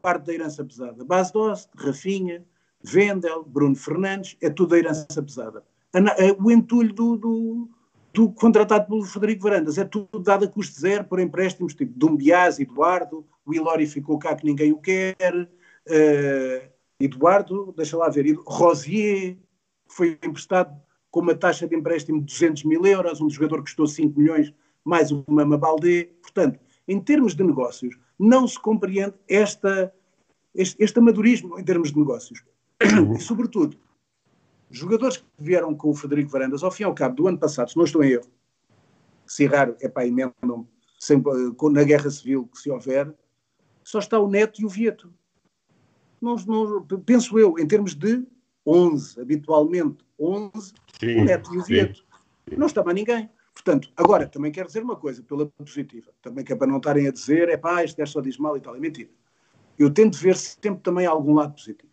parte 0.03 0.25
da 0.25 0.35
herança 0.35 0.65
pesada. 0.65 1.05
Base 1.05 1.33
Dost, 1.33 1.71
Rafinha, 1.77 2.45
Vendel, 2.83 3.45
Bruno 3.45 3.77
Fernandes, 3.77 4.37
é 4.41 4.51
tudo 4.51 4.75
a 4.75 4.79
herança 4.79 5.23
pesada. 5.23 5.63
O 6.43 6.51
entulho 6.51 6.93
do, 6.93 7.17
do, 7.17 7.71
do, 8.17 8.33
contratado 8.33 8.87
pelo 8.87 9.05
Frederico 9.05 9.43
Varandas 9.43 9.77
é 9.77 9.85
tudo 9.85 10.19
dado 10.21 10.47
a 10.47 10.49
custo 10.49 10.81
zero 10.81 11.05
por 11.05 11.21
empréstimos 11.21 11.75
tipo 11.75 11.93
Dumbiás, 11.95 12.59
Eduardo, 12.59 13.27
o 13.45 13.53
Ilori 13.53 13.87
ficou 13.87 14.19
cá 14.19 14.35
que 14.35 14.47
ninguém 14.47 14.73
o 14.73 14.79
quer, 14.79 15.17
uh, 15.35 16.71
Eduardo, 16.99 17.75
deixa 17.77 17.95
lá 17.95 18.09
ver, 18.09 18.35
Rosier, 18.47 19.37
foi 19.87 20.19
emprestado 20.25 20.75
com 21.11 21.21
uma 21.21 21.35
taxa 21.35 21.69
de 21.69 21.77
empréstimo 21.77 22.21
de 22.21 22.25
200 22.25 22.65
mil 22.65 22.87
euros, 22.87 23.21
um 23.21 23.29
jogador 23.29 23.59
que 23.59 23.65
custou 23.65 23.87
5 23.87 24.19
milhões, 24.19 24.53
mais 24.83 25.11
uma 25.11 25.45
Mabaldé. 25.45 26.09
Portanto, 26.23 26.59
em 26.89 26.99
termos 26.99 27.35
de 27.35 27.45
negócios, 27.45 27.99
não 28.19 28.49
se 28.49 28.59
compreende 28.59 29.15
esta, 29.29 29.93
este, 30.55 30.83
este 30.83 30.99
amadorismo 30.99 31.59
em 31.59 31.65
termos 31.65 31.93
de 31.93 31.99
negócios. 31.99 32.43
E, 33.15 33.21
sobretudo, 33.21 33.77
jogadores 34.77 35.19
que 35.19 35.25
vieram 35.39 35.75
com 35.75 35.91
o 35.91 35.95
Frederico 35.95 36.31
Varandas, 36.31 36.63
ao 36.63 36.71
fim 36.71 36.83
e 36.83 36.87
ao 36.87 36.95
cabo 36.95 37.17
do 37.17 37.29
ano 37.29 37.39
passado, 37.39 37.71
se 37.71 37.77
não 37.77 37.85
estou 37.85 38.05
em 38.05 38.11
erro, 38.11 38.31
se 39.27 39.45
errar, 39.45 39.75
é 39.81 39.89
para 39.89 40.07
emendam 40.07 40.67
sempre, 40.99 41.33
na 41.71 41.85
guerra 41.85 42.11
civil 42.11 42.47
que 42.47 42.59
se 42.59 42.71
houver, 42.71 43.13
só 43.83 43.99
está 43.99 44.19
o 44.19 44.29
Neto 44.29 44.61
e 44.61 44.65
o 44.65 44.69
Vieto. 44.69 45.13
Não, 46.21 46.37
não, 46.37 46.83
penso 47.05 47.39
eu, 47.39 47.59
em 47.59 47.67
termos 47.67 47.95
de 47.95 48.27
11, 48.67 49.21
habitualmente 49.21 50.05
11, 50.19 50.73
sim, 50.99 51.21
o 51.21 51.25
Neto 51.25 51.55
e 51.55 51.59
o 51.59 51.63
Vieto. 51.63 52.05
Sim. 52.49 52.57
Não 52.57 52.67
está 52.67 52.83
mais 52.83 52.97
ninguém. 52.97 53.31
Portanto, 53.55 53.91
agora, 53.97 54.27
também 54.27 54.53
quero 54.53 54.67
dizer 54.67 54.83
uma 54.83 54.97
coisa, 54.97 55.23
pela 55.23 55.47
positiva, 55.47 56.13
também 56.21 56.45
que 56.45 56.53
é 56.53 56.57
para 56.57 56.67
não 56.67 56.77
estarem 56.77 57.09
a 57.09 57.11
dizer, 57.11 57.49
é 57.49 57.57
pá, 57.57 57.83
este 57.83 58.05
só 58.07 58.21
diz 58.21 58.37
mal 58.39 58.57
e 58.57 58.61
tal, 58.61 58.77
é 58.77 58.81
mentira. 58.81 59.11
Eu 59.79 59.91
tento 59.91 60.19
ver 60.19 60.37
sempre 60.37 60.83
também 60.83 61.07
algum 61.07 61.35
lado 61.35 61.55
positivo. 61.55 61.86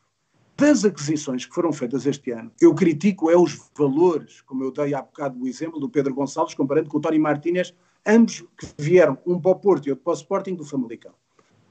Das 0.55 0.85
aquisições 0.85 1.45
que 1.45 1.53
foram 1.53 1.73
feitas 1.73 2.05
este 2.05 2.31
ano, 2.31 2.51
eu 2.61 2.75
critico 2.75 3.29
é 3.29 3.35
os 3.35 3.69
valores, 3.75 4.41
como 4.41 4.63
eu 4.63 4.71
dei 4.71 4.93
há 4.93 5.01
bocado 5.01 5.41
o 5.41 5.47
exemplo 5.47 5.79
do 5.79 5.89
Pedro 5.89 6.13
Gonçalves, 6.13 6.53
comparando 6.53 6.89
com 6.89 6.97
o 6.97 7.01
Tony 7.01 7.17
Martínez, 7.17 7.73
ambos 8.05 8.41
que 8.57 8.67
vieram, 8.77 9.17
um 9.25 9.39
para 9.39 9.51
o 9.51 9.55
Porto 9.55 9.87
e 9.87 9.89
outro 9.89 10.03
para 10.03 10.11
o 10.11 10.15
Sporting 10.15 10.55
do 10.55 10.63
Famalicão. 10.63 11.13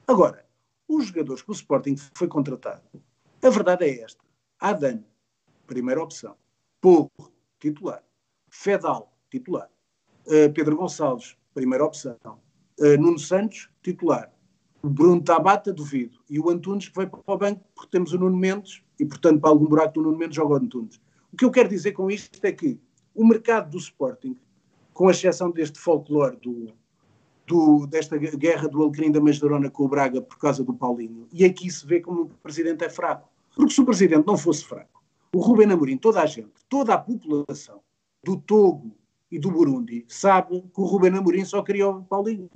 Agora, 0.06 0.44
os 0.88 1.06
jogadores 1.06 1.42
que 1.42 1.50
o 1.50 1.52
Sporting 1.52 1.96
foi 2.12 2.26
contratado, 2.26 2.82
a 3.40 3.50
verdade 3.50 3.84
é 3.84 4.02
esta. 4.02 4.22
Adam, 4.58 5.04
primeira 5.66 6.02
opção. 6.02 6.36
Porro, 6.80 7.10
titular. 7.60 8.02
Fedal, 8.48 9.16
titular. 9.30 9.70
Uh, 10.26 10.52
Pedro 10.52 10.76
Gonçalves, 10.76 11.36
primeira 11.54 11.84
opção. 11.84 12.16
Uh, 12.78 13.00
Nuno 13.00 13.18
Santos, 13.18 13.70
titular. 13.82 14.32
Bruno 14.82 15.22
Tabata, 15.22 15.72
duvido. 15.72 16.18
E 16.28 16.40
o 16.40 16.50
Antunes, 16.50 16.88
que 16.88 16.96
vai 16.96 17.06
para 17.06 17.20
o 17.24 17.38
banco, 17.38 17.64
porque 17.74 17.90
temos 17.90 18.12
o 18.12 18.18
Nuno 18.18 18.36
Mendes, 18.36 18.82
e 18.98 19.04
portanto, 19.04 19.40
para 19.40 19.50
algum 19.50 19.66
buraco 19.66 19.94
do 19.94 20.02
Nuno 20.02 20.18
Mendes, 20.18 20.36
joga 20.36 20.54
o 20.54 20.56
Antunes. 20.56 21.00
O 21.32 21.36
que 21.36 21.44
eu 21.44 21.50
quero 21.50 21.68
dizer 21.68 21.92
com 21.92 22.10
isto 22.10 22.38
é 22.44 22.52
que 22.52 22.80
o 23.14 23.26
mercado 23.26 23.70
do 23.70 23.78
Sporting, 23.78 24.36
com 24.92 25.10
exceção 25.10 25.50
deste 25.50 25.78
folclore 25.78 26.36
do, 26.36 26.72
do, 27.46 27.86
desta 27.86 28.16
guerra 28.16 28.68
do 28.68 28.82
Alecrim 28.82 29.10
da 29.10 29.20
Masdarona 29.20 29.70
com 29.70 29.84
o 29.84 29.88
Braga 29.88 30.20
por 30.20 30.38
causa 30.38 30.64
do 30.64 30.74
Paulinho, 30.74 31.26
e 31.32 31.44
aqui 31.44 31.70
se 31.70 31.86
vê 31.86 32.00
como 32.00 32.22
o 32.22 32.28
presidente 32.42 32.84
é 32.84 32.90
fraco. 32.90 33.28
Porque 33.54 33.72
se 33.72 33.80
o 33.80 33.84
presidente 33.84 34.26
não 34.26 34.36
fosse 34.36 34.64
fraco, 34.64 35.02
o 35.34 35.40
Rubem 35.40 35.70
Amorim, 35.70 35.96
toda 35.96 36.20
a 36.20 36.26
gente, 36.26 36.52
toda 36.68 36.94
a 36.94 36.98
população 36.98 37.80
do 38.24 38.36
Togo 38.36 38.96
e 39.30 39.38
do 39.38 39.50
Burundi 39.50 40.04
sabe 40.08 40.60
que 40.60 40.80
o 40.80 40.84
Rubem 40.84 41.16
Amorim 41.16 41.44
só 41.44 41.62
queria 41.62 41.88
o 41.88 42.02
Paulinho. 42.04 42.50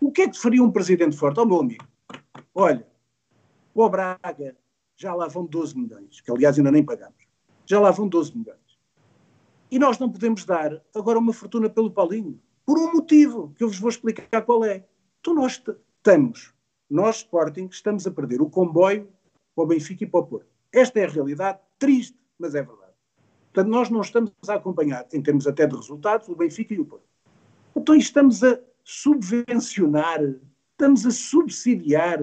O 0.00 0.12
que 0.12 0.22
é 0.22 0.28
que 0.28 0.38
faria 0.38 0.62
um 0.62 0.70
presidente 0.70 1.16
forte? 1.16 1.40
Ó 1.40 1.42
oh, 1.42 1.46
meu 1.46 1.60
amigo, 1.60 1.84
olha, 2.54 2.86
o 3.74 3.88
Braga 3.88 4.56
já 4.96 5.14
lá 5.14 5.28
vão 5.28 5.44
12 5.44 5.78
milhões, 5.78 6.20
que 6.20 6.30
aliás 6.30 6.58
ainda 6.58 6.70
nem 6.70 6.84
pagamos 6.84 7.26
já 7.66 7.80
lá 7.80 7.90
vão 7.90 8.08
12 8.08 8.38
milhões. 8.38 8.56
E 9.70 9.78
nós 9.78 9.98
não 9.98 10.10
podemos 10.10 10.44
dar 10.44 10.80
agora 10.94 11.18
uma 11.18 11.32
fortuna 11.32 11.68
pelo 11.68 11.90
Paulinho, 11.90 12.40
por 12.64 12.78
um 12.78 12.92
motivo 12.92 13.52
que 13.56 13.64
eu 13.64 13.68
vos 13.68 13.78
vou 13.78 13.90
explicar 13.90 14.42
qual 14.42 14.64
é. 14.64 14.84
Então 15.20 15.34
nós 15.34 15.60
estamos, 15.60 16.54
nós 16.88 17.16
Sporting, 17.16 17.68
estamos 17.70 18.06
a 18.06 18.10
perder 18.10 18.40
o 18.40 18.48
comboio 18.48 19.08
para 19.54 19.64
o 19.64 19.66
Benfica 19.66 20.04
e 20.04 20.06
para 20.06 20.20
o 20.20 20.26
Porto. 20.26 20.46
Esta 20.72 21.00
é 21.00 21.04
a 21.04 21.08
realidade, 21.08 21.58
triste, 21.78 22.16
mas 22.38 22.54
é 22.54 22.62
verdade. 22.62 22.92
Portanto, 23.52 23.72
nós 23.72 23.90
não 23.90 24.00
estamos 24.00 24.32
a 24.48 24.54
acompanhar, 24.54 25.06
em 25.12 25.20
termos 25.20 25.46
até 25.46 25.66
de 25.66 25.74
resultados, 25.74 26.28
o 26.28 26.36
Benfica 26.36 26.74
e 26.74 26.78
o 26.78 26.84
Porto. 26.84 27.06
Então 27.74 27.94
estamos 27.94 28.44
a 28.44 28.58
subvencionar, 28.88 30.20
estamos 30.70 31.04
a 31.04 31.10
subsidiar 31.10 32.20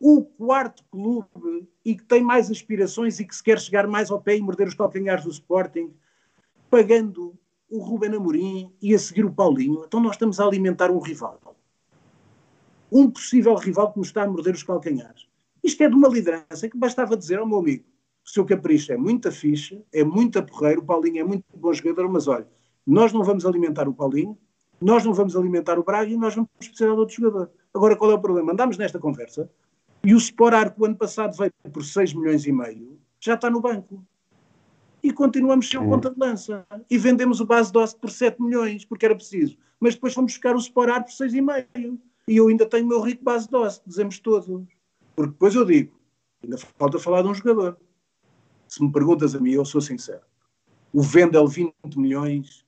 o 0.00 0.24
quarto 0.24 0.82
clube 0.90 1.68
e 1.84 1.94
que 1.94 2.04
tem 2.04 2.22
mais 2.22 2.50
aspirações 2.50 3.20
e 3.20 3.26
que 3.26 3.36
se 3.36 3.42
quer 3.42 3.60
chegar 3.60 3.86
mais 3.86 4.10
ao 4.10 4.18
pé 4.18 4.38
e 4.38 4.40
morder 4.40 4.66
os 4.66 4.74
calcanhares 4.74 5.24
do 5.24 5.30
Sporting, 5.30 5.92
pagando 6.70 7.38
o 7.68 7.80
Ruben 7.80 8.14
Amorim 8.14 8.72
e 8.80 8.94
a 8.94 8.98
seguir 8.98 9.26
o 9.26 9.32
Paulinho. 9.32 9.84
Então 9.86 10.00
nós 10.00 10.12
estamos 10.12 10.40
a 10.40 10.46
alimentar 10.46 10.90
um 10.90 11.00
rival. 11.00 11.38
Um 12.90 13.10
possível 13.10 13.54
rival 13.56 13.92
que 13.92 13.98
nos 13.98 14.08
está 14.08 14.22
a 14.22 14.26
morder 14.26 14.54
os 14.54 14.62
calcanhares. 14.62 15.28
Isto 15.62 15.82
é 15.82 15.88
de 15.90 15.94
uma 15.94 16.08
liderança 16.08 16.66
que 16.66 16.78
bastava 16.78 17.14
dizer 17.14 17.40
ao 17.40 17.46
meu 17.46 17.58
amigo, 17.58 17.84
o 18.24 18.30
seu 18.30 18.46
capricho 18.46 18.90
é 18.90 18.96
muita 18.96 19.30
ficha, 19.30 19.82
é 19.92 20.02
muita 20.02 20.40
porreiro, 20.42 20.80
o 20.80 20.84
Paulinho 20.84 21.20
é 21.20 21.24
muito 21.24 21.44
bom 21.54 21.74
jogador, 21.74 22.08
mas 22.08 22.26
olha, 22.26 22.48
nós 22.86 23.12
não 23.12 23.22
vamos 23.22 23.44
alimentar 23.44 23.86
o 23.86 23.92
Paulinho, 23.92 24.38
nós 24.80 25.04
não 25.04 25.12
vamos 25.12 25.36
alimentar 25.36 25.78
o 25.78 25.84
Braga 25.84 26.10
e 26.10 26.16
nós 26.16 26.34
vamos 26.34 26.50
precisar 26.56 26.92
de 26.92 26.98
outro 26.98 27.14
jogador. 27.14 27.50
Agora, 27.74 27.96
qual 27.96 28.10
é 28.10 28.14
o 28.14 28.20
problema? 28.20 28.52
Andamos 28.52 28.76
nesta 28.76 28.98
conversa 28.98 29.50
e 30.04 30.14
o 30.14 30.16
Sporar, 30.16 30.74
que 30.74 30.80
o 30.80 30.84
ano 30.84 30.96
passado 30.96 31.36
veio 31.36 31.52
por 31.72 31.84
6 31.84 32.14
milhões 32.14 32.46
e 32.46 32.52
meio, 32.52 32.98
já 33.20 33.34
está 33.34 33.50
no 33.50 33.60
banco. 33.60 34.04
E 35.02 35.12
continuamos 35.12 35.68
sem 35.68 35.78
o 35.78 35.88
ponta 35.88 36.10
de 36.10 36.18
lança. 36.18 36.66
E 36.90 36.98
vendemos 36.98 37.40
o 37.40 37.46
base 37.46 37.72
doce 37.72 37.96
por 37.96 38.10
7 38.10 38.40
milhões, 38.42 38.84
porque 38.84 39.04
era 39.04 39.14
preciso. 39.14 39.56
Mas 39.80 39.94
depois 39.94 40.14
fomos 40.14 40.32
buscar 40.32 40.54
o 40.54 40.58
Sporar 40.58 41.04
por 41.04 41.12
6,5. 41.12 41.98
E 42.26 42.36
eu 42.36 42.48
ainda 42.48 42.66
tenho 42.66 42.84
o 42.84 42.88
meu 42.88 43.00
rico 43.00 43.24
base 43.24 43.48
doce, 43.48 43.80
dizemos 43.86 44.18
todos. 44.18 44.46
Porque 45.16 45.32
depois 45.32 45.54
eu 45.54 45.64
digo, 45.64 45.96
ainda 46.42 46.58
falta 46.58 46.98
falar 46.98 47.22
de 47.22 47.28
um 47.28 47.34
jogador. 47.34 47.76
Se 48.66 48.82
me 48.82 48.92
perguntas 48.92 49.34
a 49.34 49.40
mim, 49.40 49.52
eu 49.52 49.64
sou 49.64 49.80
sincero. 49.80 50.22
O 50.92 51.02
Vendel 51.02 51.46
20 51.46 51.74
milhões, 51.96 52.64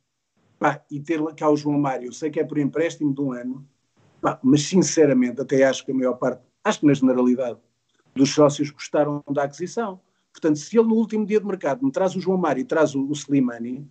pá, 0.60 0.84
e 0.90 1.00
ter 1.00 1.20
cá 1.34 1.48
o 1.48 1.56
João 1.56 1.80
Mário, 1.80 2.08
eu 2.08 2.12
sei 2.12 2.30
que 2.30 2.38
é 2.38 2.44
por 2.44 2.58
empréstimo 2.58 3.14
de 3.14 3.20
um 3.22 3.32
ano, 3.32 3.66
pá, 4.20 4.38
mas 4.42 4.62
sinceramente 4.68 5.40
até 5.40 5.64
acho 5.64 5.84
que 5.84 5.90
a 5.90 5.94
maior 5.94 6.14
parte 6.14 6.42
acho 6.62 6.80
que 6.80 6.86
na 6.86 6.92
generalidade 6.92 7.58
dos 8.14 8.28
sócios 8.34 8.70
gostaram 8.70 9.24
da 9.30 9.44
aquisição. 9.44 9.98
Portanto, 10.30 10.58
se 10.58 10.78
ele 10.78 10.86
no 10.86 10.94
último 10.94 11.24
dia 11.24 11.40
de 11.40 11.46
mercado 11.46 11.84
me 11.84 11.90
traz 11.90 12.14
o 12.14 12.20
João 12.20 12.36
Mário 12.36 12.60
e 12.60 12.64
traz 12.64 12.94
o, 12.94 13.02
o 13.08 13.12
Slimani, 13.12 13.88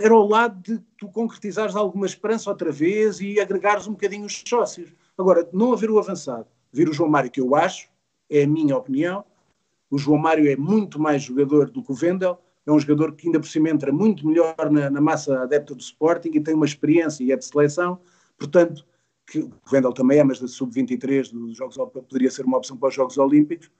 era 0.00 0.12
ao 0.12 0.28
lado 0.28 0.60
de 0.60 0.84
tu 0.98 1.08
concretizares 1.08 1.74
alguma 1.74 2.04
esperança 2.04 2.50
outra 2.50 2.70
vez 2.70 3.20
e 3.20 3.40
agregares 3.40 3.86
um 3.86 3.92
bocadinho 3.92 4.26
os 4.26 4.42
sócios. 4.46 4.92
Agora, 5.16 5.48
não 5.52 5.72
haver 5.72 5.90
o 5.90 5.98
avançado, 5.98 6.46
vir 6.70 6.88
o 6.88 6.92
João 6.92 7.08
Mário, 7.08 7.30
que 7.30 7.40
eu 7.40 7.54
acho, 7.54 7.88
é 8.28 8.42
a 8.42 8.46
minha 8.46 8.76
opinião, 8.76 9.24
o 9.90 9.96
João 9.96 10.18
Mário 10.18 10.50
é 10.50 10.56
muito 10.56 11.00
mais 11.00 11.22
jogador 11.22 11.70
do 11.70 11.82
que 11.82 11.92
o 11.92 11.94
Vendel, 11.94 12.38
é 12.66 12.72
um 12.72 12.78
jogador 12.78 13.14
que 13.14 13.26
ainda 13.26 13.40
por 13.40 13.48
cima 13.48 13.70
entra 13.70 13.92
muito 13.92 14.26
melhor 14.26 14.70
na, 14.70 14.88
na 14.88 15.00
massa 15.00 15.42
adepta 15.42 15.74
do 15.74 15.80
Sporting 15.80 16.30
e 16.34 16.40
tem 16.40 16.54
uma 16.54 16.66
experiência 16.66 17.24
e 17.24 17.32
é 17.32 17.36
de 17.36 17.44
seleção, 17.44 18.00
portanto, 18.38 18.86
que 19.26 19.40
o 19.40 19.52
Vendel 19.70 19.92
também 19.92 20.18
é, 20.18 20.24
mas 20.24 20.40
da 20.40 20.48
sub-23 20.48 21.32
dos 21.32 21.56
Jogos 21.56 21.76
poderia 21.76 22.30
ser 22.30 22.44
uma 22.44 22.58
opção 22.58 22.76
para 22.76 22.88
os 22.88 22.94
Jogos 22.94 23.18
Olímpicos, 23.18 23.70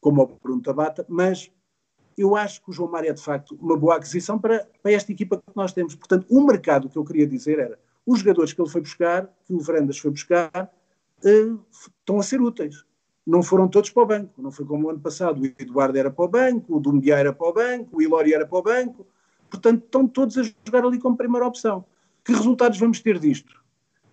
como 0.00 0.22
o 0.22 0.38
Bruno 0.42 0.62
Tabata, 0.62 1.04
mas 1.08 1.50
eu 2.16 2.34
acho 2.34 2.62
que 2.62 2.70
o 2.70 2.72
João 2.72 2.90
Mário 2.90 3.10
é 3.10 3.12
de 3.12 3.22
facto 3.22 3.56
uma 3.60 3.76
boa 3.76 3.96
aquisição 3.96 4.38
para, 4.38 4.66
para 4.82 4.92
esta 4.92 5.12
equipa 5.12 5.36
que 5.36 5.56
nós 5.56 5.72
temos. 5.72 5.94
Portanto, 5.94 6.26
o 6.30 6.44
mercado 6.44 6.88
que 6.88 6.96
eu 6.96 7.04
queria 7.04 7.26
dizer 7.26 7.58
era 7.58 7.78
os 8.06 8.20
jogadores 8.20 8.52
que 8.52 8.60
ele 8.60 8.70
foi 8.70 8.80
buscar, 8.80 9.30
que 9.44 9.52
o 9.52 9.60
Verandas 9.60 9.98
foi 9.98 10.10
buscar, 10.10 10.72
uh, 11.24 11.64
estão 11.70 12.18
a 12.18 12.22
ser 12.22 12.40
úteis. 12.40 12.85
Não 13.26 13.42
foram 13.42 13.66
todos 13.68 13.90
para 13.90 14.02
o 14.02 14.06
banco, 14.06 14.40
não 14.40 14.52
foi 14.52 14.64
como 14.64 14.86
o 14.86 14.90
ano 14.90 15.00
passado. 15.00 15.42
O 15.42 15.46
Eduardo 15.46 15.98
era 15.98 16.10
para 16.10 16.24
o 16.24 16.28
banco, 16.28 16.76
o 16.76 16.80
Dumbiá 16.80 17.18
era 17.18 17.32
para 17.32 17.48
o 17.48 17.52
banco, 17.52 17.96
o 17.96 18.02
Ilori 18.02 18.32
era 18.32 18.46
para 18.46 18.58
o 18.58 18.62
banco. 18.62 19.06
Portanto, 19.50 19.84
estão 19.84 20.06
todos 20.06 20.38
a 20.38 20.42
jogar 20.42 20.84
ali 20.84 20.98
como 20.98 21.16
primeira 21.16 21.46
opção. 21.46 21.84
Que 22.24 22.32
resultados 22.32 22.78
vamos 22.78 23.00
ter 23.00 23.18
disto? 23.18 23.62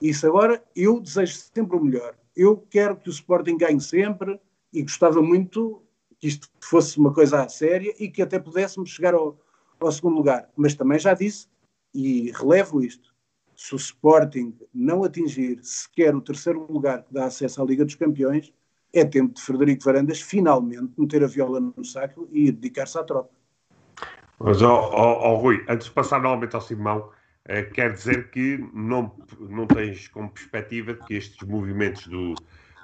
Isso 0.01 0.25
agora, 0.27 0.63
eu 0.75 0.99
desejo 0.99 1.35
sempre 1.35 1.77
o 1.77 1.83
melhor. 1.83 2.15
Eu 2.35 2.57
quero 2.69 2.95
que 2.95 3.09
o 3.09 3.11
Sporting 3.11 3.57
ganhe 3.57 3.79
sempre 3.79 4.39
e 4.71 4.81
gostava 4.81 5.21
muito 5.21 5.83
que 6.19 6.27
isto 6.27 6.47
fosse 6.59 6.97
uma 6.97 7.13
coisa 7.13 7.47
séria 7.49 7.93
e 7.99 8.09
que 8.09 8.21
até 8.21 8.39
pudéssemos 8.39 8.89
chegar 8.89 9.13
ao, 9.13 9.37
ao 9.79 9.91
segundo 9.91 10.15
lugar. 10.15 10.49
Mas 10.55 10.73
também 10.73 10.97
já 10.97 11.13
disse, 11.13 11.47
e 11.93 12.31
relevo 12.31 12.81
isto, 12.81 13.13
se 13.55 13.75
o 13.75 13.77
Sporting 13.77 14.57
não 14.73 15.03
atingir 15.03 15.59
sequer 15.63 16.15
o 16.15 16.21
terceiro 16.21 16.65
lugar 16.71 17.03
que 17.03 17.13
dá 17.13 17.25
acesso 17.25 17.61
à 17.61 17.65
Liga 17.65 17.85
dos 17.85 17.95
Campeões, 17.95 18.51
é 18.93 19.03
tempo 19.03 19.33
de 19.33 19.41
Frederico 19.41 19.83
Varandas 19.83 20.21
finalmente 20.21 20.93
meter 20.97 21.23
a 21.23 21.27
viola 21.27 21.59
no 21.59 21.83
saco 21.83 22.27
e 22.31 22.51
dedicar-se 22.51 22.97
à 22.97 23.03
tropa. 23.03 23.31
Mas, 24.39 24.61
ó, 24.61 24.89
ó, 24.91 25.31
ó, 25.31 25.35
Rui, 25.35 25.63
antes 25.67 25.87
de 25.87 25.93
passar 25.93 26.21
novamente 26.21 26.55
ao 26.55 26.61
Simão, 26.61 27.09
Uh, 27.43 27.69
quer 27.73 27.91
dizer 27.91 28.29
que 28.29 28.57
não, 28.73 29.13
não 29.37 29.67
tens 29.67 30.07
como 30.07 30.29
perspectiva 30.29 30.93
que 30.93 31.15
estes 31.15 31.45
movimentos 31.45 32.07
do, 32.07 32.35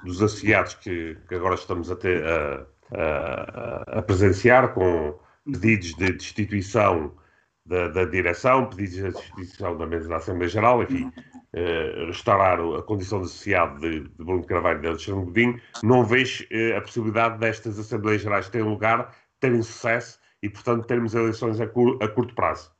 dos 0.03 0.21
associados 0.21 0.73
que, 0.73 1.17
que, 1.29 1.35
agora 1.35 1.55
estamos 1.55 1.89
a, 1.89 1.95
ter, 1.95 2.21
a, 2.25 2.65
a, 2.91 3.99
a, 3.99 4.01
presenciar 4.01 4.73
com 4.73 5.17
pedidos 5.45 5.95
de 5.95 6.11
destituição 6.11 7.15
da, 7.65 7.87
da, 7.87 8.03
direção, 8.03 8.69
pedidos 8.69 8.95
de 8.95 9.03
destituição 9.03 9.77
da 9.77 9.87
mesa 9.87 10.09
da 10.09 10.17
Assembleia 10.17 10.49
Geral, 10.49 10.83
enfim, 10.83 11.09
uh, 11.53 12.05
restaurar 12.07 12.59
a 12.59 12.81
condição 12.83 13.19
de 13.19 13.25
associado 13.25 13.79
de, 13.79 14.01
de 14.01 14.23
Bruno 14.23 14.43
Carvalho 14.43 14.79
e 14.79 14.81
de 14.81 14.87
Alexandre 14.87 15.25
Godinho, 15.25 15.61
não 15.83 16.03
vês 16.03 16.47
uh, 16.51 16.77
a 16.77 16.81
possibilidade 16.81 17.39
destas 17.39 17.79
Assembleias 17.79 18.21
Gerais 18.21 18.49
terem 18.49 18.67
lugar, 18.67 19.15
terem 19.39 19.61
sucesso 19.61 20.19
e, 20.41 20.49
portanto, 20.49 20.85
termos 20.85 21.13
eleições 21.13 21.59
a, 21.59 21.67
cur, 21.67 21.97
a 22.01 22.07
curto 22.07 22.33
prazo? 22.35 22.71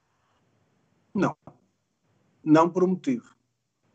Não, 1.14 1.36
não 2.44 2.70
por 2.70 2.84
um 2.84 2.90
motivo 2.90 3.36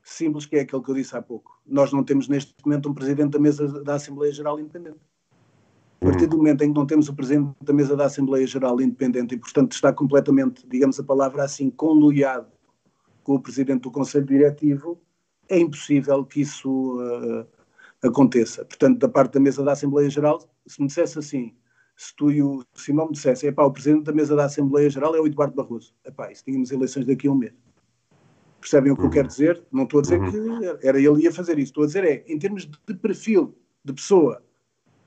simples, 0.03 0.45
que 0.45 0.57
é 0.57 0.61
aquele 0.61 0.83
que 0.83 0.91
eu 0.91 0.95
disse 0.95 1.17
há 1.17 1.23
pouco. 1.23 1.59
Nós 1.67 1.91
não 1.93 2.05
temos 2.05 2.29
neste 2.29 2.55
momento 2.65 2.91
um 2.91 2.95
presidente 2.95 3.33
da 3.33 3.39
mesa 3.39 3.83
da 3.83 3.95
Assembleia 3.95 4.33
Geral 4.33 4.61
Independente. 4.61 5.01
A 6.03 6.05
partir 6.05 6.27
do 6.27 6.37
momento 6.37 6.63
em 6.63 6.69
que 6.69 6.79
não 6.79 6.87
temos 6.87 7.09
o 7.09 7.15
presidente 7.15 7.55
da 7.63 7.73
mesa 7.73 7.97
da 7.97 8.05
Assembleia 8.05 8.47
Geral 8.47 8.79
Independente 8.81 9.35
e, 9.35 9.39
portanto, 9.39 9.73
está 9.73 9.91
completamente, 9.91 10.67
digamos 10.69 11.01
a 11.01 11.03
palavra 11.03 11.43
assim, 11.43 11.71
conluiado 11.71 12.54
com 13.25 13.35
o 13.35 13.41
presidente 13.41 13.83
do 13.83 13.91
Conselho 13.91 14.27
Diretivo, 14.27 15.01
é 15.49 15.59
impossível 15.59 16.25
que 16.25 16.43
isso 16.43 17.01
uh, 17.01 17.47
aconteça. 18.07 18.65
Portanto, 18.65 18.99
da 18.99 19.09
parte 19.09 19.33
da 19.33 19.41
mesa 19.41 19.65
da 19.65 19.73
Assembleia 19.73 20.09
Geral, 20.09 20.39
se 20.67 20.81
me 20.81 20.87
dissesse 20.87 21.19
assim, 21.19 21.55
se 21.97 22.15
tu 22.15 22.31
e 22.31 22.43
o 22.43 22.65
Simão 22.75 23.07
me 23.07 23.13
dissessem, 23.13 23.53
o 23.57 23.71
presidente 23.71 24.05
da 24.05 24.13
mesa 24.13 24.37
da 24.37 24.45
Assembleia 24.45 24.91
Geral 24.91 25.15
é 25.17 25.21
o 25.21 25.27
Eduardo 25.27 25.55
Barroso. 25.55 25.95
Epá, 26.05 26.31
isso 26.31 26.45
tínhamos 26.45 26.71
eleições 26.71 27.07
daqui 27.07 27.27
a 27.27 27.33
um 27.33 27.35
mês. 27.35 27.55
Percebem 28.61 28.93
o 28.93 28.97
que 28.97 29.03
uhum. 29.03 29.09
eu 29.09 29.13
quero 29.13 29.29
dizer? 29.29 29.63
Não 29.71 29.85
estou 29.85 29.99
a 29.99 30.03
dizer 30.03 30.21
uhum. 30.21 30.31
que 30.79 30.87
era 30.87 30.99
ele 30.99 31.23
ia 31.23 31.33
fazer 31.33 31.59
isso. 31.59 31.71
Estou 31.71 31.85
a 31.85 31.87
dizer 31.87 32.05
é, 32.05 32.25
em 32.27 32.39
termos 32.39 32.67
de 32.67 32.95
perfil 32.95 33.57
de 33.85 33.93
pessoa, 33.93 34.43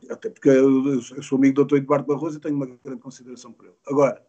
até 0.09 0.29
porque 0.29 0.49
eu, 0.49 0.85
eu 0.93 1.23
sou 1.23 1.37
amigo 1.37 1.55
do 1.55 1.65
Dr. 1.65 1.77
Eduardo 1.77 2.07
Barroso 2.07 2.37
e 2.37 2.41
tenho 2.41 2.55
uma 2.55 2.67
grande 2.67 3.01
consideração 3.01 3.51
por 3.51 3.65
ele. 3.65 3.75
Agora, 3.87 4.21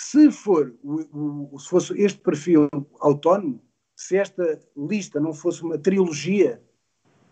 se 0.00 0.30
for 0.30 0.74
o, 0.82 1.52
o, 1.54 1.58
se 1.58 1.68
fosse 1.68 1.92
este 2.00 2.18
perfil 2.20 2.68
autónomo, 3.00 3.60
se 3.94 4.16
esta 4.16 4.58
lista 4.74 5.20
não 5.20 5.34
fosse 5.34 5.62
uma 5.62 5.76
trilogia 5.76 6.62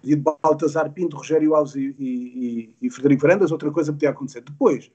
de 0.03 0.15
Baltazar 0.15 0.93
Pinto, 0.93 1.17
Rogério 1.17 1.55
Alves 1.55 1.75
e, 1.75 1.97
e, 1.99 2.77
e, 2.83 2.91
Frederico 2.91 3.23
Varandas, 3.23 3.51
outra 3.51 3.71
coisa 3.71 3.91
podia 3.91 4.11
acontecer. 4.11 4.43
Depois, 4.43 4.93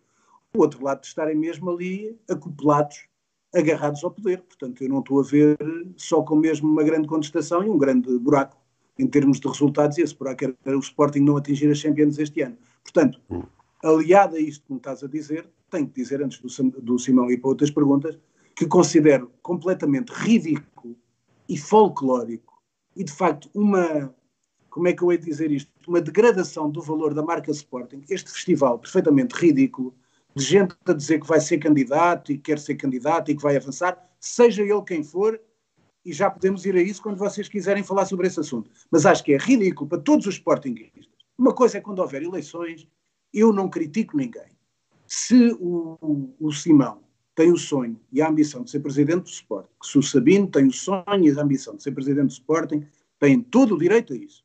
o 0.55 0.61
outro 0.61 0.83
lado 0.83 1.01
de 1.01 1.07
estarem 1.07 1.35
mesmo 1.35 1.71
ali 1.71 2.15
acoplados, 2.29 3.07
agarrados 3.53 4.03
ao 4.03 4.11
poder. 4.11 4.43
Portanto, 4.43 4.83
eu 4.83 4.89
não 4.89 4.99
estou 4.99 5.19
a 5.19 5.23
ver 5.23 5.57
só 5.97 6.21
com 6.21 6.35
mesmo 6.35 6.71
uma 6.71 6.83
grande 6.83 7.07
contestação 7.07 7.63
e 7.63 7.69
um 7.69 7.77
grande 7.77 8.19
buraco 8.19 8.55
em 8.99 9.07
termos 9.07 9.39
de 9.39 9.47
resultados, 9.47 9.97
e 9.97 10.03
esse 10.03 10.15
buraco 10.15 10.55
era 10.63 10.77
o 10.77 10.79
Sporting 10.79 11.21
não 11.21 11.37
atingir 11.37 11.71
as 11.71 11.79
Champions 11.79 12.19
este 12.19 12.41
ano. 12.41 12.55
Portanto, 12.83 13.19
hum. 13.31 13.41
Aliado 13.84 14.35
a 14.35 14.39
isto 14.39 14.65
que 14.65 14.72
me 14.72 14.77
estás 14.77 15.03
a 15.03 15.07
dizer, 15.07 15.47
tenho 15.69 15.88
que 15.88 16.01
dizer, 16.01 16.23
antes 16.23 16.39
do, 16.39 16.81
do 16.81 16.97
Simão 16.97 17.30
ir 17.30 17.38
para 17.38 17.49
outras 17.49 17.69
perguntas, 17.69 18.18
que 18.55 18.65
considero 18.65 19.31
completamente 19.41 20.10
ridículo 20.11 20.95
e 21.49 21.57
folclórico 21.57 22.61
e, 22.95 23.03
de 23.03 23.11
facto, 23.11 23.49
uma, 23.53 24.14
como 24.69 24.88
é 24.88 24.93
que 24.93 25.03
eu 25.03 25.11
hei 25.11 25.18
de 25.18 25.26
dizer 25.26 25.51
isto? 25.51 25.72
Uma 25.88 26.01
degradação 26.01 26.69
do 26.69 26.81
valor 26.81 27.14
da 27.14 27.23
marca 27.23 27.51
Sporting, 27.51 28.03
este 28.10 28.31
festival 28.31 28.80
perfeitamente 28.80 29.35
ridículo, 29.35 29.93
de 30.35 30.43
gente 30.43 30.76
a 30.85 30.93
dizer 30.93 31.19
que 31.19 31.27
vai 31.27 31.39
ser 31.39 31.57
candidato 31.57 32.31
e 32.31 32.38
quer 32.38 32.60
ser 32.60 32.76
candidato 32.76 33.30
e 33.30 33.35
que 33.35 33.41
vai 33.41 33.55
avançar, 33.55 33.97
seja 34.19 34.64
ele 34.64 34.81
quem 34.84 35.03
for, 35.03 35.39
e 36.05 36.11
já 36.11 36.30
podemos 36.30 36.65
ir 36.65 36.76
a 36.76 36.81
isso 36.81 37.01
quando 37.01 37.18
vocês 37.18 37.47
quiserem 37.47 37.84
falar 37.84 38.05
sobre 38.05 38.27
esse 38.27 38.39
assunto. 38.39 38.69
Mas 38.91 39.05
acho 39.05 39.23
que 39.23 39.34
é 39.34 39.38
ridículo 39.38 39.89
para 39.89 39.99
todos 39.99 40.27
os 40.27 40.35
Sportingistas. 40.35 41.07
Uma 41.38 41.53
coisa 41.53 41.77
é 41.77 41.81
quando 41.81 41.99
houver 41.99 42.22
eleições, 42.22 42.88
eu 43.34 43.51
não 43.51 43.69
critico 43.69 44.15
ninguém. 44.15 44.51
Se 45.07 45.51
o, 45.60 45.97
o, 46.01 46.35
o 46.39 46.51
Simão 46.51 47.01
tem 47.35 47.51
o 47.51 47.57
sonho 47.57 47.99
e 48.11 48.22
a 48.22 48.30
ambição 48.30 48.64
de 48.64 48.72
ser 48.72 48.80
presidente 48.80 49.23
do 49.23 49.30
Sporting, 49.30 49.69
se 49.81 49.97
o 49.97 50.03
Sabino 50.03 50.47
tem 50.47 50.68
o 50.68 50.72
sonho 50.72 51.05
e 51.23 51.31
a 51.31 51.41
ambição 51.41 51.76
de 51.76 51.84
ser 51.84 51.91
presidente 51.91 52.27
do 52.27 52.31
Sporting, 52.31 52.85
tem 53.19 53.41
todo 53.41 53.76
o 53.76 53.77
direito 53.77 54.14
a 54.14 54.15
isso. 54.15 54.43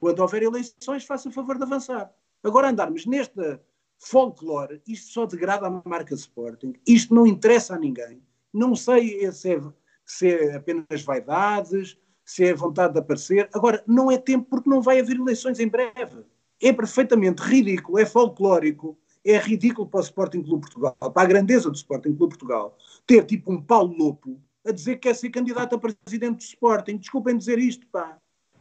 Quando 0.00 0.20
houver 0.20 0.42
eleições, 0.42 1.04
faça 1.04 1.30
favor 1.30 1.56
de 1.56 1.62
avançar. 1.62 2.12
Agora 2.42 2.70
andarmos 2.70 3.06
nesta 3.06 3.62
folclore, 3.98 4.82
isto 4.86 5.12
só 5.12 5.26
degrada 5.26 5.66
a 5.66 5.82
marca 5.88 6.14
Sporting, 6.14 6.74
isto 6.86 7.14
não 7.14 7.24
interessa 7.24 7.76
a 7.76 7.78
ninguém. 7.78 8.20
Não 8.52 8.74
sei 8.74 9.30
se 9.30 9.54
é, 9.54 9.60
se 10.04 10.28
é 10.28 10.56
apenas 10.56 11.02
vaidades, 11.04 11.96
se 12.24 12.44
é 12.44 12.54
vontade 12.54 12.94
de 12.94 12.98
aparecer. 12.98 13.48
Agora, 13.52 13.82
não 13.86 14.10
é 14.10 14.18
tempo 14.18 14.48
porque 14.50 14.68
não 14.68 14.82
vai 14.82 14.98
haver 14.98 15.16
eleições 15.16 15.60
em 15.60 15.68
breve. 15.68 16.24
É 16.62 16.72
perfeitamente 16.72 17.42
ridículo, 17.42 17.98
é 17.98 18.06
folclórico, 18.06 18.96
é 19.24 19.36
ridículo 19.36 19.88
para 19.88 20.00
o 20.00 20.02
Sporting 20.02 20.42
Clube 20.42 20.62
Portugal, 20.62 20.96
para 20.98 21.22
a 21.22 21.26
grandeza 21.26 21.68
do 21.68 21.76
Sporting 21.76 22.14
Clube 22.14 22.36
Portugal, 22.36 22.76
ter 23.06 23.24
tipo 23.24 23.52
um 23.52 23.60
Paulo 23.60 23.92
Lopo 23.96 24.40
a 24.64 24.70
dizer 24.70 24.94
que 24.94 25.08
quer 25.08 25.14
ser 25.14 25.30
candidato 25.30 25.74
a 25.74 25.78
presidente 25.78 26.36
do 26.36 26.42
Sporting. 26.42 26.96
Desculpem 26.96 27.36
dizer 27.36 27.58
isto, 27.58 27.86
pá. 27.88 28.16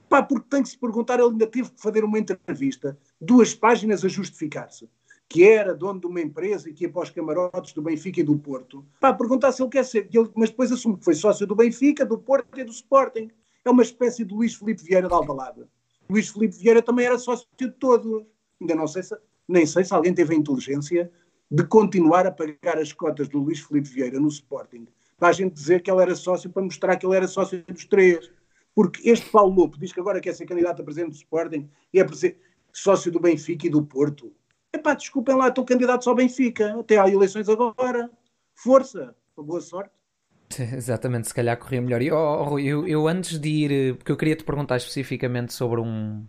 Pá, 0.09 0.23
porque 0.23 0.47
tem 0.49 0.63
que 0.63 0.69
se 0.69 0.77
perguntar, 0.77 1.19
ele 1.19 1.29
ainda 1.29 1.47
teve 1.47 1.69
que 1.69 1.81
fazer 1.81 2.03
uma 2.03 2.19
entrevista, 2.19 2.97
duas 3.19 3.53
páginas 3.53 4.03
a 4.03 4.09
justificar-se 4.09 4.89
que 5.31 5.47
era 5.47 5.73
dono 5.73 5.97
de 5.97 6.07
uma 6.07 6.19
empresa 6.19 6.69
e 6.69 6.73
que 6.73 6.83
ia 6.83 6.91
para 6.91 7.03
os 7.03 7.09
camarotes 7.09 7.71
do 7.71 7.81
Benfica 7.81 8.19
e 8.19 8.23
do 8.23 8.37
Porto, 8.37 8.85
para 8.99 9.13
perguntar 9.13 9.53
se 9.53 9.63
ele 9.63 9.69
quer 9.69 9.85
ser, 9.85 10.09
ele, 10.13 10.29
mas 10.35 10.49
depois 10.49 10.73
assume 10.73 10.97
que 10.97 11.05
foi 11.05 11.15
sócio 11.15 11.47
do 11.47 11.55
Benfica, 11.55 12.05
do 12.05 12.17
Porto 12.17 12.59
e 12.59 12.65
do 12.65 12.71
Sporting. 12.71 13.31
É 13.63 13.69
uma 13.69 13.81
espécie 13.81 14.25
de 14.25 14.33
Luís 14.33 14.53
Felipe 14.55 14.83
Vieira 14.83 15.07
de 15.07 15.13
Alvalade. 15.13 15.61
Luís 16.11 16.27
Felipe 16.27 16.57
Vieira 16.57 16.81
também 16.81 17.05
era 17.05 17.17
sócio 17.17 17.47
de 17.57 17.71
todos. 17.71 18.25
Ainda 18.59 18.75
não 18.75 18.85
sei 18.85 19.01
se, 19.01 19.15
nem 19.47 19.65
sei 19.65 19.85
se 19.85 19.93
alguém 19.93 20.13
teve 20.13 20.35
a 20.35 20.37
inteligência 20.37 21.09
de 21.49 21.63
continuar 21.63 22.27
a 22.27 22.31
pagar 22.31 22.77
as 22.77 22.91
cotas 22.91 23.29
do 23.29 23.39
Luís 23.39 23.61
Felipe 23.61 23.87
Vieira 23.87 24.19
no 24.19 24.27
Sporting, 24.27 24.87
para 25.17 25.29
a 25.29 25.31
gente 25.31 25.53
dizer 25.53 25.81
que 25.81 25.89
ele 25.89 26.01
era 26.01 26.15
sócio, 26.15 26.49
para 26.49 26.63
mostrar 26.63 26.97
que 26.97 27.05
ele 27.05 27.15
era 27.15 27.27
sócio 27.27 27.63
dos 27.65 27.85
três. 27.85 28.29
Porque 28.75 29.09
este 29.09 29.29
Paulo 29.29 29.53
Lopo 29.53 29.77
diz 29.77 29.93
que 29.93 29.99
agora 29.99 30.19
quer 30.19 30.33
ser 30.33 30.45
candidato 30.45 30.81
a 30.81 30.85
presidente 30.85 31.11
do 31.11 31.15
Sporting 31.15 31.69
e 31.93 31.99
é 31.99 32.05
sócio 32.73 33.11
do 33.11 33.19
Benfica 33.19 33.67
e 33.67 33.69
do 33.69 33.83
Porto. 33.83 34.33
Epá, 34.73 34.93
desculpem 34.93 35.35
lá, 35.35 35.47
estou 35.47 35.65
candidato 35.65 36.09
ao 36.09 36.15
Benfica. 36.15 36.79
Até 36.79 36.97
há 36.97 37.09
eleições 37.09 37.49
agora. 37.49 38.09
Força. 38.53 39.15
Boa 39.35 39.59
sorte. 39.59 40.00
Exatamente, 40.75 41.27
se 41.27 41.33
calhar 41.33 41.57
corria 41.57 41.81
melhor. 41.81 42.01
E, 42.01 42.11
oh, 42.11 42.59
eu, 42.59 42.87
eu 42.87 43.07
antes 43.07 43.39
de 43.39 43.49
ir, 43.49 43.95
porque 43.95 44.11
eu 44.11 44.17
queria 44.17 44.35
te 44.35 44.43
perguntar 44.43 44.77
especificamente 44.77 45.53
sobre 45.53 45.81
um 45.81 46.23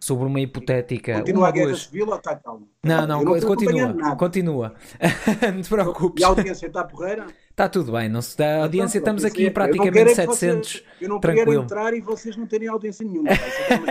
sobre 0.00 0.26
uma 0.26 0.40
hipotética. 0.40 1.14
Continua 1.14 1.42
uma 1.42 1.48
a 1.48 1.50
guerra 1.50 1.74
civil 1.74 2.06
ou 2.08 2.16
está 2.16 2.36
calmo? 2.36 2.68
Não, 2.82 3.06
não, 3.06 3.24
não 3.24 3.40
continua. 3.40 4.16
Continua. 4.16 4.74
não 5.52 5.60
te 5.60 5.68
preocupes. 5.68 6.22
E 6.22 6.24
a 6.24 6.28
audiência 6.28 6.66
está 6.66 6.84
porreira? 6.84 7.26
Está 7.50 7.68
tudo 7.68 7.90
bem, 7.90 8.08
não 8.08 8.22
se 8.22 8.38
dá. 8.38 8.44
A 8.44 8.48
então, 8.50 8.62
audiência 8.62 8.98
estamos 8.98 9.24
aqui 9.24 9.50
praticamente 9.50 10.14
700. 10.14 10.70
Vocês, 10.70 10.84
eu 11.00 11.08
não 11.08 11.18
tranquilo. 11.18 11.46
quero 11.46 11.62
entrar 11.62 11.94
e 11.94 12.00
vocês 12.00 12.36
não 12.36 12.46
terem 12.46 12.68
audiência 12.68 13.04
nenhuma. 13.04 13.30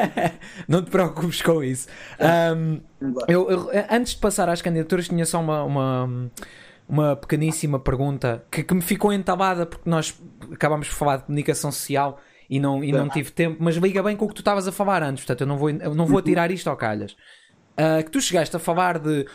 não 0.67 0.81
te 0.81 0.89
preocupes 0.89 1.41
com 1.41 1.61
isso. 1.61 1.87
Um, 2.55 2.79
eu, 3.27 3.49
eu, 3.49 3.69
antes 3.91 4.13
de 4.13 4.19
passar 4.19 4.47
às 4.47 4.61
candidaturas, 4.61 5.09
tinha 5.09 5.25
só 5.25 5.41
uma, 5.41 5.63
uma, 5.63 6.31
uma 6.87 7.15
pequeníssima 7.15 7.79
pergunta 7.79 8.45
que, 8.49 8.63
que 8.63 8.73
me 8.73 8.81
ficou 8.81 9.11
entabada 9.11 9.65
porque 9.65 9.89
nós 9.89 10.19
acabámos 10.51 10.87
por 10.87 10.95
falar 10.95 11.17
de 11.17 11.23
comunicação 11.23 11.71
social 11.71 12.19
e 12.49 12.59
não, 12.59 12.83
e 12.83 12.91
não 12.91 13.09
tive 13.09 13.31
tempo, 13.31 13.57
mas 13.59 13.75
liga 13.75 14.01
bem 14.01 14.15
com 14.15 14.25
o 14.25 14.27
que 14.27 14.35
tu 14.35 14.39
estavas 14.41 14.67
a 14.67 14.71
falar 14.71 15.03
antes, 15.03 15.25
portanto 15.25 15.41
eu 15.41 15.47
não 15.47 15.57
vou, 15.57 15.69
eu 15.69 15.93
não 15.93 16.05
vou 16.05 16.21
tirar 16.21 16.49
isto 16.49 16.69
ao 16.69 16.77
calhas. 16.77 17.11
Uh, 17.73 18.03
que 18.03 18.09
tu 18.09 18.21
chegaste 18.21 18.55
a 18.55 18.59
falar 18.59 18.97
de 18.97 19.27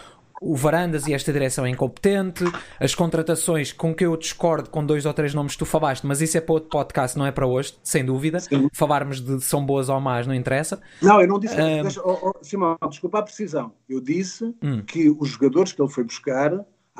o 0.42 0.56
Varandas 0.56 1.06
e 1.06 1.14
esta 1.14 1.32
direção 1.32 1.64
é 1.64 1.70
incompetente, 1.70 2.44
as 2.80 2.94
contratações 2.94 3.72
com 3.72 3.94
que 3.94 4.04
eu 4.04 4.16
discordo 4.16 4.68
com 4.68 4.84
dois 4.84 5.06
ou 5.06 5.14
três 5.14 5.32
nomes 5.32 5.52
que 5.52 5.60
tu 5.60 5.66
falaste, 5.66 6.04
mas 6.04 6.20
isso 6.20 6.36
é 6.36 6.40
para 6.40 6.54
outro 6.54 6.68
podcast, 6.68 7.16
não 7.16 7.24
é 7.24 7.30
para 7.30 7.46
hoje, 7.46 7.74
sem 7.82 8.04
dúvida. 8.04 8.40
Sim. 8.40 8.68
Falarmos 8.72 9.20
de 9.20 9.40
são 9.40 9.64
boas 9.64 9.88
ou 9.88 10.00
más, 10.00 10.26
não 10.26 10.34
interessa. 10.34 10.80
Não, 11.00 11.20
eu 11.20 11.28
não 11.28 11.38
disse. 11.38 11.54
Um... 11.54 11.82
Deixa, 11.82 12.02
oh, 12.04 12.18
oh, 12.30 12.44
Simão, 12.44 12.76
desculpa 12.88 13.20
a 13.20 13.22
precisão. 13.22 13.72
Eu 13.88 14.00
disse 14.00 14.52
hum. 14.60 14.82
que 14.84 15.08
os 15.08 15.28
jogadores 15.28 15.72
que 15.72 15.80
ele 15.80 15.90
foi 15.90 16.02
buscar, 16.02 16.52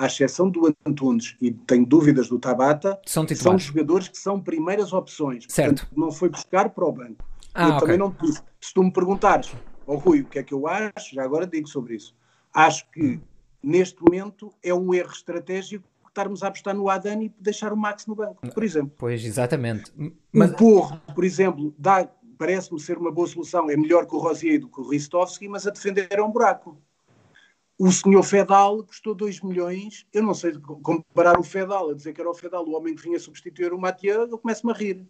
à 0.02 0.06
exceção 0.06 0.50
do 0.50 0.74
Antunes 0.84 1.36
e 1.40 1.52
tenho 1.52 1.86
dúvidas 1.86 2.28
do 2.28 2.38
Tabata, 2.38 3.00
são, 3.06 3.26
são 3.28 3.56
jogadores 3.56 4.08
que 4.08 4.18
são 4.18 4.40
primeiras 4.40 4.92
opções. 4.92 5.44
Certo. 5.48 5.82
Portanto, 5.82 5.98
não 5.98 6.10
foi 6.10 6.28
buscar 6.28 6.70
para 6.70 6.84
o 6.84 6.92
banco. 6.92 7.24
Ah, 7.54 7.62
eu 7.62 7.68
okay. 7.68 7.80
também 7.80 7.98
não 7.98 8.16
disse. 8.20 8.42
Se 8.60 8.74
tu 8.74 8.82
me 8.82 8.92
perguntares, 8.92 9.52
oh, 9.86 9.96
Rui, 9.96 10.22
o 10.22 10.24
que 10.24 10.38
é 10.40 10.42
que 10.42 10.52
eu 10.52 10.66
acho, 10.66 11.14
já 11.14 11.22
agora 11.22 11.46
digo 11.46 11.68
sobre 11.68 11.94
isso. 11.94 12.14
Acho 12.52 12.90
que 12.90 13.20
neste 13.62 14.02
momento 14.02 14.52
é 14.62 14.74
um 14.74 14.92
erro 14.92 15.12
estratégico 15.12 15.84
estarmos 16.08 16.42
a 16.42 16.48
apostar 16.48 16.74
no 16.74 16.90
Adani 16.90 17.26
e 17.26 17.32
deixar 17.42 17.72
o 17.72 17.76
Max 17.76 18.06
no 18.06 18.14
banco, 18.14 18.46
por 18.52 18.62
exemplo. 18.62 18.92
Pois, 18.98 19.24
exatamente. 19.24 19.90
Mas... 20.30 20.50
O 20.50 20.56
Porro, 20.56 21.00
por 21.14 21.24
exemplo, 21.24 21.74
dá, 21.78 22.06
parece-me 22.36 22.78
ser 22.78 22.98
uma 22.98 23.10
boa 23.10 23.26
solução. 23.26 23.70
É 23.70 23.76
melhor 23.76 24.06
que 24.06 24.14
o 24.14 24.18
Rosier 24.18 24.60
do 24.60 24.68
que 24.68 24.80
o 24.80 24.90
Ristovski, 24.90 25.48
mas 25.48 25.66
a 25.66 25.70
defender 25.70 26.08
é 26.10 26.22
um 26.22 26.30
buraco. 26.30 26.76
O 27.82 27.90
senhor 27.90 28.22
Fedal 28.22 28.84
custou 28.84 29.12
2 29.12 29.40
milhões. 29.40 30.06
Eu 30.12 30.22
não 30.22 30.34
sei 30.34 30.52
comparar 30.82 31.36
o 31.36 31.42
Fedal, 31.42 31.90
a 31.90 31.94
dizer 31.94 32.12
que 32.12 32.20
era 32.20 32.30
o 32.30 32.34
Fedal, 32.34 32.64
o 32.64 32.76
homem 32.76 32.94
que 32.94 33.02
vinha 33.02 33.18
substituir 33.18 33.72
o 33.72 33.78
Mathieu, 33.78 34.28
eu 34.30 34.38
começo-me 34.38 34.72
a 34.72 34.76
rir. 34.76 35.04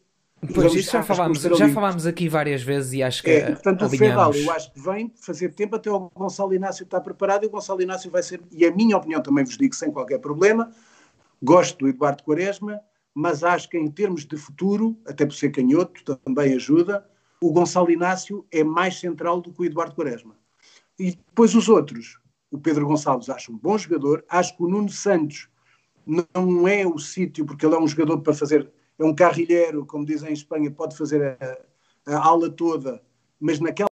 Pois, 0.54 0.74
isso 0.74 0.90
já 0.90 1.02
falámos, 1.02 1.42
já 1.42 1.68
falámos 1.68 2.06
aqui 2.06 2.30
várias 2.30 2.62
vezes 2.62 2.94
e 2.94 3.02
acho 3.02 3.22
que. 3.22 3.30
É, 3.30 3.50
portanto, 3.50 3.84
alinhamos. 3.84 3.92
o 3.92 4.32
Fedal, 4.32 4.34
eu 4.34 4.50
acho 4.52 4.72
que 4.72 4.80
vem 4.80 5.12
fazer 5.20 5.50
tempo 5.50 5.76
até 5.76 5.90
o 5.90 6.08
Gonçalo 6.14 6.54
Inácio 6.54 6.84
estar 6.84 7.02
preparado 7.02 7.44
e 7.44 7.46
o 7.46 7.50
Gonçalo 7.50 7.82
Inácio 7.82 8.10
vai 8.10 8.22
ser, 8.22 8.40
e 8.50 8.64
a 8.64 8.74
minha 8.74 8.96
opinião 8.96 9.20
também 9.20 9.44
vos 9.44 9.58
digo 9.58 9.74
sem 9.74 9.92
qualquer 9.92 10.18
problema, 10.18 10.72
gosto 11.42 11.80
do 11.80 11.88
Eduardo 11.88 12.22
Quaresma, 12.22 12.80
mas 13.14 13.44
acho 13.44 13.68
que 13.68 13.76
em 13.76 13.90
termos 13.90 14.24
de 14.24 14.38
futuro, 14.38 14.96
até 15.06 15.26
por 15.26 15.34
ser 15.34 15.50
canhoto, 15.50 16.16
também 16.24 16.54
ajuda, 16.54 17.06
o 17.38 17.52
Gonçalo 17.52 17.90
Inácio 17.90 18.46
é 18.50 18.64
mais 18.64 18.98
central 18.98 19.42
do 19.42 19.52
que 19.52 19.60
o 19.60 19.64
Eduardo 19.66 19.94
Quaresma. 19.94 20.34
E 20.98 21.10
depois 21.10 21.54
os 21.54 21.68
outros, 21.68 22.21
o 22.52 22.58
Pedro 22.58 22.86
Gonçalves 22.86 23.30
acho 23.30 23.50
um 23.50 23.56
bom 23.56 23.76
jogador, 23.78 24.24
acho 24.28 24.54
que 24.54 24.62
o 24.62 24.68
Nuno 24.68 24.90
Santos 24.90 25.48
não 26.06 26.68
é 26.68 26.86
o 26.86 26.98
sítio, 26.98 27.46
porque 27.46 27.64
ele 27.64 27.74
é 27.74 27.78
um 27.78 27.88
jogador 27.88 28.20
para 28.20 28.34
fazer 28.34 28.70
é 28.98 29.04
um 29.04 29.14
carrilheiro, 29.14 29.86
como 29.86 30.04
dizem 30.04 30.30
em 30.30 30.34
Espanha, 30.34 30.70
pode 30.70 30.96
fazer 30.96 31.38
a, 31.40 32.14
a 32.14 32.24
aula 32.24 32.50
toda, 32.50 33.02
mas 33.40 33.58
naquela 33.58 33.88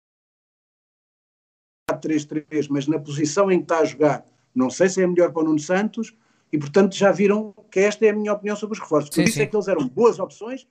3-3, 1.92 2.66
mas 2.68 2.86
na 2.86 2.98
posição 2.98 3.50
em 3.50 3.58
que 3.58 3.64
está 3.64 3.78
a 3.78 3.84
jogar, 3.84 4.26
não 4.54 4.68
sei 4.68 4.88
se 4.88 5.02
é 5.02 5.06
melhor 5.06 5.32
para 5.32 5.42
o 5.42 5.44
Nuno 5.44 5.58
Santos, 5.58 6.14
e 6.52 6.58
portanto 6.58 6.94
já 6.94 7.12
viram 7.12 7.54
que 7.70 7.80
esta 7.80 8.04
é 8.06 8.10
a 8.10 8.12
minha 8.12 8.32
opinião 8.32 8.56
sobre 8.56 8.74
os 8.74 8.80
reforços. 8.80 9.10
Por 9.10 9.22
isso 9.22 9.40
é 9.40 9.46
que 9.46 9.54
eles 9.54 9.68
eram 9.68 9.88
boas 9.88 10.18
opções, 10.18 10.66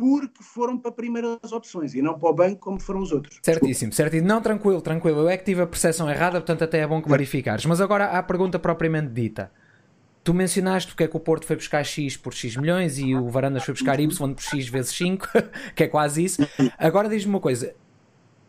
porque 0.00 0.42
foram 0.42 0.78
para 0.78 0.90
primeiras 0.90 1.52
opções 1.52 1.94
e 1.94 2.00
não 2.00 2.18
para 2.18 2.30
o 2.30 2.32
banco 2.32 2.56
como 2.56 2.80
foram 2.80 3.00
os 3.00 3.12
outros. 3.12 3.38
Certíssimo, 3.42 3.92
certíssimo. 3.92 4.26
Não, 4.26 4.40
tranquilo, 4.40 4.80
tranquilo. 4.80 5.20
Eu 5.20 5.28
é 5.28 5.36
que 5.36 5.44
tive 5.44 5.60
a 5.60 5.66
percepção 5.66 6.08
errada, 6.08 6.40
portanto 6.40 6.64
até 6.64 6.78
é 6.78 6.86
bom 6.86 7.02
clarificares. 7.02 7.66
Mas 7.66 7.82
agora 7.82 8.06
a 8.06 8.22
pergunta 8.22 8.58
propriamente 8.58 9.08
dita. 9.12 9.52
Tu 10.24 10.32
mencionaste 10.32 10.90
porque 10.90 11.04
é 11.04 11.08
que 11.08 11.16
o 11.16 11.20
Porto 11.20 11.44
foi 11.44 11.56
buscar 11.56 11.84
X 11.84 12.16
por 12.16 12.32
X 12.32 12.56
milhões 12.56 12.98
e 12.98 13.14
o 13.14 13.28
Varandas 13.28 13.62
foi 13.62 13.74
buscar 13.74 14.00
Y 14.00 14.34
por 14.34 14.42
X 14.42 14.68
vezes 14.68 14.96
5, 14.96 15.28
que 15.76 15.84
é 15.84 15.88
quase 15.88 16.24
isso. 16.24 16.48
Agora 16.78 17.06
diz-me 17.06 17.34
uma 17.34 17.40
coisa: 17.40 17.74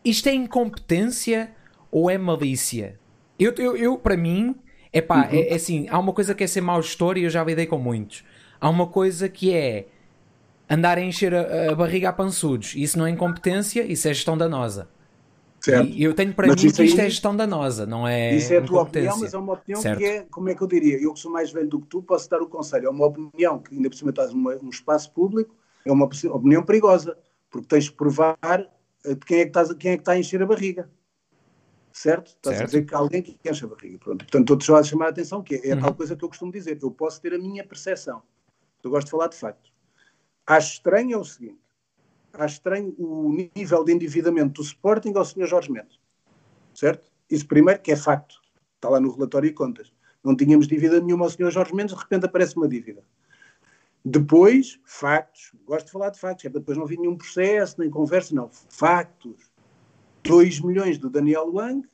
isto 0.02 0.30
é 0.30 0.32
incompetência 0.32 1.52
ou 1.90 2.10
é 2.10 2.16
malícia? 2.16 2.98
Eu, 3.38 3.52
eu, 3.58 3.76
eu 3.76 3.98
para 3.98 4.16
mim, 4.16 4.54
epá, 4.90 5.28
uhum. 5.28 5.34
é, 5.34 5.48
é 5.48 5.54
assim: 5.54 5.86
há 5.90 5.98
uma 5.98 6.14
coisa 6.14 6.34
que 6.34 6.44
é 6.44 6.46
ser 6.46 6.62
mau 6.62 6.80
gestor 6.80 7.18
e 7.18 7.24
eu 7.24 7.30
já 7.30 7.44
lidei 7.44 7.66
com 7.66 7.78
muitos. 7.78 8.24
Há 8.58 8.70
uma 8.70 8.86
coisa 8.86 9.28
que 9.28 9.52
é 9.52 9.88
andar 10.72 10.98
a 10.98 11.00
encher 11.02 11.34
a, 11.34 11.72
a 11.72 11.74
barriga 11.74 12.08
a 12.08 12.12
pançudos. 12.12 12.74
Isso 12.74 12.98
não 12.98 13.06
é 13.06 13.10
incompetência, 13.10 13.82
isso 13.82 14.08
é 14.08 14.14
gestão 14.14 14.36
danosa. 14.36 14.88
Certo. 15.60 15.90
E 15.90 16.02
eu 16.02 16.12
tenho 16.12 16.34
para 16.34 16.48
mas 16.48 16.56
mim 16.56 16.72
que 16.72 16.82
isto 16.82 17.00
é 17.00 17.08
gestão 17.08 17.36
danosa, 17.36 17.86
não 17.86 18.08
é 18.08 18.34
Isso 18.34 18.52
é 18.52 18.56
a 18.56 18.62
tua 18.62 18.82
opinião, 18.82 19.16
mas 19.20 19.32
é 19.32 19.38
uma 19.38 19.52
opinião 19.52 19.80
certo. 19.80 19.98
que 20.00 20.04
é, 20.04 20.22
como 20.28 20.48
é 20.48 20.56
que 20.56 20.62
eu 20.62 20.66
diria, 20.66 21.00
eu 21.00 21.14
que 21.14 21.20
sou 21.20 21.30
mais 21.30 21.52
velho 21.52 21.68
do 21.68 21.80
que 21.80 21.86
tu, 21.86 22.02
posso 22.02 22.28
dar 22.28 22.42
o 22.42 22.48
conselho. 22.48 22.86
É 22.86 22.90
uma 22.90 23.06
opinião 23.06 23.60
que 23.60 23.72
ainda 23.72 23.88
por 23.88 23.94
cima 23.94 24.10
estás 24.10 24.34
num 24.34 24.68
espaço 24.68 25.12
público, 25.12 25.54
é 25.84 25.92
uma 25.92 26.06
opinião 26.06 26.64
perigosa, 26.64 27.16
porque 27.48 27.68
tens 27.68 27.84
de 27.84 27.92
provar 27.92 28.36
de 29.04 29.16
quem 29.24 29.40
é 29.40 29.42
que, 29.42 29.50
estás, 29.50 29.72
quem 29.74 29.92
é 29.92 29.96
que 29.96 30.02
está 30.02 30.12
a 30.12 30.18
encher 30.18 30.42
a 30.42 30.46
barriga. 30.46 30.90
Certo? 31.92 32.28
Estás 32.28 32.56
certo. 32.56 32.62
a 32.62 32.66
dizer 32.66 32.86
que 32.86 32.94
há 32.94 32.98
alguém 32.98 33.22
que 33.22 33.38
enche 33.48 33.64
a 33.64 33.68
barriga. 33.68 33.98
Pronto. 33.98 34.24
Portanto, 34.24 34.42
estou-te 34.42 34.64
só 34.64 34.76
a 34.76 34.82
chamar 34.82 35.06
a 35.06 35.10
atenção, 35.10 35.42
que 35.42 35.56
é, 35.56 35.68
é 35.68 35.74
uhum. 35.74 35.80
tal 35.80 35.94
coisa 35.94 36.16
que 36.16 36.24
eu 36.24 36.28
costumo 36.28 36.50
dizer. 36.50 36.78
Eu 36.82 36.90
posso 36.90 37.20
ter 37.20 37.34
a 37.34 37.38
minha 37.38 37.64
percepção. 37.64 38.22
Eu 38.82 38.90
gosto 38.90 39.06
de 39.06 39.10
falar 39.10 39.28
de 39.28 39.36
factos. 39.36 39.71
Acho 40.52 40.74
estranho 40.74 41.14
é 41.14 41.16
o 41.16 41.24
seguinte. 41.24 41.62
Acho 42.34 42.56
estranho 42.56 42.94
o 42.98 43.34
nível 43.56 43.82
de 43.84 43.92
endividamento 43.92 44.60
do 44.60 44.62
Sporting 44.62 45.14
ao 45.16 45.24
Sr. 45.24 45.46
Jorge 45.46 45.72
Mendes. 45.72 45.98
Certo? 46.74 47.10
Isso 47.30 47.46
primeiro, 47.46 47.80
que 47.80 47.90
é 47.90 47.96
facto. 47.96 48.38
Está 48.74 48.90
lá 48.90 49.00
no 49.00 49.10
relatório 49.10 49.48
de 49.48 49.54
contas. 49.54 49.90
Não 50.22 50.36
tínhamos 50.36 50.68
dívida 50.68 51.00
nenhuma 51.00 51.24
ao 51.24 51.30
Sr. 51.30 51.50
Jorge 51.50 51.74
Mendes, 51.74 51.94
de 51.94 52.02
repente 52.02 52.26
aparece 52.26 52.54
uma 52.58 52.68
dívida. 52.68 53.02
Depois, 54.04 54.78
factos. 54.84 55.52
Gosto 55.64 55.86
de 55.86 55.92
falar 55.92 56.10
de 56.10 56.20
factos. 56.20 56.44
É 56.44 56.50
para 56.50 56.60
depois 56.60 56.76
não 56.76 56.84
vir 56.84 56.98
nenhum 56.98 57.16
processo, 57.16 57.80
nem 57.80 57.88
conversa, 57.88 58.34
não. 58.34 58.50
Factos. 58.68 59.50
2 60.22 60.60
milhões 60.60 60.98
do 60.98 61.08
Daniel 61.08 61.50
Wang. 61.50 61.88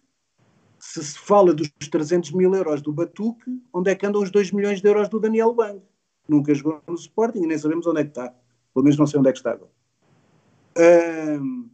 Se 0.81 1.05
se 1.05 1.17
fala 1.17 1.55
dos 1.55 1.69
300 1.91 2.33
mil 2.33 2.53
euros 2.57 2.83
do 2.83 2.93
Batuque, 2.93 3.63
onde 3.73 3.93
é 3.93 3.95
que 3.95 4.05
andam 4.05 4.21
os 4.21 4.33
2 4.33 4.51
milhões 4.51 4.81
de 4.81 4.89
euros 4.89 5.09
do 5.09 5.21
Daniel 5.21 5.55
Wang? 5.57 5.81
Nunca 6.29 6.53
jogou 6.53 6.83
no 6.89 6.95
Sporting 6.95 7.45
e 7.45 7.47
nem 7.47 7.57
sabemos 7.57 7.87
onde 7.87 8.01
é 8.01 8.05
que 8.05 8.11
está. 8.11 8.35
Pelo 8.79 8.85
menos 8.85 8.97
não 8.97 9.09
sei 9.09 9.19
onde 9.19 9.29
é 9.29 9.33
que 9.33 9.39
está. 9.39 9.57
Uh, 9.57 11.69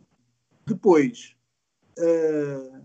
depois, 0.65 1.37
uh, 1.99 2.81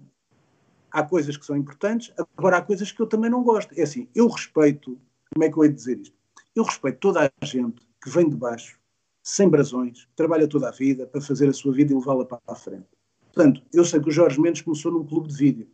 há 0.91 1.03
coisas 1.03 1.37
que 1.37 1.45
são 1.45 1.55
importantes, 1.55 2.11
agora 2.35 2.57
há 2.57 2.61
coisas 2.61 2.91
que 2.91 3.01
eu 3.01 3.07
também 3.07 3.31
não 3.31 3.43
gosto. 3.43 3.73
É 3.79 3.83
assim, 3.83 4.09
eu 4.13 4.27
respeito, 4.27 4.99
como 5.33 5.45
é 5.45 5.49
que 5.49 5.57
eu 5.57 5.63
hei 5.63 5.69
de 5.69 5.75
dizer 5.75 5.99
isto? 5.99 6.17
Eu 6.53 6.65
respeito 6.65 6.99
toda 6.99 7.23
a 7.23 7.45
gente 7.45 7.81
que 8.03 8.09
vem 8.09 8.27
de 8.27 8.35
baixo, 8.35 8.77
sem 9.23 9.47
brasões, 9.47 10.05
trabalha 10.17 10.49
toda 10.49 10.67
a 10.67 10.71
vida 10.71 11.07
para 11.07 11.21
fazer 11.21 11.47
a 11.47 11.53
sua 11.53 11.71
vida 11.71 11.93
e 11.93 11.95
levá-la 11.95 12.25
para 12.25 12.41
a 12.45 12.55
frente. 12.55 12.89
Portanto, 13.33 13.63
eu 13.71 13.85
sei 13.85 14.01
que 14.01 14.09
o 14.09 14.11
Jorge 14.11 14.41
Mendes 14.41 14.63
começou 14.63 14.91
num 14.91 15.05
clube 15.05 15.29
de 15.29 15.35
vídeo, 15.35 15.69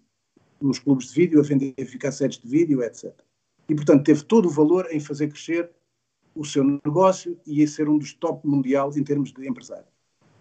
nos 0.61 0.77
clubes 0.77 1.07
de 1.07 1.15
vídeo, 1.15 1.39
a 1.39 1.43
vender 1.43 1.73
ficar 1.87 2.11
sets 2.11 2.37
de 2.37 2.47
vídeo, 2.47 2.83
etc. 2.83 3.11
E, 3.67 3.73
portanto, 3.73 4.03
teve 4.03 4.23
todo 4.23 4.45
o 4.45 4.51
valor 4.51 4.87
em 4.91 4.99
fazer 4.99 5.29
crescer 5.29 5.71
o 6.35 6.43
seu 6.43 6.63
negócio 6.63 7.39
e 7.45 7.63
em 7.63 7.67
ser 7.67 7.87
um 7.87 7.97
dos 7.97 8.13
top 8.13 8.45
mundial 8.47 8.91
em 8.95 9.03
termos 9.03 9.31
de 9.31 9.47
empresário. 9.47 9.87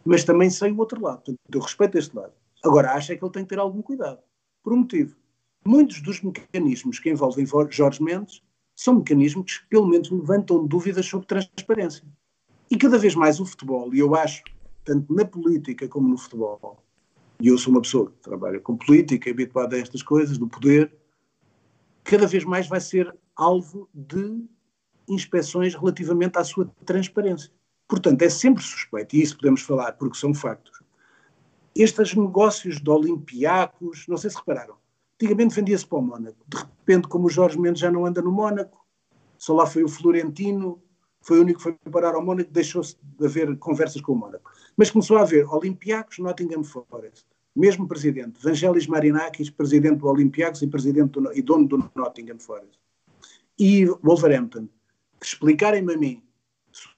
Mas 0.05 0.25
também 0.25 0.51
sei 0.51 0.73
o 0.73 0.79
outro 0.79 1.01
lado, 1.01 1.23
portanto, 1.23 1.39
eu 1.53 1.61
respeito 1.61 1.97
este 1.97 2.15
lado. 2.15 2.33
Agora, 2.63 2.93
acho 2.93 3.13
é 3.13 3.17
que 3.17 3.25
ele 3.25 3.33
tem 3.33 3.45
que 3.45 3.51
ter 3.51 3.59
algum 3.59 3.81
cuidado. 3.81 4.19
Por 4.63 4.73
um 4.73 4.79
motivo. 4.79 5.17
Muitos 5.65 6.03
dos 6.03 6.21
mecanismos 6.21 6.99
que 6.99 7.11
envolvem 7.11 7.47
Jorge 7.71 8.03
Mendes 8.03 8.43
são 8.77 8.97
mecanismos 8.97 9.59
que, 9.59 9.69
pelo 9.69 9.87
menos, 9.87 10.11
levantam 10.11 10.67
dúvidas 10.67 11.07
sobre 11.07 11.27
transparência. 11.27 12.05
E 12.71 12.77
cada 12.77 12.99
vez 12.99 13.15
mais 13.15 13.41
o 13.41 13.47
futebol, 13.47 13.95
e 13.95 13.99
eu 13.99 14.15
acho, 14.15 14.43
tanto 14.85 15.15
na 15.15 15.25
política 15.25 15.87
como 15.89 16.09
no 16.09 16.19
futebol, 16.19 16.83
e 17.41 17.49
eu 17.49 17.59
sou 17.59 17.73
uma 17.73 17.83
pessoa 17.83 18.11
que 18.11 18.17
trabalha 18.23 18.61
com 18.61 18.77
política, 18.77 19.31
habituada 19.31 19.77
a 19.77 19.79
estas 19.79 20.03
coisas, 20.03 20.39
do 20.39 20.49
poder, 20.49 20.95
cada 22.03 22.27
vez 22.27 22.45
mais 22.45 22.67
vai 22.67 22.81
ser 22.81 23.15
alvo 23.37 23.89
de 23.93 24.45
inspeções 25.09 25.75
relativamente 25.75 26.39
à 26.39 26.45
sua 26.45 26.71
transparência. 26.85 27.51
Portanto, 27.89 28.23
é 28.23 28.29
sempre 28.29 28.63
suspeito, 28.63 29.15
e 29.15 29.23
isso 29.23 29.37
podemos 29.37 29.63
falar 29.63 29.93
porque 29.93 30.17
são 30.17 30.33
factos. 30.33 30.83
Estes 31.75 32.15
negócios 32.15 32.81
de 32.81 32.89
Olimpiacos, 32.89 34.07
não 34.09 34.17
sei 34.17 34.31
se 34.31 34.37
repararam, 34.37 34.77
Antigamente 35.15 35.55
vendia-se 35.55 35.87
para 35.87 35.99
o 35.99 36.03
Mónaco. 36.03 36.45
De 36.47 36.59
repente, 36.59 37.09
como 37.09 37.27
o 37.27 37.31
Jorge 37.31 37.59
Mendes 37.59 37.81
já 37.81 37.91
não 37.91 38.05
anda 38.05 38.21
no 38.21 38.33
Mónaco, 38.33 38.85
só 39.39 39.55
lá 39.55 39.65
foi 39.65 39.85
o 39.85 39.89
Florentino, 39.89 40.83
foi 41.23 41.39
o 41.39 41.43
único 41.43 41.59
que 41.59 41.63
foi 41.63 41.73
parar 41.91 42.15
ao 42.15 42.25
Mónaco, 42.25 42.51
deixou-se 42.51 42.97
de 43.03 43.25
haver 43.25 43.57
conversas 43.59 44.03
com 44.03 44.13
o 44.13 44.17
Mónaco. 44.17 44.51
Mas 44.77 44.91
começou 44.91 45.17
a 45.17 45.23
haver 45.23 45.47
Olympiacos, 45.47 46.19
Nottingham 46.19 46.65
Forest, 46.65 47.25
mesmo 47.55 47.87
presidente, 47.87 48.43
Vangelis 48.43 48.89
Marinakis, 48.89 49.51
presidente 49.51 49.99
do 49.99 50.09
Olympiacos 50.09 50.63
e, 50.63 50.67
presidente 50.67 51.13
do, 51.13 51.33
e 51.33 51.41
dono 51.41 51.69
do 51.69 51.91
Nottingham 51.95 52.39
Forest. 52.39 52.79
E 53.57 53.87
Wolverhampton, 54.03 54.69
explicarem-me 55.27 55.95
a 55.95 55.97
mim, 55.97 56.23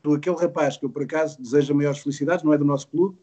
do 0.03 0.15
aquele 0.15 0.37
rapaz 0.37 0.77
que 0.77 0.85
eu 0.85 0.91
por 0.91 1.03
acaso 1.03 1.41
desejo 1.41 1.75
maiores 1.75 2.01
felicidades, 2.01 2.45
não 2.45 2.53
é 2.53 2.59
do 2.59 2.65
nosso 2.65 2.89
clube, 2.89 3.19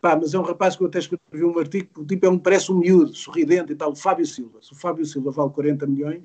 Pá, 0.00 0.14
mas 0.14 0.32
é 0.32 0.38
um 0.38 0.42
rapaz 0.42 0.76
que 0.76 0.82
eu 0.82 0.86
até 0.86 1.00
escrevi 1.00 1.44
um 1.44 1.58
artigo, 1.58 2.04
tipo, 2.04 2.26
é 2.26 2.28
um, 2.28 2.38
parece 2.38 2.70
um 2.70 2.78
miúdo, 2.78 3.14
sorridente 3.14 3.72
e 3.72 3.76
tal, 3.76 3.90
o 3.90 3.96
Fábio 3.96 4.24
Silva. 4.24 4.60
Se 4.62 4.72
o 4.72 4.76
Fábio 4.76 5.04
Silva 5.04 5.32
vale 5.32 5.50
40 5.50 5.86
milhões, 5.86 6.22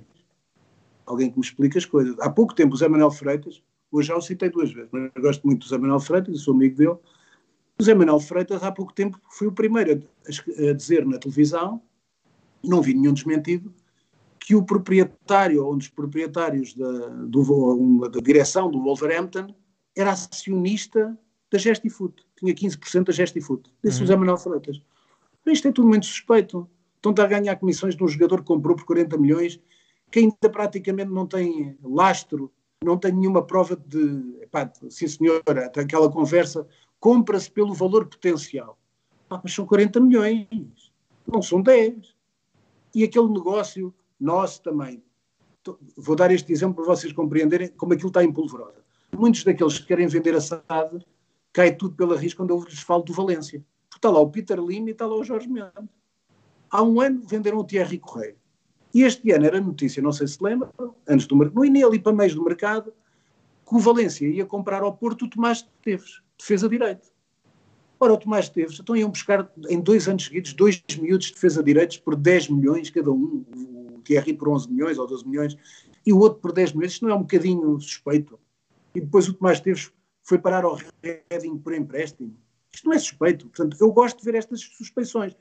alguém 1.06 1.32
que 1.32 1.38
me 1.38 1.44
explique 1.44 1.78
as 1.78 1.86
coisas. 1.86 2.16
Há 2.20 2.30
pouco 2.30 2.54
tempo 2.54 2.76
o 2.76 2.78
Zé 2.78 2.88
Manuel 2.88 3.10
Freitas, 3.10 3.64
hoje 3.92 4.10
já 4.10 4.16
o 4.16 4.22
citei 4.22 4.50
duas 4.50 4.72
vezes, 4.72 4.90
mas 4.92 5.12
gosto 5.18 5.46
muito 5.46 5.62
do 5.62 5.70
Zé 5.70 5.78
Manuel 5.78 6.00
Freitas, 6.00 6.42
sou 6.42 6.54
amigo 6.54 6.76
dele. 6.76 6.98
O 7.80 7.84
Zé 7.84 7.96
Manuel 7.96 8.20
Freitas, 8.20 8.62
há 8.62 8.72
pouco 8.72 8.94
tempo, 8.94 9.20
foi 9.32 9.48
o 9.48 9.52
primeiro 9.52 10.08
a 10.70 10.74
dizer 10.74 11.04
na 11.06 11.18
televisão, 11.18 11.82
não 12.64 12.80
vi 12.80 12.94
nenhum 12.94 13.14
desmentido, 13.14 13.74
que 14.44 14.56
o 14.56 14.62
proprietário, 14.62 15.66
ou 15.66 15.74
um 15.74 15.78
dos 15.78 15.88
proprietários 15.88 16.74
da, 16.74 17.08
do, 17.08 18.10
da 18.10 18.20
direção 18.20 18.70
do 18.70 18.84
Wolverhampton, 18.84 19.48
era 19.96 20.12
acionista 20.12 21.18
da 21.50 21.58
Gestifoot. 21.58 22.14
Tinha 22.38 22.54
15% 22.54 23.06
da 23.06 23.14
Gestifoot. 23.14 23.72
Disse 23.82 24.00
uhum. 24.00 24.04
o 24.04 24.08
Zé 24.08 24.16
Manuel 24.18 24.38
Freitas. 24.38 24.82
Isto 25.46 25.70
é 25.70 25.72
tudo 25.72 25.88
muito 25.88 26.06
suspeito. 26.06 26.70
Estão 26.96 27.24
a 27.24 27.28
ganhar 27.28 27.56
comissões 27.56 27.96
de 27.96 28.04
um 28.04 28.08
jogador 28.08 28.40
que 28.42 28.48
comprou 28.48 28.76
por 28.76 28.86
40 28.86 29.18
milhões, 29.18 29.62
que 30.12 30.20
ainda 30.20 30.50
praticamente 30.52 31.10
não 31.10 31.26
tem 31.26 31.78
lastro, 31.82 32.52
não 32.84 32.98
tem 32.98 33.14
nenhuma 33.14 33.46
prova 33.46 33.78
de. 33.78 34.42
Epá, 34.42 34.70
sim, 34.90 35.08
senhora, 35.08 35.72
aquela 35.74 36.12
conversa, 36.12 36.68
compra-se 37.00 37.50
pelo 37.50 37.74
valor 37.74 38.08
potencial. 38.08 38.78
Mas 39.42 39.54
são 39.54 39.66
40 39.66 40.02
milhões, 40.02 40.48
não 41.26 41.42
são 41.42 41.62
10. 41.62 42.14
E 42.94 43.06
aquele 43.06 43.30
negócio 43.30 43.94
nosso 44.24 44.62
também. 44.62 45.04
Vou 45.98 46.16
dar 46.16 46.32
este 46.32 46.52
exemplo 46.52 46.76
para 46.76 46.96
vocês 46.96 47.14
compreenderem 47.14 47.70
como 47.70 47.94
aquilo 47.94 48.10
está 48.10 48.24
em 48.24 48.32
polvorosa. 48.32 48.84
Muitos 49.16 49.44
daqueles 49.44 49.80
que 49.80 49.86
querem 49.86 50.08
vender 50.08 50.36
a 50.36 50.42
SAD 50.42 51.06
cai 51.52 51.76
tudo 51.76 51.96
pela 51.96 52.18
risca 52.18 52.38
quando 52.38 52.50
eu 52.50 52.64
lhes 52.64 52.80
falo 52.80 53.04
do 53.04 53.14
Valência. 53.14 53.64
Está 53.94 54.10
lá 54.10 54.20
o 54.20 54.30
Peter 54.30 54.60
Lim 54.60 54.88
e 54.88 54.92
está 54.92 55.06
lá 55.06 55.16
o 55.16 55.24
Jorge 55.24 55.48
Mendes. 55.48 55.90
Há 56.70 56.82
um 56.82 57.00
ano 57.00 57.22
venderam 57.26 57.60
o 57.60 57.64
Thierry 57.64 58.00
Correia. 58.00 58.36
E 58.94 59.04
este 59.04 59.32
ano 59.32 59.46
era 59.46 59.62
notícia, 59.62 60.02
não 60.02 60.12
sei 60.12 60.28
se 60.28 60.44
lembra, 60.44 60.72
antes 61.08 61.26
do 61.26 61.36
mercado, 61.36 61.56
no 61.56 61.66
início 61.66 61.88
ali 61.88 62.00
para 62.00 62.14
meios 62.14 62.36
do 62.36 62.44
mercado, 62.44 62.94
que 63.68 63.76
o 63.76 63.80
Valência 63.80 64.28
ia 64.28 64.46
comprar 64.46 64.84
ao 64.84 64.96
Porto 64.96 65.26
o 65.26 65.30
Tomás 65.30 65.68
Teves, 65.82 66.22
defesa 66.38 66.68
direito. 66.70 67.13
Ora, 68.04 68.16
o 68.16 68.18
Tomás 68.18 68.50
Teves, 68.50 68.78
então 68.82 68.98
iam 68.98 69.10
buscar 69.10 69.50
em 69.70 69.80
dois 69.80 70.10
anos 70.10 70.26
seguidos 70.26 70.52
dois 70.52 70.84
miúdos 71.00 71.28
de 71.28 71.36
defesa 71.36 71.64
direitos 71.64 71.96
por 71.96 72.18
10 72.18 72.50
milhões 72.50 72.90
cada 72.90 73.10
um, 73.10 73.46
o 73.96 74.02
Thierry 74.04 74.34
por 74.34 74.50
11 74.50 74.70
milhões 74.70 74.98
ou 74.98 75.08
12 75.08 75.26
milhões, 75.26 75.58
e 76.06 76.12
o 76.12 76.20
outro 76.20 76.42
por 76.42 76.52
10 76.52 76.74
milhões, 76.74 76.92
isto 76.92 77.06
não 77.06 77.14
é 77.14 77.16
um 77.16 77.22
bocadinho 77.22 77.80
suspeito? 77.80 78.38
E 78.94 79.00
depois 79.00 79.30
o 79.30 79.34
Tomás 79.34 79.62
Teves 79.62 79.90
foi 80.22 80.38
parar 80.38 80.66
ao 80.66 80.78
Reading 81.02 81.58
por 81.60 81.74
empréstimo. 81.74 82.36
Isto 82.74 82.90
não 82.90 82.94
é 82.94 83.00
suspeito. 83.00 83.48
Portanto, 83.48 83.78
eu 83.80 83.90
gosto 83.94 84.20
de 84.20 84.26
ver 84.26 84.36
estas 84.36 84.60
suspeições. 84.60 85.34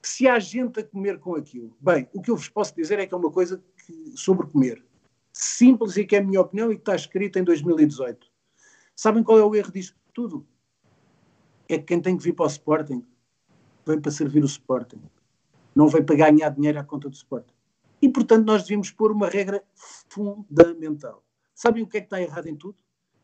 Se 0.00 0.28
há 0.28 0.38
gente 0.38 0.78
a 0.78 0.84
comer 0.84 1.18
com 1.18 1.34
aquilo, 1.34 1.76
bem, 1.80 2.08
o 2.14 2.22
que 2.22 2.30
eu 2.30 2.36
vos 2.36 2.48
posso 2.48 2.76
dizer 2.76 3.00
é 3.00 3.08
que 3.08 3.14
é 3.14 3.16
uma 3.16 3.32
coisa 3.32 3.60
que, 3.84 4.12
sobre 4.14 4.46
comer. 4.46 4.84
Simples 5.32 5.96
e 5.96 6.04
que 6.04 6.14
é 6.14 6.20
a 6.20 6.24
minha 6.24 6.42
opinião 6.42 6.70
e 6.70 6.76
que 6.76 6.82
está 6.82 6.94
escrita 6.94 7.40
em 7.40 7.42
2018. 7.42 8.24
Sabem 8.94 9.24
qual 9.24 9.40
é 9.40 9.44
o 9.44 9.56
erro 9.56 9.72
disto 9.72 9.96
tudo? 10.14 10.46
É 11.68 11.78
que 11.78 11.84
quem 11.84 12.00
tem 12.00 12.16
que 12.16 12.24
vir 12.24 12.32
para 12.32 12.46
o 12.46 12.48
Sporting 12.48 13.04
vem 13.86 14.00
para 14.00 14.10
servir 14.10 14.42
o 14.42 14.46
Sporting. 14.46 15.02
Não 15.74 15.88
vem 15.88 16.02
para 16.02 16.16
ganhar 16.16 16.48
dinheiro 16.50 16.78
à 16.78 16.84
conta 16.84 17.08
do 17.08 17.14
Sporting. 17.14 17.54
E, 18.00 18.08
portanto, 18.08 18.46
nós 18.46 18.62
devíamos 18.62 18.90
pôr 18.90 19.12
uma 19.12 19.28
regra 19.28 19.62
fundamental. 19.74 21.24
Sabem 21.54 21.82
o 21.82 21.86
que 21.86 21.98
é 21.98 22.00
que 22.00 22.06
está 22.06 22.20
errado 22.20 22.46
em 22.46 22.56
tudo? 22.56 22.76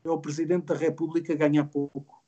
é 0.04 0.10
o 0.10 0.20
Presidente 0.20 0.66
da 0.66 0.74
República 0.74 1.34
ganhar 1.34 1.64
pouco. 1.64 2.22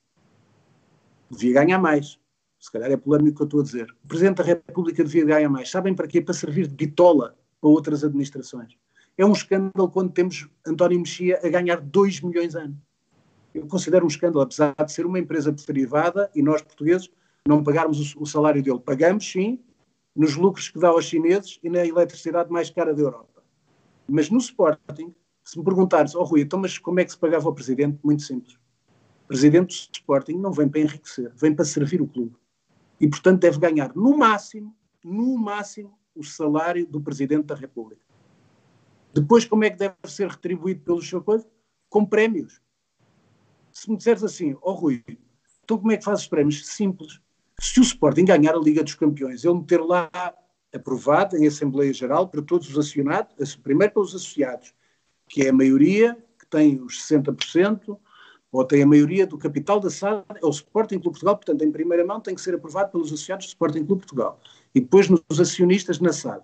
Devia 1.31 1.53
ganhar 1.53 1.79
mais. 1.79 2.19
Se 2.59 2.73
calhar 2.73 2.91
é 2.91 2.97
polémico 2.97 3.35
o 3.35 3.37
que 3.37 3.43
eu 3.43 3.47
estou 3.47 3.61
a 3.61 3.63
dizer. 3.63 3.95
O 4.03 4.09
Presidente 4.09 4.39
da 4.39 4.45
República 4.45 5.05
devia 5.05 5.25
ganhar 5.27 5.49
mais. 5.51 5.71
Sabem 5.71 5.95
para 5.95 6.07
quê? 6.07 6.23
Para 6.23 6.33
servir 6.33 6.67
de 6.67 6.75
bitola 6.75 7.37
para 7.61 7.69
outras 7.69 8.03
administrações. 8.03 8.79
É 9.19 9.27
um 9.27 9.33
escândalo 9.33 9.91
quando 9.91 10.13
temos 10.13 10.49
António 10.67 10.99
Mexia 10.99 11.39
a 11.43 11.49
ganhar 11.49 11.81
2 11.81 12.23
milhões 12.23 12.55
ano. 12.55 12.81
Eu 13.57 13.67
considero 13.67 14.05
um 14.05 14.09
escândalo, 14.09 14.43
apesar 14.43 14.75
de 14.85 14.93
ser 14.93 15.07
uma 15.07 15.19
empresa 15.19 15.51
privada 15.51 16.31
e 16.35 16.43
nós, 16.43 16.61
portugueses, 16.61 17.11
não 17.49 17.65
pagarmos 17.65 18.15
o, 18.15 18.27
salário 18.27 18.63
dele. 18.63 18.79
Pagamos, 18.79 19.27
sim, 19.27 19.59
nos 20.15 20.37
lucros 20.37 20.69
que 20.69 20.79
dá 20.79 20.89
aos 20.89 21.07
chineses 21.07 21.59
e 21.63 21.71
na 21.71 21.85
eletricidade 21.87 22.51
mais 22.53 22.69
cara 22.69 22.93
da 22.93 23.01
Europa. 23.01 23.43
Mas 24.07 24.29
no 24.29 24.37
Sporting, 24.37 25.15
se 25.43 25.59
me 25.59 25.65
perguntares, 25.65 26.15
oh 26.15 26.23
Rui, 26.23 26.43
então 26.43 26.61
mas 26.61 26.77
como 26.77 27.01
é 27.01 27.05
que 27.05 27.13
se 27.13 27.19
pagava 27.19 27.49
o 27.49 27.55
presidente? 27.55 27.99
Muito 28.05 28.23
simples. 28.23 28.59
presidente 29.27 29.89
do 29.89 29.95
Sporting 29.95 30.35
não 30.35 30.53
vem 30.53 30.69
para 30.69 30.81
enriquecer, 30.81 31.33
vem 31.35 31.55
para 31.55 31.65
servir 31.65 32.03
o 32.03 32.07
clube. 32.07 32.37
E, 33.01 33.09
portanto, 33.09 33.41
deve 33.41 33.59
ganhar 33.59 33.95
no 33.97 34.19
máximo, 34.19 34.77
no 35.03 35.39
máximo, 35.39 35.99
o 36.15 36.23
salário 36.23 36.87
do 36.87 37.01
presidente 37.01 37.47
da 37.47 37.55
República. 37.55 38.03
Depois, 39.15 39.47
como 39.47 39.65
é 39.65 39.71
que 39.71 39.79
deve 39.79 39.95
ser 40.05 40.29
retribuído 40.29 40.81
pelo 40.83 41.01
seu 41.01 41.23
coisa? 41.23 41.47
Com 41.89 42.05
prémios. 42.05 42.61
Se 43.77 43.91
me 43.91 43.99
disseres 43.99 44.25
assim, 44.25 44.55
ó 44.63 44.71
oh, 44.71 44.73
Rui, 44.73 45.05
então 45.63 45.77
como 45.77 45.93
é 45.93 45.99
que 45.99 46.05
fazes 46.05 46.23
os 46.23 46.29
prémios? 46.31 46.67
Simples. 46.67 47.21
Se 47.61 47.79
o 47.79 47.83
Sporting 47.83 48.25
ganhar 48.25 48.55
a 48.55 48.59
Liga 48.59 48.83
dos 48.83 48.95
Campeões, 48.95 49.45
ele 49.45 49.53
meter 49.53 49.83
lá 49.83 50.11
aprovado 50.75 51.37
em 51.37 51.47
Assembleia 51.47 51.93
Geral 51.93 52.27
para 52.27 52.41
todos 52.41 52.71
os 52.71 52.79
acionados, 52.79 53.55
primeiro 53.57 53.93
pelos 53.93 54.15
associados, 54.15 54.75
que 55.29 55.43
é 55.43 55.51
a 55.51 55.53
maioria, 55.53 56.17
que 56.39 56.47
tem 56.47 56.81
os 56.81 57.07
60%, 57.07 57.99
ou 58.51 58.65
tem 58.65 58.83
a 58.83 58.87
maioria 58.87 59.27
do 59.27 59.37
capital 59.37 59.79
da 59.79 59.91
SAD, 59.91 60.25
é 60.43 60.47
o 60.47 60.49
Sporting 60.49 60.99
Clube 60.99 61.11
Portugal, 61.11 61.37
portanto, 61.37 61.61
em 61.61 61.71
primeira 61.71 62.03
mão 62.03 62.19
tem 62.19 62.35
que 62.35 62.41
ser 62.41 62.55
aprovado 62.55 62.93
pelos 62.93 63.09
associados 63.09 63.45
do 63.45 63.49
Sporting 63.51 63.85
Clube 63.85 64.01
Portugal. 64.01 64.41
E 64.75 64.81
depois 64.81 65.11
nos 65.11 65.39
acionistas 65.39 66.01
na 66.01 66.15
SAD. 66.15 66.43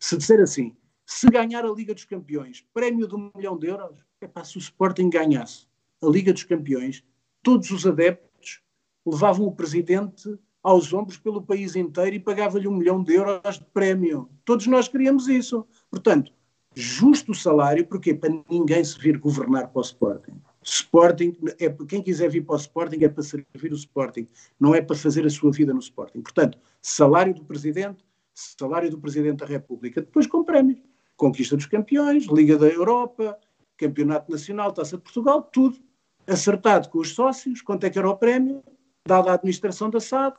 Se 0.00 0.16
disser 0.16 0.40
assim, 0.40 0.74
se 1.06 1.28
ganhar 1.28 1.64
a 1.64 1.70
Liga 1.70 1.94
dos 1.94 2.04
Campeões, 2.04 2.66
prémio 2.74 3.06
de 3.06 3.14
um 3.14 3.30
milhão 3.32 3.56
de 3.56 3.68
euros, 3.68 4.04
é 4.20 4.26
para 4.26 4.42
se 4.42 4.56
o 4.56 4.58
Sporting 4.58 5.08
ganhasse 5.08 5.72
Liga 6.08 6.32
dos 6.32 6.44
Campeões, 6.44 7.04
todos 7.42 7.70
os 7.70 7.86
adeptos 7.86 8.60
levavam 9.06 9.46
o 9.46 9.52
presidente 9.52 10.38
aos 10.62 10.92
ombros 10.94 11.18
pelo 11.18 11.42
país 11.42 11.76
inteiro 11.76 12.16
e 12.16 12.20
pagava-lhe 12.20 12.66
um 12.66 12.76
milhão 12.76 13.02
de 13.02 13.14
euros 13.14 13.58
de 13.58 13.64
prémio. 13.66 14.30
Todos 14.44 14.66
nós 14.66 14.88
queríamos 14.88 15.28
isso. 15.28 15.66
Portanto, 15.90 16.32
justo 16.74 17.34
salário, 17.34 17.86
porque 17.86 18.14
para 18.14 18.32
ninguém 18.50 18.82
se 18.82 18.98
vir 18.98 19.18
governar 19.18 19.68
para 19.68 19.78
o 19.78 19.82
Sporting. 19.82 20.40
Sporting, 20.62 21.36
é, 21.60 21.68
quem 21.86 22.02
quiser 22.02 22.30
vir 22.30 22.44
para 22.44 22.54
o 22.54 22.58
Sporting 22.58 23.04
é 23.04 23.08
para 23.08 23.22
servir 23.22 23.72
o 23.72 23.74
Sporting, 23.74 24.26
não 24.58 24.74
é 24.74 24.80
para 24.80 24.96
fazer 24.96 25.26
a 25.26 25.30
sua 25.30 25.52
vida 25.52 25.74
no 25.74 25.80
Sporting. 25.80 26.22
Portanto, 26.22 26.58
salário 26.80 27.34
do 27.34 27.44
Presidente, 27.44 28.02
salário 28.32 28.90
do 28.90 28.98
Presidente 28.98 29.40
da 29.40 29.46
República, 29.46 30.00
depois 30.00 30.26
com 30.26 30.42
prémios. 30.42 30.80
Conquista 31.16 31.54
dos 31.56 31.66
Campeões, 31.66 32.24
Liga 32.24 32.56
da 32.56 32.66
Europa, 32.66 33.38
Campeonato 33.76 34.32
Nacional, 34.32 34.72
Taça 34.72 34.96
de 34.96 35.02
Portugal, 35.02 35.42
tudo 35.42 35.78
acertado 36.26 36.88
com 36.88 36.98
os 36.98 37.14
sócios, 37.14 37.60
quanto 37.60 37.84
é 37.84 37.90
que 37.90 37.98
era 37.98 38.08
o 38.08 38.16
prémio, 38.16 38.62
dada 39.06 39.30
a 39.30 39.34
administração 39.34 39.90
da 39.90 40.00
SAD 40.00 40.36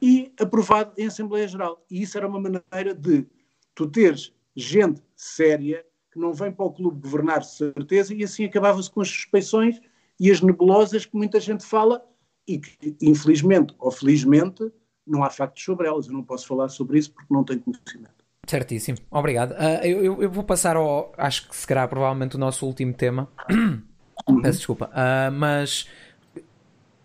e 0.00 0.32
aprovado 0.38 0.92
em 0.98 1.06
Assembleia 1.06 1.48
Geral. 1.48 1.84
E 1.90 2.02
isso 2.02 2.16
era 2.18 2.28
uma 2.28 2.40
maneira 2.40 2.94
de 2.94 3.26
tu 3.74 3.86
teres 3.86 4.32
gente 4.54 5.02
séria 5.16 5.84
que 6.12 6.18
não 6.18 6.32
vem 6.32 6.52
para 6.52 6.64
o 6.64 6.72
clube 6.72 7.00
governar 7.00 7.40
de 7.40 7.50
certeza 7.50 8.14
e 8.14 8.22
assim 8.22 8.44
acabava-se 8.44 8.90
com 8.90 9.00
as 9.00 9.08
suspeições 9.08 9.80
e 10.20 10.30
as 10.30 10.40
nebulosas 10.40 11.04
que 11.04 11.16
muita 11.16 11.40
gente 11.40 11.64
fala 11.64 12.04
e 12.46 12.58
que, 12.58 12.96
infelizmente 13.00 13.74
ou 13.78 13.90
felizmente, 13.90 14.70
não 15.06 15.24
há 15.24 15.30
factos 15.30 15.64
sobre 15.64 15.88
elas. 15.88 16.06
Eu 16.06 16.12
não 16.12 16.22
posso 16.22 16.46
falar 16.46 16.68
sobre 16.68 16.98
isso 16.98 17.12
porque 17.12 17.32
não 17.32 17.42
tenho 17.42 17.60
conhecimento. 17.60 18.24
Certíssimo, 18.46 18.98
obrigado. 19.10 19.52
Uh, 19.52 19.84
eu, 19.84 20.22
eu, 20.22 20.30
vou 20.30 20.44
passar 20.44 20.76
ao, 20.76 21.12
acho 21.16 21.48
que 21.48 21.56
será 21.56 21.88
provavelmente 21.88 22.36
o 22.36 22.38
nosso 22.38 22.66
último 22.66 22.92
tema. 22.92 23.28
Uhum. 24.28 24.42
Peço 24.42 24.58
desculpa, 24.58 24.86
uh, 24.86 25.32
mas 25.32 25.86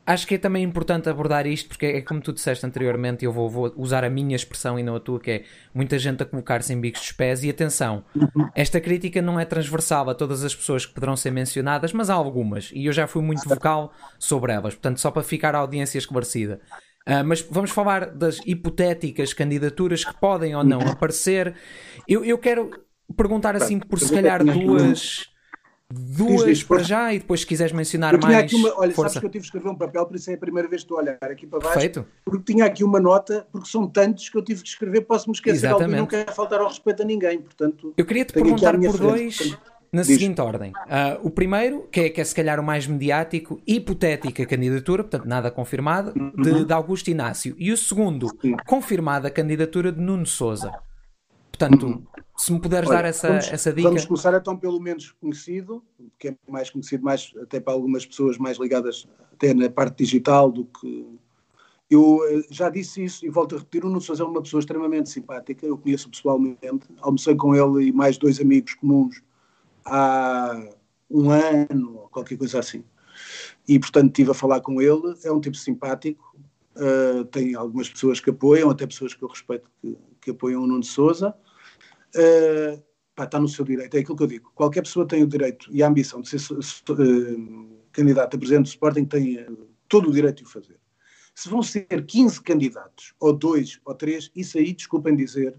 acho 0.09 0.25
que 0.25 0.35
é 0.35 0.37
também 0.39 0.63
importante 0.63 1.07
abordar 1.07 1.45
isto, 1.45 1.69
porque 1.69 1.85
é 1.85 2.01
como 2.01 2.19
tu 2.19 2.33
disseste 2.33 2.65
anteriormente, 2.65 3.23
eu 3.23 3.31
vou, 3.31 3.47
vou, 3.47 3.71
usar 3.77 4.03
a 4.03 4.09
minha 4.09 4.35
expressão 4.35 4.79
e 4.79 4.81
não 4.81 4.95
a 4.95 4.99
tua, 4.99 5.19
que 5.19 5.29
é 5.29 5.43
muita 5.71 5.99
gente 5.99 6.23
a 6.23 6.25
colocar-se 6.25 6.73
em 6.73 6.81
bicos 6.81 7.01
dos 7.01 7.11
pés. 7.11 7.43
E 7.43 7.49
atenção, 7.49 8.03
esta 8.55 8.81
crítica 8.81 9.21
não 9.21 9.39
é 9.39 9.45
transversal 9.45 10.09
a 10.09 10.15
todas 10.15 10.43
as 10.43 10.55
pessoas 10.55 10.83
que 10.83 10.95
poderão 10.95 11.15
ser 11.15 11.29
mencionadas, 11.29 11.93
mas 11.93 12.09
há 12.09 12.15
algumas, 12.15 12.71
e 12.73 12.87
eu 12.87 12.93
já 12.93 13.05
fui 13.05 13.21
muito 13.21 13.47
vocal 13.47 13.93
sobre 14.17 14.51
elas, 14.51 14.73
portanto, 14.73 14.99
só 14.99 15.11
para 15.11 15.21
ficar 15.21 15.53
a 15.53 15.59
audiência 15.59 15.99
esclarecida. 15.99 16.59
Uh, 17.07 17.23
mas 17.23 17.41
vamos 17.41 17.69
falar 17.69 18.07
das 18.07 18.39
hipotéticas 18.47 19.31
candidaturas 19.31 20.03
que 20.03 20.13
podem 20.19 20.55
ou 20.55 20.63
não 20.63 20.81
aparecer. 20.81 21.53
Eu, 22.07 22.25
eu 22.25 22.37
quero 22.39 22.71
perguntar 23.15 23.55
assim 23.55 23.79
por 23.79 23.99
se 23.99 24.11
calhar 24.11 24.43
duas 24.43 25.29
duas 25.91 26.63
para 26.63 26.83
já 26.83 27.13
e 27.13 27.19
depois 27.19 27.41
se 27.41 27.47
quiseres 27.47 27.71
mencionar 27.71 28.13
eu 28.13 28.19
mais. 28.19 28.53
Uma, 28.53 28.73
olha, 28.77 28.93
força. 28.93 29.13
sabes 29.13 29.19
que 29.19 29.25
eu 29.25 29.29
tive 29.29 29.41
que 29.41 29.47
escrever 29.47 29.69
um 29.69 29.75
papel, 29.75 30.05
por 30.05 30.15
isso 30.15 30.29
é 30.29 30.35
a 30.35 30.37
primeira 30.37 30.67
vez 30.67 30.81
que 30.81 30.85
estou 30.85 30.97
a 30.97 31.01
olhar 31.01 31.17
aqui 31.21 31.47
para 31.47 31.59
baixo. 31.59 31.73
Perfeito. 31.73 32.05
Porque 32.23 32.53
tinha 32.53 32.65
aqui 32.65 32.83
uma 32.83 32.99
nota, 32.99 33.47
porque 33.51 33.67
são 33.67 33.87
tantos 33.87 34.29
que 34.29 34.37
eu 34.37 34.43
tive 34.43 34.61
que 34.61 34.69
escrever, 34.69 35.01
posso-me 35.01 35.33
esquecer 35.33 35.67
Exatamente. 35.67 35.93
e 35.93 35.99
não 35.99 36.05
quero 36.05 36.31
faltar 36.33 36.59
ao 36.59 36.67
respeito 36.67 37.01
a 37.01 37.05
ninguém. 37.05 37.41
Portanto, 37.41 37.93
eu 37.97 38.05
queria 38.05 38.25
te 38.25 38.33
perguntar 38.33 38.73
por 38.77 38.91
frente. 38.91 38.99
dois. 38.99 39.57
Na 39.91 40.03
Diz. 40.03 40.19
seguinte 40.19 40.39
ordem, 40.39 40.71
uh, 40.71 41.19
o 41.23 41.31
primeiro, 41.31 41.87
que 41.91 42.01
é, 42.01 42.09
que 42.11 42.21
é 42.21 42.23
se 42.23 42.35
calhar 42.35 42.59
o 42.59 42.63
mais 42.63 42.85
mediático, 42.85 43.59
hipotética 43.65 44.45
candidatura, 44.45 45.03
portanto 45.03 45.25
nada 45.25 45.49
confirmada, 45.49 46.13
uhum. 46.15 46.31
de, 46.43 46.63
de, 46.63 46.73
Augusto 46.73 47.07
Inácio. 47.09 47.55
E 47.57 47.71
o 47.71 47.77
segundo, 47.77 48.27
Sim. 48.39 48.55
confirmada 48.67 49.31
candidatura 49.31 49.91
de 49.91 49.99
Nuno 49.99 50.27
Souza. 50.27 50.71
Portanto, 51.59 51.85
uhum. 51.87 52.03
Se 52.39 52.53
me 52.53 52.61
puderes 52.61 52.89
Olha, 52.89 52.99
dar 52.99 53.09
essa, 53.09 53.27
vamos, 53.27 53.51
essa 53.51 53.73
dica. 53.73 53.89
Vamos 53.89 54.05
começar 54.05 54.33
então 54.33 54.55
pelo 54.55 54.79
menos 54.79 55.11
conhecido, 55.19 55.83
que 56.17 56.29
é 56.29 56.37
mais 56.47 56.69
conhecido 56.69 57.03
mais 57.03 57.33
até 57.41 57.59
para 57.59 57.73
algumas 57.73 58.05
pessoas 58.05 58.37
mais 58.37 58.57
ligadas 58.57 59.05
até 59.33 59.53
na 59.53 59.69
parte 59.69 60.05
digital 60.05 60.49
do 60.49 60.63
que. 60.63 61.05
Eu 61.89 62.21
eh, 62.29 62.43
já 62.49 62.69
disse 62.69 63.03
isso 63.03 63.25
e 63.25 63.29
volto 63.29 63.55
a 63.55 63.57
repetir, 63.57 63.83
o 63.83 63.89
Nuno 63.89 63.99
Sousa 63.99 64.23
é 64.23 64.25
uma 64.25 64.41
pessoa 64.41 64.61
extremamente 64.61 65.09
simpática, 65.09 65.65
eu 65.65 65.77
conheço 65.77 66.09
pessoalmente, 66.09 66.59
almocei 67.01 67.35
com 67.35 67.53
ele 67.53 67.89
e 67.89 67.91
mais 67.91 68.17
dois 68.17 68.39
amigos 68.39 68.75
comuns 68.75 69.21
há 69.83 70.69
um 71.11 71.29
ano, 71.31 71.97
ou 71.97 72.07
qualquer 72.07 72.37
coisa 72.37 72.59
assim. 72.59 72.85
E, 73.67 73.77
portanto, 73.77 74.07
estive 74.07 74.31
a 74.31 74.35
falar 74.35 74.61
com 74.61 74.81
ele, 74.81 75.13
é 75.25 75.31
um 75.31 75.41
tipo 75.41 75.57
simpático, 75.57 76.37
uh, 76.77 77.25
tem 77.25 77.53
algumas 77.53 77.89
pessoas 77.89 78.21
que 78.21 78.29
apoiam, 78.29 78.69
até 78.69 78.87
pessoas 78.87 79.13
que 79.13 79.23
eu 79.23 79.27
respeito 79.27 79.69
que, 79.81 79.97
que 80.21 80.31
apoiam 80.31 80.63
o 80.63 80.67
Nuno 80.67 80.83
Sousa, 80.83 81.35
uh, 82.15 82.83
pá, 83.15 83.25
está 83.25 83.39
no 83.39 83.47
seu 83.47 83.63
direito. 83.65 83.95
É 83.95 83.99
aquilo 83.99 84.17
que 84.17 84.23
eu 84.23 84.27
digo. 84.27 84.51
Qualquer 84.55 84.81
pessoa 84.81 85.07
tem 85.07 85.21
o 85.23 85.27
direito 85.27 85.69
e 85.71 85.83
a 85.83 85.87
ambição 85.87 86.21
de 86.21 86.29
ser 86.29 86.53
uh, 86.53 87.79
candidato 87.91 88.35
a 88.35 88.39
presidente 88.39 88.65
do 88.65 88.69
Sporting, 88.69 89.05
tem 89.05 89.39
uh, 89.39 89.67
todo 89.87 90.09
o 90.09 90.13
direito 90.13 90.37
de 90.37 90.43
o 90.43 90.47
fazer. 90.47 90.79
Se 91.35 91.49
vão 91.49 91.61
ser 91.63 92.05
15 92.05 92.41
candidatos, 92.41 93.13
ou 93.19 93.33
dois, 93.33 93.79
ou 93.85 93.95
três, 93.95 94.31
isso 94.35 94.57
aí, 94.57 94.73
desculpem 94.73 95.15
dizer, 95.15 95.55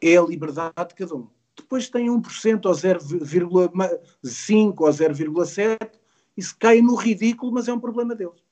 é 0.00 0.16
a 0.16 0.22
liberdade 0.22 0.88
de 0.88 0.94
cada 0.94 1.14
um. 1.14 1.28
Depois 1.56 1.90
tem 1.90 2.08
1% 2.08 2.64
ou 2.64 2.72
0,5% 2.72 4.74
ou 4.78 4.88
0,7%, 4.88 5.90
isso 6.36 6.56
cai 6.58 6.80
no 6.80 6.94
ridículo, 6.94 7.52
mas 7.52 7.68
é 7.68 7.72
um 7.72 7.80
problema 7.80 8.14
deles. 8.14 8.42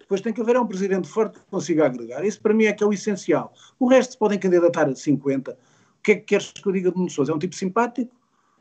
Depois 0.00 0.20
tem 0.20 0.32
que 0.32 0.40
haver 0.40 0.56
um 0.56 0.66
presidente 0.66 1.08
forte 1.08 1.38
que 1.38 1.44
consiga 1.46 1.86
agregar. 1.86 2.24
Isso 2.24 2.40
para 2.40 2.54
mim 2.54 2.64
é 2.64 2.72
que 2.72 2.82
é 2.82 2.86
o 2.86 2.92
essencial. 2.92 3.52
O 3.78 3.88
resto 3.88 4.18
podem 4.18 4.38
candidatar 4.38 4.88
a 4.88 4.94
50, 4.94 5.56
que 6.06 6.12
é 6.12 6.14
que 6.14 6.22
queres 6.22 6.52
que 6.52 6.66
eu 6.66 6.72
diga 6.72 6.92
de 6.92 6.96
Nuno 6.96 7.10
Sousa? 7.10 7.32
É 7.32 7.34
um 7.34 7.38
tipo 7.38 7.56
simpático 7.56 8.14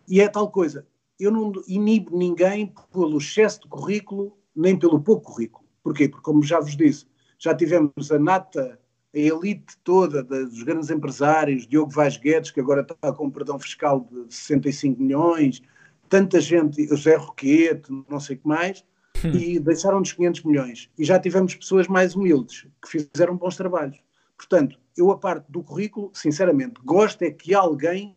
e 0.08 0.20
é 0.20 0.28
tal 0.28 0.50
coisa. 0.50 0.88
Eu 1.20 1.32
não 1.32 1.52
inibo 1.68 2.18
ninguém 2.18 2.74
pelo 2.92 3.20
excesso 3.20 3.62
de 3.62 3.68
currículo, 3.68 4.36
nem 4.56 4.78
pelo 4.78 5.00
pouco 5.00 5.32
currículo. 5.32 5.64
Porquê? 5.84 6.10
Porque, 6.10 6.24
como 6.24 6.44
já 6.44 6.60
vos 6.60 6.76
disse, 6.76 7.06
já 7.38 7.54
tivemos 7.54 8.12
a 8.12 8.18
nata, 8.18 8.80
a 9.14 9.18
elite 9.18 9.78
toda 9.84 10.24
dos 10.24 10.64
grandes 10.64 10.90
empresários, 10.90 11.68
Diogo 11.68 11.92
Vaz 11.92 12.18
Guedes, 12.18 12.50
que 12.50 12.60
agora 12.60 12.82
está 12.82 13.14
com 13.14 13.28
um 13.28 13.32
perdão 13.32 13.60
fiscal 13.60 14.08
de 14.12 14.34
65 14.34 15.00
milhões, 15.00 15.62
tanta 16.10 16.42
gente, 16.42 16.88
José 16.88 17.16
Roquete, 17.16 17.92
não 18.10 18.20
sei 18.20 18.38
o 18.38 18.40
que 18.40 18.48
mais, 18.48 18.84
hum. 19.24 19.30
e 19.30 19.60
deixaram-nos 19.60 20.12
500 20.14 20.44
milhões. 20.44 20.90
E 20.98 21.06
já 21.06 21.20
tivemos 21.20 21.54
pessoas 21.54 21.88
mais 21.88 22.16
humildes, 22.16 22.68
que 22.82 22.90
fizeram 22.90 23.38
bons 23.38 23.56
trabalhos. 23.56 24.05
Portanto, 24.38 24.78
eu, 24.98 25.12
a 25.12 25.18
parte 25.18 25.52
do 25.52 25.64
currículo, 25.64 26.12
sinceramente, 26.14 26.80
gosto 26.84 27.22
é 27.24 27.32
que 27.32 27.54
alguém 27.54 28.16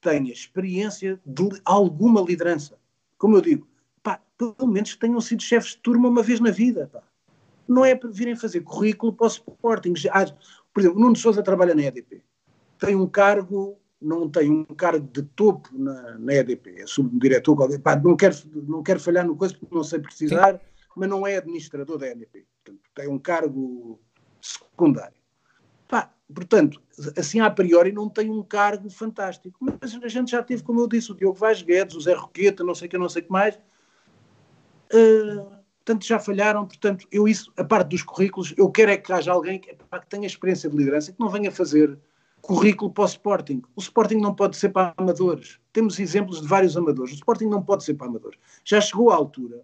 tenha 0.00 0.32
experiência 0.32 1.20
de 1.24 1.48
alguma 1.64 2.20
liderança. 2.22 2.78
Como 3.18 3.36
eu 3.36 3.40
digo, 3.40 3.68
pá, 4.02 4.20
pelo 4.36 4.66
menos 4.66 4.96
tenham 4.96 5.20
sido 5.20 5.42
chefes 5.42 5.72
de 5.72 5.78
turma 5.78 6.08
uma 6.08 6.22
vez 6.22 6.40
na 6.40 6.50
vida. 6.50 6.88
Pá. 6.92 7.02
Não 7.68 7.84
é 7.84 7.94
para 7.94 8.10
virem 8.10 8.34
fazer 8.34 8.62
currículo 8.62 9.12
para 9.12 9.26
o 9.26 9.28
Sporting. 9.28 9.92
Por 10.72 10.80
exemplo, 10.80 11.00
Nuno 11.00 11.16
Souza 11.16 11.42
trabalha 11.42 11.74
na 11.74 11.82
EDP. 11.82 12.22
Tem 12.78 12.96
um 12.96 13.06
cargo, 13.06 13.78
não 14.00 14.28
tem 14.28 14.50
um 14.50 14.64
cargo 14.64 15.06
de 15.12 15.22
topo 15.22 15.68
na, 15.72 16.18
na 16.18 16.34
EDP. 16.34 16.80
É 16.80 16.86
subdiretor. 16.86 17.78
Pá, 17.80 17.96
não, 17.96 18.16
quero, 18.16 18.36
não 18.66 18.82
quero 18.82 19.00
falhar 19.00 19.26
no 19.26 19.36
coisa 19.36 19.54
porque 19.54 19.74
não 19.74 19.84
sei 19.84 19.98
precisar, 19.98 20.54
Sim. 20.54 20.60
mas 20.96 21.08
não 21.08 21.26
é 21.26 21.36
administrador 21.36 21.98
da 21.98 22.08
EDP. 22.08 22.46
Portanto, 22.64 22.82
tem 22.94 23.08
um 23.08 23.18
cargo 23.18 24.00
secundário. 24.40 25.19
Portanto, 26.34 26.80
assim 27.16 27.40
a 27.40 27.50
priori 27.50 27.92
não 27.92 28.08
tem 28.08 28.30
um 28.30 28.42
cargo 28.42 28.88
fantástico. 28.90 29.58
Mas 29.60 29.94
a 29.94 30.08
gente 30.08 30.30
já 30.30 30.42
teve, 30.42 30.62
como 30.62 30.80
eu 30.80 30.88
disse, 30.88 31.12
o 31.12 31.14
Diogo 31.14 31.38
Vaz 31.38 31.62
Guedes, 31.62 31.96
o 31.96 32.00
Zé 32.00 32.14
Roqueta, 32.14 32.64
não 32.64 32.74
sei 32.74 32.88
que, 32.88 32.98
não 32.98 33.08
sei 33.08 33.22
que 33.22 33.30
mais. 33.30 33.56
Uh, 34.92 35.50
portanto, 35.78 36.06
já 36.06 36.18
falharam. 36.18 36.66
Portanto, 36.66 37.06
eu 37.10 37.26
isso, 37.26 37.52
a 37.56 37.64
parte 37.64 37.88
dos 37.88 38.02
currículos, 38.02 38.54
eu 38.56 38.70
quero 38.70 38.90
é 38.90 38.96
que 38.96 39.12
haja 39.12 39.32
alguém 39.32 39.58
que, 39.58 39.74
que 39.74 40.06
tenha 40.08 40.26
experiência 40.26 40.68
de 40.68 40.76
liderança, 40.76 41.12
que 41.12 41.20
não 41.20 41.28
venha 41.28 41.50
fazer 41.50 41.98
currículo 42.40 42.90
para 42.90 43.04
o 43.04 43.06
Sporting. 43.06 43.62
O 43.76 43.80
Sporting 43.80 44.16
não 44.16 44.34
pode 44.34 44.56
ser 44.56 44.70
para 44.70 44.94
amadores. 44.96 45.58
Temos 45.72 45.98
exemplos 45.98 46.40
de 46.40 46.48
vários 46.48 46.76
amadores. 46.76 47.12
O 47.12 47.16
Sporting 47.16 47.46
não 47.46 47.62
pode 47.62 47.84
ser 47.84 47.94
para 47.94 48.06
amadores. 48.06 48.38
Já 48.64 48.80
chegou 48.80 49.10
a 49.10 49.14
altura 49.14 49.62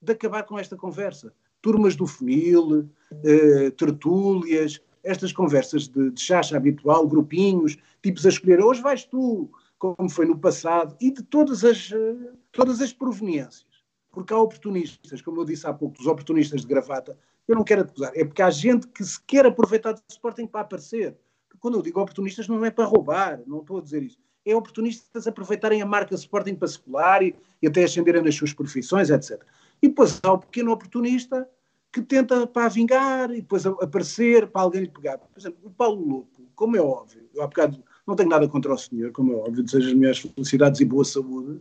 de 0.00 0.12
acabar 0.12 0.42
com 0.44 0.58
esta 0.58 0.76
conversa. 0.76 1.32
Turmas 1.62 1.96
do 1.96 2.06
funil, 2.06 2.88
eh, 3.24 3.70
tertúlias, 3.70 4.80
estas 5.06 5.32
conversas 5.32 5.88
de, 5.88 6.10
de 6.10 6.20
chacha 6.20 6.56
habitual, 6.56 7.06
grupinhos, 7.06 7.76
tipos 8.02 8.26
a 8.26 8.28
escolher, 8.28 8.60
hoje 8.60 8.82
vais 8.82 9.04
tu, 9.04 9.48
como 9.78 10.10
foi 10.10 10.26
no 10.26 10.36
passado, 10.36 10.96
e 11.00 11.10
de 11.10 11.22
todas 11.22 11.64
as, 11.64 11.92
eh, 11.92 12.32
todas 12.52 12.80
as 12.82 12.92
proveniências. 12.92 13.64
Porque 14.10 14.32
há 14.32 14.38
oportunistas, 14.38 15.22
como 15.22 15.40
eu 15.40 15.44
disse 15.44 15.66
há 15.66 15.72
pouco, 15.72 16.00
os 16.00 16.06
oportunistas 16.06 16.62
de 16.62 16.66
gravata, 16.66 17.16
eu 17.46 17.54
não 17.54 17.62
quero 17.62 17.82
acusar, 17.82 18.10
é 18.14 18.24
porque 18.24 18.42
há 18.42 18.50
gente 18.50 18.88
que 18.88 19.04
se 19.04 19.20
quer 19.22 19.46
aproveitar 19.46 19.92
do 19.92 20.02
Sporting 20.10 20.46
para 20.46 20.62
aparecer. 20.62 21.16
Quando 21.60 21.78
eu 21.78 21.82
digo 21.82 22.00
oportunistas, 22.00 22.48
não 22.48 22.64
é 22.64 22.70
para 22.70 22.84
roubar, 22.84 23.40
não 23.46 23.60
estou 23.60 23.78
a 23.78 23.82
dizer 23.82 24.02
isso. 24.02 24.18
É 24.44 24.54
oportunistas 24.54 25.26
aproveitarem 25.26 25.82
a 25.82 25.86
marca 25.86 26.14
Sporting 26.14 26.54
para 26.56 26.68
secular 26.68 27.22
e, 27.22 27.34
e 27.62 27.66
até 27.68 27.84
ascenderem 27.84 28.22
nas 28.22 28.34
suas 28.34 28.52
profissões, 28.52 29.10
etc. 29.10 29.42
E 29.80 29.88
depois 29.88 30.20
há 30.22 30.32
o 30.32 30.38
pequeno 30.38 30.72
oportunista 30.72 31.48
que 31.96 32.02
tenta 32.02 32.46
para 32.46 32.68
vingar 32.68 33.30
e 33.30 33.40
depois 33.40 33.64
aparecer 33.64 34.46
para 34.48 34.60
alguém 34.60 34.82
lhe 34.82 34.90
pegar. 34.90 35.16
Por 35.16 35.38
exemplo, 35.38 35.58
o 35.64 35.70
Paulo 35.70 36.06
Lupo, 36.06 36.42
como 36.54 36.76
é 36.76 36.80
óbvio, 36.80 37.26
eu 37.34 37.42
há 37.42 37.46
bocado 37.46 37.82
não 38.06 38.14
tenho 38.14 38.28
nada 38.28 38.46
contra 38.46 38.72
o 38.72 38.78
senhor, 38.78 39.10
como 39.12 39.32
é 39.32 39.36
óbvio, 39.36 39.64
desejo 39.64 39.88
as 39.88 39.94
minhas 39.94 40.18
felicidades 40.18 40.80
e 40.80 40.84
boa 40.84 41.04
saúde. 41.04 41.60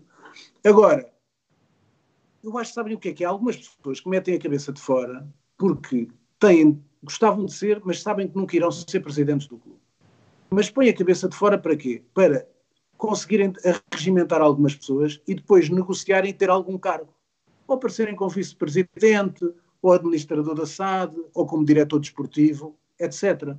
Agora, 0.63 1.09
eu 2.43 2.57
acho 2.57 2.71
que 2.71 2.75
sabem 2.75 2.95
o 2.95 2.99
que 2.99 3.09
é 3.09 3.13
que 3.13 3.23
é? 3.23 3.27
Algumas 3.27 3.55
pessoas 3.55 4.01
que 4.01 4.09
metem 4.09 4.35
a 4.35 4.39
cabeça 4.39 4.73
de 4.73 4.81
fora 4.81 5.25
porque 5.57 6.09
têm, 6.37 6.83
gostavam 7.01 7.45
de 7.45 7.53
ser, 7.53 7.81
mas 7.83 8.01
sabem 8.01 8.27
que 8.27 8.35
nunca 8.35 8.57
irão 8.57 8.69
ser 8.69 8.99
presidentes 8.99 9.47
do 9.47 9.57
clube. 9.57 9.79
Mas 10.49 10.69
põem 10.69 10.89
a 10.89 10.95
cabeça 10.95 11.29
de 11.29 11.35
fora 11.35 11.57
para 11.57 11.77
quê? 11.77 12.03
Para 12.13 12.45
conseguirem 12.97 13.53
regimentar 13.91 14.41
algumas 14.41 14.75
pessoas 14.75 15.21
e 15.25 15.33
depois 15.33 15.69
negociarem 15.69 16.33
ter 16.33 16.49
algum 16.49 16.77
cargo. 16.77 17.15
Ou 17.67 17.79
para 17.79 17.89
serem 17.89 18.15
com 18.15 18.27
vice-presidente, 18.27 19.45
ou 19.85 19.93
administrador 19.93 20.55
da 20.55 20.65
SAD, 20.65 21.15
ou 21.33 21.45
como 21.45 21.63
diretor 21.63 21.99
desportivo, 21.99 22.75
etc. 22.99 23.55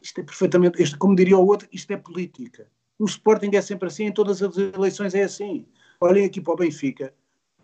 Isto 0.00 0.20
é 0.20 0.24
perfeitamente, 0.24 0.82
isto, 0.82 0.96
como 0.98 1.14
diria 1.14 1.36
o 1.36 1.46
outro, 1.46 1.68
isto 1.70 1.90
é 1.92 1.96
política. 1.96 2.66
O 2.98 3.04
Sporting 3.04 3.50
é 3.54 3.60
sempre 3.60 3.88
assim, 3.88 4.04
em 4.04 4.12
todas 4.12 4.42
as 4.42 4.56
eleições 4.56 5.14
é 5.14 5.24
assim. 5.24 5.66
Olhem 6.00 6.24
aqui 6.24 6.40
para 6.40 6.54
o 6.54 6.56
Benfica. 6.56 7.12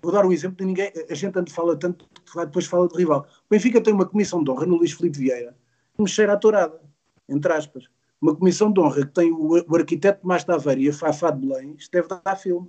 Vou 0.02 0.12
dar 0.12 0.26
um 0.26 0.32
exemplo 0.32 0.58
de 0.58 0.66
ninguém. 0.66 0.92
A 1.08 1.14
gente 1.14 1.38
antes 1.38 1.54
fala 1.54 1.76
tanto 1.76 2.06
depois 2.36 2.66
fala 2.66 2.86
de 2.88 2.96
rival. 2.96 3.20
O 3.20 3.48
Benfica 3.48 3.80
tem 3.80 3.94
uma 3.94 4.04
comissão 4.04 4.44
de 4.44 4.50
honra 4.50 4.66
no 4.66 4.76
Luís 4.76 4.92
Filipe 4.92 5.18
Vieira 5.18 5.56
que 5.94 6.02
me 6.02 6.08
cheira 6.08 6.34
a 6.34 6.36
tourada, 6.36 6.78
entre 7.26 7.52
aspas. 7.52 7.84
Uma 8.20 8.36
comissão 8.36 8.70
de 8.70 8.80
honra 8.80 9.06
que 9.06 9.14
tem 9.14 9.32
o, 9.32 9.64
o 9.66 9.76
arquiteto 9.76 10.20
Tomás 10.20 10.44
Taveira 10.44 10.80
e 10.80 10.88
a 10.90 10.92
Fafá 10.92 11.30
de 11.30 11.46
Belém, 11.46 11.74
isto 11.78 11.90
deve 11.90 12.08
dar 12.08 12.36
filme. 12.36 12.68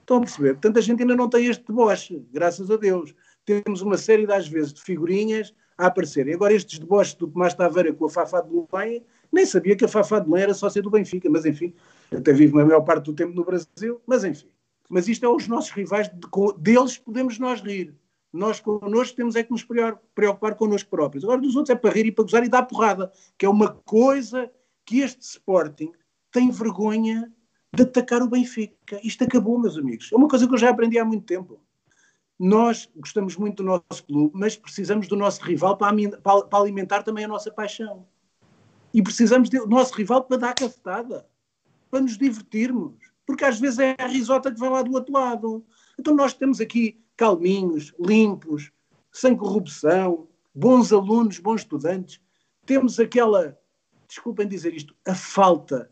Estão 0.00 0.18
a 0.18 0.20
perceber? 0.20 0.54
Portanto, 0.54 0.78
a 0.78 0.82
gente 0.82 1.02
ainda 1.02 1.14
não 1.14 1.28
tem 1.28 1.46
este 1.46 1.64
deboche, 1.66 2.26
graças 2.32 2.70
a 2.70 2.76
Deus 2.76 3.14
temos 3.46 3.80
uma 3.80 3.96
série, 3.96 4.26
das 4.26 4.48
vezes, 4.48 4.72
de 4.72 4.82
figurinhas 4.82 5.54
a 5.78 5.86
aparecerem. 5.86 6.34
Agora, 6.34 6.52
estes 6.52 6.78
deboches 6.78 7.14
do 7.14 7.28
Tomás 7.28 7.54
Taveira 7.54 7.92
com 7.92 8.06
a 8.06 8.10
Fafá 8.10 8.40
de 8.40 8.50
Belém, 8.50 9.04
nem 9.32 9.46
sabia 9.46 9.76
que 9.76 9.84
a 9.84 9.88
Fafá 9.88 10.18
de 10.18 10.28
Belém 10.28 10.42
era 10.42 10.54
só 10.54 10.68
ser 10.68 10.82
do 10.82 10.90
Benfica, 10.90 11.30
mas 11.30 11.46
enfim, 11.46 11.72
até 12.14 12.32
vivo 12.32 12.58
a 12.58 12.64
maior 12.64 12.80
parte 12.82 13.04
do 13.04 13.14
tempo 13.14 13.34
no 13.34 13.44
Brasil, 13.44 14.00
mas 14.06 14.24
enfim. 14.24 14.48
Mas 14.90 15.08
isto 15.08 15.24
é 15.24 15.28
os 15.28 15.46
nossos 15.48 15.70
rivais, 15.70 16.08
de, 16.08 16.18
deles 16.58 16.98
podemos 16.98 17.38
nós 17.38 17.60
rir. 17.60 17.94
Nós 18.32 18.60
connosco 18.60 19.16
temos 19.16 19.36
é 19.36 19.42
que 19.42 19.50
nos 19.50 19.66
preocupar 20.14 20.54
connosco 20.56 20.90
próprios. 20.90 21.24
Agora 21.24 21.40
dos 21.40 21.56
outros 21.56 21.74
é 21.74 21.78
para 21.78 21.90
rir 21.90 22.06
e 22.06 22.12
para 22.12 22.24
gozar 22.24 22.44
e 22.44 22.48
dar 22.48 22.64
porrada, 22.64 23.10
que 23.38 23.46
é 23.46 23.48
uma 23.48 23.70
coisa 23.70 24.50
que 24.84 25.00
este 25.00 25.22
Sporting 25.22 25.92
tem 26.30 26.50
vergonha 26.50 27.32
de 27.74 27.82
atacar 27.82 28.22
o 28.22 28.28
Benfica. 28.28 29.00
Isto 29.02 29.24
acabou, 29.24 29.58
meus 29.58 29.78
amigos. 29.78 30.10
É 30.12 30.16
uma 30.16 30.28
coisa 30.28 30.46
que 30.46 30.52
eu 30.52 30.58
já 30.58 30.70
aprendi 30.70 30.98
há 30.98 31.04
muito 31.04 31.24
tempo 31.24 31.60
nós 32.38 32.88
gostamos 32.94 33.36
muito 33.36 33.62
do 33.62 33.64
nosso 33.64 34.04
clube, 34.06 34.32
mas 34.34 34.56
precisamos 34.56 35.08
do 35.08 35.16
nosso 35.16 35.42
rival 35.42 35.76
para, 35.76 35.94
alimentar 36.52 37.02
também 37.02 37.24
a 37.24 37.28
nossa 37.28 37.50
paixão. 37.50 38.06
E 38.92 39.02
precisamos 39.02 39.48
do 39.48 39.66
nosso 39.66 39.94
rival 39.94 40.24
para 40.24 40.36
dar 40.36 40.54
cafetada, 40.54 41.26
para 41.90 42.00
nos 42.00 42.18
divertirmos. 42.18 42.94
Porque 43.26 43.44
às 43.44 43.58
vezes 43.58 43.78
é 43.78 43.96
a 43.98 44.06
risota 44.06 44.52
que 44.52 44.60
vai 44.60 44.70
lá 44.70 44.82
do 44.82 44.92
outro 44.92 45.12
lado. 45.12 45.64
Então 45.98 46.14
nós 46.14 46.34
temos 46.34 46.60
aqui 46.60 47.02
calminhos, 47.16 47.92
limpos, 47.98 48.70
sem 49.10 49.34
corrupção, 49.34 50.28
bons 50.54 50.92
alunos, 50.92 51.38
bons 51.38 51.62
estudantes. 51.62 52.20
Temos 52.64 53.00
aquela, 53.00 53.58
desculpem 54.06 54.46
dizer 54.46 54.74
isto, 54.74 54.94
a 55.06 55.14
falta, 55.14 55.90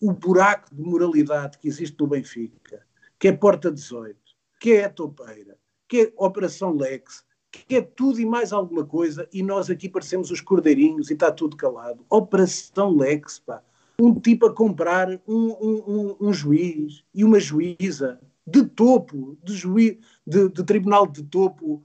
o 0.00 0.12
buraco 0.12 0.74
de 0.74 0.82
moralidade 0.82 1.58
que 1.58 1.68
existe 1.68 1.96
no 1.98 2.08
Benfica, 2.08 2.84
que 3.18 3.28
é 3.28 3.32
Porta 3.32 3.70
18, 3.70 4.18
que 4.60 4.72
é 4.72 4.84
a 4.84 4.90
topeira, 4.90 5.56
que 5.88 6.00
é 6.00 6.12
Operação 6.16 6.74
Lex, 6.74 7.24
que 7.50 7.76
é 7.76 7.82
tudo 7.82 8.20
e 8.20 8.26
mais 8.26 8.52
alguma 8.52 8.84
coisa, 8.84 9.28
e 9.32 9.42
nós 9.42 9.70
aqui 9.70 9.88
parecemos 9.88 10.30
os 10.30 10.40
cordeirinhos 10.40 11.10
e 11.10 11.14
está 11.14 11.30
tudo 11.30 11.56
calado. 11.56 12.04
Operação 12.10 12.96
Lex, 12.96 13.38
pá. 13.38 13.62
Um 13.98 14.14
tipo 14.14 14.46
a 14.46 14.52
comprar 14.52 15.08
um, 15.26 15.46
um, 15.48 15.82
um, 15.86 16.16
um 16.28 16.32
juiz 16.32 17.02
e 17.14 17.24
uma 17.24 17.40
juíza 17.40 18.20
de 18.46 18.64
topo, 18.64 19.38
de, 19.42 19.54
juiz, 19.54 19.96
de, 20.26 20.48
de 20.50 20.64
tribunal 20.64 21.06
de 21.06 21.22
topo, 21.24 21.82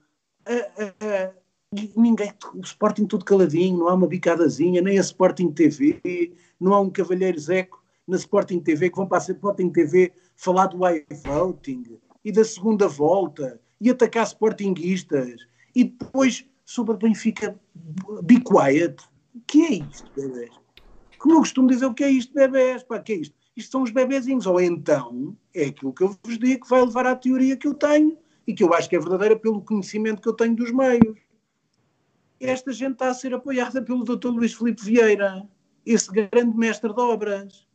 ninguém, 1.95 2.33
o 2.53 2.59
Sporting 2.61 3.05
tudo 3.05 3.23
caladinho, 3.23 3.79
não 3.79 3.87
há 3.87 3.93
uma 3.93 4.07
bicadazinha, 4.07 4.81
nem 4.81 4.97
a 4.97 5.01
Sporting 5.01 5.51
TV, 5.51 6.33
não 6.59 6.73
há 6.73 6.81
um 6.81 6.89
cavalheiro 6.89 7.39
Zeco 7.39 7.81
na 8.07 8.17
Sporting 8.17 8.59
TV 8.59 8.89
que 8.89 8.97
vão 8.97 9.07
para 9.07 9.17
a 9.17 9.21
Sporting 9.21 9.69
TV 9.69 10.11
falar 10.35 10.67
do 10.67 10.79
iVoting 10.85 11.97
e 12.23 12.31
da 12.31 12.43
segunda 12.43 12.87
volta 12.87 13.59
e 13.81 13.89
atacar 13.89 14.23
sportinguistas 14.27 15.41
e 15.75 15.85
depois 15.85 16.45
sobre 16.63 16.93
o 16.93 16.97
Benfica 16.97 17.59
be 18.23 18.39
quiet. 18.39 19.01
O 19.33 19.41
que 19.47 19.61
é 19.63 19.73
isto, 19.73 20.09
bebés? 20.15 20.51
Como 21.17 21.35
eu 21.35 21.39
costumo 21.39 21.67
dizer, 21.67 21.87
o 21.87 21.93
que 21.93 22.03
é 22.03 22.09
isto, 22.09 22.33
bebés? 22.33 22.83
Pá, 22.83 22.99
que 22.99 23.13
é 23.13 23.15
isto? 23.17 23.35
Isto 23.57 23.71
são 23.71 23.83
os 23.83 23.91
bebezinhos. 23.91 24.45
Ou 24.45 24.61
então 24.61 25.35
é 25.53 25.65
aquilo 25.65 25.93
que 25.93 26.03
eu 26.03 26.15
vos 26.23 26.37
digo 26.37 26.63
que 26.63 26.69
vai 26.69 26.81
levar 26.81 27.07
à 27.07 27.15
teoria 27.15 27.57
que 27.57 27.67
eu 27.67 27.73
tenho 27.73 28.17
e 28.45 28.53
que 28.53 28.63
eu 28.63 28.73
acho 28.73 28.87
que 28.87 28.95
é 28.95 28.99
verdadeira 28.99 29.37
pelo 29.37 29.61
conhecimento 29.61 30.21
que 30.21 30.29
eu 30.29 30.33
tenho 30.33 30.55
dos 30.55 30.71
meios. 30.71 31.19
Esta 32.39 32.71
gente 32.71 32.93
está 32.93 33.09
a 33.09 33.13
ser 33.13 33.33
apoiada 33.33 33.81
pelo 33.81 34.03
Dr. 34.03 34.29
Luís 34.29 34.53
Filipe 34.53 34.83
Vieira, 34.83 35.47
esse 35.85 36.11
grande 36.11 36.57
mestre 36.57 36.93
de 36.93 36.99
obras, 36.99 37.67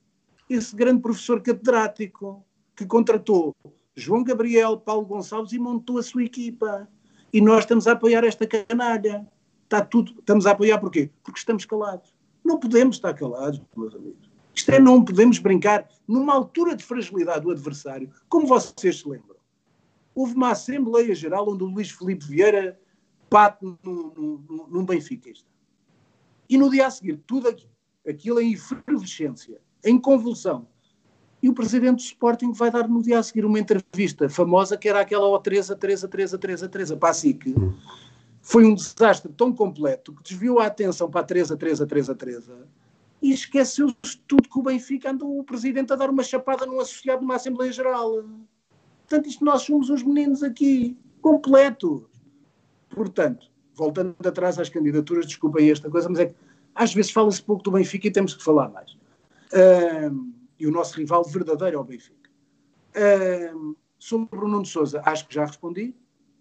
esse 0.49 0.75
grande 0.75 1.03
professor 1.03 1.41
catedrático 1.41 2.45
que 2.75 2.85
contratou 2.85 3.55
João 3.97 4.23
Gabriel, 4.23 4.77
Paulo 4.77 5.07
Gonçalves 5.07 5.53
e 5.53 5.59
montou 5.59 5.99
a 5.99 6.03
sua 6.03 6.23
equipa. 6.23 6.87
E 7.33 7.41
nós 7.41 7.61
estamos 7.61 7.87
a 7.87 7.93
apoiar 7.93 8.25
esta 8.25 8.47
canalha. 8.47 9.27
Está 9.65 9.81
tudo, 9.81 10.15
estamos 10.19 10.47
a 10.47 10.51
apoiar 10.51 10.79
porquê? 10.79 11.11
Porque 11.25 11.39
estamos 11.39 11.65
calados. 11.65 12.15
Não 12.45 12.61
podemos 12.61 12.97
estar 12.97 13.15
calados, 13.15 13.61
meus 13.75 13.95
amigos. 13.95 14.31
Isto 14.55 14.71
é, 14.71 14.79
não 14.79 15.05
podemos 15.05 15.39
brincar 15.39 15.89
numa 16.07 16.35
altura 16.35 16.77
de 16.77 16.85
fragilidade 16.85 17.41
do 17.41 17.51
adversário, 17.51 18.11
como 18.29 18.47
vocês 18.47 19.01
se 19.01 19.09
lembram. 19.09 19.37
Houve 20.15 20.35
uma 20.35 20.53
Assembleia 20.53 21.15
Geral 21.15 21.49
onde 21.51 21.65
o 21.65 21.67
Luís 21.67 21.91
Filipe 21.91 22.25
Vieira 22.25 22.79
bate 23.31 23.67
num 23.83 24.85
benfiquista. 24.85 25.49
E 26.49 26.57
no 26.57 26.71
dia 26.71 26.87
a 26.87 26.91
seguir, 26.91 27.21
tudo 27.27 27.49
aquilo, 27.49 27.71
aquilo 28.09 28.41
em 28.41 28.53
efervescência, 28.53 29.61
em 29.85 29.99
convulsão, 29.99 30.69
e 31.43 31.49
o 31.49 31.55
presidente 31.55 31.97
do 31.97 32.03
Sporting 32.03 32.53
vai 32.53 32.71
dar 32.71 32.89
no 32.89 33.03
dia 33.03 33.19
a 33.19 33.23
seguir 33.23 33.45
uma 33.45 33.59
entrevista 33.59 34.29
famosa 34.29 34.77
que 34.77 34.89
era 34.89 35.01
aquela 35.01 35.27
O 35.27 35.39
Teresa, 35.39 35.77
Teresa, 35.77 36.09
Teresa, 36.09 36.39
Teresa, 36.39 36.69
Teresa, 36.69 36.97
para 36.97 37.11
a 37.11 37.15
SIC. 37.15 37.55
Foi 38.41 38.65
um 38.65 38.75
desastre 38.75 39.33
tão 39.33 39.53
completo 39.53 40.15
que 40.15 40.23
desviou 40.23 40.61
a 40.61 40.67
atenção 40.67 41.11
para 41.11 41.21
a 41.21 41.25
Teresa, 41.25 41.57
Teresa, 41.57 41.87
Teresa, 41.87 42.15
Teresa 42.15 42.67
e 43.21 43.33
esqueceu-se 43.33 44.19
tudo 44.27 44.49
que 44.49 44.59
o 44.59 44.63
Benfica 44.63 45.11
andou 45.11 45.39
o 45.39 45.45
presidente 45.45 45.93
a 45.93 45.97
dar 45.97 46.11
uma 46.11 46.23
chapada 46.23 46.67
num 46.67 46.81
associado 46.81 47.23
numa 47.23 47.37
Assembleia 47.37 47.73
Geral. 47.73 48.25
Portanto, 49.01 49.29
isto 49.29 49.45
nós 49.45 49.63
somos 49.63 49.91
os 49.91 50.03
meninos 50.03 50.43
aqui, 50.43 50.97
completos. 51.21 52.03
Portanto, 52.91 53.51
voltando 53.75 54.15
atrás 54.25 54.59
às 54.59 54.69
candidaturas, 54.69 55.27
desculpem 55.27 55.71
esta 55.71 55.91
coisa, 55.91 56.09
mas 56.09 56.19
é 56.19 56.27
que 56.27 56.35
às 56.75 56.95
vezes 56.95 57.11
fala-se 57.11 57.43
pouco 57.43 57.63
do 57.63 57.71
Benfica 57.71 58.07
e 58.07 58.11
temos 58.11 58.35
que 58.35 58.45
falar 58.45 58.69
mais. 58.69 58.97
Um, 59.53 60.33
e 60.59 60.67
o 60.67 60.71
nosso 60.71 60.97
rival 60.97 61.25
verdadeiro 61.25 61.77
é 61.77 61.81
o 61.81 61.85
Benfica. 61.85 62.31
Uh, 62.97 63.77
sobre 63.99 64.39
o 64.39 64.49
Nuno 64.49 64.65
Souza, 64.65 65.03
acho 65.05 65.27
que 65.29 65.35
já 65.35 65.45
respondi. 65.45 65.95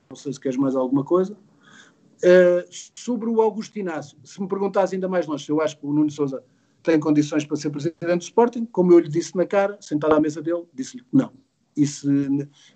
Não 0.10 0.16
sei 0.16 0.34
se 0.34 0.40
queres 0.40 0.58
mais 0.58 0.76
alguma 0.76 1.04
coisa. 1.04 1.34
Uh, 1.34 2.64
sobre 2.96 3.30
o 3.30 3.42
Augusto 3.42 3.78
Inácio, 3.78 4.18
se 4.24 4.42
me 4.42 4.48
perguntares 4.48 4.94
ainda 4.94 5.08
mais 5.08 5.28
longe, 5.28 5.50
eu 5.50 5.62
acho 5.62 5.78
que 5.78 5.86
o 5.86 5.92
Nuno 5.92 6.10
Souza 6.10 6.44
tem 6.82 7.00
condições 7.00 7.44
para 7.46 7.58
ser 7.58 7.70
presidente 7.72 8.18
do 8.18 8.22
Sporting, 8.22 8.66
como 8.66 8.94
eu 8.94 9.00
lhe 9.00 9.10
disse 9.10 9.36
na 9.36 9.46
cara, 9.46 9.78
sentado 9.82 10.14
à 10.14 10.20
mesa 10.20 10.42
dele, 10.42 10.64
disse-lhe 10.74 11.04
que 11.04 11.16
não. 11.16 11.34
E 11.76 11.86
se 11.86 12.08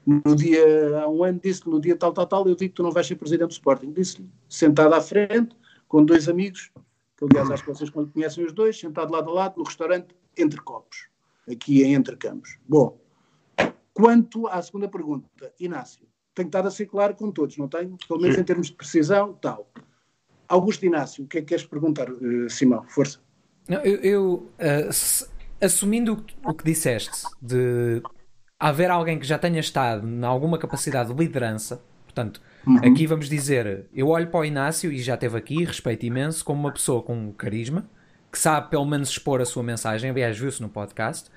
no 0.06 0.36
dia, 0.36 1.00
há 1.00 1.08
um 1.08 1.24
ano, 1.24 1.40
disse-lhe 1.42 1.72
no 1.72 1.80
dia 1.80 1.96
tal, 1.96 2.12
tal, 2.12 2.28
tal, 2.28 2.48
eu 2.48 2.56
digo 2.56 2.72
que 2.72 2.76
tu 2.76 2.84
não 2.84 2.92
vais 2.92 3.08
ser 3.08 3.16
presidente 3.16 3.50
do 3.50 3.54
Sporting. 3.54 3.94
Disse-lhe, 3.94 4.30
sentado 4.50 4.94
à 4.94 5.00
frente, 5.00 5.56
com 5.88 6.04
dois 6.04 6.28
amigos, 6.28 6.70
que 7.16 7.24
aliás 7.24 7.50
acho 7.50 7.64
que 7.64 7.70
vocês 7.70 7.90
conhecem 7.90 8.44
os 8.44 8.52
dois, 8.52 8.78
sentado 8.78 9.14
lado 9.14 9.30
a 9.30 9.34
lado, 9.34 9.58
no 9.58 9.64
restaurante, 9.64 10.08
entre 10.38 10.60
copos 10.62 11.09
aqui 11.50 11.84
em 11.84 11.94
Entre 11.94 12.16
Campos. 12.16 12.58
Bom, 12.68 12.98
quanto 13.94 14.48
à 14.48 14.62
segunda 14.62 14.88
pergunta, 14.88 15.28
Inácio, 15.60 16.08
tenho 16.34 16.48
estado 16.48 16.68
a 16.68 16.72
ser 16.72 16.86
claro 16.86 17.16
com 17.16 17.32
todos, 17.32 17.58
não 17.58 17.68
tenho? 17.68 17.98
Pelo 18.08 18.20
menos 18.20 18.36
Sim. 18.36 18.42
em 18.42 18.46
termos 18.46 18.68
de 18.68 18.74
precisão, 18.74 19.34
tal. 19.34 19.70
Augusto 20.48 20.86
Inácio, 20.86 21.24
o 21.24 21.28
que 21.28 21.38
é 21.38 21.42
que 21.42 21.48
queres 21.48 21.66
perguntar, 21.66 22.10
uh, 22.10 22.50
Simão? 22.50 22.84
Força. 22.88 23.20
Não, 23.68 23.80
eu, 23.82 24.00
eu 24.00 24.34
uh, 24.34 25.26
assumindo 25.62 26.26
o 26.44 26.54
que 26.54 26.64
disseste, 26.64 27.24
de 27.42 28.02
haver 28.60 28.90
alguém 28.90 29.20
que 29.20 29.28
já 29.28 29.38
tenha 29.38 29.60
estado 29.60 30.08
em 30.08 30.24
alguma 30.24 30.58
capacidade 30.58 31.14
de 31.14 31.20
liderança, 31.20 31.84
portanto, 32.04 32.42
uhum. 32.66 32.78
aqui 32.78 33.06
vamos 33.06 33.30
dizer, 33.30 33.86
eu 33.94 34.08
olho 34.08 34.30
para 34.30 34.40
o 34.40 34.46
Inácio 34.46 34.92
e 34.92 35.00
já 35.00 35.14
esteve 35.14 35.38
aqui, 35.38 35.64
respeito 35.64 36.06
imenso, 36.06 36.44
como 36.44 36.62
uma 36.62 36.72
pessoa 36.72 37.04
com 37.04 37.32
carisma, 37.34 37.88
que 38.32 38.38
sabe 38.38 38.70
pelo 38.70 38.86
menos 38.86 39.10
expor 39.10 39.42
a 39.42 39.46
sua 39.46 39.64
mensagem, 39.64 40.10
aliás, 40.10 40.38
viu-se 40.38 40.62
no 40.62 40.70
podcast. 40.70 41.30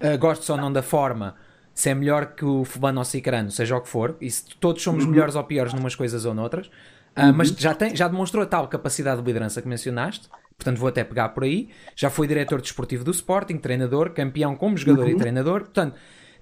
Uh, 0.00 0.18
gosto 0.18 0.44
só 0.44 0.56
não 0.56 0.72
da 0.72 0.82
forma, 0.82 1.36
se 1.72 1.90
é 1.90 1.94
melhor 1.94 2.34
que 2.34 2.44
o 2.44 2.64
fulano 2.64 2.98
ou 2.98 3.04
cicrano, 3.04 3.50
seja 3.50 3.76
o 3.76 3.80
que 3.80 3.88
for, 3.88 4.16
e 4.20 4.30
se 4.30 4.44
todos 4.60 4.82
somos 4.82 5.04
uhum. 5.04 5.10
melhores 5.10 5.34
ou 5.34 5.44
piores 5.44 5.72
numas 5.72 5.94
coisas 5.94 6.24
ou 6.24 6.34
noutras, 6.34 6.66
uh, 6.66 7.26
uhum. 7.26 7.32
mas 7.34 7.48
já, 7.48 7.74
tem, 7.74 7.94
já 7.94 8.08
demonstrou 8.08 8.42
a 8.42 8.46
tal 8.46 8.68
capacidade 8.68 9.20
de 9.20 9.26
liderança 9.26 9.62
que 9.62 9.68
mencionaste, 9.68 10.28
portanto 10.56 10.78
vou 10.78 10.88
até 10.88 11.04
pegar 11.04 11.30
por 11.30 11.44
aí. 11.44 11.68
Já 11.94 12.10
foi 12.10 12.26
diretor 12.26 12.60
desportivo 12.60 13.04
do 13.04 13.10
Sporting, 13.10 13.58
treinador, 13.58 14.10
campeão 14.10 14.56
como 14.56 14.76
jogador 14.76 15.04
uhum. 15.04 15.12
e 15.12 15.16
treinador, 15.16 15.60
portanto, 15.60 15.96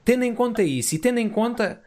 tendo 0.05 0.25
em 0.25 0.35
conta 0.35 0.63
isso 0.63 0.95
e 0.95 0.99
tendo 0.99 1.19
em 1.19 1.29
conta 1.29 1.81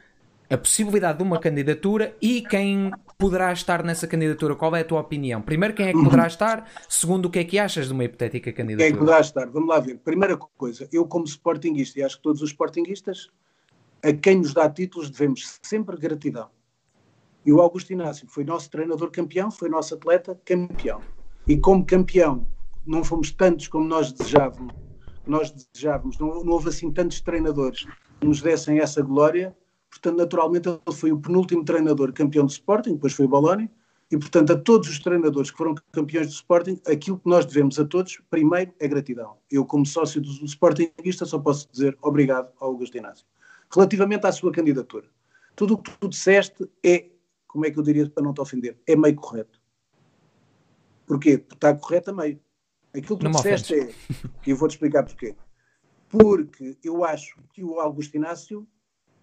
a 0.49 0.57
possibilidade 0.57 1.17
de 1.17 1.23
uma 1.23 1.39
candidatura 1.39 2.15
e 2.21 2.41
quem 2.41 2.91
poderá 3.17 3.51
estar 3.51 3.83
nessa 3.83 4.07
candidatura. 4.07 4.55
Qual 4.55 4.75
é 4.75 4.81
a 4.81 4.85
tua 4.85 5.01
opinião? 5.01 5.41
Primeiro, 5.41 5.73
quem 5.73 5.87
é 5.87 5.93
que 5.93 6.03
poderá 6.03 6.27
estar? 6.27 6.69
Segundo, 6.87 7.25
o 7.25 7.29
que 7.29 7.39
é 7.39 7.43
que 7.43 7.59
achas 7.59 7.87
de 7.87 7.93
uma 7.93 8.03
hipotética 8.03 8.51
candidatura? 8.53 8.87
Quem 8.87 8.87
é 8.87 8.91
que 8.93 8.99
poderá 8.99 9.19
estar? 9.19 9.45
Vamos 9.47 9.69
lá 9.69 9.79
ver. 9.79 9.97
Primeira 9.97 10.37
coisa, 10.37 10.87
eu 10.91 11.05
como 11.05 11.25
sportinguista, 11.25 11.99
e 11.99 12.03
acho 12.03 12.17
que 12.17 12.23
todos 12.23 12.41
os 12.41 12.49
sportinguistas, 12.49 13.29
a 14.03 14.13
quem 14.13 14.37
nos 14.37 14.53
dá 14.53 14.69
títulos 14.69 15.09
devemos 15.09 15.59
sempre 15.61 15.97
gratidão. 15.97 16.49
E 17.45 17.51
o 17.51 17.61
Augusto 17.61 17.91
Inácio 17.91 18.27
foi 18.27 18.43
nosso 18.43 18.69
treinador 18.69 19.09
campeão, 19.11 19.49
foi 19.49 19.69
nosso 19.69 19.95
atleta 19.95 20.39
campeão. 20.45 21.01
E 21.47 21.57
como 21.57 21.85
campeão, 21.85 22.45
não 22.85 23.03
fomos 23.03 23.31
tantos 23.31 23.67
como 23.67 23.87
nós 23.87 24.11
desejávamos, 24.11 24.73
nós 25.25 25.51
desejávamos, 25.51 26.17
não, 26.17 26.43
não 26.43 26.53
houve 26.53 26.69
assim 26.69 26.91
tantos 26.91 27.21
treinadores 27.21 27.85
que 28.19 28.27
nos 28.27 28.41
dessem 28.41 28.79
essa 28.79 29.01
glória, 29.01 29.55
Portanto, 29.97 30.17
naturalmente, 30.17 30.69
ele 30.69 30.95
foi 30.95 31.11
o 31.11 31.19
penúltimo 31.19 31.65
treinador 31.65 32.13
campeão 32.13 32.45
de 32.45 32.53
Sporting, 32.53 32.93
depois 32.93 33.13
foi 33.13 33.25
o 33.25 33.27
Boloni, 33.27 33.69
e, 34.09 34.17
portanto, 34.17 34.53
a 34.53 34.57
todos 34.57 34.87
os 34.87 34.99
treinadores 34.99 35.51
que 35.51 35.57
foram 35.57 35.75
campeões 35.91 36.27
de 36.27 36.33
Sporting, 36.33 36.79
aquilo 36.87 37.19
que 37.19 37.27
nós 37.27 37.45
devemos 37.45 37.77
a 37.79 37.85
todos, 37.85 38.21
primeiro, 38.29 38.71
é 38.79 38.87
gratidão. 38.87 39.37
Eu, 39.51 39.65
como 39.65 39.85
sócio 39.85 40.21
do 40.21 40.29
Sportingista, 40.45 41.25
só 41.25 41.39
posso 41.39 41.67
dizer 41.71 41.97
obrigado 42.01 42.51
ao 42.59 42.69
Augusto 42.69 42.97
Inácio. 42.97 43.25
Relativamente 43.73 44.25
à 44.25 44.31
sua 44.31 44.51
candidatura, 44.51 45.07
tudo 45.55 45.73
o 45.73 45.77
que 45.77 45.91
tu 45.99 46.07
disseste 46.07 46.69
é, 46.85 47.09
como 47.47 47.65
é 47.65 47.71
que 47.71 47.77
eu 47.77 47.83
diria 47.83 48.09
para 48.09 48.23
não 48.23 48.33
te 48.33 48.39
ofender, 48.39 48.77
é 48.87 48.95
meio 48.95 49.15
correto. 49.15 49.59
Porquê? 51.05 51.37
Porque 51.37 51.55
está 51.55 51.73
correto 51.73 52.11
a 52.11 52.13
meio. 52.13 52.39
Aquilo 52.93 53.17
que 53.17 53.25
tu 53.25 53.31
disseste 53.31 53.73
é, 53.73 53.93
e 54.45 54.51
eu 54.51 54.55
vou-te 54.55 54.71
explicar 54.71 55.03
porquê. 55.03 55.35
Porque 56.07 56.77
eu 56.81 57.03
acho 57.03 57.37
que 57.51 57.63
o 57.63 57.79
Augusto 57.79 58.15
Inácio 58.15 58.65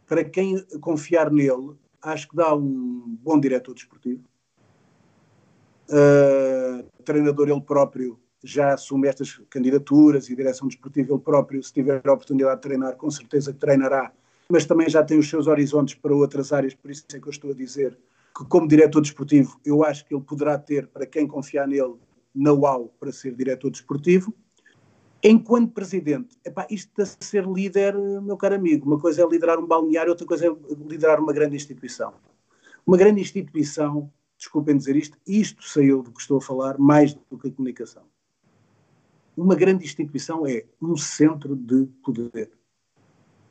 para 0.06 0.24
quem 0.24 0.62
confiar 0.80 1.30
nele, 1.30 1.74
acho 2.02 2.28
que 2.28 2.36
dá 2.36 2.54
um 2.54 3.16
bom 3.22 3.38
diretor 3.40 3.74
desportivo. 3.74 4.22
Uh, 5.88 6.82
treinador 7.04 7.48
ele 7.48 7.60
próprio 7.60 8.18
já 8.42 8.74
assume 8.74 9.08
estas 9.08 9.38
candidaturas 9.48 10.28
e 10.28 10.36
direção 10.36 10.68
desportiva 10.68 11.12
ele 11.12 11.20
próprio, 11.20 11.62
se 11.62 11.72
tiver 11.72 12.02
a 12.06 12.12
oportunidade 12.12 12.56
de 12.56 12.62
treinar, 12.62 12.96
com 12.96 13.10
certeza 13.10 13.52
que 13.52 13.58
treinará, 13.58 14.12
mas 14.48 14.66
também 14.66 14.88
já 14.88 15.02
tem 15.02 15.18
os 15.18 15.28
seus 15.28 15.46
horizontes 15.46 15.94
para 15.94 16.14
outras 16.14 16.52
áreas, 16.52 16.74
por 16.74 16.90
isso 16.90 17.04
é 17.14 17.18
que 17.18 17.26
eu 17.26 17.30
estou 17.30 17.50
a 17.50 17.54
dizer 17.54 17.98
que 18.36 18.44
como 18.44 18.68
diretor 18.68 19.00
desportivo 19.00 19.58
eu 19.64 19.82
acho 19.82 20.04
que 20.04 20.14
ele 20.14 20.22
poderá 20.22 20.58
ter, 20.58 20.86
para 20.88 21.06
quem 21.06 21.26
confiar 21.26 21.66
nele, 21.66 21.94
know-how 22.34 22.92
para 23.00 23.12
ser 23.12 23.34
diretor 23.34 23.70
desportivo. 23.70 24.34
Enquanto 25.26 25.72
presidente, 25.72 26.36
epá, 26.44 26.66
isto 26.68 26.92
de 27.02 27.24
ser 27.24 27.46
líder, 27.46 27.96
meu 28.20 28.36
caro 28.36 28.56
amigo, 28.56 28.86
uma 28.86 29.00
coisa 29.00 29.22
é 29.22 29.26
liderar 29.26 29.58
um 29.58 29.66
balneário, 29.66 30.10
outra 30.10 30.26
coisa 30.26 30.46
é 30.48 30.50
liderar 30.86 31.18
uma 31.18 31.32
grande 31.32 31.56
instituição. 31.56 32.12
Uma 32.86 32.98
grande 32.98 33.22
instituição, 33.22 34.12
desculpem 34.36 34.76
dizer 34.76 34.96
isto, 34.96 35.16
isto 35.26 35.66
saiu 35.66 36.02
do 36.02 36.12
que 36.12 36.20
estou 36.20 36.36
a 36.36 36.42
falar 36.42 36.78
mais 36.78 37.14
do 37.14 37.38
que 37.38 37.48
a 37.48 37.50
comunicação. 37.50 38.02
Uma 39.34 39.54
grande 39.54 39.86
instituição 39.86 40.46
é 40.46 40.66
um 40.78 40.94
centro 40.94 41.56
de 41.56 41.86
poder. 42.04 42.50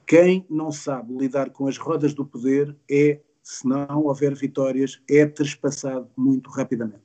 Quem 0.05 0.45
não 0.47 0.71
sabe 0.71 1.17
lidar 1.17 1.49
com 1.49 1.65
as 1.65 1.79
rodas 1.79 2.13
do 2.13 2.23
poder 2.23 2.77
é, 2.87 3.19
se 3.41 3.67
não 3.67 4.03
houver 4.05 4.35
vitórias, 4.35 5.01
é 5.09 5.25
trespassado 5.25 6.07
muito 6.15 6.51
rapidamente. 6.51 7.01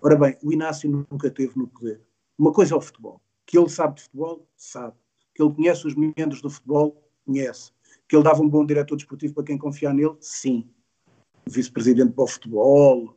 Ora 0.00 0.16
bem, 0.16 0.38
o 0.42 0.50
Inácio 0.50 0.90
nunca 0.90 1.30
teve 1.30 1.58
no 1.58 1.68
poder. 1.68 2.00
Uma 2.38 2.54
coisa 2.54 2.74
é 2.74 2.78
o 2.78 2.80
futebol 2.80 3.20
que 3.46 3.58
ele 3.58 3.68
sabe 3.68 3.96
de 3.96 4.02
futebol, 4.02 4.46
sabe. 4.56 4.96
Que 5.34 5.42
ele 5.42 5.52
conhece 5.52 5.86
os 5.86 5.94
membros 5.94 6.40
do 6.40 6.50
futebol, 6.50 7.02
conhece. 7.24 7.72
Que 8.08 8.16
ele 8.16 8.24
dava 8.24 8.42
um 8.42 8.48
bom 8.48 8.64
diretor 8.64 8.96
desportivo 8.96 9.34
para 9.34 9.44
quem 9.44 9.58
confiar 9.58 9.94
nele, 9.94 10.16
sim. 10.20 10.68
Vice-presidente 11.46 12.12
para 12.12 12.24
o 12.24 12.28
futebol, 12.28 13.16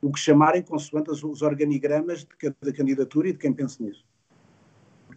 o 0.00 0.12
que 0.12 0.18
chamarem 0.18 0.62
consoante 0.62 1.10
os 1.10 1.42
organigramas 1.42 2.20
de 2.20 2.36
cada 2.36 2.72
candidatura 2.72 3.28
e 3.28 3.32
de 3.32 3.38
quem 3.38 3.52
pensa 3.52 3.82
nisso. 3.82 4.04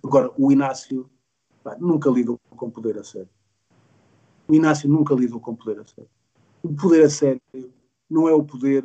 Agora, 0.04 0.32
o 0.38 0.52
Inácio 0.52 1.10
pá, 1.64 1.78
nunca 1.80 2.10
lidou 2.10 2.40
com 2.50 2.70
poder 2.70 2.98
a 2.98 3.04
sério. 3.04 3.30
O 4.48 4.54
Inácio 4.54 4.90
nunca 4.90 5.14
lidou 5.14 5.40
com 5.40 5.56
poder 5.56 5.80
a 5.80 5.86
sério. 5.86 6.10
O 6.64 6.74
poder 6.74 7.06
a 7.06 7.10
sério 7.10 7.42
não 8.10 8.28
é 8.28 8.34
o 8.34 8.44
poder 8.44 8.84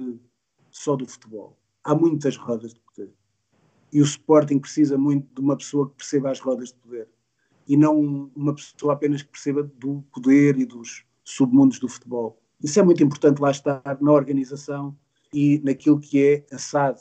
só 0.70 0.96
do 0.96 1.06
futebol. 1.06 1.56
Há 1.82 1.94
muitas 1.94 2.36
rodas 2.36 2.74
de. 2.74 2.83
E 3.94 4.00
o 4.00 4.04
Sporting 4.04 4.58
precisa 4.58 4.98
muito 4.98 5.32
de 5.32 5.40
uma 5.40 5.56
pessoa 5.56 5.88
que 5.88 5.94
perceba 5.94 6.30
as 6.30 6.40
rodas 6.40 6.70
de 6.70 6.74
poder 6.74 7.08
e 7.66 7.76
não 7.76 8.30
uma 8.34 8.54
pessoa 8.54 8.92
apenas 8.92 9.22
que 9.22 9.28
perceba 9.28 9.62
do 9.62 10.04
poder 10.12 10.58
e 10.58 10.66
dos 10.66 11.04
submundos 11.24 11.78
do 11.78 11.88
futebol. 11.88 12.38
Isso 12.62 12.78
é 12.78 12.82
muito 12.82 13.02
importante 13.02 13.40
lá 13.40 13.50
estar 13.50 13.82
na 14.00 14.12
organização 14.12 14.96
e 15.32 15.60
naquilo 15.64 16.00
que 16.00 16.22
é 16.22 16.44
a 16.52 16.58
SAD. 16.58 17.00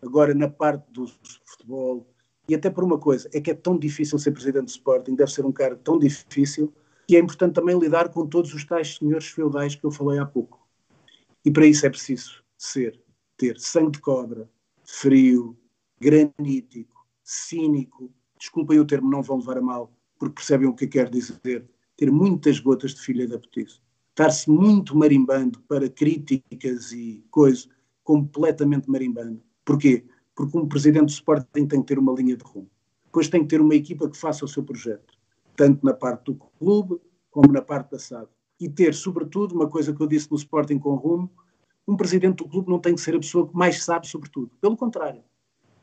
Agora, 0.00 0.32
na 0.32 0.48
parte 0.48 0.90
do 0.92 1.06
futebol, 1.44 2.06
e 2.48 2.54
até 2.54 2.70
por 2.70 2.84
uma 2.84 2.98
coisa, 2.98 3.28
é 3.32 3.40
que 3.40 3.50
é 3.50 3.54
tão 3.54 3.78
difícil 3.78 4.18
ser 4.18 4.30
presidente 4.30 4.64
do 4.64 4.68
Sporting, 4.68 5.14
deve 5.14 5.32
ser 5.32 5.44
um 5.44 5.52
cargo 5.52 5.80
tão 5.82 5.98
difícil, 5.98 6.72
que 7.06 7.16
é 7.16 7.18
importante 7.18 7.54
também 7.54 7.78
lidar 7.78 8.08
com 8.08 8.26
todos 8.26 8.54
os 8.54 8.64
tais 8.64 8.96
senhores 8.96 9.26
feudais 9.26 9.74
que 9.74 9.84
eu 9.84 9.90
falei 9.90 10.18
há 10.18 10.24
pouco. 10.24 10.66
E 11.44 11.50
para 11.50 11.66
isso 11.66 11.84
é 11.84 11.90
preciso 11.90 12.42
ser, 12.56 13.00
ter 13.36 13.58
sangue 13.58 13.92
de 13.92 14.00
cobra, 14.00 14.48
frio, 14.84 15.56
granítico, 16.00 17.06
cínico, 17.22 18.10
desculpem 18.38 18.80
o 18.80 18.86
termo, 18.86 19.10
não 19.10 19.22
vão 19.22 19.38
levar 19.38 19.58
a 19.58 19.62
mal, 19.62 19.92
porque 20.18 20.36
percebem 20.36 20.68
o 20.68 20.74
que 20.74 20.86
quer 20.86 21.10
dizer, 21.10 21.68
ter 21.96 22.10
muitas 22.10 22.58
gotas 22.58 22.94
de 22.94 23.00
filha 23.02 23.28
da 23.28 23.38
petice, 23.38 23.80
estar-se 24.08 24.50
muito 24.50 24.96
marimbando 24.96 25.60
para 25.68 25.88
críticas 25.88 26.92
e 26.92 27.24
coisas, 27.30 27.68
completamente 28.02 28.90
marimbando. 28.90 29.42
Porquê? 29.64 30.04
Porque 30.34 30.56
um 30.56 30.66
presidente 30.66 31.06
do 31.06 31.10
Sporting 31.10 31.66
tem 31.66 31.80
que 31.80 31.86
ter 31.86 31.98
uma 31.98 32.12
linha 32.14 32.36
de 32.36 32.44
rumo. 32.44 32.70
Depois 33.04 33.28
tem 33.28 33.42
que 33.42 33.48
ter 33.48 33.60
uma 33.60 33.74
equipa 33.74 34.08
que 34.08 34.16
faça 34.16 34.44
o 34.44 34.48
seu 34.48 34.62
projeto, 34.62 35.14
tanto 35.54 35.84
na 35.84 35.92
parte 35.92 36.24
do 36.26 36.34
clube 36.34 37.00
como 37.30 37.52
na 37.52 37.60
parte 37.60 37.90
da 37.90 37.98
SAD. 37.98 38.28
E 38.58 38.68
ter, 38.68 38.94
sobretudo, 38.94 39.54
uma 39.54 39.68
coisa 39.68 39.92
que 39.92 40.00
eu 40.00 40.06
disse 40.06 40.30
no 40.30 40.36
Sporting 40.36 40.78
com 40.78 40.94
rumo, 40.94 41.30
um 41.86 41.96
presidente 41.96 42.38
do 42.38 42.48
clube 42.48 42.70
não 42.70 42.78
tem 42.78 42.94
que 42.94 43.00
ser 43.00 43.14
a 43.14 43.18
pessoa 43.18 43.48
que 43.48 43.56
mais 43.56 43.82
sabe 43.82 44.06
sobre 44.06 44.30
tudo. 44.30 44.50
Pelo 44.60 44.76
contrário, 44.76 45.22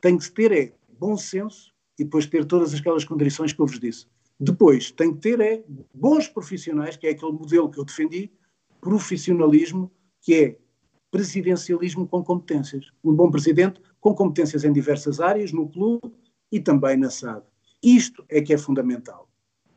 tem 0.01 0.17
que 0.17 0.31
ter 0.31 0.51
é 0.51 0.73
bom 0.99 1.17
senso 1.17 1.73
e 1.97 2.03
depois 2.03 2.25
ter 2.25 2.45
todas 2.45 2.73
aquelas 2.73 3.03
condições 3.03 3.53
que 3.53 3.59
eu 3.59 3.65
vos 3.65 3.79
disse. 3.79 4.07
Depois, 4.39 4.91
tem 4.91 5.13
que 5.13 5.19
ter 5.19 5.39
é 5.39 5.63
bons 5.93 6.27
profissionais, 6.27 6.95
que 6.95 7.07
é 7.07 7.11
aquele 7.11 7.31
modelo 7.31 7.69
que 7.69 7.79
eu 7.79 7.85
defendi, 7.85 8.31
profissionalismo, 8.79 9.91
que 10.21 10.33
é 10.35 10.57
presidencialismo 11.09 12.07
com 12.07 12.23
competências. 12.23 12.91
Um 13.03 13.13
bom 13.13 13.31
presidente 13.31 13.81
com 13.99 14.13
competências 14.13 14.63
em 14.63 14.71
diversas 14.71 15.19
áreas, 15.19 15.51
no 15.51 15.67
clube 15.67 16.13
e 16.51 16.59
também 16.59 16.97
na 16.97 17.09
SAD. 17.09 17.43
Isto 17.81 18.23
é 18.29 18.41
que 18.41 18.53
é 18.53 18.57
fundamental. 18.57 19.27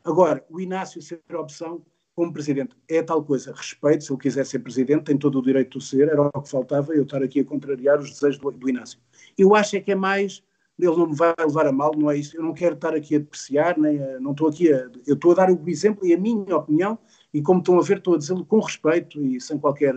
Agora, 0.05 0.45
o 0.51 0.61
Inácio 0.61 1.01
ser 1.01 1.21
opção 1.33 1.83
como 2.15 2.33
presidente 2.33 2.77
é 2.89 3.03
tal 3.03 3.25
coisa. 3.25 3.53
Respeito, 3.55 4.05
se 4.05 4.13
ele 4.13 4.21
quiser 4.21 4.45
ser 4.45 4.59
presidente, 4.59 5.05
tem 5.05 5.17
todo 5.17 5.39
o 5.39 5.43
direito 5.43 5.79
de 5.79 5.85
ser, 5.85 6.09
era 6.09 6.23
o 6.23 6.43
que 6.43 6.51
faltava 6.51 6.95
eu 6.95 7.05
estar 7.05 7.23
aqui 7.23 7.41
a 7.41 7.45
contrariar 7.45 7.99
os 7.99 8.11
desejos 8.11 8.39
do, 8.39 8.51
do 8.51 8.69
Inácio. 8.69 8.99
Eu 9.37 9.55
acho 9.55 9.77
é 9.77 9.81
que 9.81 9.93
é 9.93 9.95
mais, 9.95 10.43
ele 10.79 10.97
não 10.97 11.09
me 11.09 11.15
vai 11.15 11.35
levar 11.39 11.67
a 11.67 11.73
mal, 11.73 11.93
não 11.97 12.11
é 12.11 12.17
isso. 12.17 12.37
Eu 12.37 12.43
não 12.43 12.53
quero 12.53 12.75
estar 12.75 12.95
aqui 12.95 13.17
a 13.17 13.19
depreciar, 13.19 13.79
nem 13.79 14.03
a, 14.03 14.21
não 14.21 14.33
estou 14.33 14.49
aqui 14.49 14.73
a. 14.73 14.91
Eu 15.07 15.15
estou 15.15 15.33
a 15.33 15.35
dar 15.35 15.51
o 15.51 15.69
exemplo 15.69 16.07
e 16.07 16.15
a 16.15 16.19
minha 16.19 16.57
opinião, 16.57 16.99
e 17.33 17.43
como 17.43 17.61
estão 17.61 17.79
a 17.79 17.83
ver, 17.83 17.99
estou 17.99 18.15
a 18.15 18.19
dizê-lo 18.19 18.45
com 18.45 18.61
respeito 18.61 19.23
e 19.23 19.41
sem 19.41 19.59
qualquer 19.59 19.95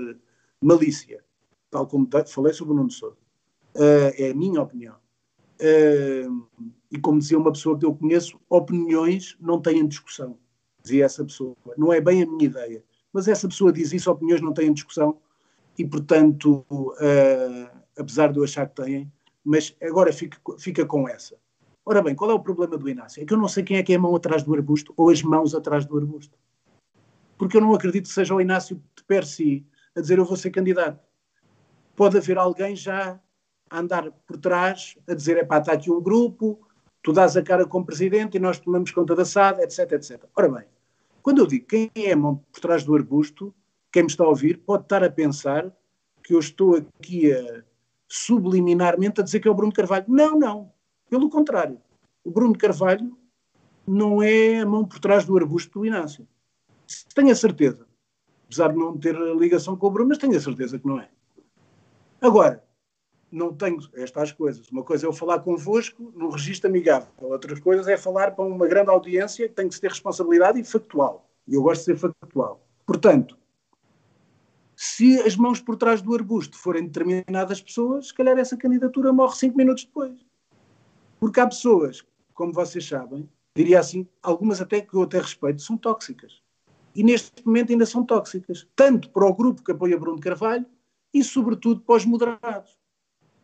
malícia, 0.61 1.23
tal 1.69 1.88
como 1.88 2.07
falei 2.27 2.53
sobre 2.53 2.73
o 2.73 2.77
Nuno 2.77 2.91
Souza. 2.91 3.18
Uh, 3.76 4.14
é 4.18 4.31
a 4.31 4.35
minha 4.35 4.61
opinião. 4.61 4.95
Uh, 5.60 6.47
e 6.91 6.99
como 6.99 7.19
dizia 7.19 7.38
uma 7.38 7.51
pessoa 7.51 7.77
que 7.77 7.85
eu 7.85 7.95
conheço, 7.95 8.39
opiniões 8.49 9.35
não 9.39 9.60
têm 9.60 9.88
discussão, 9.88 10.38
dizia 10.81 11.05
essa 11.05 11.23
pessoa. 11.23 11.55
Não 11.77 11.91
é 11.91 11.99
bem 11.99 12.22
a 12.22 12.26
minha 12.26 12.45
ideia. 12.45 12.84
mas 13.11 13.27
essa 13.27 13.47
pessoa 13.47 13.73
diz 13.73 13.91
isso, 13.91 14.11
opiniões 14.11 14.41
não 14.41 14.53
têm 14.53 14.72
discussão 14.72 15.18
e, 15.77 15.85
portanto, 15.85 16.65
uh, 16.69 17.80
apesar 17.97 18.31
de 18.31 18.39
eu 18.39 18.43
achar 18.43 18.68
que 18.68 18.81
têm, 18.81 19.11
mas 19.44 19.76
agora 19.82 20.11
fica, 20.14 20.38
fica 20.57 20.86
com 20.86 21.07
essa. 21.07 21.36
Ora 21.86 22.02
bem, 22.02 22.15
qual 22.15 22.32
é 22.32 22.34
o 22.34 22.40
problema 22.40 22.78
do 22.78 22.88
Inácio? 22.88 23.22
É 23.22 23.26
que 23.26 23.34
eu 23.34 23.38
não 23.38 23.48
sei 23.48 23.64
quem 23.64 23.78
é 23.78 23.84
que 23.84 23.91
é 23.91 23.98
a 23.98 23.99
mão 23.99 24.15
atrás 24.15 24.44
do 24.44 24.53
arbusto 24.53 24.94
ou 24.95 25.10
as 25.10 25.22
mãos 25.22 25.53
atrás 25.53 25.86
do 25.86 25.98
arbusto. 25.98 26.38
Porque 27.38 27.57
eu 27.57 27.61
não 27.61 27.74
acredito 27.74 28.07
que 28.07 28.14
seja 28.14 28.34
o 28.34 28.40
Inácio 28.40 28.82
de 28.95 29.03
per 29.03 29.26
si 29.26 29.65
a 29.95 29.99
dizer 29.99 30.18
eu 30.18 30.26
vou 30.26 30.38
ser 30.38 30.52
candidato. 30.52 31.03
Pode 31.95 32.18
haver 32.18 32.38
alguém 32.38 32.76
já 32.76 33.20
a 33.70 33.80
andar 33.80 34.11
por 34.26 34.38
trás 34.38 34.98
a 35.07 35.14
dizer 35.14 35.38
é 35.38 35.44
pá, 35.44 35.60
está 35.60 35.74
aqui 35.74 35.91
um 35.91 36.02
grupo, 36.02 36.65
tu 37.02 37.11
dás 37.11 37.36
a 37.36 37.44
cara 37.44 37.65
como 37.65 37.86
presidente 37.86 38.38
e 38.38 38.40
nós 38.40 38.60
tomamos 38.60 38.91
conta 38.91 39.14
da 39.14 39.26
SAD, 39.26 39.61
etc, 39.61 39.91
etc. 39.91 40.24
Ora 40.36 40.48
bem, 40.48 40.65
quando 41.22 41.40
eu 41.40 41.48
digo 41.48 41.68
quem 41.68 41.91
é 41.95 42.14
a 42.14 42.18
mão 42.18 42.38
por 42.52 42.61
trás 42.61 42.84
do 42.84 42.95
arbusto, 42.95 43.53
quem 43.91 44.03
me 44.03 44.10
está 44.10 44.24
a 44.24 44.28
ouvir 44.28 44.57
pode 44.60 44.84
estar 44.84 45.03
a 45.03 45.11
pensar 45.11 45.72
que 46.24 46.34
eu 46.34 46.40
estou 46.40 46.78
aqui 46.78 47.32
a 47.32 47.64
subliminarmente 48.14 49.19
a 49.19 49.23
dizer 49.23 49.40
que 49.40 49.48
é 49.48 49.52
o 49.52 49.56
Bruno 49.56 49.73
Carvalho. 49.73 50.06
Não, 50.07 50.38
não. 50.38 50.72
Pelo 51.10 51.31
contrário. 51.31 51.81
O 52.23 52.30
Bruno 52.30 52.56
Carvalho 52.56 53.18
não 53.88 54.22
é 54.22 54.60
a 54.60 54.65
mão 54.68 54.85
por 54.85 54.99
trás 54.99 55.26
do 55.26 55.35
arbusto 55.35 55.80
do 55.80 55.85
Inácio. 55.85 56.27
Tenho 57.15 57.31
a 57.31 57.35
certeza. 57.35 57.88
Apesar 58.45 58.68
de 58.72 58.77
não 58.77 58.95
ter 58.95 59.15
ligação 59.35 59.76
com 59.76 59.88
o 59.88 59.91
Bruno, 59.91 60.10
mas 60.10 60.19
tenho 60.19 60.38
a 60.38 60.40
certeza 60.40 60.77
que 60.77 60.85
não 60.85 60.99
é. 60.99 61.10
Agora, 62.22 62.64
não 63.31 63.52
tenho 63.52 63.80
estas 63.95 64.31
coisas. 64.31 64.69
Uma 64.69 64.84
coisa 64.84 65.07
é 65.07 65.10
eu 65.10 65.14
falar 65.14 65.40
convosco 65.40 66.14
num 66.15 66.30
registro 66.30 66.69
amigável, 66.69 67.10
outras 67.19 67.60
coisas 67.60 67.88
é 67.88 67.98
falar 67.98 68.35
para 68.35 68.45
uma 68.45 68.68
grande 68.68 68.91
audiência 68.91 69.49
que 69.49 69.56
tem 69.56 69.68
que 69.68 69.81
ter 69.81 69.90
responsabilidade 69.90 70.60
e 70.60 70.64
factual. 70.64 71.27
E 71.48 71.56
eu 71.56 71.64
gosto 71.64 71.80
de 71.80 71.85
ser 71.85 71.98
factual. 71.98 72.64
Portanto, 72.85 73.35
se 74.84 75.18
as 75.22 75.38
mãos 75.38 75.61
por 75.61 75.77
trás 75.77 76.01
do 76.01 76.14
arbusto 76.14 76.57
forem 76.57 76.88
determinadas 76.88 77.61
pessoas, 77.61 78.07
se 78.07 78.14
calhar 78.14 78.38
essa 78.38 78.57
candidatura 78.57 79.14
morre 79.14 79.38
cinco 79.38 79.57
minutos 79.57 79.85
depois. 79.85 80.14
Porque 81.22 81.39
há 81.39 81.47
pessoas, 81.47 82.03
como 82.34 82.51
vocês 82.51 82.85
sabem, 82.85 83.30
diria 83.55 83.80
assim, 83.80 84.05
algumas 84.22 84.60
até 84.60 84.81
que 84.81 84.93
eu 84.93 85.03
até 85.03 85.19
respeito, 85.19 85.61
são 85.61 85.77
tóxicas. 85.77 86.41
E 86.93 87.01
neste 87.01 87.45
momento 87.45 87.72
ainda 87.72 87.85
são 87.85 88.03
tóxicas, 88.03 88.68
tanto 88.76 89.10
para 89.10 89.26
o 89.26 89.34
grupo 89.34 89.64
que 89.64 89.72
apoia 89.72 89.97
Bruno 89.97 90.19
Carvalho 90.19 90.65
e, 91.14 91.23
sobretudo, 91.23 91.80
para 91.80 91.95
os 91.95 92.05
moderados. 92.05 92.77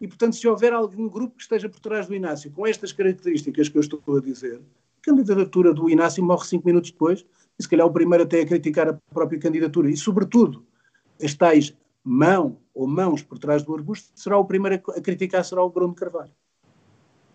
E, 0.01 0.09
portanto, 0.09 0.35
se 0.35 0.45
houver 0.45 0.73
algum 0.73 1.07
grupo 1.07 1.37
que 1.37 1.43
esteja 1.43 1.69
por 1.69 1.79
trás 1.79 2.05
do 2.05 2.13
Inácio 2.13 2.51
com 2.51 2.67
estas 2.67 2.91
características 2.91 3.69
que 3.69 3.77
eu 3.77 3.81
estou 3.81 4.01
a 4.17 4.19
dizer, 4.19 4.57
a 4.57 5.01
candidatura 5.01 5.73
do 5.73 5.89
Inácio 5.89 6.21
morre 6.21 6.45
cinco 6.45 6.67
minutos 6.67 6.91
depois, 6.91 7.25
e 7.57 7.63
se 7.63 7.69
calhar 7.69 7.87
o 7.87 7.93
primeiro 7.93 8.25
até 8.25 8.41
a 8.41 8.45
criticar 8.45 8.89
a 8.89 8.93
própria 9.13 9.39
candidatura. 9.39 9.89
E, 9.89 9.95
sobretudo, 9.95 10.67
as 11.21 11.33
tais 11.33 11.75
mão 12.03 12.57
ou 12.73 12.87
mãos 12.87 13.21
por 13.21 13.37
trás 13.37 13.63
do 13.63 13.75
arbusto, 13.75 14.09
será 14.15 14.37
o 14.37 14.45
primeiro 14.45 14.81
a 14.89 15.01
criticar 15.01 15.43
será 15.43 15.63
o 15.63 15.69
Bruno 15.69 15.93
Carvalho. 15.93 16.31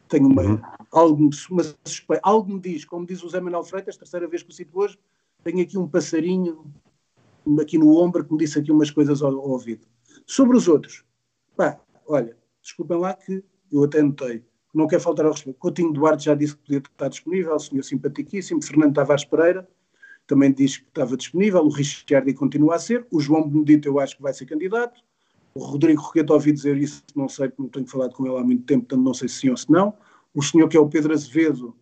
Tenho 0.08 0.26
uma, 0.26 0.42
uhum. 0.42 0.60
algo, 0.90 1.30
uma 1.50 1.62
suspeita, 1.84 2.20
algo 2.22 2.52
me 2.52 2.60
diz, 2.60 2.84
como 2.84 3.06
diz 3.06 3.22
o 3.22 3.28
Zé 3.28 3.40
Manuel 3.40 3.64
Freitas, 3.64 3.96
terceira 3.96 4.28
vez 4.28 4.42
que 4.42 4.50
o 4.50 4.52
cito 4.52 4.78
hoje, 4.78 4.98
tenho 5.42 5.62
aqui 5.62 5.78
um 5.78 5.88
passarinho 5.88 6.64
aqui 7.60 7.76
no 7.76 7.96
ombro 7.96 8.24
que 8.24 8.32
me 8.32 8.38
disse 8.38 8.58
aqui 8.58 8.72
umas 8.72 8.90
coisas 8.90 9.22
ao, 9.22 9.32
ao 9.32 9.50
ouvido. 9.50 9.86
Sobre 10.26 10.56
os 10.56 10.68
outros, 10.68 11.04
pá, 11.56 11.78
olha, 12.06 12.36
desculpem 12.62 12.98
lá 12.98 13.14
que 13.14 13.44
eu 13.70 13.84
até 13.84 14.02
notei, 14.02 14.42
não 14.74 14.86
quer 14.86 15.00
faltar 15.00 15.26
ao 15.26 15.32
respeito. 15.32 15.58
Coutinho 15.58 15.92
Duarte 15.92 16.24
já 16.24 16.34
disse 16.34 16.56
que 16.56 16.62
podia 16.62 16.78
estar 16.78 17.08
disponível, 17.08 17.54
o 17.54 17.58
senhor 17.58 17.82
simpaticíssimo, 17.82 18.62
Fernando 18.62 18.94
Tavares 18.94 19.24
Pereira 19.24 19.68
também 20.26 20.52
disse 20.52 20.80
que 20.80 20.88
estava 20.88 21.16
disponível, 21.16 21.62
o 21.62 21.68
Richard 21.68 22.32
continua 22.34 22.76
a 22.76 22.78
ser, 22.78 23.06
o 23.10 23.20
João 23.20 23.48
Benedito 23.48 23.88
eu 23.88 24.00
acho 24.00 24.16
que 24.16 24.22
vai 24.22 24.32
ser 24.32 24.46
candidato, 24.46 25.00
o 25.54 25.60
Rodrigo 25.62 26.00
Roquete 26.00 26.32
ouvi 26.32 26.52
dizer 26.52 26.76
isso, 26.76 27.02
não 27.14 27.28
sei, 27.28 27.52
não 27.58 27.68
tenho 27.68 27.86
falado 27.86 28.12
com 28.14 28.26
ele 28.26 28.36
há 28.36 28.42
muito 28.42 28.64
tempo, 28.64 28.86
portanto 28.86 29.04
não 29.04 29.14
sei 29.14 29.28
se 29.28 29.40
sim 29.40 29.50
ou 29.50 29.56
se 29.56 29.70
não. 29.70 29.94
O 30.34 30.42
senhor 30.42 30.68
que 30.68 30.76
é 30.76 30.80
o 30.80 30.88
Pedro 30.88 31.12
Azevedo 31.12 31.76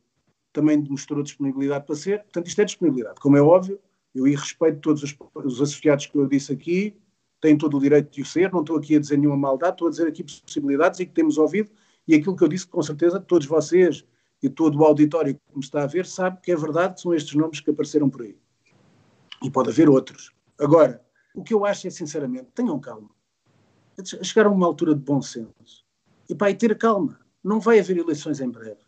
também 0.53 0.79
demonstrou 0.79 1.23
disponibilidade 1.23 1.87
para 1.87 1.97
ser, 1.97 2.19
portanto 2.25 2.49
isto 2.49 2.61
é 2.61 2.65
disponibilidade, 2.65 3.19
como 3.21 3.37
é 3.37 3.41
óbvio, 3.41 3.81
eu 4.15 4.29
e 4.29 4.37
respeito 4.37 4.81
todos 4.81 5.03
os, 5.03 5.17
os 5.35 5.63
associados 5.63 6.07
que 6.07 6.19
eu 6.19 6.27
disse 6.27 6.53
aqui, 6.53 6.95
têm 7.41 7.57
todo 7.57 7.79
o 7.79 7.81
direito 7.81 8.13
de 8.13 8.21
o 8.21 8.27
ser, 8.27 8.53
não 8.53 8.61
estou 8.61 8.77
aqui 8.77 8.97
a 8.97 9.01
dizer 9.01 9.17
nenhuma 9.17 9.39
maldade, 9.39 9.73
estou 9.73 9.89
a 9.89 9.91
dizer 9.91 10.07
aqui 10.07 10.23
possibilidades 10.23 11.01
e 11.01 11.07
que 11.07 11.13
temos 11.13 11.39
ouvido, 11.39 11.71
e 12.07 12.15
aquilo 12.15 12.37
que 12.37 12.45
eu 12.45 12.49
disse, 12.49 12.67
com 12.67 12.83
certeza, 12.83 13.19
todos 13.19 13.47
vocês 13.47 14.05
e 14.43 14.49
todo 14.49 14.79
o 14.79 14.85
auditório 14.85 15.35
que 15.35 15.41
me 15.55 15.63
está 15.63 15.85
a 15.85 15.87
ver 15.87 16.05
sabe 16.05 16.41
que 16.43 16.51
é 16.51 16.57
verdade 16.57 16.95
que 16.95 17.01
são 17.01 17.15
estes 17.15 17.35
nomes 17.35 17.61
que 17.61 17.71
apareceram 17.71 18.11
por 18.11 18.23
aí. 18.23 18.37
E 19.43 19.51
pode 19.51 19.71
haver 19.71 19.89
outros. 19.89 20.33
Agora, 20.59 21.03
o 21.35 21.43
que 21.43 21.55
eu 21.55 21.65
acho 21.65 21.87
é, 21.87 21.91
sinceramente, 21.91 22.49
tenham 22.55 22.79
calma. 22.79 23.11
Chegar 24.23 24.47
a 24.47 24.51
uma 24.51 24.67
altura 24.67 24.95
de 24.95 25.01
bom 25.01 25.23
senso. 25.23 25.85
E 26.29 26.35
pá, 26.35 26.51
e 26.51 26.55
ter 26.55 26.77
calma. 26.77 27.19
Não 27.43 27.61
vai 27.61 27.79
haver 27.79 27.97
eleições 27.97 28.41
em 28.41 28.49
breve. 28.49 28.81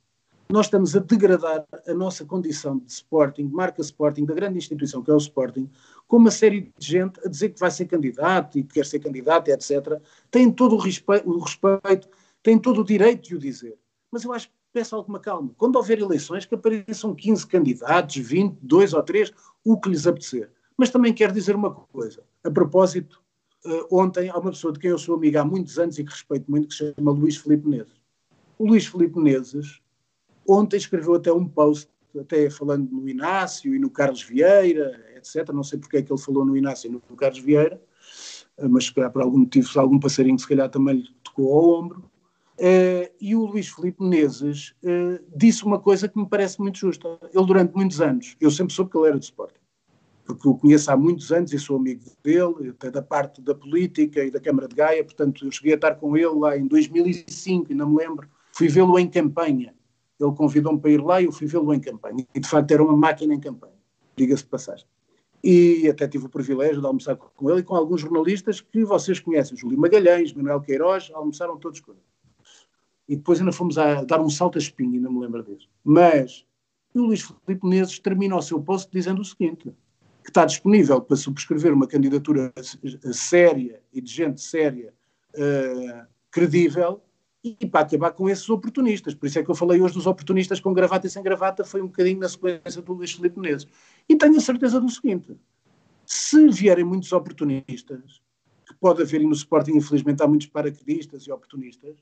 Nós 0.49 0.67
estamos 0.67 0.95
a 0.95 1.01
degradar 1.01 1.67
a 1.87 1.95
nossa 1.95 2.25
condição 2.25 2.79
de 2.79 2.93
Sporting, 2.93 3.45
marca 3.45 3.81
Sporting, 3.81 4.25
da 4.25 4.35
grande 4.35 4.59
instituição 4.59 5.03
que 5.03 5.11
é 5.11 5.15
o 5.15 5.19
Sporting, 5.19 5.71
com 6.07 6.19
uma 6.19 6.31
série 6.31 6.73
de 6.79 6.87
gente 6.87 7.19
a 7.25 7.29
dizer 7.29 7.51
que 7.51 7.59
vai 7.59 7.71
ser 7.71 7.87
candidato 7.87 8.59
e 8.59 8.63
que 8.63 8.75
quer 8.75 8.85
ser 8.85 9.01
candidato, 9.01 9.49
etc. 9.49 10.01
Tem 10.31 10.53
todo 10.53 10.75
o 10.75 10.79
respeito, 10.79 11.29
o 11.29 11.39
respeito, 11.39 12.09
tem 12.43 12.59
todo 12.59 12.83
o 12.83 12.85
direito 12.85 13.29
de 13.29 13.37
o 13.37 13.39
dizer. 13.39 13.79
Mas 14.13 14.23
eu 14.25 14.33
acho 14.33 14.49
que 14.49 14.55
peço 14.75 14.97
alguma 14.97 15.21
calma. 15.21 15.55
Quando 15.57 15.77
houver 15.77 16.01
eleições, 16.01 16.45
que 16.45 16.57
apareçam 16.57 17.15
15 17.15 17.47
candidatos, 17.47 18.17
20, 18.17 18.59
2 18.61 18.93
ou 18.93 19.03
3, 19.05 19.33
o 19.65 19.81
que 19.81 19.89
lhes 19.89 20.05
apetecer. 20.05 20.51
Mas 20.77 20.91
também 20.91 21.15
quero 21.15 21.33
dizer 21.33 21.55
uma 21.55 21.73
coisa. 21.73 22.25
A 22.43 22.51
propósito, 22.51 23.23
uh, 23.65 23.97
ontem 23.97 24.29
há 24.29 24.37
uma 24.37 24.51
pessoa 24.51 24.73
de 24.73 24.81
quem 24.81 24.91
eu 24.91 24.99
sou 24.99 25.15
amigo 25.15 25.39
há 25.39 25.45
muitos 25.45 25.79
anos 25.79 25.97
e 25.97 26.05
que 26.05 26.11
respeito 26.11 26.51
muito, 26.51 26.69
que 26.69 26.75
se 26.75 26.93
chama 26.93 27.13
Luís 27.13 27.37
Filipe 27.37 27.69
Menezes. 27.69 27.95
O 28.59 28.67
Luís 28.67 28.85
Filipe 28.85 29.17
Menezes 29.17 29.81
ontem 30.47 30.77
escreveu 30.77 31.15
até 31.15 31.33
um 31.33 31.47
post, 31.47 31.89
até 32.19 32.51
falando 32.51 32.91
no 32.91 33.09
Inácio 33.09 33.77
e 33.77 33.79
no 33.79 33.89
Carlos 33.89 34.25
Vieira, 34.25 35.01
etc. 35.17 35.51
Não 35.51 35.63
sei 35.63 35.79
porque 35.79 35.99
é 35.99 36.03
que 36.03 36.13
ele 36.13 36.21
falou 36.21 36.45
no 36.45 36.57
Inácio 36.57 36.89
e 36.89 36.91
no 36.91 37.01
Carlos 37.17 37.39
Vieira, 37.39 37.81
uh, 38.59 38.69
mas 38.69 38.87
se 38.87 38.93
calhar 38.93 39.13
por 39.13 39.23
algum 39.23 39.39
motivo, 39.39 39.69
algum 39.79 40.01
passarinho 40.01 40.39
se 40.39 40.49
calhar 40.49 40.69
também 40.69 40.97
lhe 40.97 41.09
tocou 41.23 41.55
ao 41.55 41.81
ombro. 41.81 42.14
Uh, 42.57 43.11
e 43.21 43.35
o 43.35 43.47
Luís 43.47 43.69
Filipe 43.69 44.01
Menezes 44.01 44.75
uh, 44.85 45.21
disse 45.35 45.65
uma 45.65 45.81
coisa 45.81 46.09
que 46.09 46.17
me 46.17 46.29
parece 46.29 46.61
muito 46.61 46.79
justa. 46.79 47.19
Ele, 47.33 47.47
durante 47.47 47.75
muitos 47.75 48.01
anos, 48.01 48.37
eu 48.41 48.51
sempre 48.51 48.73
soube 48.73 48.93
que 48.93 48.97
ele 48.97 49.09
era 49.09 49.19
de 49.19 49.25
Sporting, 49.25 49.59
porque 50.25 50.49
o 50.49 50.55
conheço 50.55 50.91
há 50.91 50.97
muitos 50.97 51.33
anos 51.33 51.53
e 51.53 51.59
sou 51.59 51.77
amigo 51.77 52.05
dele, 52.23 52.71
até 52.71 52.93
da 52.93 53.03
parte 53.03 53.43
da 53.43 53.57
política 53.57 54.23
e 54.23 54.31
da 54.31 54.39
Câmara 54.39 54.69
de 54.69 54.77
Gaia, 54.77 55.03
portanto, 55.03 55.45
eu 55.45 55.51
cheguei 55.51 55.73
a 55.73 55.75
estar 55.75 55.97
com 55.97 56.17
ele 56.17 56.27
lá 56.29 56.57
em 56.57 56.67
2005, 56.69 57.73
ainda 57.73 57.87
me 57.87 57.97
lembro. 57.97 58.29
Fui 58.53 58.69
vê-lo 58.69 58.97
em 59.01 59.11
campanha. 59.11 59.75
Ele 60.21 60.33
convidou-me 60.33 60.79
para 60.79 60.91
ir 60.91 61.03
lá 61.03 61.21
e 61.21 61.25
eu 61.25 61.33
fui 61.33 61.49
vê-lo 61.49 61.75
em 61.75 61.81
campanha. 61.81 62.25
E, 62.33 62.39
de 62.39 62.49
facto, 62.49 62.71
era 62.71 62.85
uma 62.85 62.97
máquina 62.97 63.35
em 63.35 63.41
campanha, 63.41 63.75
diga-se 64.15 64.45
de 64.45 64.49
passagem. 64.49 64.87
E 65.43 65.89
até 65.89 66.07
tive 66.07 66.27
o 66.27 66.29
privilégio 66.29 66.81
de 66.81 66.87
almoçar 66.87 67.17
com 67.17 67.51
ele 67.51 67.61
e 67.61 67.63
com 67.65 67.75
alguns 67.75 68.01
jornalistas 68.01 68.61
que 68.61 68.85
vocês 68.85 69.19
conhecem, 69.19 69.59
Júlio 69.59 69.77
Magalhães, 69.77 70.33
Manuel 70.33 70.61
Queiroz, 70.61 71.11
almoçaram 71.13 71.59
todos 71.59 71.81
com 71.81 71.91
ele 71.91 72.01
e 73.09 73.17
depois 73.17 73.39
ainda 73.39 73.53
fomos 73.53 73.79
a 73.79 74.05
dar 74.05 74.21
um 74.21 74.31
salto 74.31 74.57
a 74.57 74.61
espinho, 74.61 74.95
ainda 74.95 75.11
me 75.11 75.21
lembro 75.21 75.43
disso. 75.43 75.69
Mas 75.85 76.45
o 76.95 77.03
Luís 77.03 77.23
Filipe 77.23 77.67
Menezes 77.67 77.99
termina 77.99 78.37
o 78.37 78.43
seu 78.43 78.61
post 78.61 78.91
dizendo 78.93 79.21
o 79.21 79.25
seguinte, 79.25 79.75
que 80.23 80.31
está 80.31 80.45
disponível 80.45 81.01
para 81.01 81.17
subscrever 81.17 81.73
uma 81.73 81.87
candidatura 81.87 82.53
séria 83.13 83.81
e 83.93 84.01
de 84.01 84.11
gente 84.11 84.41
séria, 84.41 84.95
uh, 85.35 86.07
credível, 86.31 87.03
e 87.45 87.67
para 87.67 87.81
acabar 87.81 88.11
com 88.13 88.29
esses 88.29 88.49
oportunistas. 88.49 89.15
Por 89.15 89.27
isso 89.27 89.39
é 89.39 89.43
que 89.43 89.51
eu 89.51 89.55
falei 89.55 89.81
hoje 89.81 89.95
dos 89.95 90.07
oportunistas 90.07 90.61
com 90.61 90.73
gravata 90.73 91.07
e 91.07 91.11
sem 91.11 91.23
gravata, 91.23 91.63
foi 91.63 91.83
um 91.83 91.87
bocadinho 91.87 92.21
na 92.21 92.29
sequência 92.29 92.81
do 92.81 92.93
Luís 92.95 93.13
Filipe 93.13 93.39
Menezes. 93.39 93.69
E 94.09 94.17
tenho 94.17 94.37
a 94.37 94.41
certeza 94.41 94.81
do 94.81 94.89
seguinte, 94.89 95.37
se 96.07 96.49
vierem 96.49 96.85
muitos 96.85 97.13
oportunistas, 97.13 98.23
que 98.67 98.75
pode 98.81 99.03
haver, 99.03 99.21
e 99.21 99.27
no 99.27 99.35
Sporting 99.35 99.73
infelizmente 99.73 100.23
há 100.23 100.27
muitos 100.27 100.47
paraquedistas 100.47 101.25
e 101.25 101.33
oportunistas, 101.33 101.97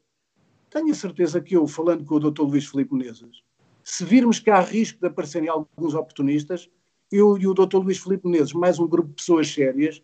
tenho 0.73 0.91
a 0.91 0.95
certeza 0.95 1.41
que 1.41 1.55
eu, 1.55 1.67
falando 1.67 2.05
com 2.05 2.15
o 2.15 2.31
Dr. 2.31 2.43
Luís 2.43 2.67
Filipe 2.67 2.95
Menezes, 2.95 3.43
se 3.85 4.05
virmos 4.05 4.39
que 4.41 4.51
há 4.51 4.61
risco 4.61 4.99
de 4.99 5.07
aparecerem 5.07 5.49
alguns 5.49 5.95
oportunistas, 5.95 6.71
eu 7.11 7.37
e 7.37 7.47
o 7.47 7.53
Dr. 7.53 7.77
Luís 7.77 7.99
Filipe 7.99 8.27
Menezes, 8.27 8.55
mais 8.55 8.79
um 8.79 8.89
grupo 8.89 9.11
de 9.11 9.17
pessoas 9.17 9.53
sérias, 9.53 10.03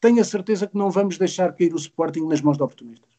tenho 0.00 0.20
a 0.20 0.24
certeza 0.24 0.66
que 0.66 0.78
não 0.78 0.90
vamos 0.90 1.18
deixar 1.18 1.52
cair 1.52 1.74
o 1.74 1.76
Sporting 1.76 2.26
nas 2.26 2.40
mãos 2.40 2.56
de 2.56 2.62
oportunistas. 2.62 3.10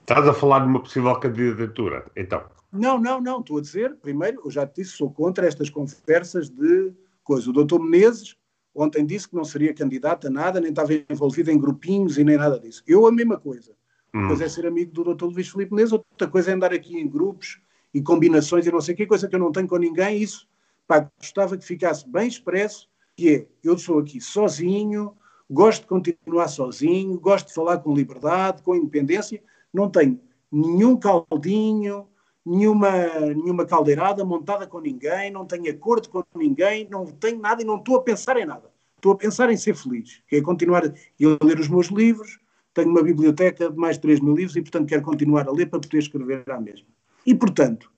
Estás 0.00 0.28
a 0.28 0.34
falar 0.34 0.60
de 0.60 0.66
uma 0.66 0.80
possível 0.80 1.14
candidatura, 1.20 2.04
então? 2.16 2.44
Não, 2.72 2.98
não, 3.00 3.20
não. 3.20 3.40
Estou 3.40 3.58
a 3.58 3.60
dizer, 3.60 3.94
primeiro, 3.96 4.42
eu 4.44 4.50
já 4.50 4.66
te 4.66 4.82
disse, 4.82 4.96
sou 4.96 5.10
contra 5.10 5.46
estas 5.46 5.70
conversas 5.70 6.50
de 6.50 6.92
coisa. 7.22 7.48
O 7.48 7.52
doutor 7.52 7.80
Menezes 7.80 8.36
ontem 8.74 9.06
disse 9.06 9.28
que 9.28 9.36
não 9.36 9.44
seria 9.44 9.72
candidato 9.72 10.26
a 10.26 10.30
nada, 10.30 10.60
nem 10.60 10.70
estava 10.70 10.92
envolvido 11.08 11.50
em 11.50 11.58
grupinhos 11.58 12.18
e 12.18 12.24
nem 12.24 12.36
nada 12.36 12.58
disso. 12.58 12.82
Eu 12.86 13.06
a 13.06 13.12
mesma 13.12 13.38
coisa. 13.38 13.75
Uma 14.16 14.28
coisa 14.28 14.44
é 14.44 14.48
ser 14.48 14.66
amigo 14.66 14.92
do 14.92 15.14
Dr. 15.14 15.26
Luís 15.26 15.48
Filipe 15.48 15.72
Menezes, 15.72 15.92
outra 15.92 16.26
coisa 16.26 16.50
é 16.50 16.54
andar 16.54 16.72
aqui 16.72 16.98
em 16.98 17.06
grupos 17.06 17.60
e 17.92 18.00
combinações 18.00 18.66
e 18.66 18.72
não 18.72 18.80
sei 18.80 18.94
o 18.94 18.96
que, 18.96 19.06
coisa 19.06 19.28
que 19.28 19.34
eu 19.34 19.40
não 19.40 19.52
tenho 19.52 19.68
com 19.68 19.76
ninguém. 19.76 20.22
Isso, 20.22 20.48
pá, 20.86 21.10
gostava 21.18 21.56
que 21.56 21.64
ficasse 21.64 22.08
bem 22.08 22.26
expresso 22.26 22.88
que 23.16 23.34
é, 23.34 23.46
eu 23.64 23.78
sou 23.78 23.98
aqui 23.98 24.20
sozinho, 24.20 25.14
gosto 25.50 25.82
de 25.82 25.88
continuar 25.88 26.48
sozinho, 26.48 27.18
gosto 27.18 27.48
de 27.48 27.54
falar 27.54 27.78
com 27.78 27.94
liberdade, 27.94 28.62
com 28.62 28.76
independência, 28.76 29.42
não 29.72 29.88
tenho 29.88 30.20
nenhum 30.52 30.96
caldinho, 30.96 32.06
nenhuma, 32.44 32.90
nenhuma 33.34 33.64
caldeirada 33.64 34.24
montada 34.24 34.66
com 34.66 34.80
ninguém, 34.80 35.30
não 35.30 35.46
tenho 35.46 35.70
acordo 35.70 36.08
com 36.10 36.22
ninguém, 36.34 36.86
não 36.90 37.06
tenho 37.06 37.40
nada 37.40 37.62
e 37.62 37.64
não 37.64 37.76
estou 37.76 37.96
a 37.96 38.02
pensar 38.02 38.36
em 38.36 38.44
nada. 38.44 38.70
Estou 38.96 39.12
a 39.12 39.16
pensar 39.16 39.50
em 39.50 39.56
ser 39.56 39.74
feliz, 39.74 40.22
que 40.28 40.36
é 40.36 40.42
continuar 40.42 40.84
a 40.84 41.44
ler 41.44 41.58
os 41.58 41.68
meus 41.68 41.88
livros, 41.88 42.38
tenho 42.76 42.90
uma 42.90 43.02
biblioteca 43.02 43.70
de 43.70 43.76
mais 43.78 43.96
de 43.96 44.02
3 44.02 44.20
mil 44.20 44.36
livros 44.36 44.54
e, 44.54 44.60
portanto, 44.60 44.86
quero 44.86 45.00
continuar 45.00 45.48
a 45.48 45.50
ler 45.50 45.66
para 45.66 45.80
poder 45.80 45.96
escrever 45.96 46.44
à 46.50 46.60
mesma. 46.60 46.86
E, 47.24 47.34
portanto, 47.34 47.90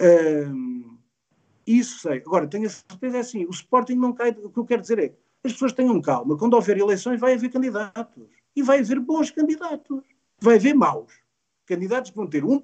hum, 0.00 0.96
isso 1.66 1.98
sei. 1.98 2.22
Agora, 2.24 2.46
tenho 2.46 2.66
a 2.66 2.70
certeza, 2.70 3.18
é 3.18 3.20
assim, 3.20 3.44
o 3.44 3.50
Sporting 3.50 3.96
não 3.96 4.14
cai, 4.14 4.30
o 4.30 4.48
que 4.48 4.58
eu 4.58 4.64
quero 4.64 4.80
dizer 4.80 4.98
é, 4.98 5.14
as 5.44 5.52
pessoas 5.52 5.74
tenham 5.74 6.00
calma, 6.00 6.34
quando 6.38 6.54
houver 6.54 6.78
eleições 6.78 7.20
vai 7.20 7.34
haver 7.34 7.50
candidatos, 7.50 8.24
e 8.56 8.62
vai 8.62 8.80
haver 8.80 8.98
bons 9.00 9.30
candidatos, 9.30 10.02
vai 10.40 10.56
haver 10.56 10.74
maus, 10.74 11.12
candidatos 11.66 12.10
que 12.10 12.16
vão 12.16 12.26
ter 12.26 12.42
1%, 12.42 12.62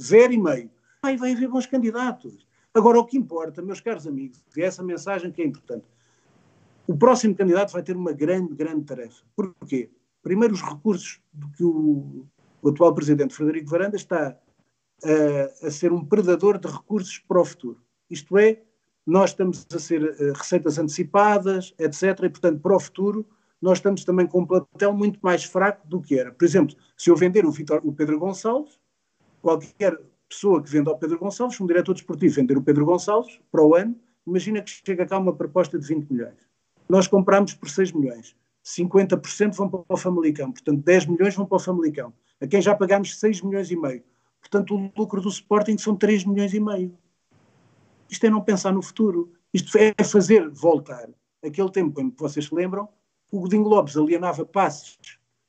0,5%, 0.00 0.70
vai, 1.02 1.16
vai 1.18 1.32
haver 1.32 1.48
bons 1.48 1.66
candidatos. 1.66 2.48
Agora, 2.72 2.98
o 2.98 3.04
que 3.04 3.18
importa, 3.18 3.60
meus 3.60 3.82
caros 3.82 4.06
amigos, 4.06 4.42
é 4.56 4.62
essa 4.62 4.82
mensagem 4.82 5.30
que 5.30 5.42
é 5.42 5.44
importante. 5.44 5.84
O 6.86 6.96
próximo 6.96 7.34
candidato 7.34 7.70
vai 7.70 7.82
ter 7.82 7.94
uma 7.94 8.12
grande, 8.12 8.54
grande 8.54 8.84
tarefa. 8.84 9.22
Porquê? 9.36 9.90
Primeiro, 10.24 10.54
os 10.54 10.62
recursos 10.62 11.20
que 11.54 11.62
o, 11.62 12.26
o 12.62 12.68
atual 12.70 12.94
presidente 12.94 13.34
Frederico 13.34 13.68
Varanda 13.68 13.96
está 13.96 14.34
a, 15.04 15.66
a, 15.66 15.70
ser 15.70 15.92
um 15.92 16.02
predador 16.02 16.58
de 16.58 16.66
recursos 16.66 17.18
para 17.18 17.42
o 17.42 17.44
futuro. 17.44 17.78
Isto 18.08 18.38
é, 18.38 18.62
nós 19.06 19.30
estamos 19.30 19.66
a 19.72 19.78
ser 19.78 20.02
uh, 20.02 20.32
receitas 20.32 20.78
antecipadas, 20.78 21.74
etc. 21.78 22.02
E, 22.24 22.30
portanto, 22.30 22.58
para 22.60 22.74
o 22.74 22.80
futuro, 22.80 23.26
nós 23.60 23.78
estamos 23.78 24.02
também 24.02 24.26
com 24.26 24.40
um 24.40 24.46
plantel 24.46 24.94
muito 24.94 25.20
mais 25.22 25.44
fraco 25.44 25.86
do 25.86 26.00
que 26.00 26.18
era. 26.18 26.32
Por 26.32 26.44
exemplo, 26.44 26.74
se 26.96 27.10
eu 27.10 27.16
vender 27.16 27.44
o, 27.44 27.50
Vitor, 27.50 27.82
o 27.84 27.92
Pedro 27.92 28.18
Gonçalves, 28.18 28.80
qualquer 29.42 30.00
pessoa 30.26 30.62
que 30.62 30.70
venda 30.70 30.90
ao 30.90 30.98
Pedro 30.98 31.18
Gonçalves, 31.18 31.60
um 31.60 31.66
diretor 31.66 31.92
desportivo 31.92 32.34
vender 32.34 32.56
o 32.56 32.62
Pedro 32.62 32.86
Gonçalves 32.86 33.38
para 33.52 33.62
o 33.62 33.74
ano, 33.74 33.94
imagina 34.26 34.62
que 34.62 34.70
chega 34.70 35.04
cá 35.04 35.18
uma 35.18 35.34
proposta 35.34 35.78
de 35.78 35.86
20 35.86 36.10
milhões. 36.10 36.48
Nós 36.88 37.06
compramos 37.06 37.52
por 37.52 37.68
6 37.68 37.92
milhões. 37.92 38.34
50% 38.64 39.54
vão 39.54 39.68
para 39.68 39.84
o 39.88 39.96
Famalicão, 39.96 40.52
portanto 40.52 40.82
10 40.82 41.06
milhões 41.06 41.34
vão 41.34 41.46
para 41.46 41.56
o 41.56 41.60
Famalicão, 41.60 42.12
a 42.40 42.46
quem 42.46 42.62
já 42.62 42.74
pagámos 42.74 43.18
6 43.18 43.42
milhões 43.42 43.70
e 43.70 43.76
meio. 43.76 44.02
Portanto, 44.40 44.74
o 44.74 44.92
lucro 44.96 45.20
do 45.20 45.28
Sporting 45.28 45.78
são 45.78 45.96
3 45.96 46.24
milhões 46.24 46.52
e 46.54 46.60
meio. 46.60 46.96
Isto 48.10 48.26
é 48.26 48.30
não 48.30 48.42
pensar 48.42 48.72
no 48.72 48.82
futuro. 48.82 49.32
Isto 49.52 49.78
é 49.78 49.94
fazer 50.04 50.48
voltar 50.50 51.08
aquele 51.46 51.70
tempo 51.70 52.00
em 52.00 52.10
que 52.10 52.20
vocês 52.20 52.46
se 52.46 52.54
lembram, 52.54 52.88
o 53.30 53.40
Godinho 53.40 53.64
Lopes 53.64 53.96
alienava 53.96 54.44
passes 54.44 54.98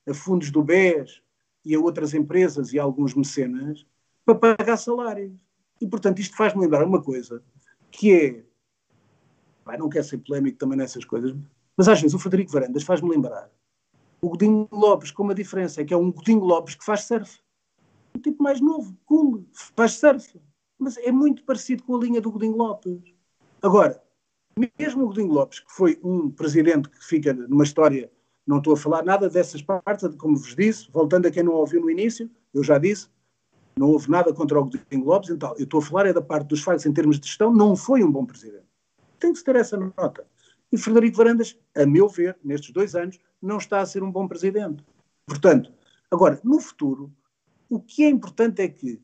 a 0.08 0.14
fundos 0.14 0.52
do 0.52 0.64
BES 0.64 1.22
e 1.64 1.74
a 1.74 1.80
outras 1.80 2.14
empresas 2.14 2.74
e 2.74 2.80
a 2.80 2.84
alguns 2.84 3.14
mecenas 3.14 3.86
para 4.26 4.36
pagar 4.36 4.78
salários. 4.78 5.34
E, 5.80 5.88
portanto, 5.88 6.20
isto 6.20 6.36
faz-me 6.36 6.62
lembrar 6.62 6.86
uma 6.86 7.02
coisa, 7.02 7.44
que 7.92 8.14
é, 8.14 8.44
não 9.78 9.90
quero 9.90 10.06
ser 10.06 10.18
polémico 10.20 10.58
também 10.58 10.78
nessas 10.78 11.06
coisas, 11.06 11.36
mas 11.78 11.88
às 11.88 12.02
vezes 12.02 12.14
o 12.14 12.20
Frederico 12.20 12.52
Varandas 12.52 12.84
faz-me 12.84 13.10
lembrar 13.10 13.50
o 14.26 14.30
Godinho 14.30 14.68
Lopes, 14.72 15.12
com 15.12 15.22
uma 15.22 15.36
diferença, 15.36 15.82
é 15.82 15.86
que 15.86 15.94
é 15.94 15.98
um 15.98 16.12
Godinho 16.12 16.44
Lopes 16.44 16.74
que 16.74 16.84
faz 16.84 17.04
surf. 17.04 17.40
Um 18.16 18.20
tipo 18.20 18.42
mais 18.42 18.60
novo, 18.60 18.98
cool, 19.06 19.46
faz 19.76 19.94
surf. 19.94 20.42
Mas 20.80 20.98
é 20.98 21.12
muito 21.12 21.44
parecido 21.44 21.84
com 21.84 21.96
a 21.96 22.00
linha 22.00 22.20
do 22.20 22.32
Godinho 22.32 22.58
Lopes. 22.58 23.00
Agora, 23.62 24.02
mesmo 24.80 25.04
o 25.04 25.08
Godinho 25.08 25.32
Lopes, 25.32 25.60
que 25.60 25.72
foi 25.72 26.00
um 26.04 26.32
presidente 26.32 26.90
que 26.90 27.06
fica 27.06 27.34
numa 27.34 27.64
história, 27.64 28.12
não 28.48 28.58
estou 28.58 28.74
a 28.74 28.78
falar 28.78 29.04
nada 29.04 29.30
dessas 29.30 29.62
partes, 29.62 30.08
como 30.16 30.38
vos 30.38 30.56
disse, 30.56 30.90
voltando 30.92 31.28
a 31.28 31.32
quem 31.32 31.44
não 31.44 31.54
ouviu 31.54 31.82
no 31.82 31.90
início, 31.90 32.30
eu 32.54 32.64
já 32.64 32.78
disse, 32.78 33.10
não 33.78 33.90
houve 33.90 34.10
nada 34.10 34.34
contra 34.34 34.60
o 34.60 34.66
Godinho 34.66 35.06
Lopes, 35.06 35.30
então 35.30 35.54
eu 35.58 35.66
estou 35.66 35.80
a 35.80 35.84
falar 35.84 36.08
é 36.08 36.14
da 36.14 36.22
parte 36.22 36.48
dos 36.48 36.62
factos 36.62 36.86
em 36.86 36.94
termos 36.94 37.20
de 37.20 37.28
gestão, 37.28 37.54
não 37.54 37.76
foi 37.76 38.04
um 38.04 38.12
bom 38.12 38.26
presidente. 38.26 38.66
Tem 39.20 39.32
que 39.32 39.38
se 39.38 39.46
ter 39.46 39.56
essa 39.56 39.78
nota. 39.78 40.26
E 40.76 40.78
Frederico 40.78 41.16
Varandas, 41.16 41.58
a 41.74 41.86
meu 41.86 42.10
ver, 42.10 42.38
nestes 42.44 42.72
dois 42.72 42.96
anos, 42.96 43.18
não 43.42 43.60
está 43.60 43.80
a 43.80 43.86
ser 43.86 44.04
um 44.04 44.12
bom 44.12 44.28
presidente. 44.28 44.84
Portanto, 45.26 45.72
agora, 46.12 46.38
no 46.44 46.60
futuro, 46.60 47.10
o 47.70 47.80
que 47.80 48.04
é 48.04 48.10
importante 48.10 48.62
é 48.62 48.68
que 48.68 49.02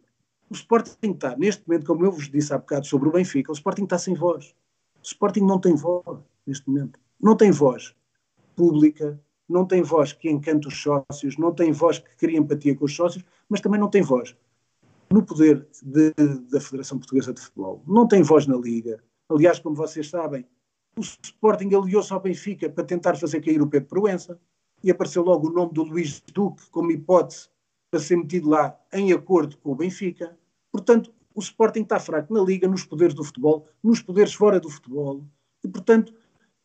o 0.49 0.53
Sporting 0.53 1.13
está, 1.13 1.33
neste 1.37 1.65
momento, 1.65 1.85
como 1.85 2.03
eu 2.03 2.11
vos 2.11 2.29
disse 2.29 2.53
há 2.53 2.57
bocado 2.57 2.85
sobre 2.85 3.07
o 3.07 3.13
Benfica, 3.13 3.53
o 3.53 3.55
Sporting 3.55 3.85
está 3.85 3.97
sem 3.97 4.13
voz. 4.13 4.53
O 5.01 5.05
Sporting 5.05 5.45
não 5.45 5.61
tem 5.61 5.73
voz 5.73 6.19
neste 6.45 6.69
momento. 6.69 6.99
Não 7.21 7.37
tem 7.37 7.51
voz 7.51 7.95
pública, 8.53 9.17
não 9.47 9.65
tem 9.65 9.81
voz 9.81 10.11
que 10.11 10.29
encanta 10.29 10.67
os 10.67 10.75
sócios, 10.75 11.37
não 11.37 11.55
tem 11.55 11.71
voz 11.71 11.99
que 11.99 12.17
cria 12.17 12.37
empatia 12.37 12.75
com 12.75 12.83
os 12.83 12.93
sócios, 12.93 13.23
mas 13.47 13.61
também 13.61 13.79
não 13.79 13.89
tem 13.89 14.01
voz 14.01 14.35
no 15.09 15.23
poder 15.23 15.65
de, 15.81 16.11
da 16.51 16.59
Federação 16.59 16.97
Portuguesa 16.97 17.33
de 17.33 17.39
Futebol. 17.39 17.81
Não 17.87 18.05
tem 18.05 18.21
voz 18.23 18.45
na 18.45 18.57
Liga. 18.57 19.01
Aliás, 19.29 19.57
como 19.57 19.73
vocês 19.73 20.09
sabem, 20.09 20.45
o 20.95 21.01
Sporting 21.01 21.73
aliou-se 21.73 22.11
ao 22.11 22.19
Benfica 22.19 22.69
para 22.69 22.83
tentar 22.83 23.15
fazer 23.15 23.41
cair 23.41 23.61
o 23.61 23.67
Pedro 23.67 23.87
Proença 23.87 24.39
e 24.83 24.91
apareceu 24.91 25.23
logo 25.23 25.47
o 25.47 25.51
nome 25.51 25.73
do 25.73 25.83
Luís 25.83 26.21
Duque 26.33 26.69
como 26.69 26.91
hipótese 26.91 27.49
para 27.89 27.99
ser 27.99 28.17
metido 28.17 28.49
lá 28.49 28.77
em 28.91 29.13
acordo 29.13 29.57
com 29.57 29.71
o 29.71 29.75
Benfica. 29.75 30.37
Portanto, 30.71 31.13
o 31.33 31.39
Sporting 31.39 31.81
está 31.81 31.99
fraco 31.99 32.33
na 32.33 32.41
Liga, 32.41 32.67
nos 32.67 32.85
poderes 32.85 33.13
do 33.13 33.23
futebol, 33.23 33.67
nos 33.83 34.01
poderes 34.01 34.33
fora 34.33 34.59
do 34.59 34.69
futebol. 34.69 35.23
E, 35.63 35.67
portanto, 35.67 36.13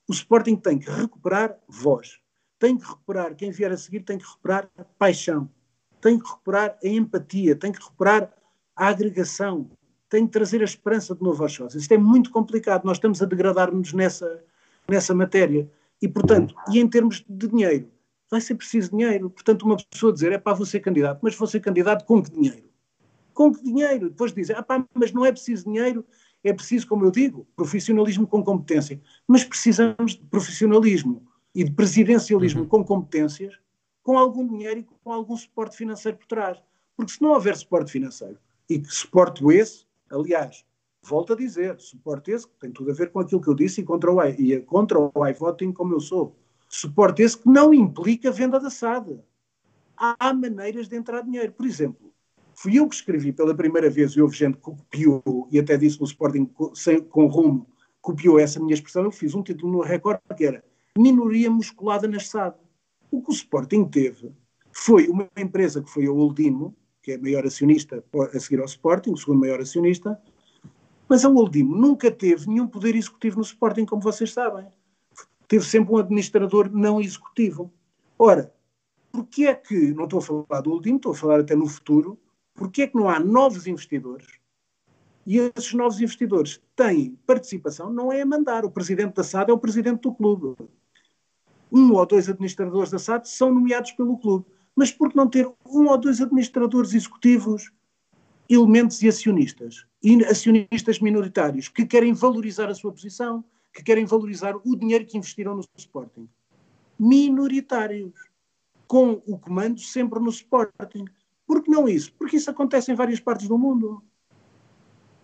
o 0.09 0.12
Sporting 0.12 0.57
tem 0.57 0.78
que 0.78 0.90
recuperar 0.90 1.59
voz. 1.69 2.20
Tem 2.59 2.77
que 2.77 2.86
recuperar, 2.86 3.35
quem 3.35 3.51
vier 3.51 3.70
a 3.70 3.77
seguir 3.77 4.01
tem 4.01 4.19
que 4.19 4.24
recuperar 4.24 4.70
a 4.77 4.85
paixão. 4.85 5.51
Tem 6.01 6.19
que 6.19 6.27
recuperar 6.27 6.78
a 6.82 6.89
empatia. 6.89 7.55
Tem 7.55 7.70
que 7.70 7.81
recuperar 7.81 8.32
a 8.74 8.89
agregação 8.89 9.70
tem 10.09 10.24
de 10.24 10.31
trazer 10.31 10.61
a 10.61 10.65
esperança 10.65 11.15
de 11.15 11.23
novo 11.23 11.43
aos 11.43 11.53
sócios. 11.53 11.83
Isto 11.83 11.93
é 11.93 11.99
muito 11.99 12.31
complicado, 12.31 12.85
nós 12.85 12.97
estamos 12.97 13.20
a 13.23 13.27
degradar-nos 13.27 13.93
nessa, 13.93 14.43
nessa 14.89 15.15
matéria. 15.15 15.70
E, 16.01 16.09
portanto, 16.09 16.55
e 16.70 16.78
em 16.78 16.89
termos 16.89 17.24
de 17.28 17.49
dinheiro, 17.49 17.91
vai 18.31 18.41
ser 18.41 18.55
preciso 18.55 18.91
dinheiro. 18.91 19.31
Portanto, 19.31 19.62
uma 19.62 19.77
pessoa 19.77 20.12
dizer, 20.12 20.33
é 20.33 20.39
pá, 20.39 20.53
vou 20.53 20.66
ser 20.66 20.81
candidato, 20.81 21.20
mas 21.23 21.35
vou 21.35 21.49
ser 21.49 21.61
candidato 21.61 22.05
com 22.05 22.23
que 22.23 22.31
dinheiro? 22.31 22.69
Com 23.33 23.53
que 23.53 23.62
dinheiro? 23.62 24.11
Depois 24.11 24.33
dizer, 24.33 24.57
ah 24.57 24.62
pá, 24.62 24.85
mas 24.95 25.12
não 25.12 25.24
é 25.24 25.33
preciso 25.33 25.65
dinheiro, 25.65 26.05
é 26.45 26.53
preciso, 26.53 26.87
como 26.87 27.05
eu 27.05 27.11
digo, 27.11 27.47
profissionalismo 27.57 28.27
com 28.27 28.43
competência. 28.43 29.01
Mas 29.27 29.45
precisamos 29.45 30.12
de 30.12 30.24
profissionalismo 30.24 31.27
e 31.55 31.65
de 31.65 31.73
presidencialismo 31.73 32.62
uhum. 32.62 32.69
com 32.69 32.85
competências, 32.85 33.55
com 34.03 34.16
algum 34.16 34.47
dinheiro 34.47 34.81
e 34.81 34.87
com 35.03 35.12
algum 35.12 35.37
suporte 35.37 35.77
financeiro 35.77 36.16
por 36.16 36.27
trás. 36.27 36.62
Porque 36.97 37.12
se 37.12 37.23
não 37.23 37.31
houver 37.31 37.57
suporte 37.57 37.91
financeiro, 37.91 38.39
e 38.69 38.78
que 38.78 38.93
suporte 38.93 39.45
esse, 39.53 39.87
Aliás, 40.16 40.64
volto 41.02 41.32
a 41.32 41.36
dizer, 41.36 41.78
suporte 41.78 42.30
esse, 42.30 42.47
que 42.47 42.59
tem 42.59 42.72
tudo 42.72 42.90
a 42.90 42.94
ver 42.94 43.10
com 43.10 43.20
aquilo 43.20 43.40
que 43.40 43.48
eu 43.48 43.55
disse 43.55 43.80
e 43.80 43.84
contra 43.84 44.10
o, 44.10 44.24
e 44.24 44.60
contra 44.62 44.98
o 44.98 45.26
iVoting 45.28 45.72
como 45.72 45.94
eu 45.94 46.01
sou. 46.01 46.36
Suporte 46.68 47.22
esse 47.22 47.38
que 47.38 47.48
não 47.48 47.72
implica 47.72 48.30
venda 48.30 48.59
da 48.59 48.70
SAD. 48.70 49.20
Há 49.97 50.32
maneiras 50.34 50.88
de 50.88 50.97
entrar 50.97 51.22
dinheiro. 51.22 51.52
Por 51.52 51.64
exemplo, 51.64 52.12
fui 52.55 52.78
eu 52.78 52.88
que 52.88 52.94
escrevi 52.94 53.32
pela 53.32 53.55
primeira 53.55 53.88
vez 53.88 54.12
e 54.12 54.20
houve 54.20 54.36
gente 54.36 54.56
que 54.56 54.62
copiou, 54.62 55.48
e 55.51 55.59
até 55.59 55.76
disse 55.76 56.01
no 56.01 56.06
Sporting 56.06 56.51
sem, 56.74 57.01
com 57.01 57.26
rumo, 57.26 57.66
copiou 58.01 58.38
essa 58.38 58.60
minha 58.60 58.74
expressão, 58.74 59.05
eu 59.05 59.10
fiz 59.10 59.34
um 59.34 59.43
título 59.43 59.72
no 59.72 59.80
Record 59.82 60.20
que 60.36 60.44
era 60.44 60.64
minoria 60.98 61.51
musculada 61.51 62.09
na 62.09 62.20
SAD. 62.20 62.56
O 63.10 63.22
que 63.22 63.30
o 63.30 63.34
Sporting 63.34 63.84
teve 63.84 64.32
foi 64.72 65.09
uma 65.09 65.28
empresa 65.36 65.82
que 65.82 65.90
foi 65.90 66.06
a 66.06 66.12
Oldimo, 66.12 66.74
que 67.07 67.12
é 67.12 67.19
maior 67.19 67.47
acionista 67.47 68.03
a 68.35 68.41
seguir 68.41 68.59
ao 68.59 68.66
Sporting, 68.66 69.12
o 69.12 69.16
segundo 69.16 69.39
maior 69.39 69.61
acionista, 69.61 70.20
mas 71.09 71.24
a 71.24 71.28
Oldimo 71.28 71.77
nunca 71.77 72.11
teve 72.11 72.49
nenhum 72.49 72.66
poder 72.66 72.97
executivo 72.97 73.37
no 73.37 73.43
Sporting, 73.43 73.85
como 73.85 74.03
vocês 74.03 74.33
sabem. 74.33 74.66
Teve 75.47 75.65
sempre 75.65 75.95
um 75.95 75.99
administrador 75.99 76.69
não 76.69 77.01
executivo. 77.01 77.73
Ora, 78.19 78.53
porquê 79.12 79.47
é 79.47 79.55
que, 79.55 79.95
não 79.95 80.03
estou 80.03 80.19
a 80.19 80.23
falar 80.23 80.61
do 80.62 80.73
Oldimo, 80.73 80.97
estou 80.97 81.12
a 81.12 81.15
falar 81.15 81.39
até 81.39 81.55
no 81.55 81.69
futuro, 81.69 82.19
porquê 82.57 82.83
é 82.83 82.87
que 82.89 82.97
não 82.97 83.09
há 83.09 83.20
novos 83.20 83.69
investidores 83.69 84.27
e 85.24 85.39
esses 85.39 85.74
novos 85.74 86.01
investidores 86.01 86.61
têm 86.74 87.16
participação, 87.24 87.93
não 87.93 88.11
é 88.11 88.23
a 88.23 88.27
mandar. 88.27 88.65
O 88.65 88.70
presidente 88.70 89.15
da 89.15 89.23
SAD 89.23 89.53
é 89.53 89.55
o 89.55 89.59
presidente 89.59 90.01
do 90.01 90.12
clube. 90.12 90.57
Um 91.70 91.93
ou 91.93 92.05
dois 92.05 92.28
administradores 92.28 92.91
da 92.91 92.99
SAD 92.99 93.28
são 93.28 93.55
nomeados 93.55 93.93
pelo 93.93 94.19
clube 94.19 94.56
mas 94.77 94.93
por 94.93 95.09
que 95.09 95.16
não 95.16 95.27
ter 95.27 95.51
um 95.65 95.89
ou 95.89 95.97
dois 95.97 96.20
administradores 96.20 96.93
executivos, 96.93 97.73
elementos 98.48 99.03
e 99.03 99.09
acionistas? 99.09 99.86
E 100.03 100.23
acionistas 100.27 101.01
minoritários 101.01 101.69
que 101.69 101.86
querem 101.86 102.12
valorizar 102.12 102.69
a 102.69 102.74
sua 102.74 102.93
posição, 102.93 103.43
que 103.73 103.82
querem 103.82 104.05
valorizar 104.05 104.55
o 104.55 104.77
dinheiro 104.77 105.07
que 105.07 105.16
investiram 105.16 105.57
no 105.57 105.65
Sporting. 105.77 106.28
Minoritários. 106.98 108.12
Com 108.86 109.20
o 109.27 109.36
comando 109.36 109.81
sempre 109.81 110.20
no 110.20 110.31
Sporting. 110.31 111.07
Por 111.44 111.62
que 111.62 111.70
não 111.70 111.89
isso? 111.89 112.12
Porque 112.12 112.36
isso 112.36 112.51
acontece 112.51 112.93
em 112.93 112.94
várias 112.94 113.19
partes 113.19 113.48
do 113.48 113.59
mundo. 113.59 114.05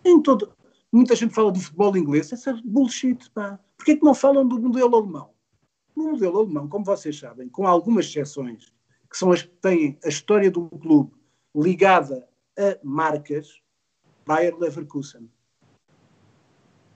Em 0.03 0.21
todo. 0.21 0.51
Muita 0.91 1.15
gente 1.15 1.33
fala 1.33 1.51
do 1.51 1.59
futebol 1.59 1.95
inglês, 1.95 2.31
essa 2.33 2.51
é 2.51 2.61
bullshit, 2.63 3.29
pá. 3.31 3.57
Porquê 3.77 3.95
que 3.95 4.03
não 4.03 4.13
falam 4.13 4.45
do 4.45 4.59
modelo 4.59 4.95
alemão? 4.95 5.29
No 5.95 6.11
modelo 6.11 6.39
alemão, 6.39 6.67
como 6.67 6.83
vocês 6.83 7.17
sabem, 7.17 7.47
com 7.47 7.65
algumas 7.65 8.05
exceções, 8.05 8.71
que 9.13 9.19
são 9.19 9.31
as 9.31 9.43
que 9.43 9.55
têm 9.61 9.95
a 10.03 10.09
história 10.09 10.49
do 10.49 10.67
clube 10.67 11.11
ligada 11.55 12.27
a 12.57 12.79
marcas, 12.83 13.61
Bayer 14.25 14.57
Leverkusen, 14.57 15.29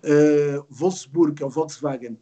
uh, 0.03 0.65
Wolfsburg, 0.68 1.44
é 1.44 1.45
o 1.45 1.49
Volkswagen, 1.49 2.18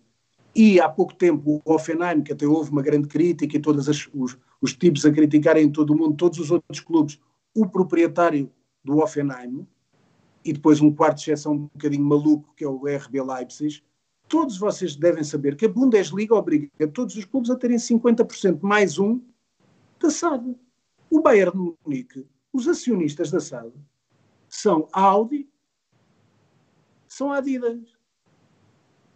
e 0.53 0.81
há 0.81 0.89
pouco 0.89 1.15
tempo 1.15 1.61
o 1.63 1.73
Offenheim, 1.73 2.21
que 2.21 2.33
até 2.33 2.45
houve 2.45 2.71
uma 2.71 2.81
grande 2.81 3.07
crítica 3.07 3.55
e 3.55 3.61
todos 3.61 3.87
os, 3.87 4.37
os 4.59 4.73
tipos 4.73 5.05
a 5.05 5.11
criticarem 5.11 5.63
em 5.63 5.71
todo 5.71 5.91
o 5.91 5.97
mundo, 5.97 6.17
todos 6.17 6.39
os 6.39 6.51
outros 6.51 6.81
clubes, 6.81 7.17
o 7.53 7.65
proprietário 7.65 8.51
do 8.83 8.97
Offenheim, 8.97 9.65
e 10.43 10.51
depois 10.51 10.81
um 10.81 10.93
quarto 10.93 11.19
de 11.19 11.31
exceção 11.31 11.53
um 11.53 11.69
bocadinho 11.73 12.03
maluco, 12.03 12.53
que 12.57 12.65
é 12.65 12.67
o 12.67 12.85
RB 12.85 13.21
Leipzig, 13.21 13.81
todos 14.27 14.57
vocês 14.57 14.93
devem 14.97 15.23
saber 15.23 15.55
que 15.55 15.65
a 15.65 15.69
Bundesliga 15.69 16.35
obriga 16.35 16.69
todos 16.93 17.15
os 17.15 17.23
clubes 17.23 17.49
a 17.49 17.55
terem 17.55 17.77
50% 17.77 18.59
mais 18.61 18.99
um 18.99 19.21
da 20.05 20.11
SAD. 20.11 20.55
O 21.09 21.21
Bayern 21.21 21.51
de 21.51 21.75
Munique, 21.83 22.27
os 22.53 22.67
acionistas 22.67 23.31
da 23.31 23.39
SAD, 23.39 23.73
são 24.47 24.87
a 24.93 25.01
Audi, 25.01 25.49
são 27.07 27.31
a 27.31 27.37
Adidas. 27.37 27.79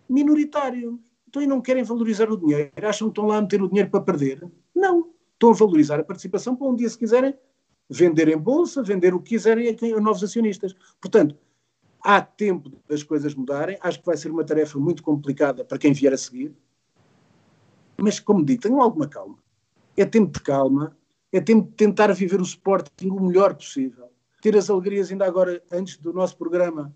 Minoritários. 0.07 0.97
Então, 1.27 1.41
e 1.41 1.47
não 1.47 1.61
querem 1.61 1.83
valorizar 1.83 2.29
o 2.31 2.37
dinheiro? 2.37 2.71
Acham 2.77 3.07
que 3.07 3.11
estão 3.11 3.27
lá 3.27 3.37
a 3.37 3.41
meter 3.41 3.61
o 3.61 3.67
dinheiro 3.67 3.89
para 3.89 4.01
perder? 4.01 4.49
Não. 4.73 5.11
Estão 5.33 5.51
a 5.51 5.53
valorizar 5.53 5.99
a 5.99 6.03
participação 6.03 6.55
para 6.55 6.67
um 6.67 6.75
dia, 6.75 6.89
se 6.89 6.97
quiserem, 6.97 7.37
vender 7.87 8.27
em 8.27 8.37
bolsa, 8.37 8.81
vender 8.81 9.13
o 9.13 9.19
que 9.19 9.29
quiserem 9.29 9.77
a 9.95 10.01
novos 10.01 10.23
acionistas. 10.23 10.73
Portanto, 10.99 11.37
há 12.01 12.19
tempo 12.21 12.71
das 12.87 13.03
coisas 13.03 13.35
mudarem. 13.35 13.77
Acho 13.81 13.99
que 13.99 14.05
vai 14.05 14.17
ser 14.17 14.31
uma 14.31 14.43
tarefa 14.43 14.79
muito 14.79 15.03
complicada 15.03 15.63
para 15.63 15.77
quem 15.77 15.93
vier 15.93 16.13
a 16.13 16.17
seguir. 16.17 16.55
Mas, 17.97 18.19
como 18.19 18.43
digo, 18.43 18.61
tenham 18.61 18.81
alguma 18.81 19.07
calma. 19.07 19.37
É 19.99 20.05
tempo 20.05 20.31
de 20.31 20.39
calma, 20.39 20.95
é 21.29 21.41
tempo 21.41 21.67
de 21.67 21.75
tentar 21.75 22.13
viver 22.13 22.39
o 22.39 22.43
Sporting 22.43 23.09
o 23.09 23.19
melhor 23.19 23.53
possível. 23.53 24.07
Ter 24.41 24.55
as 24.55 24.69
alegrias, 24.69 25.11
ainda 25.11 25.25
agora, 25.25 25.61
antes 25.69 25.97
do 25.97 26.13
nosso 26.13 26.37
programa, 26.37 26.95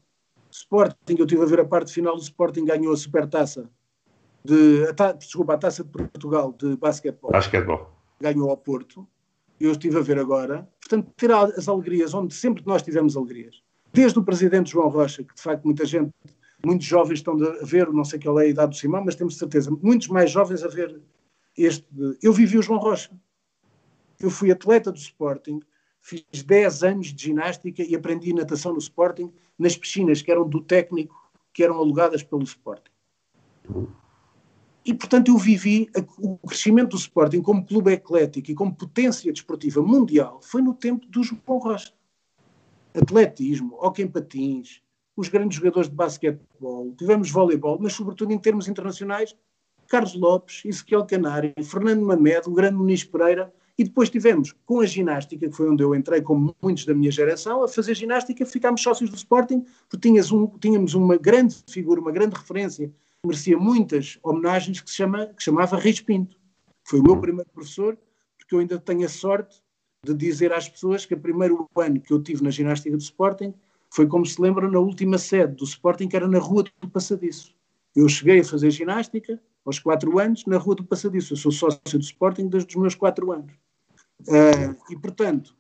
Sporting, 0.49 1.17
eu 1.19 1.25
estive 1.25 1.41
a 1.41 1.45
ver 1.45 1.59
a 1.59 1.65
parte 1.65 1.91
final, 1.91 2.15
o 2.15 2.19
Sporting 2.19 2.63
ganhou 2.63 2.93
a 2.93 2.95
supertaça 2.95 3.69
de, 4.41 4.85
a 4.87 4.93
ta, 4.93 5.11
desculpa, 5.11 5.53
a 5.53 5.57
taça 5.57 5.83
de 5.83 5.89
Portugal 5.89 6.55
de 6.57 6.77
basquetebol. 6.77 7.29
Basquetebol. 7.31 7.91
Ganhou 8.21 8.49
ao 8.49 8.55
Porto. 8.55 9.05
Eu 9.59 9.73
estive 9.73 9.97
a 9.97 10.01
ver 10.01 10.17
agora. 10.17 10.65
Portanto, 10.79 11.11
ter 11.17 11.29
as 11.29 11.67
alegrias, 11.67 12.13
onde 12.13 12.33
sempre 12.33 12.63
nós 12.65 12.81
tivemos 12.83 13.17
alegrias. 13.17 13.61
Desde 13.91 14.17
o 14.17 14.23
presidente 14.23 14.71
João 14.71 14.87
Rocha, 14.87 15.25
que 15.25 15.35
de 15.35 15.41
facto 15.41 15.65
muita 15.65 15.83
gente, 15.83 16.13
muitos 16.65 16.87
jovens 16.87 17.19
estão 17.19 17.33
a 17.33 17.65
ver, 17.65 17.91
não 17.91 18.05
sei 18.05 18.17
qual 18.17 18.39
é 18.39 18.45
a 18.45 18.47
idade 18.47 18.69
do 18.69 18.77
Simão, 18.77 19.03
mas 19.03 19.15
temos 19.15 19.37
certeza, 19.37 19.69
muitos 19.81 20.07
mais 20.07 20.31
jovens 20.31 20.63
a 20.63 20.69
ver 20.69 21.01
este. 21.57 21.87
Eu 22.21 22.33
vivi 22.33 22.57
o 22.57 22.61
João 22.61 22.79
Rocha. 22.79 23.11
Eu 24.19 24.29
fui 24.29 24.51
atleta 24.51 24.91
do 24.91 24.97
Sporting, 24.97 25.59
fiz 25.99 26.23
10 26.31 26.83
anos 26.83 27.07
de 27.13 27.23
ginástica 27.25 27.83
e 27.83 27.95
aprendi 27.95 28.33
natação 28.33 28.73
no 28.73 28.79
Sporting, 28.79 29.31
nas 29.57 29.75
piscinas 29.75 30.21
que 30.21 30.31
eram 30.31 30.47
do 30.47 30.61
técnico, 30.61 31.31
que 31.51 31.63
eram 31.63 31.77
alugadas 31.77 32.23
pelo 32.23 32.43
Sporting. 32.43 32.91
E, 34.85 34.93
portanto, 34.93 35.29
eu 35.29 35.37
vivi 35.37 35.89
a, 35.95 36.03
o 36.19 36.37
crescimento 36.39 36.91
do 36.91 36.97
Sporting 36.97 37.41
como 37.41 37.65
clube 37.65 37.91
eclético 37.91 38.51
e 38.51 38.55
como 38.55 38.75
potência 38.75 39.31
desportiva 39.31 39.81
mundial 39.81 40.41
foi 40.41 40.61
no 40.61 40.73
tempo 40.73 41.05
do 41.07 41.23
João 41.23 41.57
Rocha. 41.57 41.93
Atletismo, 42.93 43.77
hockey 43.81 44.03
em 44.03 44.07
patins, 44.07 44.81
os 45.15 45.29
grandes 45.29 45.57
jogadores 45.57 45.89
de 45.89 45.95
basquetebol, 45.95 46.93
tivemos 46.97 47.31
voleibol, 47.31 47.77
mas 47.79 47.93
sobretudo 47.93 48.33
em 48.33 48.39
termos 48.39 48.67
internacionais, 48.67 49.35
Carlos 49.87 50.15
Lopes, 50.15 50.63
Ezequiel 50.65 51.05
Canário, 51.05 51.53
Fernando 51.63 52.05
Mamed, 52.05 52.47
o 52.47 52.51
grande 52.51 52.75
Muniz 52.75 53.03
Pereira, 53.03 53.53
e 53.77 53.83
depois 53.83 54.09
tivemos 54.09 54.53
com 54.65 54.81
a 54.81 54.85
ginástica, 54.85 55.47
que 55.47 55.55
foi 55.55 55.69
onde 55.69 55.83
eu 55.83 55.95
entrei, 55.95 56.21
como 56.21 56.55
muitos 56.61 56.85
da 56.85 56.93
minha 56.93 57.11
geração, 57.11 57.63
a 57.63 57.67
fazer 57.67 57.95
ginástica, 57.95 58.45
ficámos 58.45 58.81
sócios 58.81 59.09
do 59.09 59.15
Sporting, 59.15 59.65
porque 59.89 60.09
um, 60.31 60.47
tínhamos 60.59 60.93
uma 60.93 61.17
grande 61.17 61.55
figura, 61.67 61.99
uma 61.99 62.11
grande 62.11 62.35
referência, 62.35 62.87
que 62.87 63.27
merecia 63.27 63.57
muitas 63.57 64.19
homenagens, 64.21 64.79
que 64.79 64.89
se 64.89 64.97
chama, 64.97 65.27
que 65.27 65.41
chamava 65.41 65.77
Reis 65.77 65.99
Pinto. 65.99 66.37
Foi 66.83 66.99
o 66.99 67.03
meu 67.03 67.19
primeiro 67.19 67.49
professor, 67.49 67.97
porque 68.37 68.53
eu 68.53 68.59
ainda 68.59 68.77
tenho 68.77 69.05
a 69.05 69.09
sorte 69.09 69.63
de 70.05 70.13
dizer 70.13 70.53
às 70.53 70.69
pessoas 70.69 71.05
que 71.05 71.13
o 71.13 71.19
primeiro 71.19 71.67
ano 71.75 71.99
que 71.99 72.11
eu 72.13 72.21
tive 72.21 72.43
na 72.43 72.51
ginástica 72.51 72.95
do 72.95 73.01
Sporting 73.01 73.53
foi, 73.89 74.05
como 74.05 74.25
se 74.25 74.39
lembra, 74.41 74.69
na 74.69 74.79
última 74.79 75.17
sede 75.17 75.55
do 75.55 75.63
Sporting, 75.63 76.07
que 76.07 76.15
era 76.15 76.27
na 76.27 76.39
Rua 76.39 76.63
do 76.81 76.89
Passadiço. 76.89 77.55
Eu 77.95 78.09
cheguei 78.09 78.39
a 78.39 78.43
fazer 78.43 78.69
ginástica 78.71 79.39
aos 79.65 79.79
quatro 79.79 80.19
anos 80.19 80.45
na 80.45 80.57
Rua 80.57 80.75
do 80.75 80.83
Passadiço. 80.83 81.33
Eu 81.33 81.37
sou 81.37 81.51
sócio 81.51 81.99
do 81.99 82.03
Sporting 82.03 82.47
desde 82.47 82.75
os 82.75 82.81
meus 82.81 82.95
quatro 82.95 83.31
anos. 83.31 83.53
Uh, 84.21 84.75
e, 84.89 84.97
portanto, 84.97 85.55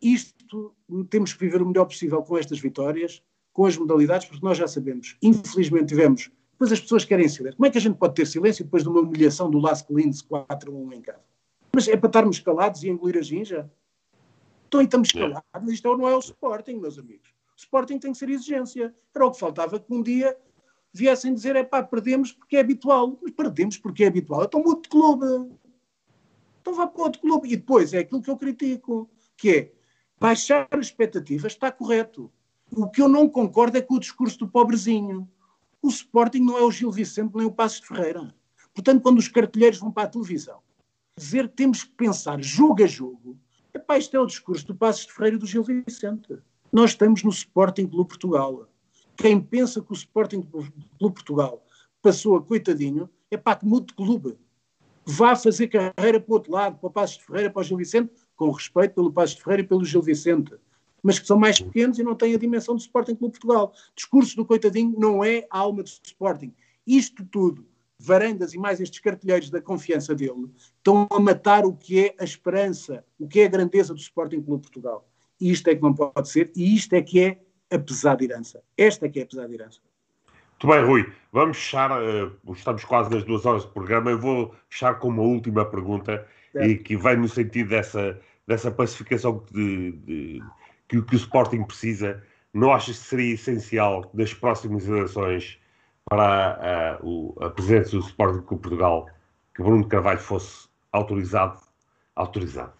isto 0.00 0.74
temos 1.08 1.32
que 1.32 1.44
viver 1.44 1.62
o 1.62 1.66
melhor 1.66 1.86
possível 1.86 2.22
com 2.22 2.36
estas 2.36 2.58
vitórias, 2.58 3.22
com 3.52 3.66
as 3.66 3.76
modalidades, 3.76 4.26
porque 4.26 4.44
nós 4.44 4.58
já 4.58 4.66
sabemos, 4.66 5.16
infelizmente 5.22 5.86
tivemos, 5.86 6.30
depois 6.52 6.72
as 6.72 6.80
pessoas 6.80 7.04
querem 7.04 7.28
silêncio. 7.28 7.56
Como 7.56 7.66
é 7.66 7.70
que 7.70 7.78
a 7.78 7.80
gente 7.80 7.96
pode 7.96 8.14
ter 8.14 8.26
silêncio 8.26 8.64
depois 8.64 8.82
de 8.82 8.88
uma 8.88 9.00
humilhação 9.00 9.50
do 9.50 9.58
Las 9.58 9.82
Clins 9.82 10.22
4-1 10.22 10.92
em 10.92 11.02
casa? 11.02 11.20
Mas 11.74 11.88
é 11.88 11.96
para 11.96 12.08
estarmos 12.08 12.38
calados 12.40 12.82
e 12.82 12.88
engolir 12.88 13.18
a 13.18 13.22
ginja? 13.22 13.70
Então 14.68 14.80
e 14.80 14.84
estamos 14.84 15.10
calados, 15.10 15.42
mas 15.52 15.70
isto 15.70 15.96
não 15.96 16.08
é 16.08 16.14
o 16.14 16.18
Sporting, 16.18 16.76
meus 16.76 16.98
amigos. 16.98 17.28
O 17.56 17.58
Sporting 17.58 17.98
tem 17.98 18.12
que 18.12 18.18
ser 18.18 18.30
exigência. 18.30 18.94
Era 19.14 19.26
o 19.26 19.30
que 19.30 19.38
faltava 19.38 19.78
que 19.78 19.92
um 19.92 20.02
dia 20.02 20.36
viessem 20.92 21.34
dizer, 21.34 21.56
é 21.56 21.64
pá, 21.64 21.82
perdemos 21.82 22.32
porque 22.32 22.56
é 22.56 22.60
habitual. 22.60 23.18
Mas 23.22 23.32
perdemos 23.32 23.78
porque 23.78 24.04
é 24.04 24.08
habitual. 24.08 24.44
Então 24.44 24.62
mude 24.62 24.82
de 24.82 24.88
clube. 24.88 25.26
Então 26.60 26.74
vá 26.74 26.86
para 26.86 27.02
outro 27.02 27.20
clube. 27.20 27.48
E 27.48 27.56
depois 27.56 27.92
é 27.92 27.98
aquilo 27.98 28.22
que 28.22 28.30
eu 28.30 28.36
critico, 28.36 29.10
que 29.36 29.50
é 29.50 29.72
baixar 30.18 30.68
as 30.70 30.86
expectativas, 30.86 31.52
está 31.52 31.72
correto. 31.72 32.30
O 32.70 32.88
que 32.88 33.02
eu 33.02 33.08
não 33.08 33.28
concordo 33.28 33.76
é 33.76 33.82
com 33.82 33.94
o 33.94 34.00
discurso 34.00 34.38
do 34.38 34.48
pobrezinho. 34.48 35.28
O 35.82 35.88
Sporting 35.88 36.40
não 36.40 36.56
é 36.56 36.62
o 36.62 36.70
Gil 36.70 36.92
Vicente 36.92 37.34
nem 37.34 37.46
o 37.46 37.50
Passos 37.50 37.80
de 37.80 37.88
Ferreira. 37.88 38.34
Portanto, 38.72 39.02
quando 39.02 39.18
os 39.18 39.28
cartelheiros 39.28 39.78
vão 39.78 39.90
para 39.90 40.04
a 40.04 40.08
televisão 40.08 40.60
dizer 41.16 41.48
que 41.48 41.56
temos 41.56 41.84
que 41.84 41.90
pensar 41.90 42.42
jogo 42.42 42.82
a 42.82 42.86
jogo, 42.86 43.38
epá, 43.74 43.98
isto 43.98 44.16
é 44.16 44.20
o 44.20 44.26
discurso 44.26 44.66
do 44.66 44.74
Passos 44.74 45.06
de 45.06 45.12
Ferreira 45.12 45.36
e 45.36 45.38
do 45.38 45.46
Gil 45.46 45.62
Vicente. 45.62 46.38
Nós 46.72 46.90
estamos 46.90 47.22
no 47.22 47.30
Sporting 47.30 47.86
Clube 47.86 48.08
Portugal. 48.08 48.66
Quem 49.22 49.40
pensa 49.40 49.80
que 49.80 49.92
o 49.92 49.94
Sporting 49.94 50.42
Clube 50.42 50.72
Portugal 50.98 51.64
passou 52.02 52.36
a 52.36 52.42
coitadinho, 52.42 53.08
é 53.30 53.36
pá, 53.36 53.54
que 53.54 53.64
mude 53.64 53.86
de 53.86 53.94
clube 53.94 54.36
vá 55.06 55.36
fazer 55.36 55.68
carreira 55.68 56.20
para 56.20 56.30
o 56.30 56.34
outro 56.34 56.52
lado, 56.52 56.76
para 56.78 56.88
o 56.88 56.90
Passos 56.90 57.18
de 57.18 57.24
Ferreira, 57.24 57.48
para 57.48 57.60
o 57.60 57.62
Gil 57.62 57.76
Vicente, 57.76 58.12
com 58.34 58.50
respeito 58.50 58.94
pelo 58.96 59.12
Passos 59.12 59.36
de 59.36 59.42
Ferreira 59.44 59.62
e 59.62 59.66
pelo 59.66 59.84
Gil 59.84 60.02
Vicente, 60.02 60.56
mas 61.00 61.20
que 61.20 61.26
são 61.26 61.38
mais 61.38 61.60
pequenos 61.60 62.00
e 62.00 62.02
não 62.02 62.16
têm 62.16 62.34
a 62.34 62.38
dimensão 62.38 62.74
do 62.74 62.80
Sporting 62.80 63.14
Clube 63.14 63.38
Portugal. 63.38 63.72
Discurso 63.94 64.34
do 64.34 64.44
coitadinho 64.44 64.92
não 64.98 65.22
é 65.22 65.46
a 65.50 65.58
alma 65.58 65.84
do 65.84 65.88
Sporting. 66.04 66.52
Isto 66.84 67.24
tudo, 67.24 67.64
varandas 67.98 68.54
e 68.54 68.58
mais 68.58 68.80
estes 68.80 68.98
cartilheiros 68.98 69.50
da 69.50 69.60
confiança 69.60 70.16
dele, 70.16 70.50
estão 70.76 71.06
a 71.08 71.20
matar 71.20 71.64
o 71.64 71.72
que 71.76 72.06
é 72.06 72.14
a 72.18 72.24
esperança, 72.24 73.04
o 73.20 73.28
que 73.28 73.40
é 73.40 73.44
a 73.44 73.48
grandeza 73.48 73.94
do 73.94 74.00
Sporting 74.00 74.42
Clube 74.42 74.62
Portugal. 74.62 75.08
E 75.40 75.50
isto 75.50 75.68
é 75.68 75.76
que 75.76 75.82
não 75.82 75.94
pode 75.94 76.28
ser, 76.28 76.52
e 76.56 76.74
isto 76.74 76.92
é 76.94 77.02
que 77.02 77.20
é 77.20 77.40
a 77.72 77.78
pesada 77.78 78.22
herança. 78.22 78.62
Esta 78.76 79.08
que 79.08 79.20
é 79.20 79.22
a 79.22 79.26
pesada 79.26 79.52
herança. 79.52 79.80
Muito 80.62 80.66
bem, 80.66 80.84
Rui. 80.84 81.12
Vamos 81.32 81.56
fechar, 81.56 81.90
uh, 81.90 82.52
estamos 82.52 82.84
quase 82.84 83.10
nas 83.10 83.24
duas 83.24 83.44
horas 83.44 83.62
de 83.62 83.70
programa. 83.72 84.10
Eu 84.10 84.18
vou 84.18 84.54
fechar 84.68 84.94
com 84.94 85.08
uma 85.08 85.22
última 85.22 85.64
pergunta 85.64 86.26
e 86.54 86.76
que 86.76 86.96
vai 86.96 87.16
no 87.16 87.28
sentido 87.28 87.70
dessa, 87.70 88.20
dessa 88.46 88.70
pacificação 88.70 89.44
de, 89.50 89.92
de, 89.92 90.42
que, 90.88 91.02
que, 91.02 91.14
o 91.14 91.16
Sporting 91.16 91.64
precisa. 91.64 92.22
Não 92.54 92.72
achas 92.72 92.98
que 92.98 93.04
seria 93.06 93.34
essencial 93.34 94.08
nas 94.14 94.32
próximas 94.34 94.86
eleições 94.86 95.58
para 96.08 97.00
uh, 97.02 97.06
o, 97.06 97.44
a 97.44 97.50
presença 97.50 97.92
do 97.92 98.00
Sporting 98.00 98.42
com 98.42 98.58
Portugal 98.58 99.08
que 99.54 99.62
Bruno 99.62 99.86
Carvalho 99.86 100.18
fosse 100.18 100.68
autorizado, 100.92 101.60
autorizado, 102.14 102.72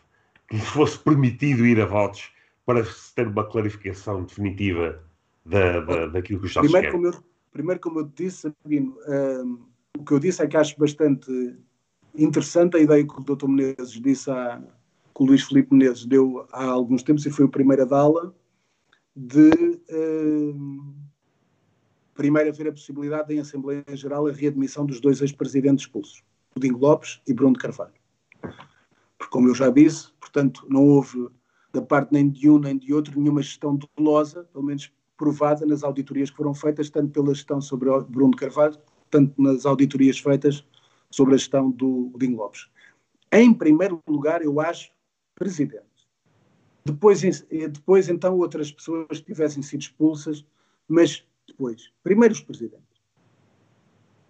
que 0.48 0.56
lhe 0.56 0.62
fosse 0.62 0.98
permitido 0.98 1.66
ir 1.66 1.80
a 1.80 1.86
votos 1.86 2.30
para 2.64 2.84
se 2.84 3.14
ter 3.14 3.26
uma 3.28 3.44
clarificação 3.44 4.24
definitiva 4.24 5.02
da, 5.44 5.80
da, 5.80 6.06
daquilo 6.06 6.40
que 6.40 6.46
os 6.46 6.50
Estados 6.50 6.70
Primeiro, 6.70 6.92
como 6.92 7.06
eu 7.06 7.32
Primeiro, 7.52 7.80
como 7.80 8.00
eu 8.00 8.08
te 8.08 8.24
disse, 8.24 8.50
Sabino, 8.62 8.96
um, 9.06 9.58
o 9.98 10.04
que 10.04 10.12
eu 10.12 10.18
disse 10.18 10.42
é 10.42 10.46
que 10.46 10.56
acho 10.56 10.78
bastante 10.78 11.30
interessante 12.14 12.78
a 12.78 12.80
ideia 12.80 13.06
que 13.06 13.20
o 13.20 13.22
Dr. 13.22 13.46
Menezes 13.46 14.00
disse, 14.00 14.30
a, 14.30 14.58
que 15.14 15.22
o 15.22 15.26
Luís 15.26 15.42
Filipe 15.42 15.74
Menezes 15.74 16.06
deu 16.06 16.46
há 16.50 16.64
alguns 16.64 17.02
tempos, 17.02 17.26
e 17.26 17.30
foi 17.30 17.44
a 17.44 17.48
primeira 17.48 17.84
dala, 17.84 18.34
de 19.14 19.50
um, 19.90 20.94
primeiro 22.14 22.48
haver 22.48 22.68
a 22.68 22.72
possibilidade, 22.72 23.34
em 23.34 23.40
Assembleia 23.40 23.84
Geral, 23.92 24.26
a 24.26 24.32
readmissão 24.32 24.86
dos 24.86 24.98
dois 24.98 25.20
ex-presidentes 25.20 25.84
expulsos, 25.84 26.22
Dingo 26.56 26.78
Lopes 26.78 27.20
e 27.28 27.34
Bruno 27.34 27.58
Carvalho. 27.58 27.92
Porque, 28.40 29.30
como 29.30 29.48
eu 29.48 29.54
já 29.54 29.68
disse, 29.68 30.10
portanto, 30.18 30.66
não 30.70 30.86
houve 30.86 31.28
da 31.72 31.82
parte 31.82 32.12
nem 32.12 32.28
de 32.28 32.50
um 32.50 32.58
nem 32.58 32.76
de 32.76 32.92
outro 32.92 33.18
nenhuma 33.18 33.42
gestão 33.42 33.78
dolosa, 33.96 34.44
pelo 34.52 34.64
menos 34.64 34.92
provada 35.16 35.64
nas 35.64 35.82
auditorias 35.82 36.30
que 36.30 36.36
foram 36.36 36.54
feitas, 36.54 36.90
tanto 36.90 37.12
pela 37.12 37.34
gestão 37.34 37.60
sobre 37.60 37.88
Bruno 38.08 38.36
Carvalho 38.36 38.78
tanto 39.12 39.40
nas 39.40 39.64
auditorias 39.66 40.18
feitas 40.18 40.64
sobre 41.10 41.34
a 41.34 41.36
gestão 41.36 41.70
do 41.70 42.08
Godinho 42.12 42.38
Lopes. 42.38 42.68
Em 43.30 43.52
primeiro 43.52 44.02
lugar, 44.08 44.42
eu 44.42 44.58
acho, 44.58 44.90
presidente. 45.34 45.84
Depois, 46.84 47.20
depois 47.50 48.08
então, 48.08 48.36
outras 48.38 48.72
pessoas 48.72 49.20
tivessem 49.20 49.62
sido 49.62 49.82
expulsas, 49.82 50.44
mas 50.88 51.24
depois, 51.46 51.92
primeiro 52.02 52.34
os 52.34 52.40
presidentes. 52.40 52.82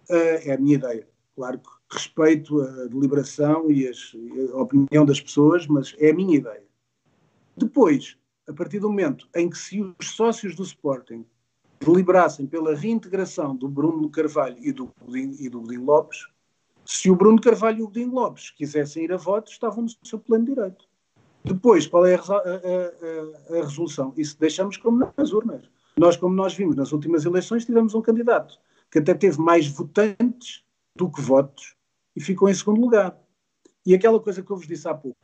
Uh, 0.09 0.43
é 0.43 0.53
a 0.53 0.57
minha 0.57 0.75
ideia. 0.75 1.07
Claro 1.35 1.59
que 1.59 1.69
respeito 1.89 2.61
a 2.61 2.85
deliberação 2.85 3.71
e, 3.71 3.87
as, 3.87 4.11
a 4.53 4.61
opinião 4.61 5.05
das 5.05 5.19
pessoas, 5.19 5.65
mas 5.65 5.95
é 5.97 6.11
a 6.11 6.13
minha 6.13 6.37
ideia. 6.37 6.63
Depois, 7.55 8.17
a 8.47 8.53
partir 8.53 8.79
do 8.79 8.89
momento 8.89 9.27
em 9.35 9.49
que 9.49 9.57
se 9.57 9.81
os 9.81 10.09
sócios 10.15 10.55
do 10.55 10.63
Sporting 10.63 11.25
deliberassem 11.79 12.47
pela 12.47 12.75
reintegração 12.75 13.55
do 13.55 13.67
Bruno 13.67 14.09
Carvalho 14.09 14.57
e 14.59 14.71
do 14.71 14.91
e 15.39 15.49
do 15.49 15.61
Godinho 15.61 15.85
Lopes, 15.85 16.27
se 16.85 17.09
o 17.09 17.15
Bruno 17.15 17.41
Carvalho 17.41 17.79
e 17.79 17.83
o 17.83 17.87
Godinho 17.87 18.11
Lopes 18.11 18.49
quisessem 18.49 19.05
ir 19.05 19.13
a 19.13 19.17
voto, 19.17 19.51
estavam 19.51 19.83
no 19.83 19.89
seu 20.07 20.19
plano 20.19 20.45
direito. 20.45 20.85
Depois, 21.43 21.85
qual 21.85 22.05
é 22.05 22.15
a, 22.15 22.19
a, 22.19 23.55
a, 23.55 23.59
a, 23.59 23.63
resolução? 23.63 24.13
Isso 24.17 24.37
deixamos 24.39 24.77
como 24.77 25.11
nas 25.17 25.31
urnas. 25.31 25.69
Nós, 25.97 26.15
como 26.15 26.33
nós 26.33 26.53
vimos 26.53 26.75
nas 26.75 26.91
últimas 26.91 27.25
eleições, 27.25 27.65
tivemos 27.65 27.93
um 27.93 28.01
candidato 28.01 28.57
que 28.89 28.99
até 28.99 29.13
teve 29.13 29.39
mais 29.39 29.67
votantes 29.67 30.63
do 30.95 31.09
que 31.11 31.21
votos 31.21 31.75
e 32.15 32.21
ficou 32.21 32.49
em 32.49 32.53
segundo 32.53 32.79
lugar. 32.79 33.17
E 33.85 33.93
aquela 33.93 34.19
coisa 34.19 34.41
que 34.41 34.49
eu 34.49 34.55
vos 34.55 34.67
disse 34.67 34.87
há 34.87 34.93
pouco, 34.93 35.22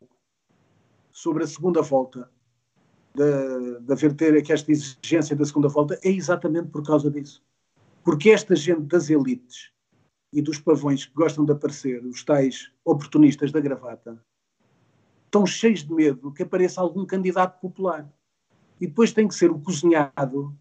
sobre 1.11 1.43
a 1.43 1.47
segunda 1.47 1.81
volta, 1.81 2.29
de, 3.13 3.79
de 3.81 3.91
haver 3.91 4.13
ter 4.13 4.51
esta 4.51 4.71
exigência 4.71 5.35
da 5.35 5.45
segunda 5.45 5.67
volta, 5.67 5.99
é 6.03 6.09
exatamente 6.09 6.69
por 6.69 6.85
causa 6.85 7.09
disso. 7.09 7.43
Porque 8.03 8.29
esta 8.29 8.55
gente 8.55 8.81
das 8.81 9.09
elites 9.09 9.71
e 10.31 10.41
dos 10.41 10.59
pavões 10.59 11.05
que 11.05 11.13
gostam 11.13 11.43
de 11.43 11.51
aparecer, 11.51 12.05
os 12.05 12.23
tais 12.23 12.71
oportunistas 12.85 13.51
da 13.51 13.59
gravata, 13.59 14.23
estão 15.25 15.45
cheios 15.45 15.83
de 15.83 15.93
medo 15.93 16.31
que 16.31 16.43
apareça 16.43 16.81
algum 16.81 17.05
candidato 17.05 17.59
popular. 17.59 18.11
E 18.79 18.87
depois 18.87 19.11
tem 19.11 19.27
que 19.27 19.35
ser 19.35 19.51
o 19.51 19.59
cozinhado 19.59 20.55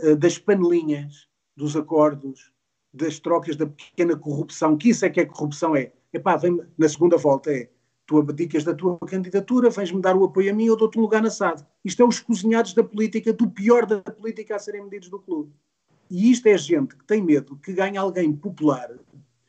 uh, 0.00 0.16
das 0.16 0.38
panelinhas, 0.38 1.28
dos 1.56 1.76
acordos, 1.76 2.52
das 2.92 3.18
trocas 3.18 3.56
da 3.56 3.66
pequena 3.66 4.16
corrupção, 4.16 4.76
que 4.76 4.90
isso 4.90 5.04
é 5.04 5.10
que 5.10 5.20
é 5.20 5.26
corrupção 5.26 5.76
é. 5.76 5.92
Epá, 6.12 6.36
vem 6.36 6.60
na 6.76 6.88
segunda 6.88 7.16
volta 7.16 7.50
é 7.50 7.70
tu 8.06 8.18
abdicas 8.18 8.64
da 8.64 8.74
tua 8.74 8.98
candidatura, 8.98 9.70
vens-me 9.70 10.00
dar 10.00 10.16
o 10.16 10.24
apoio 10.24 10.50
a 10.50 10.54
mim 10.54 10.68
ou 10.68 10.76
dou-te 10.76 10.98
um 10.98 11.02
lugar 11.02 11.22
na 11.22 11.30
SAD. 11.30 11.64
Isto 11.84 12.02
é 12.02 12.06
os 12.06 12.20
cozinhados 12.20 12.74
da 12.74 12.82
política, 12.82 13.32
do 13.32 13.48
pior 13.48 13.86
da 13.86 14.00
política 14.00 14.56
a 14.56 14.58
serem 14.58 14.82
medidos 14.82 15.08
do 15.08 15.18
clube. 15.18 15.52
E 16.10 16.30
isto 16.30 16.46
é 16.46 16.58
gente 16.58 16.96
que 16.96 17.04
tem 17.04 17.22
medo 17.22 17.56
que 17.56 17.72
ganhe 17.72 17.96
alguém 17.96 18.32
popular 18.34 18.90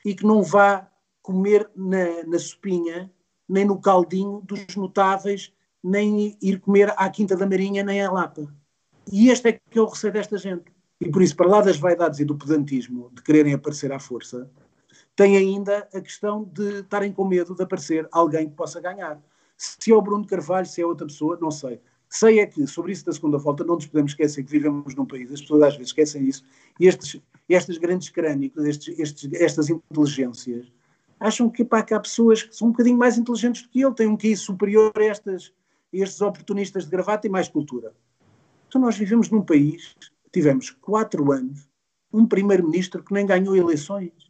e 0.05 0.15
que 0.15 0.25
não 0.25 0.41
vá 0.41 0.89
comer 1.21 1.69
na, 1.75 2.23
na 2.25 2.39
sopinha, 2.39 3.11
nem 3.47 3.65
no 3.65 3.79
caldinho 3.79 4.41
dos 4.41 4.75
notáveis, 4.75 5.51
nem 5.83 6.37
ir 6.41 6.59
comer 6.59 6.93
à 6.95 7.09
Quinta 7.09 7.35
da 7.35 7.45
Marinha, 7.45 7.83
nem 7.83 8.01
à 8.01 8.11
Lapa. 8.11 8.47
E 9.11 9.29
este 9.29 9.49
é 9.49 9.59
que 9.69 9.79
o 9.79 9.85
receio 9.85 10.13
desta 10.13 10.37
gente. 10.37 10.71
E 11.01 11.09
por 11.09 11.21
isso, 11.21 11.35
para 11.35 11.47
lá 11.47 11.61
das 11.61 11.77
vaidades 11.77 12.19
e 12.19 12.25
do 12.25 12.37
pedantismo, 12.37 13.11
de 13.13 13.21
quererem 13.21 13.53
aparecer 13.53 13.91
à 13.91 13.99
força, 13.99 14.49
tem 15.15 15.37
ainda 15.37 15.87
a 15.93 16.01
questão 16.01 16.43
de 16.43 16.79
estarem 16.79 17.11
com 17.11 17.25
medo 17.25 17.55
de 17.55 17.63
aparecer 17.63 18.07
alguém 18.11 18.49
que 18.49 18.55
possa 18.55 18.81
ganhar. 18.81 19.21
Se 19.55 19.91
é 19.91 19.95
o 19.95 20.01
Bruno 20.01 20.25
Carvalho, 20.25 20.65
se 20.65 20.81
é 20.81 20.85
outra 20.85 21.05
pessoa, 21.05 21.37
não 21.39 21.51
sei. 21.51 21.79
Sei 22.09 22.39
é 22.39 22.45
que, 22.45 22.65
sobre 22.67 22.91
isso 22.91 23.05
da 23.05 23.11
segunda 23.11 23.37
volta, 23.37 23.63
não 23.63 23.75
nos 23.75 23.85
podemos 23.85 24.11
esquecer 24.11 24.43
que 24.43 24.51
vivemos 24.51 24.95
num 24.95 25.05
país, 25.05 25.31
as 25.31 25.41
pessoas 25.41 25.63
às 25.63 25.73
vezes 25.73 25.89
esquecem 25.89 26.27
isso, 26.27 26.43
e 26.79 26.87
estes, 26.87 27.19
estes 27.49 27.77
grandes 27.77 28.09
crânicos, 28.09 28.65
estes, 28.65 28.99
estes, 28.99 29.33
estas 29.33 29.69
inteligências, 29.69 30.71
acham 31.19 31.49
que, 31.49 31.65
pá, 31.65 31.81
que 31.81 31.93
há 31.93 31.99
pessoas 31.99 32.43
que 32.43 32.55
são 32.55 32.67
um 32.67 32.71
bocadinho 32.71 32.97
mais 32.97 33.17
inteligentes 33.17 33.63
do 33.63 33.69
que 33.69 33.83
ele, 33.83 33.95
têm 33.95 34.07
um 34.07 34.17
QI 34.17 34.35
superior 34.35 34.91
a, 34.95 35.03
estas, 35.03 35.53
estes 35.91 36.21
oportunistas 36.21 36.85
de 36.85 36.91
gravata 36.91 37.25
e 37.25 37.29
mais 37.29 37.47
cultura. 37.47 37.93
Então 38.67 38.79
nós 38.79 38.95
vivemos 38.95 39.29
num 39.29 39.41
país, 39.41 39.95
tivemos 40.31 40.69
quatro 40.69 41.31
anos, 41.31 41.67
um 42.11 42.27
primeiro-ministro 42.27 43.03
que 43.03 43.13
nem 43.13 43.25
ganhou 43.25 43.55
eleições 43.55 44.22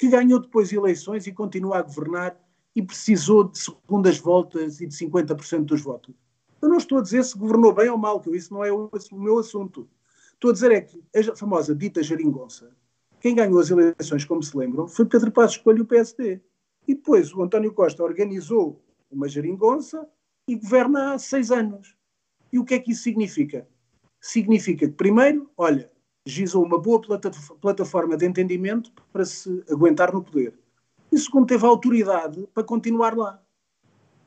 que 0.00 0.08
ganhou 0.08 0.40
depois 0.40 0.72
eleições 0.72 1.26
e 1.26 1.32
continua 1.32 1.76
a 1.76 1.82
governar 1.82 2.34
e 2.74 2.80
precisou 2.80 3.44
de 3.44 3.58
segundas 3.58 4.16
voltas 4.16 4.80
e 4.80 4.86
de 4.86 4.96
50% 4.96 5.66
dos 5.66 5.82
votos. 5.82 6.14
Eu 6.62 6.70
não 6.70 6.78
estou 6.78 6.96
a 6.96 7.02
dizer 7.02 7.22
se 7.22 7.36
governou 7.36 7.74
bem 7.74 7.90
ou 7.90 7.98
mal, 7.98 8.18
que 8.18 8.34
isso 8.34 8.54
não 8.54 8.64
é 8.64 8.72
o, 8.72 8.90
meu 9.12 9.38
assunto. 9.38 9.86
Estou 10.32 10.52
a 10.52 10.54
dizer 10.54 10.72
é 10.72 10.80
que 10.80 10.98
a 11.14 11.36
famosa 11.36 11.74
dita 11.74 12.02
geringonça, 12.02 12.74
quem 13.20 13.34
ganhou 13.34 13.60
as 13.60 13.68
eleições, 13.68 14.24
como 14.24 14.42
se 14.42 14.56
lembram, 14.56 14.88
foi 14.88 15.04
Pedro 15.04 15.30
Passos 15.30 15.58
Coelho 15.58 15.80
e 15.80 15.82
o 15.82 15.86
PSD. 15.86 16.40
E 16.88 16.94
depois 16.94 17.34
o 17.34 17.42
António 17.42 17.74
Costa 17.74 18.02
organizou 18.02 18.82
uma 19.10 19.28
geringonça 19.28 20.08
e 20.48 20.56
governa 20.56 21.12
há 21.12 21.18
seis 21.18 21.50
anos. 21.50 21.94
E 22.50 22.58
o 22.58 22.64
que 22.64 22.72
é 22.72 22.78
que 22.78 22.92
isso 22.92 23.02
significa? 23.02 23.68
Significa 24.18 24.88
que, 24.88 24.94
primeiro, 24.94 25.50
olha, 25.58 25.92
gizou 26.24 26.64
uma 26.64 26.78
boa 26.78 27.00
plataforma 27.60 28.16
de 28.16 28.26
entendimento 28.26 28.92
para 29.12 29.24
se 29.24 29.64
aguentar 29.70 30.12
no 30.12 30.22
poder. 30.22 30.54
E 31.10 31.18
segundo, 31.18 31.46
teve 31.46 31.66
autoridade 31.66 32.46
para 32.54 32.62
continuar 32.62 33.16
lá. 33.16 33.42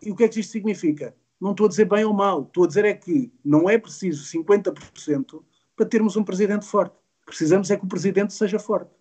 E 0.02 0.12
o 0.12 0.16
que 0.16 0.24
é 0.24 0.28
que 0.28 0.40
isto 0.40 0.52
significa? 0.52 1.16
Não 1.40 1.52
estou 1.52 1.66
a 1.66 1.70
dizer 1.70 1.86
bem 1.86 2.04
ou 2.04 2.14
mal, 2.14 2.44
estou 2.44 2.66
a 2.66 2.68
dizer 2.68 2.86
é 2.86 2.94
que 2.94 3.32
não 3.44 3.70
é 3.70 3.78
preciso 3.78 4.26
50% 4.38 5.42
para 5.76 5.86
termos 5.86 6.16
um 6.16 6.24
presidente 6.24 6.66
forte. 6.66 6.96
Precisamos 7.26 7.72
é 7.72 7.78
que 7.78 7.86
o 7.86 7.88
presidente 7.88 8.34
seja 8.34 8.60
forte. 8.60 8.92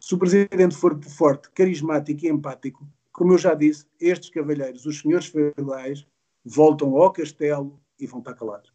Se 0.00 0.14
o 0.14 0.18
presidente 0.18 0.76
for 0.76 0.98
forte, 1.02 1.50
carismático 1.50 2.24
e 2.24 2.28
empático, 2.28 2.86
como 3.12 3.32
eu 3.32 3.38
já 3.38 3.54
disse, 3.54 3.86
estes 4.00 4.30
cavalheiros, 4.30 4.86
os 4.86 5.00
senhores 5.00 5.26
feudais, 5.26 6.06
voltam 6.44 6.96
ao 6.96 7.12
castelo 7.12 7.80
e 7.98 8.06
vão 8.06 8.18
estar 8.18 8.34
calados. 8.34 8.72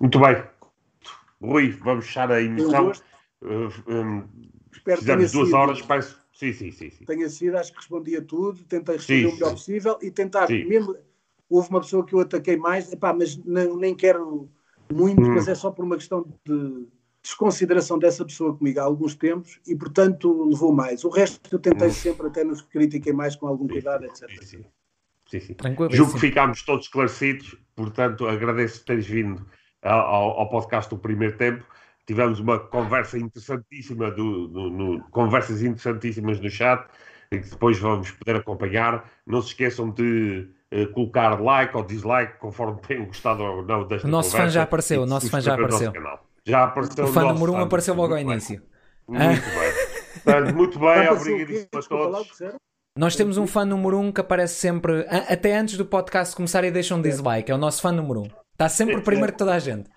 Muito 0.00 0.18
bem. 0.18 0.42
Rui, 1.42 1.70
vamos 1.70 2.06
fechar 2.06 2.30
a 2.30 2.40
emissão. 2.40 2.92
Uh, 3.42 3.68
um, 3.88 4.28
Espero 4.72 5.00
Fizemos 5.00 5.32
duas 5.32 5.48
sido, 5.48 5.56
horas, 5.56 5.82
parece. 5.82 6.14
Sim, 6.32 6.52
sim, 6.52 6.70
sim, 6.70 6.90
sim. 6.90 7.04
Tenha 7.04 7.28
sido, 7.28 7.56
acho 7.56 7.72
que 7.72 7.78
respondi 7.78 8.16
a 8.16 8.22
tudo, 8.22 8.64
tentei 8.64 8.96
responder 8.96 9.20
sim, 9.22 9.26
o 9.26 9.34
melhor 9.34 9.48
sim. 9.48 9.54
possível 9.54 9.98
e 10.00 10.10
tentar, 10.10 10.46
sim. 10.46 10.64
mesmo. 10.64 10.96
Houve 11.50 11.68
uma 11.68 11.80
pessoa 11.80 12.06
que 12.06 12.14
eu 12.14 12.20
ataquei 12.20 12.56
mais, 12.56 12.90
epá, 12.90 13.12
mas 13.12 13.36
não, 13.44 13.76
nem 13.76 13.94
quero 13.94 14.48
muito, 14.90 15.20
hum. 15.20 15.34
mas 15.34 15.46
é 15.46 15.54
só 15.54 15.70
por 15.70 15.84
uma 15.84 15.96
questão 15.96 16.26
de 16.46 16.86
desconsideração 17.22 17.98
dessa 17.98 18.24
pessoa 18.24 18.56
comigo 18.56 18.80
há 18.80 18.84
alguns 18.84 19.14
tempos 19.14 19.60
e, 19.66 19.76
portanto, 19.76 20.48
levou 20.48 20.72
mais. 20.72 21.04
O 21.04 21.10
resto 21.10 21.40
eu 21.52 21.58
tentei 21.58 21.88
hum. 21.88 21.92
sempre, 21.92 22.26
até 22.26 22.42
nos 22.42 22.62
critiquei 22.62 23.12
mais 23.12 23.36
com 23.36 23.46
algum 23.46 23.68
cuidado, 23.68 24.06
etc. 24.06 24.30
Sim, 24.30 24.46
sim. 24.46 24.64
sim, 25.26 25.40
sim. 25.40 25.56
Julgo 25.90 26.14
que 26.14 26.20
ficámos 26.20 26.62
todos 26.62 26.86
esclarecidos, 26.86 27.54
portanto, 27.76 28.26
agradeço 28.26 28.84
teres 28.84 29.06
vindo 29.06 29.46
ao, 29.82 30.40
ao 30.40 30.48
podcast 30.48 30.88
do 30.90 30.98
primeiro 30.98 31.36
tempo. 31.36 31.64
Tivemos 32.06 32.40
uma 32.40 32.58
conversa 32.58 33.18
interessantíssima, 33.18 34.10
do, 34.10 34.48
do, 34.48 34.70
no, 34.70 35.04
conversas 35.10 35.62
interessantíssimas 35.62 36.40
no 36.40 36.50
chat, 36.50 36.84
e 37.30 37.38
que 37.38 37.48
depois 37.48 37.78
vamos 37.78 38.10
poder 38.10 38.36
acompanhar. 38.36 39.08
Não 39.26 39.40
se 39.40 39.48
esqueçam 39.48 39.90
de 39.90 40.48
uh, 40.72 40.92
colocar 40.92 41.40
like 41.40 41.76
ou 41.76 41.84
dislike, 41.84 42.38
conforme 42.38 42.80
tenham 42.86 43.06
gostado 43.06 43.42
ou 43.42 43.62
não 43.62 43.86
desta 43.86 44.06
O 44.06 44.10
nosso 44.10 44.32
conversa, 44.32 44.50
fã 44.50 44.54
já 44.54 44.62
apareceu, 44.62 45.02
o 45.02 45.06
nosso 45.06 45.30
fã 45.30 45.40
já 45.40 45.54
apareceu. 45.54 45.92
Já 46.44 46.64
apareceu 46.64 47.04
o 47.04 47.08
fã 47.08 47.32
número 47.32 47.52
1 47.52 47.56
um 47.56 47.60
apareceu 47.60 47.94
logo 47.94 48.14
ao 48.14 48.18
início. 48.18 48.60
Muito 49.06 49.20
bem. 49.20 49.92
Portanto, 50.24 50.54
muito 50.54 50.78
bem, 50.78 51.08
obrigado 51.08 51.76
a 51.76 51.82
todos. 51.82 52.42
Nós 52.98 53.16
temos 53.16 53.38
um 53.38 53.46
fã 53.46 53.64
número 53.64 53.98
1 53.98 54.06
um 54.06 54.12
que 54.12 54.20
aparece 54.20 54.54
sempre, 54.56 55.06
até 55.08 55.56
antes 55.56 55.76
do 55.78 55.86
podcast 55.86 56.36
começar 56.36 56.62
e 56.64 56.70
deixa 56.70 56.94
um 56.94 57.00
dislike. 57.00 57.50
É 57.50 57.54
o 57.54 57.58
nosso 57.58 57.80
fã 57.80 57.92
número 57.92 58.20
1. 58.20 58.22
Um. 58.24 58.41
Está 58.62 58.68
sempre 58.68 59.00
primeiro 59.00 59.32
que 59.32 59.38
toda 59.38 59.54
a 59.54 59.58
gente. 59.58 59.90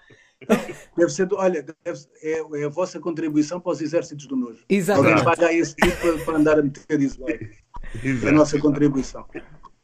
Deve 0.98 1.12
ser, 1.12 1.28
olha, 1.34 1.64
deve, 1.64 2.00
é, 2.24 2.62
é, 2.62 2.66
a 2.66 2.70
vossa 2.70 3.00
contribuição 3.00 3.60
para 3.60 3.72
os 3.72 3.82
exércitos 3.82 4.26
do 4.26 4.36
nojo. 4.36 4.64
Exatamente. 4.68 5.20
Alguém 5.20 5.24
paga 5.24 5.54
esse 5.54 5.76
tipo 5.76 5.96
para, 5.98 6.26
para, 6.26 6.38
andar 6.38 6.60
a 6.60 6.64
meter 6.64 7.00
isso 7.00 7.22
lá. 7.22 7.30
É 7.30 8.30
a 8.30 8.32
nossa 8.32 8.60
contribuição. 8.60 9.26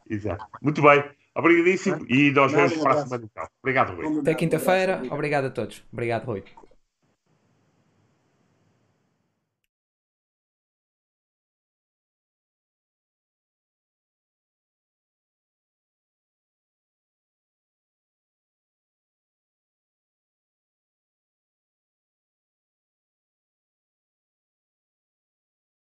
Exato. 0.10 0.46
Muito 0.62 0.82
bem. 0.82 1.04
Obrigadíssimo. 1.36 2.06
E 2.10 2.32
nós 2.32 2.52
vemos 2.52 2.74
para 2.78 2.94
a 2.94 3.06
semana. 3.06 3.30
Obrigado, 3.64 3.96
Rui. 3.96 4.20
Até 4.20 4.34
quinta-feira. 4.34 5.02
Obrigado 5.10 5.46
a 5.46 5.50
todos. 5.50 5.84
Obrigado, 5.92 6.26
Rui. 6.26 6.44